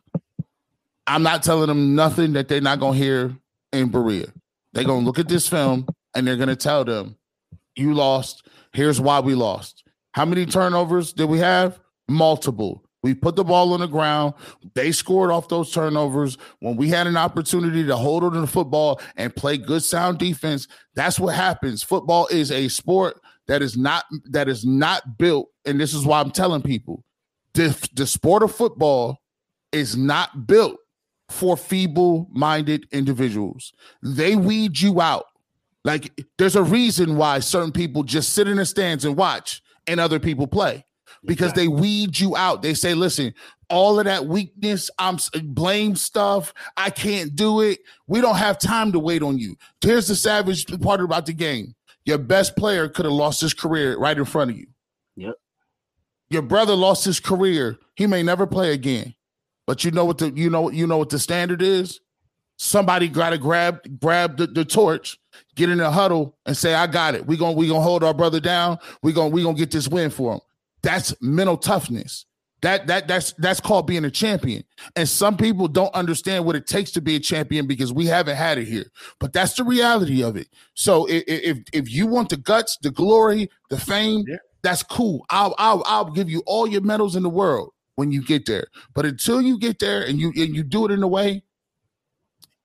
I'm 1.06 1.24
not 1.24 1.44
telling 1.44 1.68
them 1.68 1.96
nothing 1.96 2.34
that 2.34 2.50
they're 2.50 2.60
not 2.60 2.82
gonna 2.82 2.98
hear 2.98 3.38
in 3.72 3.90
Berea. 3.90 4.28
They're 4.74 4.84
gonna 4.84 5.06
look 5.06 5.20
at 5.20 5.28
this 5.28 5.48
film 5.48 5.88
and 6.16 6.28
they're 6.28 6.38
gonna 6.38 6.56
tell 6.56 6.84
them, 6.84 7.18
you 7.76 7.94
lost. 7.94 8.48
Here's 8.74 9.02
why 9.02 9.20
we 9.20 9.36
lost. 9.36 9.84
How 10.12 10.26
many 10.26 10.46
turnovers 10.46 11.14
did 11.14 11.30
we 11.30 11.40
have? 11.40 11.80
Multiple. 12.08 12.84
We 13.04 13.14
put 13.14 13.36
the 13.36 13.44
ball 13.44 13.74
on 13.74 13.80
the 13.80 13.88
ground. 13.88 14.34
They 14.74 14.92
scored 14.92 15.32
off 15.32 15.48
those 15.48 15.72
turnovers. 15.72 16.38
When 16.60 16.76
we 16.76 16.90
had 16.90 17.08
an 17.08 17.16
opportunity 17.16 17.86
to 17.86 17.96
hold 17.96 18.24
on 18.24 18.34
to 18.34 18.42
the 18.42 18.48
football 18.48 19.00
and 19.16 19.36
play 19.36 19.58
good 19.58 19.84
sound 19.84 20.18
defense, 20.18 20.68
that's 20.96 21.20
what 21.20 21.36
happens. 21.36 21.84
Football 21.84 22.28
is 22.28 22.52
a 22.52 22.68
sport 22.68 23.22
that 23.48 23.62
is 23.62 23.78
not 23.78 24.06
that 24.26 24.50
is 24.50 24.66
not 24.66 25.18
built, 25.18 25.50
and 25.66 25.80
this 25.80 25.94
is 25.94 26.06
why 26.06 26.20
I'm 26.20 26.32
telling 26.32 26.62
people 26.62 27.04
the, 27.58 27.90
the 27.94 28.06
sport 28.06 28.44
of 28.44 28.54
football 28.54 29.22
is 29.72 29.98
not 29.98 30.48
built 30.48 30.78
for 31.30 31.58
feeble-minded 31.58 32.88
individuals. 32.92 33.74
They 34.02 34.36
weed 34.36 34.80
you 34.80 35.02
out. 35.02 35.26
Like 35.84 36.12
there's 36.38 36.56
a 36.56 36.64
reason 36.64 37.18
why 37.18 37.40
certain 37.40 37.72
people 37.72 38.04
just 38.04 38.34
sit 38.34 38.48
in 38.48 38.58
the 38.58 38.66
stands 38.66 39.06
and 39.06 39.16
watch 39.16 39.62
and 39.88 40.00
other 40.00 40.20
people 40.20 40.48
play 40.48 40.86
because 41.26 41.54
they 41.54 41.68
weed 41.68 42.20
you 42.20 42.36
out. 42.36 42.62
They 42.62 42.74
say, 42.74 42.94
listen, 42.94 43.34
all 43.70 44.00
of 44.00 44.06
that 44.06 44.26
weakness, 44.26 44.90
I'm 45.00 45.18
blame 45.44 45.96
stuff. 45.96 46.54
I 46.76 46.90
can't 46.90 47.36
do 47.36 47.62
it. 47.62 47.80
We 48.08 48.22
don't 48.22 48.36
have 48.36 48.60
time 48.60 48.92
to 48.94 49.00
wait 49.00 49.22
on 49.22 49.38
you. 49.38 49.56
Here's 49.82 50.08
the 50.08 50.16
savage 50.16 50.66
part 50.82 51.02
about 51.02 51.26
the 51.26 51.34
game. 51.34 51.76
Your 52.06 52.18
best 52.18 52.56
player 52.56 52.88
could 52.88 53.06
have 53.06 53.14
lost 53.14 53.42
his 53.42 53.54
career 53.54 53.98
right 53.98 54.18
in 54.18 54.26
front 54.26 54.52
of 54.52 54.58
you. 54.58 54.68
Yep. 55.18 55.36
Your 56.30 56.42
brother 56.42 56.76
lost 56.76 57.06
his 57.06 57.20
career. 57.20 57.78
He 57.96 58.08
may 58.08 58.24
never 58.24 58.48
play 58.48 58.74
again. 58.74 59.14
But 59.68 59.84
you 59.84 59.92
know 59.92 60.06
what 60.06 60.18
the 60.18 60.32
you 60.32 60.50
know 60.50 60.72
you 60.72 60.88
know 60.88 60.98
what 60.98 61.10
the 61.10 61.20
standard 61.20 61.62
is? 61.62 62.00
Somebody 62.56 63.10
gotta 63.10 63.38
grab 63.38 64.00
grab 64.00 64.38
the, 64.38 64.48
the 64.48 64.66
torch, 64.66 65.20
get 65.56 65.70
in 65.70 65.80
a 65.80 65.92
huddle, 65.92 66.38
and 66.46 66.58
say, 66.58 66.74
I 66.74 66.88
got 66.88 67.14
it. 67.14 67.28
We're 67.28 67.38
gonna 67.38 67.52
we 67.52 67.68
gonna 67.68 67.82
hold 67.82 68.04
our 68.04 68.14
brother 68.14 68.40
down. 68.40 68.80
We're 69.04 69.14
gonna 69.14 69.30
we 69.30 69.44
gonna 69.44 69.58
get 69.58 69.70
this 69.70 69.88
win 69.88 70.10
for 70.10 70.36
him. 70.36 70.40
That's 70.82 71.14
mental 71.22 71.58
toughness. 71.58 72.26
That 72.62 72.88
that 72.88 73.08
that's 73.10 73.34
that's 73.34 73.60
called 73.60 73.86
being 73.86 74.06
a 74.06 74.10
champion. 74.10 74.64
And 74.96 75.08
some 75.08 75.36
people 75.36 75.68
don't 75.68 75.94
understand 75.94 76.46
what 76.46 76.56
it 76.56 76.66
takes 76.66 76.92
to 76.92 77.02
be 77.02 77.18
a 77.18 77.20
champion 77.20 77.68
because 77.68 77.92
we 77.94 78.06
haven't 78.06 78.38
had 78.38 78.58
it 78.58 78.66
here. 78.66 78.86
But 79.20 79.34
that's 79.34 79.54
the 79.54 79.66
reality 79.66 80.24
of 80.24 80.38
it. 80.38 80.48
So 80.74 81.08
if 81.08 81.24
if, 81.28 81.58
if 81.74 81.92
you 81.92 82.08
want 82.08 82.30
the 82.30 82.38
guts, 82.38 82.78
the 82.82 82.90
glory, 82.90 83.50
the 83.70 83.78
fame, 83.78 84.24
yeah. 84.28 84.38
that's 84.64 84.82
cool. 84.82 85.26
I'll 85.30 85.54
I'll 85.58 85.84
I'll 85.86 86.10
give 86.10 86.30
you 86.30 86.42
all 86.48 86.66
your 86.68 86.82
medals 86.82 87.18
in 87.18 87.22
the 87.22 87.30
world 87.30 87.74
when 87.98 88.12
you 88.12 88.24
get 88.24 88.46
there. 88.46 88.68
But 88.94 89.06
until 89.06 89.42
you 89.42 89.60
get 89.60 89.80
there 89.80 90.04
and 90.04 90.18
you 90.18 90.32
and 90.38 90.56
you 90.56 90.64
do 90.64 90.86
it 90.86 90.92
in 90.92 91.04
a 91.04 91.08
way, 91.08 91.44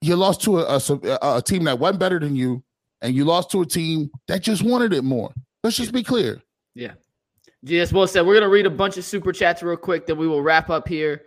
you 0.01 0.15
lost 0.15 0.43
to 0.43 0.61
a, 0.61 0.77
a, 0.77 1.37
a 1.37 1.43
team 1.43 1.65
that 1.65 1.79
wasn't 1.79 1.99
better 1.99 2.21
than 2.21 2.37
you, 2.37 2.63
and 3.01 3.15
you 3.15 3.25
lost 3.25 3.51
to 3.51 3.63
a 3.63 3.67
team 3.67 4.11
that 4.29 4.43
just 4.43 4.63
wanted 4.63 4.93
it 4.93 5.03
more. 5.03 5.33
Let's 5.65 5.77
just 5.77 5.93
be 5.93 6.05
clear. 6.05 6.41
Yeah. 6.75 6.93
GS 7.65 7.93
well 7.93 8.07
said. 8.07 8.27
We're 8.27 8.41
to 8.41 8.49
read 8.49 8.67
a 8.67 8.71
bunch 8.71 8.97
of 8.97 9.05
super 9.05 9.33
chats 9.33 9.63
real 9.63 9.77
quick, 9.77 10.07
then 10.07 10.19
we 10.19 10.29
will 10.29 10.43
wrap 10.43 10.71
up 10.71 10.87
here. 10.87 11.23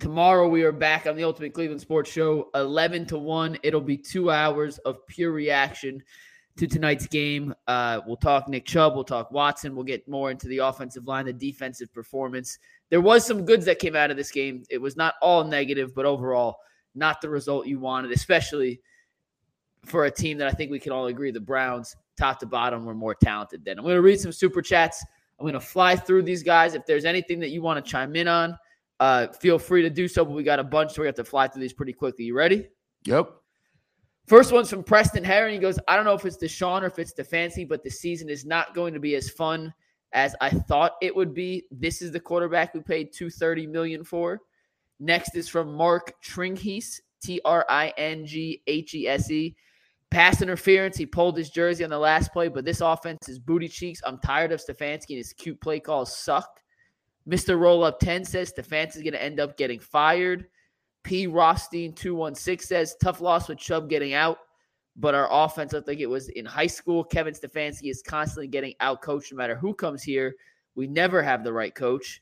Tomorrow 0.00 0.48
we 0.48 0.64
are 0.64 0.72
back 0.72 1.06
on 1.06 1.14
the 1.14 1.22
Ultimate 1.22 1.54
Cleveland 1.54 1.80
Sports 1.80 2.10
Show, 2.10 2.50
11 2.54 3.06
to 3.06 3.18
1. 3.18 3.58
It'll 3.62 3.80
be 3.80 3.96
two 3.96 4.30
hours 4.30 4.78
of 4.78 5.06
pure 5.06 5.30
reaction 5.30 6.02
to 6.56 6.66
tonight's 6.66 7.06
game. 7.06 7.54
Uh, 7.66 8.00
we'll 8.06 8.16
talk 8.16 8.48
Nick 8.48 8.64
Chubb, 8.64 8.94
we'll 8.94 9.04
talk 9.04 9.30
Watson, 9.30 9.74
we'll 9.74 9.84
get 9.84 10.08
more 10.08 10.30
into 10.30 10.48
the 10.48 10.58
offensive 10.58 11.06
line, 11.06 11.26
the 11.26 11.32
defensive 11.32 11.92
performance. 11.92 12.58
There 12.94 13.00
was 13.00 13.26
some 13.26 13.44
goods 13.44 13.64
that 13.64 13.80
came 13.80 13.96
out 13.96 14.12
of 14.12 14.16
this 14.16 14.30
game. 14.30 14.62
It 14.70 14.78
was 14.78 14.96
not 14.96 15.14
all 15.20 15.42
negative, 15.42 15.96
but 15.96 16.06
overall, 16.06 16.58
not 16.94 17.20
the 17.20 17.28
result 17.28 17.66
you 17.66 17.80
wanted, 17.80 18.12
especially 18.12 18.80
for 19.84 20.04
a 20.04 20.10
team 20.12 20.38
that 20.38 20.46
I 20.46 20.52
think 20.52 20.70
we 20.70 20.78
can 20.78 20.92
all 20.92 21.06
agree 21.06 21.32
the 21.32 21.40
Browns, 21.40 21.96
top 22.16 22.38
to 22.38 22.46
bottom, 22.46 22.84
were 22.84 22.94
more 22.94 23.16
talented 23.16 23.64
than. 23.64 23.80
I'm 23.80 23.84
going 23.84 23.96
to 23.96 24.00
read 24.00 24.20
some 24.20 24.30
super 24.30 24.62
chats. 24.62 25.04
I'm 25.40 25.42
going 25.42 25.54
to 25.54 25.58
fly 25.58 25.96
through 25.96 26.22
these 26.22 26.44
guys. 26.44 26.74
If 26.74 26.86
there's 26.86 27.04
anything 27.04 27.40
that 27.40 27.48
you 27.48 27.62
want 27.62 27.84
to 27.84 27.90
chime 27.90 28.14
in 28.14 28.28
on, 28.28 28.56
uh, 29.00 29.26
feel 29.26 29.58
free 29.58 29.82
to 29.82 29.90
do 29.90 30.06
so. 30.06 30.24
But 30.24 30.34
we 30.34 30.44
got 30.44 30.60
a 30.60 30.62
bunch, 30.62 30.92
so 30.92 31.02
we 31.02 31.08
have 31.08 31.16
to 31.16 31.24
fly 31.24 31.48
through 31.48 31.62
these 31.62 31.72
pretty 31.72 31.94
quickly. 31.94 32.26
You 32.26 32.36
ready? 32.36 32.68
Yep. 33.06 33.28
First 34.28 34.52
one's 34.52 34.70
from 34.70 34.84
Preston 34.84 35.24
Harry. 35.24 35.54
He 35.54 35.58
goes, 35.58 35.80
I 35.88 35.96
don't 35.96 36.04
know 36.04 36.14
if 36.14 36.24
it's 36.24 36.36
Deshaun 36.36 36.82
or 36.82 36.86
if 36.86 37.00
it's 37.00 37.12
Stefanski, 37.12 37.68
but 37.68 37.82
the 37.82 37.90
season 37.90 38.28
is 38.28 38.44
not 38.44 38.72
going 38.72 38.94
to 38.94 39.00
be 39.00 39.16
as 39.16 39.30
fun 39.30 39.74
as 40.14 40.34
I 40.40 40.50
thought 40.50 40.94
it 41.02 41.14
would 41.14 41.34
be. 41.34 41.64
This 41.70 42.00
is 42.00 42.12
the 42.12 42.20
quarterback 42.20 42.72
we 42.72 42.80
paid 42.80 43.12
230 43.12 43.66
million 43.66 44.04
for. 44.04 44.40
Next 45.00 45.36
is 45.36 45.48
from 45.48 45.74
Mark 45.74 46.14
Tringhese, 46.24 47.00
T 47.20 47.40
R 47.44 47.66
I 47.68 47.92
N 47.98 48.24
G 48.24 48.62
H 48.66 48.94
E 48.94 49.08
S 49.08 49.30
E. 49.30 49.54
Pass 50.10 50.40
interference. 50.40 50.96
He 50.96 51.06
pulled 51.06 51.36
his 51.36 51.50
jersey 51.50 51.82
on 51.82 51.90
the 51.90 51.98
last 51.98 52.32
play, 52.32 52.48
but 52.48 52.64
this 52.64 52.80
offense 52.80 53.28
is 53.28 53.40
booty 53.40 53.68
cheeks. 53.68 54.00
I'm 54.06 54.18
tired 54.18 54.52
of 54.52 54.60
Stefanski 54.60 55.10
and 55.10 55.18
his 55.18 55.32
cute 55.32 55.60
play 55.60 55.80
calls 55.80 56.16
suck. 56.16 56.60
Mr. 57.28 57.58
Roll 57.58 57.82
Up 57.82 57.98
10 57.98 58.24
says 58.24 58.52
Stefanski 58.52 58.96
is 58.96 59.02
going 59.02 59.14
to 59.14 59.22
end 59.22 59.40
up 59.40 59.56
getting 59.56 59.80
fired. 59.80 60.46
P. 61.02 61.26
Rothstein 61.26 61.94
216 61.94 62.66
says 62.66 62.96
tough 63.02 63.20
loss 63.20 63.48
with 63.48 63.58
Chubb 63.58 63.90
getting 63.90 64.14
out, 64.14 64.38
but 64.96 65.14
our 65.14 65.28
offense 65.30 65.72
looked 65.72 65.88
like 65.88 66.00
it 66.00 66.06
was 66.06 66.28
in 66.30 66.44
high 66.44 66.66
school. 66.66 67.02
Kevin 67.02 67.34
Stefanski 67.34 67.90
is 67.90 68.02
constantly 68.02 68.46
getting 68.46 68.74
out 68.80 69.02
coached 69.02 69.32
no 69.32 69.36
matter 69.36 69.56
who 69.56 69.74
comes 69.74 70.02
here. 70.02 70.36
We 70.74 70.86
never 70.86 71.22
have 71.22 71.44
the 71.44 71.52
right 71.52 71.74
coach. 71.74 72.20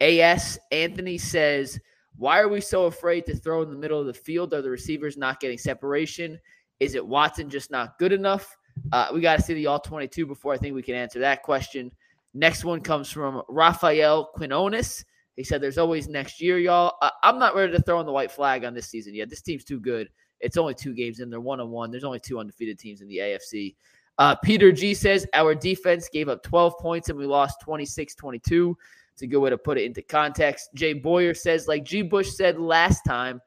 AS 0.00 0.58
Anthony 0.72 1.16
says, 1.16 1.78
Why 2.16 2.40
are 2.40 2.48
we 2.48 2.60
so 2.60 2.86
afraid 2.86 3.24
to 3.26 3.36
throw 3.36 3.62
in 3.62 3.70
the 3.70 3.76
middle 3.76 4.00
of 4.00 4.06
the 4.06 4.14
field? 4.14 4.52
Are 4.52 4.62
the 4.62 4.70
receivers 4.70 5.16
not 5.16 5.40
getting 5.40 5.58
separation? 5.58 6.38
Is 6.80 6.94
it 6.94 7.06
Watson 7.06 7.48
just 7.48 7.70
not 7.70 7.98
good 7.98 8.12
enough? 8.12 8.56
Uh, 8.90 9.08
we 9.12 9.20
got 9.20 9.36
to 9.36 9.42
see 9.42 9.54
the 9.54 9.66
all 9.66 9.78
22 9.78 10.26
before 10.26 10.52
I 10.52 10.58
think 10.58 10.74
we 10.74 10.82
can 10.82 10.94
answer 10.94 11.20
that 11.20 11.42
question. 11.42 11.92
Next 12.34 12.64
one 12.64 12.80
comes 12.80 13.10
from 13.10 13.42
Rafael 13.48 14.30
Quinones. 14.34 15.04
He 15.36 15.44
said, 15.44 15.60
There's 15.60 15.78
always 15.78 16.08
next 16.08 16.40
year, 16.40 16.58
y'all. 16.58 16.96
Uh, 17.00 17.10
I'm 17.22 17.38
not 17.38 17.54
ready 17.54 17.72
to 17.72 17.82
throw 17.82 18.00
in 18.00 18.06
the 18.06 18.12
white 18.12 18.32
flag 18.32 18.64
on 18.64 18.74
this 18.74 18.88
season 18.88 19.14
yet. 19.14 19.30
This 19.30 19.42
team's 19.42 19.64
too 19.64 19.78
good. 19.78 20.08
It's 20.42 20.56
only 20.56 20.74
two 20.74 20.92
games 20.92 21.20
in. 21.20 21.30
They're 21.30 21.40
one 21.40 21.60
on 21.60 21.70
one. 21.70 21.90
There's 21.90 22.04
only 22.04 22.20
two 22.20 22.38
undefeated 22.38 22.78
teams 22.78 23.00
in 23.00 23.08
the 23.08 23.18
AFC. 23.18 23.74
Uh, 24.18 24.34
Peter 24.36 24.72
G 24.72 24.92
says, 24.92 25.26
Our 25.32 25.54
defense 25.54 26.08
gave 26.12 26.28
up 26.28 26.42
12 26.42 26.78
points 26.78 27.08
and 27.08 27.18
we 27.18 27.26
lost 27.26 27.60
26 27.62 28.14
22. 28.14 28.76
It's 29.12 29.22
a 29.22 29.26
good 29.26 29.38
way 29.38 29.50
to 29.50 29.58
put 29.58 29.78
it 29.78 29.84
into 29.84 30.02
context. 30.02 30.70
Jay 30.74 30.92
Boyer 30.92 31.34
says, 31.34 31.68
like 31.68 31.84
G. 31.84 32.02
Bush 32.02 32.30
said 32.30 32.58
last 32.58 33.02
time, 33.02 33.40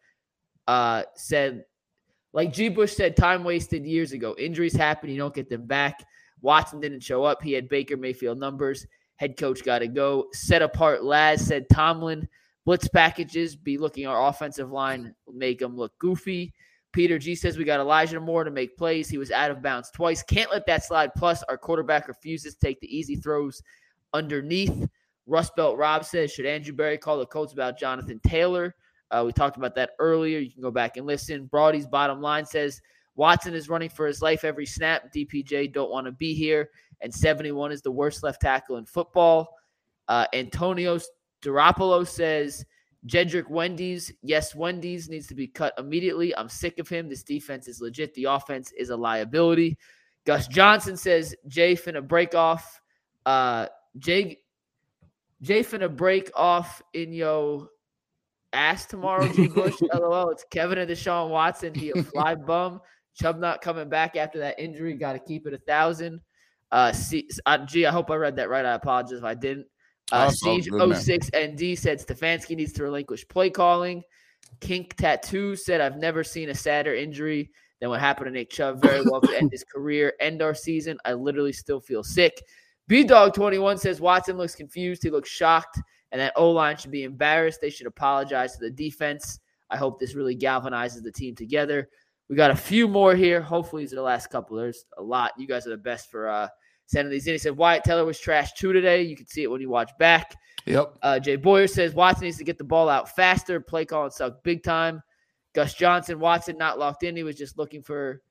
uh, 0.68 1.04
said 1.16 1.66
like 2.34 2.54
G. 2.54 2.70
Bush 2.70 2.94
said, 2.94 3.16
time 3.16 3.44
wasted 3.44 3.86
years 3.86 4.12
ago. 4.12 4.36
Injuries 4.38 4.76
happen, 4.76 5.10
you 5.10 5.18
don't 5.18 5.34
get 5.34 5.50
them 5.50 5.66
back. 5.66 6.06
Watson 6.42 6.80
didn't 6.80 7.02
show 7.02 7.24
up. 7.24 7.42
He 7.42 7.54
had 7.54 7.70
Baker 7.70 7.98
Mayfield 7.98 8.38
numbers. 8.38 8.86
Head 9.16 9.38
coach 9.38 9.64
got 9.64 9.80
to 9.80 9.88
go. 9.88 10.28
Set 10.34 10.62
apart 10.62 11.04
Laz 11.04 11.46
said 11.46 11.66
Tomlin. 11.72 12.28
Blitz 12.66 12.88
packages, 12.88 13.56
be 13.56 13.78
looking 13.78 14.08
our 14.08 14.28
offensive 14.28 14.72
line, 14.72 15.14
make 15.32 15.60
them 15.60 15.78
look 15.78 15.98
goofy. 16.00 16.52
Peter 16.96 17.20
G 17.20 17.36
says 17.36 17.58
we 17.58 17.66
got 17.66 17.82
Elijah 17.82 18.22
Moore 18.22 18.46
to 18.46 18.52
make 18.52 18.78
plays. 18.78 19.10
He 19.10 19.18
was 19.18 19.30
out 19.30 19.52
of 19.52 19.62
bounds 19.62 19.92
twice. 19.92 20.24
Can't 20.24 20.50
let 20.50 20.66
that 20.68 20.86
slide. 20.86 21.14
Plus, 21.14 21.44
our 21.44 21.58
quarterback 21.58 22.08
refuses 22.08 22.54
to 22.54 22.60
take 22.62 22.80
the 22.80 22.98
easy 22.98 23.18
throws 23.18 23.62
underneath. 24.14 24.88
Rust 25.28 25.58
Belt 25.58 25.78
Rob 25.78 26.06
says, 26.06 26.32
should 26.32 26.46
Andrew 26.46 26.74
Berry 26.74 26.98
call 26.98 27.20
the 27.20 27.26
coach 27.26 27.52
about 27.52 27.78
Jonathan 27.78 28.22
Taylor? 28.26 28.74
Uh, 29.12 29.24
we 29.26 29.34
talked 29.34 29.58
about 29.58 29.76
that 29.76 29.92
earlier. 30.00 30.40
You 30.40 30.50
can 30.50 30.62
go 30.62 30.72
back 30.72 30.96
and 30.96 31.06
listen. 31.06 31.48
Brody's 31.48 31.86
bottom 31.86 32.22
line 32.22 32.46
says 32.46 32.80
Watson 33.16 33.54
is 33.54 33.68
running 33.68 33.90
for 33.90 34.08
his 34.08 34.22
life 34.22 34.46
every 34.46 34.66
snap. 34.66 35.12
DPJ 35.14 35.74
don't 35.74 35.92
want 35.92 36.06
to 36.06 36.14
be 36.14 36.34
here. 36.34 36.70
And 37.02 37.14
71 37.14 37.74
is 37.74 37.82
the 37.82 37.92
worst 37.92 38.24
left 38.24 38.40
tackle 38.40 38.78
in 38.78 38.86
football. 38.86 39.50
Uh, 40.08 40.28
Antonio 40.32 40.98
Duropolo 41.42 42.08
says 42.08 42.64
Jedrick 43.08 43.50
Wendy's. 43.50 44.12
Yes, 44.22 44.56
Wendy's 44.56 45.10
needs 45.10 45.28
to 45.28 45.36
be 45.36 45.48
cut 45.48 45.74
immediately. 45.78 46.36
I'm 46.36 46.50
sick 46.50 46.80
of 46.80 46.90
him. 46.90 47.10
This 47.10 47.24
defense 47.24 47.68
is 47.68 47.82
legit. 47.82 48.14
The 48.14 48.26
offense 48.26 48.72
is 48.72 48.90
a 48.90 48.98
liability. 48.98 49.78
Gus 50.26 50.48
Johnson 50.48 50.98
says 50.98 51.36
Jay 51.48 51.76
finna 51.76 52.06
break 52.06 52.34
off. 52.34 52.82
Uh, 53.26 53.68
Jay 53.98 54.40
Jay 55.42 55.62
finna 55.62 55.94
break 55.94 56.32
off 56.36 56.82
in 56.94 57.14
yo 57.14 57.70
ass 58.54 58.86
tomorrow, 58.86 59.28
G. 59.28 59.48
Bush. 59.48 59.76
LOL. 59.94 60.30
It's 60.30 60.46
Kevin 60.50 60.80
and 60.80 60.90
Deshaun 60.90 61.30
Watson. 61.30 61.74
He 61.76 61.92
a 61.92 62.04
fly 62.04 62.36
bum. 62.36 62.82
Chubb 63.14 63.40
not 63.40 63.62
coming 63.62 63.88
back 63.88 64.16
after 64.16 64.40
that 64.40 64.60
injury. 64.60 64.94
Got 64.96 65.14
to 65.14 65.20
keep 65.20 65.46
it 65.46 65.54
a 65.54 65.58
thousand. 65.60 66.22
Uh, 66.72 66.92
C, 66.92 67.30
uh, 67.46 67.60
G, 67.60 67.86
I 67.86 67.92
hope 67.92 68.10
I 68.10 68.16
read 68.16 68.36
that 68.38 68.50
right. 68.50 68.66
I 68.66 68.74
apologize 68.74 69.20
if 69.20 69.24
I 69.24 69.36
didn't. 69.36 69.68
Uh, 70.12 70.30
Siege 70.30 70.70
06 70.70 71.28
ND 71.36 71.78
said 71.78 72.00
Stefanski 72.00 72.56
needs 72.56 72.74
to 72.74 72.84
relinquish 72.84 73.28
play 73.28 73.50
calling. 73.50 74.04
Kink 74.60 74.96
Tattoo 74.96 75.56
said, 75.56 75.82
I've 75.82 75.98
never 75.98 76.24
seen 76.24 76.50
a 76.50 76.56
sadder 76.56 76.94
injury 76.94 77.50
than 77.82 77.90
what 77.90 78.00
happened 78.00 78.28
to 78.28 78.32
Nick 78.32 78.50
Chubb. 78.50 78.82
Very 78.82 79.02
well 79.04 79.22
to 79.22 79.38
end 79.38 79.52
his 79.52 79.64
career, 79.64 80.14
end 80.20 80.42
our 80.42 80.54
season. 80.54 80.98
I 81.06 81.14
literally 81.14 81.54
still 81.54 81.80
feel 81.80 82.04
sick. 82.04 82.44
B 82.88 83.04
Dog 83.04 83.34
21 83.34 83.80
says 83.80 84.00
Watson 84.00 84.38
looks 84.38 84.56
confused. 84.56 85.02
He 85.04 85.10
looks 85.10 85.30
shocked 85.30 85.80
and 86.12 86.22
that 86.22 86.34
O 86.36 86.52
line 86.52 86.78
should 86.78 86.92
be 86.92 87.04
embarrassed. 87.04 87.60
They 87.60 87.70
should 87.70 87.88
apologize 87.88 88.54
to 88.54 88.60
the 88.60 88.72
defense. 88.72 89.40
I 89.70 89.78
hope 89.78 90.00
this 90.00 90.16
really 90.16 90.36
galvanizes 90.36 91.04
the 91.04 91.12
team 91.12 91.36
together. 91.36 91.90
We 92.30 92.36
got 92.36 92.52
a 92.52 92.56
few 92.56 92.88
more 92.88 93.16
here. 93.16 93.42
Hopefully, 93.42 93.84
these 93.84 93.94
are 93.94 93.98
the 93.98 94.02
last 94.02 94.28
couple. 94.28 94.56
There's 94.56 94.86
a 94.98 95.04
lot. 95.04 95.34
You 95.38 95.46
guys 95.46 95.68
are 95.68 95.72
the 95.72 95.78
best 95.78 96.10
for 96.10 96.30
uh, 96.30 96.48
sending 96.86 97.12
these 97.12 97.28
in. 97.28 97.34
He 97.34 97.38
said 97.38 97.58
Wyatt 97.58 97.84
Teller 97.84 98.06
was 98.06 98.20
trash 98.20 98.54
too 98.54 98.74
today. 98.74 99.04
You 99.04 99.16
can 99.16 99.28
see 99.28 99.44
it 99.44 99.52
when 99.52 99.62
you 99.62 99.70
watch 99.70 99.92
back. 100.00 100.36
Yep. 100.66 100.98
Uh, 101.02 101.20
Jay 101.20 101.36
Boyer 101.36 101.68
says 101.68 101.94
Watson 101.94 102.26
needs 102.26 102.38
to 102.38 102.44
get 102.44 102.58
the 102.58 102.64
ball 102.64 102.90
out 102.90 103.16
faster. 103.16 103.60
Play 103.60 103.86
calling 103.86 104.12
sucked 104.12 104.44
big 104.44 104.64
time. 104.64 105.02
Gus 105.54 105.74
Johnson, 105.74 106.20
Watson 106.20 106.58
not 106.58 106.80
locked 106.80 107.04
in. 107.04 107.16
He 107.16 107.24
was 107.24 107.38
just 107.38 107.58
looking 107.58 107.82
for, 107.82 108.22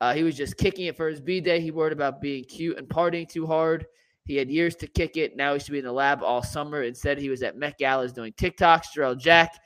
uh, 0.00 0.14
he 0.14 0.22
was 0.22 0.36
just 0.36 0.56
kicking 0.56 0.86
it 0.86 0.96
for 0.96 1.08
his 1.08 1.20
B 1.20 1.40
day. 1.40 1.60
He 1.60 1.70
worried 1.70 1.92
about 1.92 2.20
being 2.20 2.44
cute 2.44 2.78
and 2.78 2.88
partying 2.88 3.28
too 3.28 3.46
hard. 3.46 3.86
He 4.24 4.36
had 4.36 4.50
years 4.50 4.76
to 4.76 4.86
kick 4.86 5.16
it. 5.16 5.36
Now 5.36 5.52
he 5.52 5.60
should 5.60 5.72
be 5.72 5.78
in 5.78 5.84
the 5.84 5.92
lab 5.92 6.22
all 6.22 6.42
summer. 6.42 6.82
Instead, 6.82 7.18
he 7.18 7.28
was 7.28 7.42
at 7.42 7.56
Met 7.56 7.76
Galas 7.78 8.12
doing 8.12 8.32
TikToks. 8.34 8.86
Jarrell 8.96 9.18
Jack. 9.18 9.58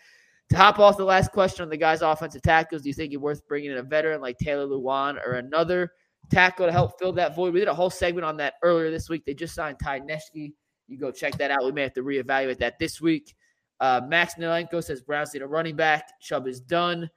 To 0.51 0.57
hop 0.57 0.79
off 0.79 0.97
the 0.97 1.05
last 1.05 1.33
question 1.33 1.63
on 1.63 1.69
the 1.69 1.77
guy's 1.77 2.03
offensive 2.03 2.43
tackles, 2.43 2.83
do 2.83 2.89
you 2.89 2.95
think 2.95 3.13
it's 3.13 3.21
worth 3.21 3.47
bringing 3.47 3.71
in 3.71 3.79
a 3.79 3.83
veteran 3.83 4.21
like 4.21 4.39
Taylor 4.39 4.67
Lewan 4.67 5.17
or 5.25 5.33
another 5.35 5.93
tackle 6.31 6.67
to 6.67 6.73
help 6.73 6.99
fill 6.99 7.13
that 7.13 7.35
void? 7.35 7.55
We 7.55 7.61
did 7.61 7.69
a 7.69 7.75
whole 7.75 7.91
segment 7.91 8.25
on 8.25 8.37
that 8.39 8.55
earlier 8.63 8.91
this 8.91 9.09
week. 9.09 9.25
They 9.25 9.35
just 9.35 9.55
signed 9.55 9.79
Ty 9.83 10.01
Nsekhe. 10.01 10.53
You 10.87 10.99
go 10.99 11.11
check 11.11 11.37
that 11.39 11.51
out. 11.51 11.65
We 11.65 11.73
may 11.73 11.83
have 11.83 11.95
to 11.95 12.03
reevaluate 12.03 12.59
that 12.59 12.79
this 12.79 13.01
week. 13.01 13.35
Uh, 13.81 14.01
Max 14.07 14.35
Nilenko 14.35 14.83
says 14.83 15.01
Browns 15.01 15.35
need 15.35 15.43
a 15.43 15.47
running 15.47 15.77
back. 15.77 16.09
Chubb 16.21 16.47
is 16.47 16.61
done. 16.61 17.09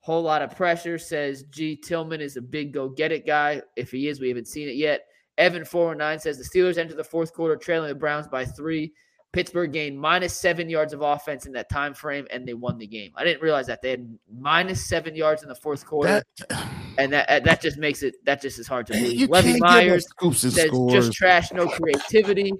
Whole 0.00 0.22
lot 0.22 0.42
of 0.42 0.54
pressure. 0.56 0.98
Says 0.98 1.44
G 1.44 1.76
Tillman 1.76 2.20
is 2.20 2.36
a 2.36 2.42
big 2.42 2.72
go 2.72 2.88
get 2.88 3.12
it 3.12 3.26
guy. 3.26 3.62
If 3.76 3.90
he 3.90 4.08
is, 4.08 4.20
we 4.20 4.28
haven't 4.28 4.48
seen 4.48 4.68
it 4.68 4.76
yet. 4.76 5.06
Evan 5.38 5.64
409 5.64 6.20
says 6.20 6.38
the 6.38 6.44
Steelers 6.44 6.78
enter 6.78 6.94
the 6.94 7.02
fourth 7.02 7.32
quarter 7.32 7.56
trailing 7.56 7.88
the 7.88 7.94
Browns 7.94 8.28
by 8.28 8.44
three. 8.44 8.92
Pittsburgh 9.32 9.72
gained 9.72 9.98
minus 9.98 10.32
seven 10.32 10.70
yards 10.70 10.92
of 10.92 11.02
offense 11.02 11.44
in 11.44 11.52
that 11.52 11.68
time 11.68 11.92
frame, 11.92 12.24
and 12.30 12.46
they 12.46 12.54
won 12.54 12.78
the 12.78 12.86
game. 12.86 13.10
I 13.16 13.24
didn't 13.24 13.42
realize 13.42 13.66
that 13.66 13.82
they 13.82 13.90
had 13.90 14.18
minus 14.32 14.88
seven 14.88 15.16
yards 15.16 15.42
in 15.42 15.48
the 15.48 15.56
fourth 15.56 15.84
quarter, 15.84 16.22
That, 16.48 16.68
and 16.98 17.12
that 17.12 17.44
that 17.44 17.60
just 17.60 17.78
makes 17.78 18.02
it 18.02 18.14
that 18.24 18.40
just 18.40 18.58
is 18.58 18.66
hard 18.66 18.86
to 18.86 18.92
believe. 18.92 19.14
you 19.14 19.26
Levy 19.26 19.58
Myers 19.58 19.84
give 19.84 19.94
us 19.94 20.04
scoops 20.04 20.44
and 20.44 20.52
says 20.52 20.70
just 20.90 21.12
trash, 21.12 21.52
no 21.52 21.66
creativity. 21.66 22.52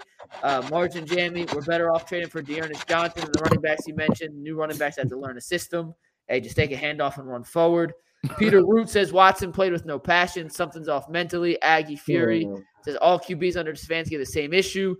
Uh, 0.42 0.66
Margin 0.70 1.06
Jamie, 1.06 1.46
we're 1.52 1.62
better 1.62 1.92
off 1.92 2.06
trading 2.06 2.28
for 2.28 2.42
D'Ernest 2.42 2.88
Johnson 2.88 3.24
and 3.24 3.34
the 3.34 3.40
running 3.42 3.60
backs 3.60 3.86
you 3.86 3.94
mentioned. 3.94 4.34
New 4.42 4.56
running 4.56 4.76
backs 4.76 4.96
have 4.96 5.08
to 5.08 5.18
learn 5.18 5.36
a 5.36 5.40
system. 5.40 5.94
Hey, 6.28 6.40
just 6.40 6.56
take 6.56 6.72
a 6.72 6.76
handoff 6.76 7.18
and 7.18 7.28
run 7.28 7.44
forward. 7.44 7.92
Peter 8.38 8.64
Root 8.64 8.88
says 8.88 9.12
Watson 9.12 9.52
played 9.52 9.72
with 9.72 9.84
no 9.84 9.98
passion. 9.98 10.48
Something's 10.48 10.88
off 10.88 11.08
mentally. 11.08 11.60
Aggie 11.60 11.96
Fury 11.96 12.48
says 12.82 12.96
all 12.96 13.18
QBs 13.18 13.56
under 13.56 13.72
Stefanski 13.74 14.12
have 14.12 14.20
the 14.20 14.26
same 14.26 14.52
issue. 14.54 14.96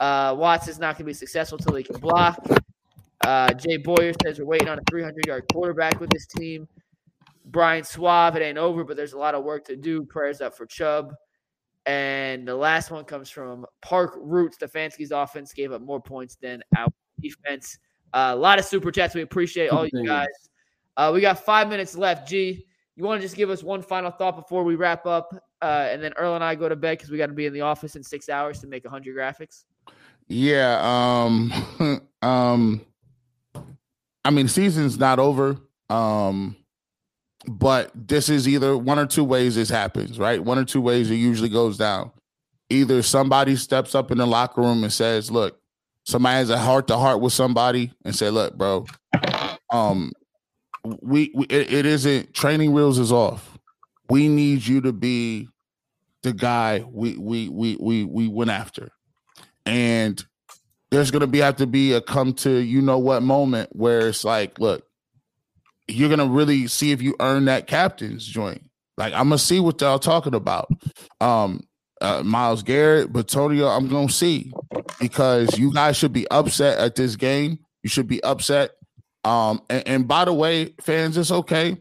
Uh, 0.00 0.34
Watson's 0.36 0.80
not 0.80 0.94
going 0.96 1.04
to 1.04 1.04
be 1.04 1.14
successful 1.14 1.58
until 1.58 1.76
he 1.76 1.84
can 1.84 2.00
block. 2.00 2.44
Uh, 3.24 3.52
Jay 3.54 3.76
Boyer 3.76 4.12
says 4.22 4.38
we're 4.38 4.44
waiting 4.44 4.68
on 4.68 4.78
a 4.78 4.82
300 4.90 5.26
yard 5.26 5.44
quarterback 5.52 6.00
with 6.00 6.10
this 6.10 6.26
team. 6.26 6.68
Brian 7.44 7.84
Suave, 7.84 8.36
it 8.36 8.42
ain't 8.42 8.58
over, 8.58 8.84
but 8.84 8.96
there's 8.96 9.12
a 9.12 9.18
lot 9.18 9.34
of 9.34 9.44
work 9.44 9.64
to 9.66 9.76
do. 9.76 10.04
Prayers 10.04 10.40
up 10.40 10.56
for 10.56 10.66
Chubb. 10.66 11.14
And 11.86 12.48
the 12.48 12.54
last 12.54 12.90
one 12.90 13.04
comes 13.04 13.28
from 13.28 13.66
Park 13.82 14.14
Root. 14.16 14.54
Stefanski's 14.58 15.10
offense 15.10 15.52
gave 15.52 15.72
up 15.72 15.82
more 15.82 16.00
points 16.00 16.36
than 16.40 16.62
our 16.76 16.88
defense. 17.20 17.78
Uh, 18.14 18.30
a 18.32 18.36
lot 18.36 18.58
of 18.58 18.64
super 18.64 18.90
chats. 18.90 19.14
We 19.14 19.22
appreciate 19.22 19.68
all 19.68 19.86
you 19.86 20.06
guys. 20.06 20.28
Uh, 20.96 21.10
we 21.12 21.20
got 21.20 21.44
five 21.44 21.68
minutes 21.68 21.96
left. 21.96 22.28
G, 22.28 22.64
you 22.96 23.04
want 23.04 23.20
to 23.20 23.26
just 23.26 23.36
give 23.36 23.50
us 23.50 23.62
one 23.62 23.82
final 23.82 24.10
thought 24.10 24.36
before 24.36 24.64
we 24.64 24.76
wrap 24.76 25.04
up, 25.04 25.34
uh, 25.60 25.88
and 25.90 26.02
then 26.02 26.12
Earl 26.16 26.36
and 26.36 26.44
I 26.44 26.54
go 26.54 26.68
to 26.68 26.76
bed 26.76 26.98
because 26.98 27.10
we 27.10 27.18
got 27.18 27.26
to 27.26 27.32
be 27.32 27.46
in 27.46 27.52
the 27.52 27.62
office 27.62 27.96
in 27.96 28.02
six 28.02 28.28
hours 28.28 28.60
to 28.60 28.66
make 28.66 28.86
hundred 28.86 29.16
graphics. 29.16 29.64
Yeah. 30.28 30.80
Um. 30.80 32.00
um. 32.22 32.80
I 34.24 34.30
mean, 34.30 34.48
season's 34.48 34.96
not 34.96 35.18
over. 35.18 35.58
Um. 35.90 36.56
But 37.48 37.90
this 37.94 38.28
is 38.28 38.48
either 38.48 38.76
one 38.76 38.98
or 38.98 39.06
two 39.06 39.24
ways 39.24 39.54
this 39.56 39.68
happens, 39.68 40.18
right? 40.18 40.42
One 40.42 40.58
or 40.58 40.64
two 40.64 40.80
ways 40.80 41.10
it 41.10 41.16
usually 41.16 41.48
goes 41.48 41.76
down. 41.76 42.10
Either 42.70 43.02
somebody 43.02 43.56
steps 43.56 43.94
up 43.94 44.10
in 44.10 44.18
the 44.18 44.26
locker 44.26 44.62
room 44.62 44.84
and 44.84 44.92
says, 44.92 45.30
"Look, 45.30 45.60
somebody 46.04 46.36
has 46.36 46.50
a 46.50 46.58
heart 46.58 46.88
to 46.88 46.96
heart 46.96 47.20
with 47.20 47.32
somebody," 47.32 47.92
and 48.04 48.14
say, 48.14 48.30
"Look, 48.30 48.56
bro, 48.56 48.86
um, 49.70 50.12
we, 51.02 51.30
we 51.34 51.46
it, 51.46 51.72
it 51.72 51.86
isn't 51.86 52.34
training 52.34 52.72
wheels 52.72 52.98
is 52.98 53.12
off. 53.12 53.58
We 54.08 54.28
need 54.28 54.66
you 54.66 54.80
to 54.82 54.92
be 54.92 55.48
the 56.22 56.32
guy 56.32 56.84
we 56.90 57.16
we 57.18 57.48
we 57.48 57.76
we 57.78 58.04
we 58.04 58.28
went 58.28 58.50
after." 58.50 58.90
and 59.66 60.24
there's 60.90 61.10
gonna 61.10 61.26
be 61.26 61.38
have 61.38 61.56
to 61.56 61.66
be 61.66 61.92
a 61.92 62.00
come 62.00 62.32
to 62.34 62.50
you 62.58 62.80
know 62.80 62.98
what 62.98 63.22
moment 63.22 63.70
where 63.74 64.08
it's 64.08 64.24
like, 64.24 64.58
look, 64.60 64.86
you're 65.88 66.08
gonna 66.08 66.26
really 66.26 66.66
see 66.66 66.92
if 66.92 67.02
you 67.02 67.14
earn 67.20 67.46
that 67.46 67.66
captain's 67.66 68.26
joint. 68.26 68.62
Like 68.96 69.12
I'm 69.12 69.28
gonna 69.28 69.38
see 69.38 69.60
what 69.60 69.80
y'all 69.80 69.98
talking 69.98 70.34
about. 70.34 70.68
Um, 71.20 71.60
uh, 72.00 72.22
Myles 72.22 72.62
Garrett, 72.62 73.12
Bitonio, 73.12 73.74
I'm 73.74 73.88
gonna 73.88 74.08
see 74.08 74.52
because 75.00 75.58
you 75.58 75.72
guys 75.72 75.96
should 75.96 76.12
be 76.12 76.28
upset 76.30 76.78
at 76.78 76.94
this 76.94 77.16
game. 77.16 77.58
You 77.82 77.88
should 77.88 78.08
be 78.08 78.22
upset. 78.22 78.72
Um, 79.24 79.62
and, 79.70 79.88
and 79.88 80.08
by 80.08 80.26
the 80.26 80.34
way, 80.34 80.74
fans, 80.80 81.16
it's 81.16 81.30
okay 81.30 81.76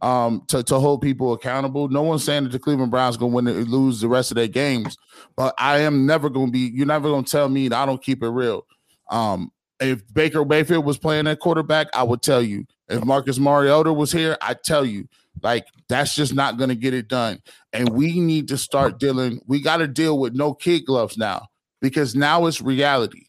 um 0.00 0.42
to, 0.46 0.62
to 0.62 0.78
hold 0.78 1.02
people 1.02 1.32
accountable. 1.32 1.88
No 1.88 2.02
one's 2.02 2.24
saying 2.24 2.44
that 2.44 2.52
the 2.52 2.58
Cleveland 2.58 2.90
Browns 2.90 3.16
gonna 3.16 3.34
win 3.34 3.46
and 3.48 3.68
lose 3.68 4.00
the 4.00 4.08
rest 4.08 4.30
of 4.30 4.36
their 4.36 4.46
games, 4.48 4.96
but 5.36 5.54
I 5.58 5.78
am 5.80 6.06
never 6.06 6.30
gonna 6.30 6.50
be 6.50 6.70
you're 6.72 6.86
never 6.86 7.08
gonna 7.10 7.24
tell 7.24 7.48
me 7.48 7.68
that 7.68 7.76
I 7.76 7.86
don't 7.86 8.02
keep 8.02 8.22
it 8.22 8.28
real. 8.28 8.64
Um 9.10 9.50
if 9.80 10.02
Baker 10.12 10.44
Mayfield 10.44 10.84
was 10.84 10.98
playing 10.98 11.26
that 11.26 11.40
quarterback, 11.40 11.88
I 11.94 12.02
would 12.02 12.22
tell 12.22 12.42
you. 12.42 12.66
If 12.88 13.04
Marcus 13.04 13.38
Mariota 13.38 13.92
was 13.92 14.10
here, 14.10 14.36
I'd 14.40 14.62
tell 14.62 14.84
you. 14.84 15.08
Like 15.42 15.66
that's 15.88 16.14
just 16.14 16.34
not 16.34 16.58
gonna 16.58 16.74
get 16.74 16.94
it 16.94 17.08
done. 17.08 17.40
And 17.72 17.90
we 17.90 18.18
need 18.20 18.48
to 18.48 18.58
start 18.58 18.98
dealing, 18.98 19.40
we 19.46 19.62
gotta 19.62 19.86
deal 19.86 20.18
with 20.18 20.34
no 20.34 20.52
kid 20.54 20.84
gloves 20.86 21.16
now 21.16 21.46
because 21.80 22.14
now 22.14 22.46
it's 22.46 22.60
reality. 22.60 23.26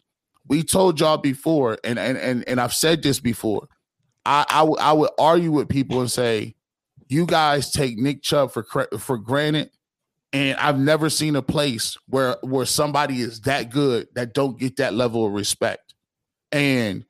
We 0.47 0.63
told 0.63 0.99
y'all 0.99 1.17
before, 1.17 1.77
and 1.83 1.99
and 1.99 2.17
and, 2.17 2.47
and 2.47 2.59
I've 2.59 2.73
said 2.73 3.03
this 3.03 3.19
before. 3.19 3.67
I, 4.25 4.45
I, 4.49 4.59
w- 4.59 4.77
I 4.79 4.93
would 4.93 5.11
argue 5.19 5.51
with 5.51 5.69
people 5.69 6.01
and 6.01 6.11
say, 6.11 6.55
you 7.07 7.25
guys 7.25 7.71
take 7.71 7.97
Nick 7.97 8.23
Chubb 8.23 8.51
for 8.51 8.63
for 8.97 9.17
granted, 9.17 9.69
and 10.33 10.57
I've 10.57 10.79
never 10.79 11.09
seen 11.09 11.35
a 11.35 11.41
place 11.41 11.97
where 12.07 12.37
where 12.41 12.65
somebody 12.65 13.21
is 13.21 13.41
that 13.41 13.69
good 13.69 14.07
that 14.15 14.33
don't 14.33 14.59
get 14.59 14.77
that 14.77 14.93
level 14.93 15.25
of 15.25 15.33
respect. 15.33 15.88
And 16.51 17.05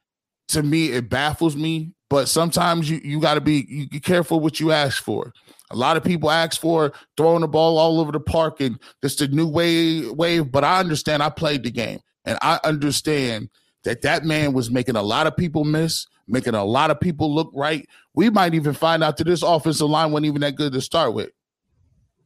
to 0.49 0.63
me, 0.63 0.91
it 0.91 1.09
baffles 1.09 1.55
me. 1.55 1.93
But 2.09 2.27
sometimes 2.27 2.89
you 2.89 2.99
you 3.03 3.19
got 3.19 3.35
to 3.35 3.41
be 3.41 3.65
you, 3.69 3.87
you 3.91 4.01
careful 4.01 4.39
what 4.39 4.59
you 4.59 4.71
ask 4.71 5.03
for. 5.03 5.31
A 5.69 5.75
lot 5.75 5.95
of 5.95 6.03
people 6.03 6.31
ask 6.31 6.59
for 6.59 6.91
throwing 7.15 7.41
the 7.41 7.47
ball 7.47 7.77
all 7.77 7.99
over 7.99 8.11
the 8.11 8.19
park 8.19 8.59
and 8.61 8.79
this 9.01 9.15
the 9.15 9.27
new 9.27 9.47
wave 9.47 10.11
wave. 10.13 10.51
But 10.51 10.63
I 10.63 10.79
understand. 10.79 11.21
I 11.21 11.29
played 11.29 11.63
the 11.63 11.71
game, 11.71 11.99
and 12.25 12.39
I 12.41 12.59
understand 12.63 13.49
that 13.83 14.01
that 14.01 14.25
man 14.25 14.53
was 14.53 14.71
making 14.71 14.95
a 14.95 15.03
lot 15.03 15.27
of 15.27 15.37
people 15.37 15.63
miss, 15.63 16.07
making 16.27 16.55
a 16.55 16.65
lot 16.65 16.89
of 16.89 16.99
people 16.99 17.33
look 17.33 17.51
right. 17.53 17.87
We 18.15 18.31
might 18.31 18.55
even 18.55 18.73
find 18.73 19.03
out 19.03 19.17
that 19.17 19.25
this 19.25 19.43
offensive 19.43 19.87
line 19.87 20.11
wasn't 20.11 20.27
even 20.27 20.41
that 20.41 20.55
good 20.55 20.73
to 20.73 20.81
start 20.81 21.13
with 21.13 21.29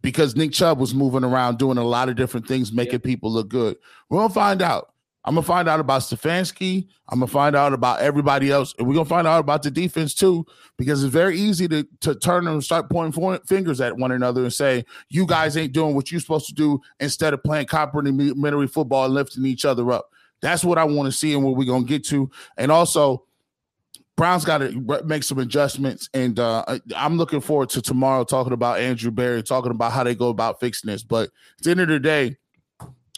because 0.01 0.35
Nick 0.35 0.51
Chubb 0.51 0.79
was 0.79 0.93
moving 0.93 1.23
around 1.23 1.57
doing 1.57 1.77
a 1.77 1.83
lot 1.83 2.09
of 2.09 2.15
different 2.15 2.47
things, 2.47 2.71
making 2.71 2.99
people 2.99 3.31
look 3.31 3.49
good. 3.49 3.77
We'll 4.09 4.29
find 4.29 4.61
out. 4.61 4.92
I'm 5.25 5.35
gonna 5.35 5.45
find 5.45 5.69
out 5.69 5.79
about 5.79 6.01
Stefanski. 6.01 6.87
I'm 7.09 7.19
gonna 7.19 7.27
find 7.27 7.55
out 7.55 7.71
about 7.73 8.01
everybody 8.01 8.51
else, 8.51 8.73
and 8.77 8.87
we're 8.87 8.93
gonna 8.93 9.05
find 9.05 9.25
out 9.25 9.39
about 9.39 9.63
the 9.63 9.71
defense 9.71 10.13
too, 10.13 10.45
because 10.77 11.03
it's 11.03 11.13
very 11.13 11.37
easy 11.37 11.67
to 11.69 11.87
to 12.01 12.15
turn 12.15 12.47
and 12.47 12.63
start 12.63 12.89
pointing 12.89 13.39
fingers 13.47 13.79
at 13.79 13.97
one 13.97 14.11
another 14.11 14.43
and 14.43 14.53
say 14.53 14.83
you 15.09 15.25
guys 15.25 15.55
ain't 15.55 15.71
doing 15.71 15.95
what 15.95 16.11
you're 16.11 16.19
supposed 16.19 16.47
to 16.47 16.53
do 16.53 16.81
instead 16.99 17.33
of 17.33 17.43
playing 17.43 17.67
complimentary 17.67 18.67
football 18.67 19.05
and 19.05 19.13
lifting 19.13 19.45
each 19.45 19.63
other 19.63 19.91
up. 19.91 20.09
That's 20.41 20.63
what 20.65 20.77
I 20.77 20.83
want 20.83 21.07
to 21.07 21.17
see 21.17 21.33
and 21.33 21.43
what 21.43 21.55
we're 21.55 21.71
gonna 21.71 21.85
get 21.85 22.05
to. 22.07 22.29
And 22.57 22.69
also, 22.69 23.23
Brown's 24.15 24.45
got 24.45 24.59
to 24.59 25.01
make 25.05 25.23
some 25.23 25.39
adjustments, 25.39 26.09
and 26.13 26.37
uh, 26.37 26.79
I'm 26.95 27.17
looking 27.17 27.41
forward 27.41 27.69
to 27.71 27.81
tomorrow 27.81 28.23
talking 28.23 28.53
about 28.53 28.79
Andrew 28.79 29.09
Berry, 29.09 29.41
talking 29.41 29.71
about 29.71 29.91
how 29.91 30.03
they 30.03 30.13
go 30.13 30.29
about 30.29 30.59
fixing 30.59 30.91
this. 30.91 31.01
But 31.01 31.29
at 31.57 31.63
the 31.63 31.71
end 31.71 31.79
of 31.79 31.87
the 31.87 31.99
day, 31.99 32.37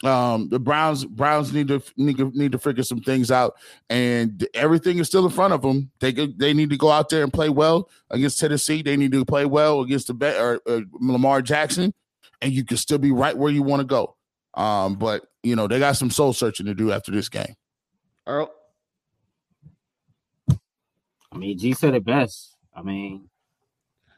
um, 0.04 0.48
the 0.50 0.58
Browns 0.58 1.04
Browns 1.04 1.52
need 1.52 1.68
to 1.68 1.82
need 1.96 2.18
to, 2.18 2.30
need 2.34 2.52
to 2.52 2.58
figure 2.58 2.82
some 2.82 3.00
things 3.00 3.30
out, 3.30 3.54
and 3.88 4.46
everything 4.52 4.98
is 4.98 5.06
still 5.06 5.24
in 5.24 5.30
front 5.32 5.54
of 5.54 5.62
them. 5.62 5.90
They 6.00 6.12
could- 6.12 6.38
they 6.38 6.52
need 6.52 6.68
to 6.70 6.76
go 6.76 6.90
out 6.90 7.08
there 7.08 7.22
and 7.22 7.32
play 7.32 7.48
well 7.48 7.88
against 8.10 8.38
Tennessee. 8.38 8.82
They 8.82 8.96
need 8.96 9.12
to 9.12 9.24
play 9.24 9.46
well 9.46 9.80
against 9.80 10.08
the 10.08 10.14
Bet 10.14 10.36
or 10.38 10.60
uh, 10.66 10.80
Lamar 11.00 11.40
Jackson, 11.40 11.94
and 12.42 12.52
you 12.52 12.62
can 12.64 12.76
still 12.76 12.98
be 12.98 13.10
right 13.10 13.36
where 13.36 13.50
you 13.50 13.62
want 13.62 13.80
to 13.80 13.86
go. 13.86 14.16
Um, 14.54 14.96
but 14.96 15.26
you 15.42 15.56
know 15.56 15.66
they 15.66 15.78
got 15.78 15.96
some 15.96 16.10
soul 16.10 16.32
searching 16.34 16.66
to 16.66 16.74
do 16.74 16.92
after 16.92 17.10
this 17.10 17.28
game. 17.30 17.54
Earl, 18.26 18.50
I 21.32 21.36
mean, 21.38 21.58
G 21.58 21.72
said 21.72 21.94
it 21.94 22.04
best. 22.04 22.54
I 22.74 22.82
mean, 22.82 23.28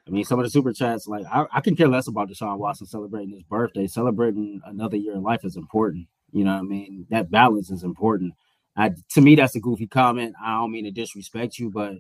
I 0.09 0.11
mean, 0.11 0.25
some 0.25 0.39
of 0.39 0.45
the 0.45 0.51
super 0.51 0.73
chats, 0.73 1.07
like 1.07 1.27
I, 1.31 1.45
I 1.53 1.61
can 1.61 1.77
care 1.77 1.89
less 1.89 2.09
about 2.09 2.31
Deshaun 2.31 2.59
Watson 2.59 2.87
celebrating 2.87 3.31
his 3.31 3.43
birthday. 3.43 3.87
Celebrating 3.87 4.61
another 4.65 4.97
year 4.97 5.13
in 5.13 5.23
life 5.23 5.45
is 5.45 5.57
important. 5.57 6.07
You 6.33 6.45
know 6.45 6.55
what 6.55 6.61
I 6.61 6.63
mean? 6.63 7.07
That 7.11 7.31
balance 7.31 7.71
is 7.71 7.83
important. 7.83 8.33
I, 8.77 8.93
to 9.11 9.21
me, 9.21 9.35
that's 9.35 9.55
a 9.57 9.61
goofy 9.61 9.87
comment. 9.87 10.35
I 10.43 10.53
don't 10.55 10.73
mean 10.73 10.85
to 10.85 10.91
disrespect 10.91 11.59
you, 11.59 11.71
but 11.71 11.97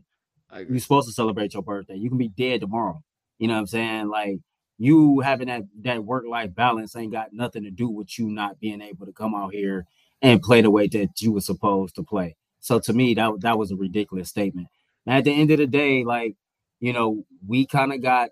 you're 0.68 0.78
supposed 0.78 1.08
to 1.08 1.12
celebrate 1.12 1.54
your 1.54 1.62
birthday. 1.62 1.96
You 1.96 2.08
can 2.08 2.18
be 2.18 2.28
dead 2.28 2.60
tomorrow. 2.60 3.02
You 3.38 3.48
know 3.48 3.54
what 3.54 3.60
I'm 3.60 3.66
saying? 3.66 4.08
Like 4.08 4.38
you 4.78 5.20
having 5.20 5.48
that 5.48 5.64
that 5.82 6.04
work 6.04 6.24
life 6.28 6.54
balance 6.54 6.96
ain't 6.96 7.12
got 7.12 7.32
nothing 7.32 7.64
to 7.64 7.70
do 7.70 7.88
with 7.88 8.18
you 8.18 8.30
not 8.30 8.60
being 8.60 8.80
able 8.80 9.06
to 9.06 9.12
come 9.12 9.34
out 9.34 9.52
here 9.52 9.86
and 10.22 10.42
play 10.42 10.62
the 10.62 10.70
way 10.70 10.88
that 10.88 11.20
you 11.20 11.32
were 11.32 11.40
supposed 11.40 11.94
to 11.96 12.02
play. 12.02 12.36
So 12.60 12.78
to 12.80 12.92
me, 12.92 13.14
that 13.14 13.40
that 13.40 13.58
was 13.58 13.70
a 13.70 13.76
ridiculous 13.76 14.28
statement. 14.28 14.68
And 15.06 15.16
at 15.16 15.24
the 15.24 15.32
end 15.32 15.50
of 15.50 15.58
the 15.58 15.66
day, 15.66 16.04
like 16.04 16.36
you 16.80 16.92
know, 16.92 17.24
we 17.46 17.66
kind 17.66 17.92
of 17.92 18.02
got. 18.02 18.30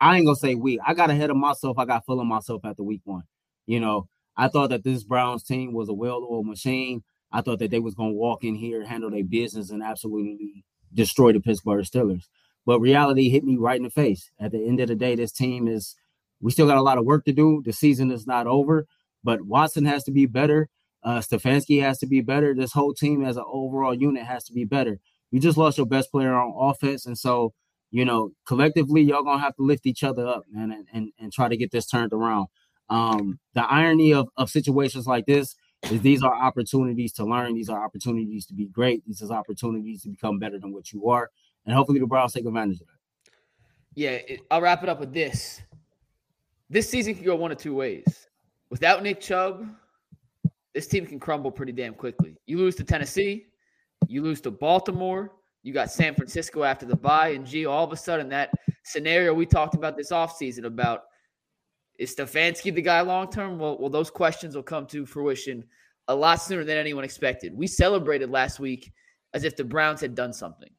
I 0.00 0.16
ain't 0.16 0.26
gonna 0.26 0.36
say 0.36 0.54
we. 0.54 0.80
I 0.80 0.94
got 0.94 1.10
ahead 1.10 1.30
of 1.30 1.36
myself. 1.36 1.78
I 1.78 1.84
got 1.84 2.06
full 2.06 2.20
of 2.20 2.26
myself 2.26 2.64
after 2.64 2.82
week 2.82 3.02
one. 3.04 3.24
You 3.66 3.80
know, 3.80 4.08
I 4.36 4.48
thought 4.48 4.70
that 4.70 4.84
this 4.84 5.04
Browns 5.04 5.42
team 5.42 5.72
was 5.72 5.88
a 5.88 5.94
well-oiled 5.94 6.46
machine. 6.46 7.02
I 7.32 7.42
thought 7.42 7.58
that 7.58 7.70
they 7.70 7.78
was 7.78 7.94
gonna 7.94 8.12
walk 8.12 8.42
in 8.42 8.54
here, 8.54 8.84
handle 8.84 9.10
their 9.10 9.24
business, 9.24 9.70
and 9.70 9.82
absolutely 9.82 10.64
destroy 10.92 11.32
the 11.32 11.40
Pittsburgh 11.40 11.84
Steelers. 11.84 12.24
But 12.66 12.80
reality 12.80 13.28
hit 13.28 13.44
me 13.44 13.56
right 13.56 13.76
in 13.76 13.84
the 13.84 13.90
face. 13.90 14.30
At 14.40 14.52
the 14.52 14.66
end 14.66 14.80
of 14.80 14.88
the 14.88 14.94
day, 14.94 15.14
this 15.14 15.32
team 15.32 15.68
is. 15.68 15.96
We 16.42 16.50
still 16.50 16.66
got 16.66 16.78
a 16.78 16.82
lot 16.82 16.96
of 16.96 17.04
work 17.04 17.26
to 17.26 17.32
do. 17.32 17.62
The 17.66 17.72
season 17.72 18.10
is 18.10 18.26
not 18.26 18.46
over, 18.46 18.86
but 19.22 19.42
Watson 19.42 19.84
has 19.84 20.04
to 20.04 20.10
be 20.10 20.24
better. 20.24 20.70
Uh, 21.02 21.18
Stefanski 21.18 21.82
has 21.82 21.98
to 21.98 22.06
be 22.06 22.22
better. 22.22 22.54
This 22.54 22.72
whole 22.72 22.94
team 22.94 23.22
as 23.24 23.36
an 23.36 23.44
overall 23.46 23.94
unit 23.94 24.24
has 24.24 24.44
to 24.44 24.54
be 24.54 24.64
better. 24.64 25.00
You 25.30 25.40
just 25.40 25.58
lost 25.58 25.78
your 25.78 25.86
best 25.86 26.10
player 26.10 26.34
on 26.34 26.52
offense, 26.56 27.06
and 27.06 27.16
so 27.18 27.52
you 27.90 28.04
know 28.04 28.32
collectively 28.46 29.02
y'all 29.02 29.22
gonna 29.22 29.42
have 29.42 29.56
to 29.56 29.62
lift 29.62 29.86
each 29.86 30.02
other 30.02 30.26
up, 30.26 30.44
man, 30.50 30.72
and 30.72 30.86
and, 30.92 31.12
and 31.18 31.32
try 31.32 31.48
to 31.48 31.56
get 31.56 31.70
this 31.70 31.86
turned 31.86 32.12
around. 32.12 32.48
Um, 32.88 33.38
the 33.54 33.62
irony 33.62 34.12
of, 34.12 34.28
of 34.36 34.50
situations 34.50 35.06
like 35.06 35.26
this 35.26 35.54
is 35.84 36.00
these 36.02 36.22
are 36.22 36.34
opportunities 36.34 37.12
to 37.14 37.24
learn. 37.24 37.54
These 37.54 37.68
are 37.68 37.82
opportunities 37.82 38.46
to 38.46 38.54
be 38.54 38.66
great. 38.66 39.04
These 39.06 39.22
are 39.22 39.32
opportunities 39.32 40.02
to 40.02 40.08
become 40.08 40.38
better 40.38 40.58
than 40.58 40.72
what 40.72 40.92
you 40.92 41.08
are. 41.08 41.30
And 41.64 41.74
hopefully 41.74 42.00
the 42.00 42.06
Browns 42.06 42.32
take 42.32 42.44
advantage 42.44 42.80
of 42.80 42.88
that. 42.88 43.32
Yeah, 43.94 44.10
it, 44.10 44.40
I'll 44.50 44.60
wrap 44.60 44.82
it 44.82 44.88
up 44.88 45.00
with 45.00 45.12
this. 45.12 45.62
This 46.68 46.88
season 46.88 47.14
can 47.14 47.24
go 47.24 47.36
one 47.36 47.52
of 47.52 47.58
two 47.58 47.74
ways. 47.74 48.28
Without 48.70 49.02
Nick 49.02 49.20
Chubb, 49.20 49.66
this 50.74 50.86
team 50.86 51.06
can 51.06 51.18
crumble 51.18 51.50
pretty 51.50 51.72
damn 51.72 51.94
quickly. 51.94 52.36
You 52.46 52.58
lose 52.58 52.76
to 52.76 52.84
Tennessee, 52.84 53.46
you 54.10 54.22
lose 54.22 54.40
to 54.40 54.50
Baltimore, 54.50 55.32
you 55.62 55.72
got 55.72 55.90
San 55.90 56.14
Francisco 56.14 56.64
after 56.64 56.84
the 56.84 56.96
bye, 56.96 57.28
and 57.30 57.46
gee, 57.46 57.66
all 57.66 57.84
of 57.84 57.92
a 57.92 57.96
sudden 57.96 58.28
that 58.30 58.50
scenario 58.82 59.32
we 59.32 59.46
talked 59.46 59.74
about 59.74 59.96
this 59.96 60.10
offseason 60.10 60.64
about 60.64 61.02
is 61.98 62.14
Stefanski 62.14 62.74
the 62.74 62.82
guy 62.82 63.02
long 63.02 63.30
term? 63.30 63.58
Well, 63.58 63.78
well, 63.78 63.90
those 63.90 64.10
questions 64.10 64.56
will 64.56 64.62
come 64.62 64.86
to 64.86 65.04
fruition 65.04 65.64
a 66.08 66.14
lot 66.14 66.36
sooner 66.36 66.64
than 66.64 66.78
anyone 66.78 67.04
expected. 67.04 67.54
We 67.54 67.66
celebrated 67.66 68.30
last 68.30 68.58
week 68.58 68.90
as 69.34 69.44
if 69.44 69.54
the 69.54 69.64
Browns 69.64 70.00
had 70.00 70.14
done 70.14 70.32
something. 70.32 70.70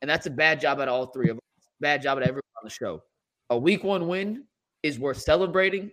And 0.00 0.08
that's 0.08 0.26
a 0.26 0.30
bad 0.30 0.60
job 0.60 0.80
at 0.80 0.88
all 0.88 1.06
three 1.06 1.28
of 1.30 1.36
us. 1.36 1.42
Bad 1.80 2.00
job 2.00 2.16
at 2.16 2.22
everyone 2.22 2.42
on 2.56 2.64
the 2.64 2.70
show. 2.70 3.02
A 3.50 3.58
week 3.58 3.84
one 3.84 4.06
win 4.08 4.44
is 4.82 4.98
worth 4.98 5.18
celebrating, 5.18 5.90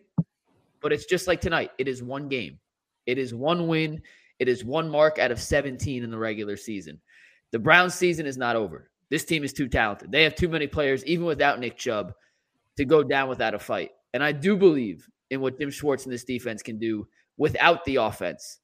but 0.81 0.93
it's 0.93 1.05
just 1.05 1.27
like 1.27 1.41
tonight. 1.41 1.71
It 1.77 1.87
is 1.87 2.03
one 2.03 2.29
game. 2.29 2.59
It 3.05 3.17
is 3.17 3.33
one 3.33 3.67
win. 3.67 4.01
It 4.39 4.49
is 4.49 4.63
one 4.63 4.89
mark 4.89 5.17
out 5.17 5.31
of 5.31 5.41
17 5.41 6.03
in 6.03 6.11
the 6.11 6.17
regular 6.17 6.57
season. 6.57 6.99
The 7.51 7.59
Browns 7.59 7.93
season 7.93 8.25
is 8.25 8.38
not 8.38 8.55
over. 8.55 8.89
This 9.09 9.23
team 9.23 9.43
is 9.43 9.53
too 9.53 9.67
talented. 9.67 10.11
They 10.11 10.23
have 10.23 10.36
too 10.36 10.49
many 10.49 10.67
players, 10.67 11.05
even 11.05 11.25
without 11.25 11.59
Nick 11.59 11.77
Chubb, 11.77 12.13
to 12.77 12.86
go 12.86 13.03
down 13.03 13.29
without 13.29 13.53
a 13.53 13.59
fight. 13.59 13.91
And 14.13 14.23
I 14.23 14.31
do 14.31 14.57
believe 14.57 15.07
in 15.29 15.41
what 15.41 15.59
Jim 15.59 15.71
Schwartz 15.71 16.05
and 16.05 16.13
this 16.13 16.23
defense 16.23 16.61
can 16.61 16.77
do 16.77 17.07
without 17.38 17.86
the 17.86 17.97
offense 17.97 18.59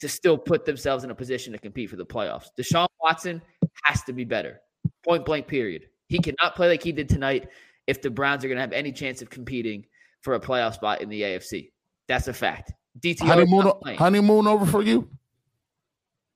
to 0.00 0.08
still 0.08 0.36
put 0.36 0.64
themselves 0.64 1.04
in 1.04 1.10
a 1.10 1.14
position 1.14 1.52
to 1.52 1.58
compete 1.58 1.90
for 1.90 1.96
the 1.96 2.06
playoffs. 2.06 2.48
Deshaun 2.58 2.88
Watson 3.02 3.40
has 3.84 4.02
to 4.04 4.12
be 4.12 4.24
better. 4.24 4.60
Point 5.04 5.24
blank, 5.24 5.46
period. 5.46 5.86
He 6.08 6.18
cannot 6.18 6.54
play 6.54 6.68
like 6.68 6.82
he 6.82 6.92
did 6.92 7.08
tonight 7.08 7.48
if 7.86 8.02
the 8.02 8.10
Browns 8.10 8.44
are 8.44 8.48
going 8.48 8.56
to 8.56 8.62
have 8.62 8.72
any 8.72 8.92
chance 8.92 9.22
of 9.22 9.30
competing 9.30 9.86
for 10.20 10.34
a 10.34 10.40
playoff 10.40 10.74
spot 10.74 11.00
in 11.00 11.08
the 11.08 11.22
AFC. 11.22 11.70
That's 12.08 12.28
a 12.28 12.32
fact. 12.32 12.72
DTR 13.00 13.26
honeymoon, 13.26 13.72
honeymoon 13.96 14.46
over 14.46 14.66
for 14.66 14.82
you? 14.82 15.08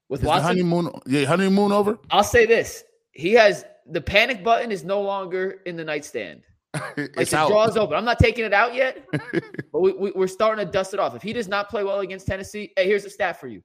With 0.08 0.22
Is 0.22 0.26
Watson? 0.26 0.46
honeymoon, 0.46 0.90
yeah, 1.06 1.24
honeymoon 1.24 1.72
over? 1.72 1.98
I'll 2.10 2.24
say 2.24 2.46
this. 2.46 2.84
He 3.12 3.32
has 3.34 3.64
the 3.86 4.00
panic 4.00 4.42
button 4.42 4.72
is 4.72 4.84
no 4.84 5.00
longer 5.00 5.60
in 5.66 5.76
the 5.76 5.84
nightstand. 5.84 6.42
it's 6.96 7.32
like 7.32 7.34
out. 7.34 7.48
draw's 7.48 7.76
open. 7.76 7.96
I'm 7.96 8.04
not 8.04 8.18
taking 8.18 8.44
it 8.44 8.52
out 8.52 8.74
yet, 8.74 9.04
but 9.72 9.80
we, 9.80 9.92
we, 9.92 10.12
we're 10.12 10.28
starting 10.28 10.64
to 10.64 10.70
dust 10.70 10.94
it 10.94 11.00
off. 11.00 11.14
If 11.14 11.22
he 11.22 11.32
does 11.32 11.48
not 11.48 11.68
play 11.68 11.82
well 11.82 12.00
against 12.00 12.26
Tennessee, 12.26 12.72
hey, 12.76 12.86
here's 12.86 13.04
a 13.04 13.10
stat 13.10 13.40
for 13.40 13.48
you: 13.48 13.62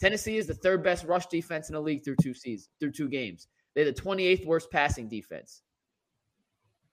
Tennessee 0.00 0.36
is 0.36 0.46
the 0.46 0.54
third 0.54 0.82
best 0.82 1.04
rush 1.04 1.26
defense 1.26 1.68
in 1.68 1.74
the 1.74 1.80
league 1.80 2.04
through 2.04 2.16
two 2.22 2.34
seasons, 2.34 2.68
through 2.80 2.92
two 2.92 3.08
games. 3.08 3.48
They're 3.74 3.84
the 3.84 3.92
28th 3.92 4.44
worst 4.44 4.70
passing 4.70 5.08
defense. 5.08 5.62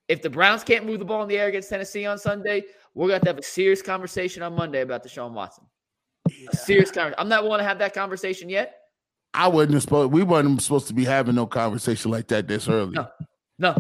If 0.08 0.22
the 0.22 0.30
Browns 0.30 0.64
can't 0.64 0.86
move 0.86 0.99
the 0.99 1.06
ball 1.06 1.24
in 1.24 1.30
the 1.30 1.38
air 1.38 1.47
against 1.47 1.70
Tennessee 1.70 2.06
on 2.06 2.18
Sunday, 2.18 2.64
we're 2.93 3.08
going 3.08 3.22
to 3.22 3.28
have 3.28 3.38
a 3.38 3.43
serious 3.43 3.82
conversation 3.82 4.43
on 4.43 4.53
Monday 4.53 4.82
about 4.82 5.03
Deshaun 5.03 5.32
Watson. 5.32 5.66
Yeah. 6.30 6.49
A 6.53 6.58
serious 6.58 6.91
conversation. 6.91 7.20
I'm 7.20 7.30
not 7.30 7.43
willing 7.43 7.60
to 7.60 7.66
have 7.66 7.80
that 7.80 7.93
conversation 7.93 8.49
yet. 8.49 8.78
I 9.34 9.47
wasn't 9.47 9.82
supposed. 9.82 10.12
We 10.12 10.24
weren't 10.24 10.62
supposed 10.62 10.88
to 10.88 10.93
be 10.93 11.03
having 11.03 11.36
no 11.36 11.45
conversation 11.45 12.10
like 12.10 12.28
that 12.28 12.47
this 12.47 12.70
early. 12.70 12.91
No, 12.91 13.08
no. 13.60 13.78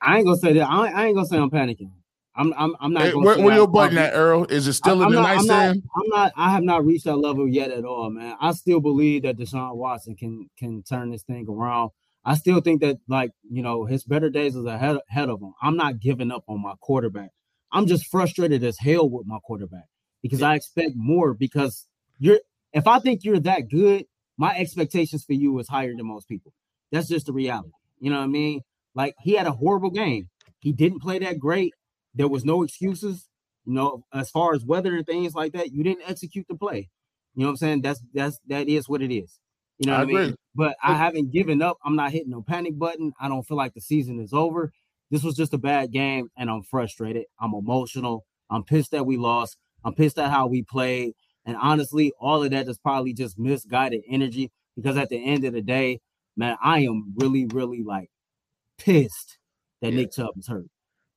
I 0.00 0.18
ain't 0.18 0.26
gonna 0.26 0.36
say 0.36 0.52
that. 0.54 0.68
I, 0.68 0.88
I 0.88 1.06
ain't 1.06 1.14
gonna 1.14 1.26
say 1.26 1.38
I'm 1.38 1.50
panicking. 1.50 1.90
I'm 2.34 2.52
I'm, 2.56 2.76
I'm 2.80 2.92
not. 2.92 3.02
Hey, 3.04 3.14
where 3.14 3.38
where 3.38 3.54
your 3.54 3.66
button 3.66 3.96
at, 3.98 4.12
Earl? 4.12 4.44
Is 4.44 4.66
it 4.66 4.74
still 4.74 5.00
I'm, 5.00 5.08
in 5.08 5.14
the 5.14 5.22
not, 5.22 5.36
nightstand? 5.36 5.82
I'm, 5.94 6.02
I'm 6.02 6.08
not. 6.08 6.32
I 6.36 6.50
have 6.50 6.62
not 6.62 6.84
reached 6.84 7.04
that 7.04 7.16
level 7.16 7.48
yet 7.48 7.70
at 7.70 7.84
all, 7.84 8.10
man. 8.10 8.36
I 8.40 8.52
still 8.52 8.80
believe 8.80 9.22
that 9.22 9.38
Deshaun 9.38 9.76
Watson 9.76 10.16
can 10.16 10.50
can 10.58 10.82
turn 10.82 11.10
this 11.10 11.22
thing 11.22 11.46
around. 11.48 11.92
I 12.26 12.34
still 12.34 12.60
think 12.60 12.80
that 12.82 12.96
like 13.08 13.30
you 13.50 13.62
know 13.62 13.86
his 13.86 14.04
better 14.04 14.30
days 14.30 14.56
is 14.56 14.66
ahead 14.66 14.98
ahead 15.10 15.30
of 15.30 15.40
him. 15.40 15.54
I'm 15.62 15.76
not 15.76 16.00
giving 16.00 16.32
up 16.32 16.44
on 16.48 16.62
my 16.62 16.74
quarterback. 16.80 17.30
I'm 17.72 17.86
just 17.86 18.06
frustrated 18.06 18.64
as 18.64 18.78
hell 18.80 19.08
with 19.08 19.26
my 19.26 19.38
quarterback 19.46 19.86
because. 20.22 20.42
I 20.42 20.56
expect 20.56 20.92
more. 20.96 21.34
Because 21.34 21.86
you're 22.18 22.40
if 22.72 22.86
I 22.86 22.98
think 22.98 23.24
you're 23.24 23.40
that 23.40 23.68
good, 23.70 24.04
my 24.36 24.56
expectations 24.56 25.24
for 25.24 25.34
you 25.34 25.58
is 25.60 25.68
higher 25.68 25.94
than 25.96 26.06
most 26.06 26.28
people. 26.28 26.52
That's 26.92 27.08
just 27.08 27.26
the 27.26 27.32
reality. 27.32 27.70
You 28.00 28.10
know 28.10 28.18
what 28.18 28.24
I 28.24 28.28
mean? 28.28 28.60
Like 28.94 29.14
he 29.20 29.34
had 29.34 29.46
a 29.46 29.52
horrible 29.52 29.90
game. 29.90 30.28
He 30.60 30.72
didn't 30.72 31.00
play 31.02 31.18
that 31.20 31.38
great. 31.38 31.72
There 32.14 32.28
was 32.28 32.44
no 32.44 32.62
excuses. 32.62 33.28
You 33.64 33.74
know, 33.74 34.04
as 34.12 34.30
far 34.30 34.54
as 34.54 34.64
weather 34.64 34.96
and 34.96 35.06
things 35.06 35.34
like 35.34 35.52
that, 35.52 35.72
you 35.72 35.84
didn't 35.84 36.08
execute 36.08 36.46
the 36.48 36.56
play. 36.56 36.88
You 37.34 37.42
know 37.42 37.46
what 37.48 37.50
I'm 37.52 37.56
saying? 37.56 37.82
That's 37.82 38.00
that's 38.14 38.38
that 38.48 38.68
is 38.68 38.88
what 38.88 39.02
it 39.02 39.14
is. 39.14 39.38
You 39.78 39.86
know 39.86 39.98
what 39.98 40.00
I, 40.00 40.02
I 40.02 40.24
mean? 40.26 40.36
But 40.54 40.76
I 40.82 40.94
haven't 40.94 41.32
given 41.32 41.60
up. 41.60 41.78
I'm 41.84 41.96
not 41.96 42.12
hitting 42.12 42.30
no 42.30 42.42
panic 42.42 42.78
button. 42.78 43.12
I 43.20 43.28
don't 43.28 43.46
feel 43.46 43.56
like 43.56 43.74
the 43.74 43.80
season 43.80 44.20
is 44.20 44.32
over. 44.32 44.72
This 45.10 45.22
was 45.22 45.36
just 45.36 45.54
a 45.54 45.58
bad 45.58 45.92
game, 45.92 46.30
and 46.36 46.50
I'm 46.50 46.62
frustrated. 46.62 47.26
I'm 47.40 47.54
emotional. 47.54 48.24
I'm 48.50 48.64
pissed 48.64 48.92
that 48.92 49.06
we 49.06 49.16
lost. 49.16 49.56
I'm 49.84 49.94
pissed 49.94 50.18
at 50.18 50.30
how 50.30 50.46
we 50.46 50.62
played. 50.62 51.12
And 51.44 51.56
honestly, 51.56 52.12
all 52.18 52.42
of 52.42 52.50
that 52.50 52.68
is 52.68 52.78
probably 52.78 53.12
just 53.12 53.38
misguided 53.38 54.02
energy 54.08 54.50
because 54.74 54.96
at 54.96 55.08
the 55.08 55.24
end 55.24 55.44
of 55.44 55.52
the 55.52 55.62
day, 55.62 56.00
man, 56.36 56.56
I 56.62 56.80
am 56.80 57.14
really, 57.16 57.46
really 57.46 57.82
like 57.82 58.10
pissed 58.78 59.38
that 59.80 59.92
yeah. 59.92 60.00
Nick 60.00 60.12
Chubb 60.12 60.36
is 60.36 60.48
hurt. 60.48 60.66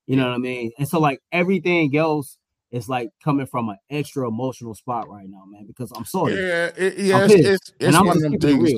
You 0.06 0.16
know 0.16 0.28
what 0.28 0.36
I 0.36 0.38
mean? 0.40 0.72
And 0.78 0.88
so 0.88 1.00
like 1.00 1.20
everything 1.32 1.96
else 1.96 2.38
is 2.72 2.88
like 2.90 3.10
coming 3.24 3.46
from 3.46 3.70
an 3.70 3.78
extra 3.90 4.28
emotional 4.28 4.76
spot 4.76 5.10
right 5.10 5.28
now, 5.28 5.44
man. 5.48 5.66
Because 5.66 5.92
I'm 5.96 6.06
sorry. 6.06 6.36
Yeah, 6.36 6.72
it, 6.76 6.98
yeah, 6.98 7.26
it's, 7.26 7.34
it's, 7.34 7.74
it's 7.80 7.98
one 7.98 8.10
of 8.10 8.22
them 8.22 8.40
things. 8.40 8.72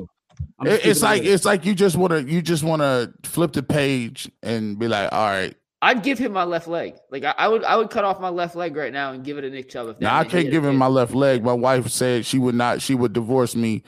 It 0.63 0.85
it's 0.85 1.01
like 1.01 1.23
real. 1.23 1.33
it's 1.33 1.45
like 1.45 1.65
you 1.65 1.75
just 1.75 1.95
want 1.95 2.11
to 2.11 2.23
you 2.23 2.41
just 2.41 2.63
want 2.63 2.81
to 2.81 3.13
flip 3.23 3.53
the 3.53 3.63
page 3.63 4.31
and 4.41 4.79
be 4.79 4.87
like, 4.87 5.11
all 5.11 5.27
right, 5.27 5.55
I'd 5.83 6.03
give 6.03 6.19
him 6.19 6.31
my 6.31 6.43
left 6.43 6.67
leg. 6.67 6.95
Like 7.09 7.23
I, 7.23 7.33
I, 7.35 7.47
would, 7.47 7.63
I 7.63 7.75
would 7.75 7.89
cut 7.89 8.03
off 8.03 8.19
my 8.19 8.29
left 8.29 8.55
leg 8.55 8.75
right 8.75 8.93
now 8.93 9.13
and 9.13 9.23
give 9.23 9.39
it 9.39 9.41
to 9.41 9.49
Nick 9.49 9.67
Chubb. 9.67 9.87
If 9.89 9.99
now 9.99 10.15
I 10.15 10.25
can't 10.25 10.51
give 10.51 10.63
him 10.63 10.75
my 10.75 10.85
left 10.85 11.15
leg. 11.15 11.43
My 11.43 11.53
wife 11.53 11.87
said 11.87 12.23
she 12.23 12.37
would 12.37 12.53
not. 12.53 12.83
She 12.83 12.93
would 12.93 13.13
divorce 13.13 13.55
me. 13.55 13.81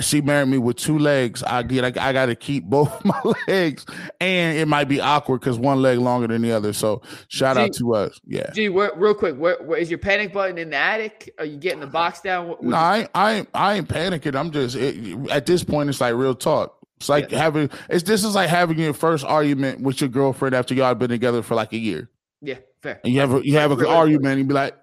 She 0.00 0.22
married 0.22 0.48
me 0.48 0.56
with 0.56 0.76
two 0.76 0.98
legs. 0.98 1.42
I 1.42 1.62
get. 1.62 1.84
I, 1.84 2.08
I 2.08 2.12
got 2.14 2.26
to 2.26 2.34
keep 2.34 2.64
both 2.70 3.04
my 3.04 3.20
legs, 3.46 3.84
and 4.20 4.56
it 4.56 4.68
might 4.68 4.84
be 4.84 5.00
awkward 5.00 5.40
because 5.40 5.58
one 5.58 5.82
leg 5.82 5.98
longer 5.98 6.28
than 6.28 6.40
the 6.40 6.52
other. 6.52 6.72
So 6.72 7.02
shout 7.28 7.56
G, 7.56 7.62
out 7.62 7.72
to 7.74 7.94
us. 7.94 8.20
Yeah. 8.26 8.50
Gee, 8.52 8.70
where, 8.70 8.92
real 8.96 9.14
quick, 9.14 9.36
where, 9.36 9.62
where 9.62 9.78
is 9.78 9.90
your 9.90 9.98
panic 9.98 10.32
button 10.32 10.56
in 10.56 10.70
the 10.70 10.76
attic? 10.76 11.34
Are 11.38 11.44
you 11.44 11.58
getting 11.58 11.80
the 11.80 11.86
box 11.86 12.22
down? 12.22 12.48
What, 12.48 12.62
no, 12.62 12.76
I, 12.76 13.06
I, 13.14 13.46
I 13.52 13.74
ain't 13.74 13.88
panicking. 13.88 14.34
I'm 14.34 14.50
just 14.50 14.76
it, 14.76 15.30
at 15.30 15.44
this 15.44 15.62
point. 15.62 15.90
It's 15.90 16.00
like 16.00 16.14
real 16.14 16.34
talk. 16.34 16.83
It's 16.96 17.08
like 17.08 17.30
yeah. 17.30 17.38
having 17.38 17.70
it's 17.88 18.04
this 18.04 18.24
is 18.24 18.34
like 18.34 18.48
having 18.48 18.78
your 18.78 18.94
first 18.94 19.24
argument 19.24 19.80
with 19.80 20.00
your 20.00 20.08
girlfriend 20.08 20.54
after 20.54 20.74
y'all 20.74 20.94
been 20.94 21.10
together 21.10 21.42
for 21.42 21.54
like 21.54 21.72
a 21.72 21.78
year. 21.78 22.08
Yeah, 22.40 22.58
fair. 22.82 23.00
And 23.04 23.12
you 23.12 23.20
have 23.20 23.34
a 23.34 23.46
you 23.46 23.56
have 23.58 23.72
an 23.72 23.84
argument 23.84 24.26
and 24.26 24.38
you 24.38 24.44
be 24.44 24.54
like, 24.54 24.76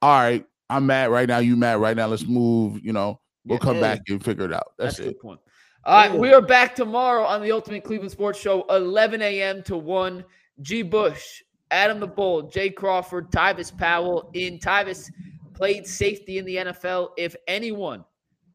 all 0.00 0.18
right, 0.18 0.44
I'm 0.70 0.86
mad 0.86 1.10
right 1.10 1.28
now, 1.28 1.38
you 1.38 1.56
mad 1.56 1.74
right 1.74 1.96
now, 1.96 2.06
let's 2.06 2.26
move, 2.26 2.80
you 2.82 2.92
know, 2.92 3.20
we'll 3.44 3.58
yeah, 3.58 3.64
come 3.64 3.80
back 3.80 4.00
and 4.08 4.24
figure 4.24 4.44
it 4.44 4.52
out. 4.52 4.72
That's, 4.78 4.96
That's 4.96 5.10
it. 5.10 5.20
point. 5.20 5.40
All 5.84 5.94
right, 5.94 6.18
we 6.18 6.32
are 6.32 6.42
back 6.42 6.74
tomorrow 6.74 7.24
on 7.24 7.42
the 7.42 7.52
Ultimate 7.52 7.84
Cleveland 7.84 8.10
Sports 8.10 8.38
Show, 8.38 8.66
11 8.68 9.22
a.m. 9.22 9.62
to 9.62 9.76
1. 9.76 10.24
G. 10.60 10.82
Bush, 10.82 11.42
Adam 11.70 12.00
the 12.00 12.06
Bull, 12.06 12.42
Jay 12.42 12.70
Crawford, 12.70 13.30
Tyvis 13.30 13.76
Powell 13.76 14.30
in. 14.34 14.58
Tyvis 14.58 15.10
played 15.54 15.86
safety 15.86 16.38
in 16.38 16.44
the 16.44 16.56
NFL. 16.56 17.10
If 17.16 17.36
anyone 17.46 18.04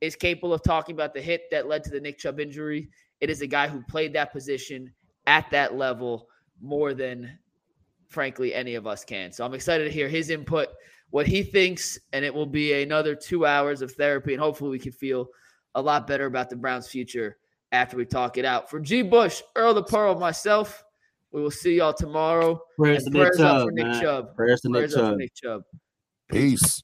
is 0.04 0.16
capable 0.16 0.54
of 0.54 0.62
talking 0.64 0.94
about 0.94 1.14
the 1.14 1.22
hit 1.22 1.50
that 1.52 1.68
led 1.68 1.84
to 1.86 1.90
the 1.90 2.00
Nick 2.00 2.18
Chubb 2.20 2.40
injury, 2.40 2.90
it 3.22 3.30
is 3.30 3.42
a 3.42 3.48
guy 3.48 3.68
who 3.68 3.82
played 3.84 4.14
that 4.14 4.34
position 4.34 4.92
at 5.28 5.50
that 5.52 5.76
level 5.76 6.28
more 6.62 6.94
than 6.94 7.40
frankly, 8.14 8.54
any 8.54 8.76
of 8.76 8.88
us 8.88 9.04
can. 9.04 9.32
So 9.32 9.44
I'm 9.44 9.54
excited 9.54 9.86
to 9.86 9.92
hear 9.92 10.08
his 10.08 10.30
input, 10.30 10.70
what 11.10 11.28
he 11.28 11.44
thinks, 11.44 12.00
and 12.14 12.24
it 12.24 12.34
will 12.34 12.46
be 12.46 12.82
another 12.84 13.16
two 13.16 13.46
hours 13.46 13.82
of 13.82 13.92
therapy. 13.94 14.34
And 14.34 14.42
hopefully, 14.42 14.70
we 14.70 14.80
can 14.80 14.92
feel 14.92 15.28
a 15.76 15.82
lot 15.82 16.08
better 16.08 16.28
about 16.28 16.50
the 16.50 16.56
Browns' 16.56 16.88
future 16.88 17.38
after 17.72 17.98
we 17.98 18.06
talk 18.06 18.38
it 18.38 18.46
out. 18.46 18.70
For 18.70 18.80
G. 18.80 19.02
Bush, 19.02 19.42
Earl 19.56 19.74
the 19.74 19.84
Pearl, 19.84 20.18
myself, 20.20 20.84
we 21.32 21.42
will 21.42 21.52
see 21.52 21.78
y'all 21.78 21.94
tomorrow. 21.94 22.62
Prayers, 22.78 23.04
to 23.06 23.10
Nick 23.10 23.22
prayers 23.22 23.40
up 23.40 23.58
Chubb, 23.58 23.66
for 23.66 23.72
Nick. 23.72 24.02
Chubb. 24.02 24.36
Prayers 24.36 24.62
to 24.62 24.70
Nick 24.70 24.80
Prayers 24.80 24.96
up 24.96 25.02
Chubb. 25.02 25.18
Nick 25.18 25.34
Chubb. 25.34 25.62
Peace. 26.32 26.84